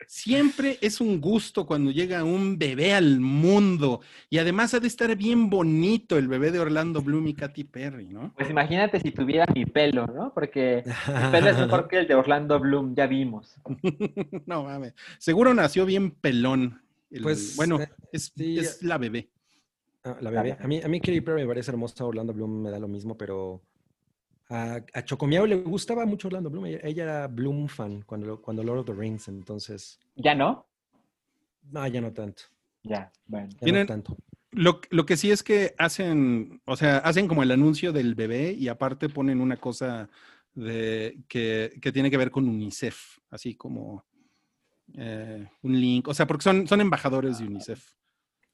Siempre 0.06 0.78
es 0.80 1.00
un 1.00 1.20
gusto 1.20 1.66
cuando 1.66 1.90
llega 1.90 2.24
un 2.24 2.58
bebé 2.58 2.94
al 2.94 3.20
mundo 3.20 4.00
y 4.30 4.38
además 4.38 4.74
ha 4.74 4.80
de 4.80 4.86
estar 4.88 5.14
bien 5.16 5.50
bonito 5.50 6.16
el 6.18 6.28
bebé 6.28 6.50
de 6.50 6.58
Orlando 6.60 7.02
Bloom 7.02 7.26
y 7.28 7.34
Katy 7.34 7.64
Perry, 7.64 8.06
¿no? 8.08 8.32
Pues 8.36 8.48
imagínate 8.50 9.00
si 9.00 9.10
tuviera 9.10 9.46
mi 9.54 9.66
pelo, 9.66 10.06
¿no? 10.06 10.32
Porque 10.34 10.82
mi 10.86 11.30
pelo 11.30 11.48
es 11.50 11.58
mejor 11.58 11.88
que 11.88 11.98
el 11.98 12.06
de 12.08 12.14
Orlando 12.14 12.58
Bloom, 12.60 12.94
ya 12.94 13.06
vimos. 13.06 13.56
no 14.46 14.64
mames. 14.64 14.94
Seguro 15.18 15.54
nació 15.54 15.84
bien 15.86 16.10
pelón. 16.12 16.80
El- 17.10 17.22
Pues, 17.22 17.54
bueno, 17.56 17.80
eh, 17.80 17.88
es, 18.12 18.32
sí, 18.36 18.58
es 18.58 18.82
la 18.82 18.98
bebé. 18.98 19.28
Ah, 20.04 20.16
la 20.20 20.30
bebé. 20.30 20.56
A 20.60 20.66
mí, 20.66 20.80
a 20.82 20.88
mí 20.88 21.00
Katy 21.00 21.20
Perry 21.20 21.42
me 21.42 21.48
parece 21.48 21.70
hermosa, 21.70 22.04
Orlando 22.04 22.32
Bloom 22.32 22.62
me 22.62 22.70
da 22.70 22.78
lo 22.78 22.88
mismo, 22.88 23.16
pero 23.16 23.60
a, 24.48 24.80
a 24.94 25.04
Chocomiao 25.04 25.46
le 25.46 25.56
gustaba 25.56 26.06
mucho 26.06 26.28
Orlando 26.28 26.50
Bloom. 26.50 26.66
Ella, 26.66 26.80
ella 26.82 27.02
era 27.02 27.26
Bloom 27.28 27.68
fan 27.68 28.02
cuando, 28.02 28.40
cuando 28.40 28.62
Lord 28.62 28.80
of 28.80 28.86
the 28.86 28.92
Rings, 28.94 29.28
entonces, 29.28 29.98
¿Ya 30.16 30.34
no? 30.34 30.66
no, 31.70 31.86
ya 31.88 32.00
no 32.00 32.12
tanto. 32.12 32.44
Ya, 32.84 33.10
bueno. 33.26 33.48
Ya 33.60 33.64
Miren, 33.66 33.80
no 33.82 33.86
tanto. 33.86 34.16
Lo, 34.52 34.80
lo 34.90 35.04
que 35.04 35.16
sí 35.16 35.30
es 35.30 35.42
que 35.42 35.74
hacen, 35.76 36.62
o 36.64 36.76
sea, 36.76 36.98
hacen 36.98 37.26
como 37.28 37.42
el 37.42 37.50
anuncio 37.50 37.92
del 37.92 38.14
bebé 38.14 38.52
y 38.52 38.68
aparte 38.68 39.08
ponen 39.08 39.40
una 39.40 39.56
cosa 39.58 40.08
de, 40.54 41.18
que, 41.28 41.78
que 41.82 41.92
tiene 41.92 42.10
que 42.10 42.16
ver 42.16 42.30
con 42.30 42.48
UNICEF, 42.48 43.18
así 43.30 43.54
como 43.56 44.04
eh, 44.94 45.46
un 45.62 45.78
link, 45.80 46.08
o 46.08 46.14
sea, 46.14 46.26
porque 46.26 46.44
son, 46.44 46.66
son 46.68 46.80
embajadores 46.80 47.38
de 47.38 47.46
UNICEF. 47.46 47.92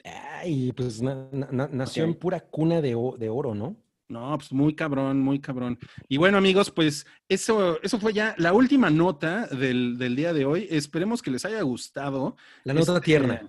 Ay, 0.04 0.72
pues 0.72 1.00
na- 1.00 1.28
na- 1.30 1.48
na- 1.52 1.68
nació 1.70 2.02
en 2.04 2.14
pura 2.14 2.40
cuna 2.40 2.80
de, 2.80 2.96
de 3.18 3.28
oro, 3.28 3.54
¿no? 3.54 3.76
No, 4.12 4.36
pues 4.36 4.52
muy 4.52 4.74
cabrón, 4.74 5.20
muy 5.20 5.40
cabrón. 5.40 5.78
Y 6.06 6.18
bueno, 6.18 6.36
amigos, 6.36 6.70
pues 6.70 7.06
eso, 7.28 7.80
eso 7.82 7.98
fue 7.98 8.12
ya 8.12 8.34
la 8.36 8.52
última 8.52 8.90
nota 8.90 9.46
del, 9.46 9.96
del 9.96 10.14
día 10.14 10.34
de 10.34 10.44
hoy. 10.44 10.66
Esperemos 10.70 11.22
que 11.22 11.30
les 11.30 11.46
haya 11.46 11.62
gustado. 11.62 12.36
La 12.64 12.74
nota 12.74 12.92
Este, 12.92 13.04
tierna. 13.06 13.42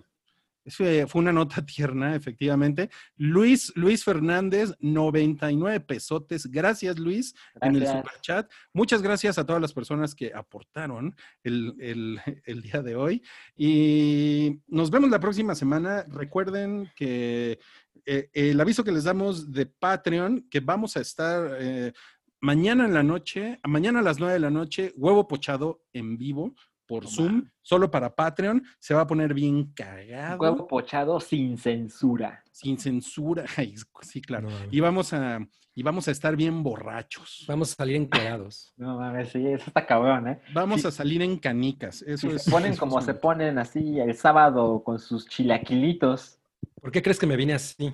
Fue, 0.68 1.06
fue 1.08 1.22
una 1.22 1.34
nota 1.34 1.66
tierna, 1.66 2.16
efectivamente. 2.16 2.90
Luis, 3.18 3.72
Luis 3.76 4.04
Fernández, 4.04 4.74
99 4.80 5.80
pesotes. 5.82 6.50
Gracias, 6.50 6.98
Luis, 7.00 7.36
en 7.62 7.76
el 7.76 7.82
Gracias. 7.82 8.02
super 8.04 8.22
chat. 8.22 8.52
Muchas 8.74 9.02
gracias 9.02 9.38
a 9.38 9.46
todas 9.46 9.62
las 9.62 9.74
personas 9.74 10.16
que 10.16 10.34
aportaron 10.34 11.16
el, 11.44 11.76
el- 11.80 12.20
el 12.46 12.62
día 12.62 12.82
de 12.82 12.96
hoy. 12.96 13.22
Y 13.58 14.62
nos 14.68 14.90
vemos 14.92 15.10
la 15.10 15.20
próxima 15.20 15.56
semana. 15.56 16.06
Recuerden 16.10 16.92
que 16.96 17.60
eh, 18.06 18.30
el 18.34 18.60
aviso 18.60 18.84
que 18.84 18.92
les 18.92 19.04
damos 19.06 19.52
de 19.52 19.66
Patreon, 19.66 20.48
que 20.50 20.60
vamos 20.60 20.98
a 20.98 21.02
estar 21.02 21.58
eh, 21.60 21.94
mañana 22.42 22.86
en 22.86 22.94
la 22.94 23.04
noche, 23.04 23.60
mañana 23.64 24.00
a 24.00 24.04
las 24.04 24.20
9 24.20 24.34
de 24.34 24.40
la 24.40 24.50
noche, 24.50 24.92
huevo 24.98 25.28
pochado 25.28 25.84
en 25.94 26.18
vivo 26.18 26.54
por 26.94 27.08
Zoom, 27.08 27.46
solo 27.62 27.90
para 27.90 28.14
Patreon. 28.14 28.64
Se 28.80 28.94
va 28.94 29.02
a 29.02 29.08
poner 29.08 29.34
bien 29.34 29.74
cagado, 29.74 30.38
Huevo 30.40 30.68
pochado 30.68 31.20
sin 31.20 31.58
censura. 31.58 32.44
sin 32.52 32.78
censura. 32.78 33.46
Ay, 33.58 33.74
sí, 34.02 34.22
claro. 34.22 34.50
No, 34.50 34.56
Y 34.70 34.80
vamos 34.80 35.12
a, 35.14 35.40
y 35.74 35.82
vamos 35.82 36.08
a 36.08 36.12
estar 36.12 36.36
bien 36.36 36.62
borrachos. 36.62 37.46
Vamos 37.48 37.72
a 37.72 37.76
salir 37.76 37.96
encuadrados. 37.96 38.74
No 38.78 38.98
mames, 39.00 39.30
sí, 39.32 39.48
eso 39.48 39.66
está 39.68 39.86
cabrón, 39.88 40.28
¿eh? 40.28 40.40
Vamos 40.54 40.82
Sí. 40.82 40.88
a 40.88 40.92
salir 40.92 41.22
en 41.24 41.38
canicas. 41.40 42.04
Eso 42.04 42.30
Si 42.30 42.36
es. 42.36 42.44
se 42.44 42.52
ponen 42.52 42.74
eso 42.74 42.80
como 42.80 43.00
es 43.00 43.06
se 43.06 43.14
ponen 43.16 43.58
así 43.58 44.00
el 44.00 44.16
sábado 44.16 44.84
con 44.84 45.00
sus 45.00 45.28
chilaquilitos. 45.28 46.38
¿Por 46.80 46.92
qué 46.92 47.02
crees 47.02 47.18
que 47.18 47.26
me 47.26 47.36
vine 47.36 47.54
así? 47.54 47.92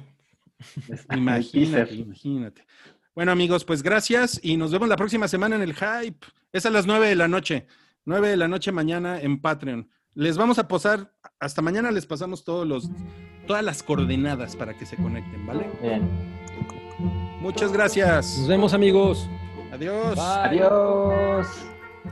Imagínate, 1.16 1.94
imagínate. 1.96 2.66
Bueno, 3.16 3.32
amigos, 3.32 3.64
pues 3.66 3.82
gracias 3.84 4.40
y 4.44 4.58
nos 4.58 4.72
vemos 4.72 4.88
la 4.90 4.96
próxima 4.98 5.28
semana 5.28 5.56
en 5.56 5.62
el 5.62 5.74
Hype. 5.74 6.26
Es 6.52 6.66
a 6.66 6.70
las 6.70 6.86
9 6.86 7.08
de 7.08 7.16
la 7.16 7.28
noche. 7.28 7.66
9 8.06 8.30
de 8.30 8.38
la 8.38 8.48
noche 8.48 8.72
mañana 8.72 9.20
en 9.20 9.42
Patreon. 9.42 9.90
Les 10.14 10.38
vamos 10.38 10.60
a 10.60 10.68
posar, 10.68 11.14
hasta 11.40 11.62
mañana 11.62 11.92
les 11.92 12.06
pasamos 12.06 12.44
todos 12.44 12.68
los, 12.68 12.90
todas 13.48 13.64
las 13.64 13.84
coordenadas 13.84 14.56
para 14.56 14.78
que 14.78 14.86
se 14.86 14.96
conecten, 14.98 15.46
¿vale? 15.46 15.70
Bien. 15.82 16.10
Muchas 17.40 17.72
gracias. 17.72 18.38
Nos 18.40 18.48
vemos, 18.48 18.74
amigos. 18.74 19.30
Adiós. 19.72 20.16
Bye. 20.16 20.62
Adiós. 20.62 21.48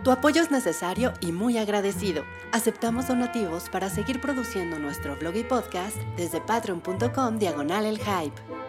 Tu 0.04 0.12
apoyo 0.12 0.42
es 0.42 0.52
necesario 0.52 1.14
y 1.22 1.32
muy 1.32 1.58
agradecido. 1.58 2.24
Aceptamos 2.52 3.08
donativos 3.08 3.70
para 3.70 3.90
seguir 3.90 4.22
produciendo 4.22 4.80
nuestro 4.80 5.16
blog 5.18 5.36
y 5.36 5.44
podcast 5.44 5.98
desde 6.16 6.40
patreon.com 6.42 7.40
diagonal 7.40 7.86
el 7.86 7.98
hype. 7.98 8.67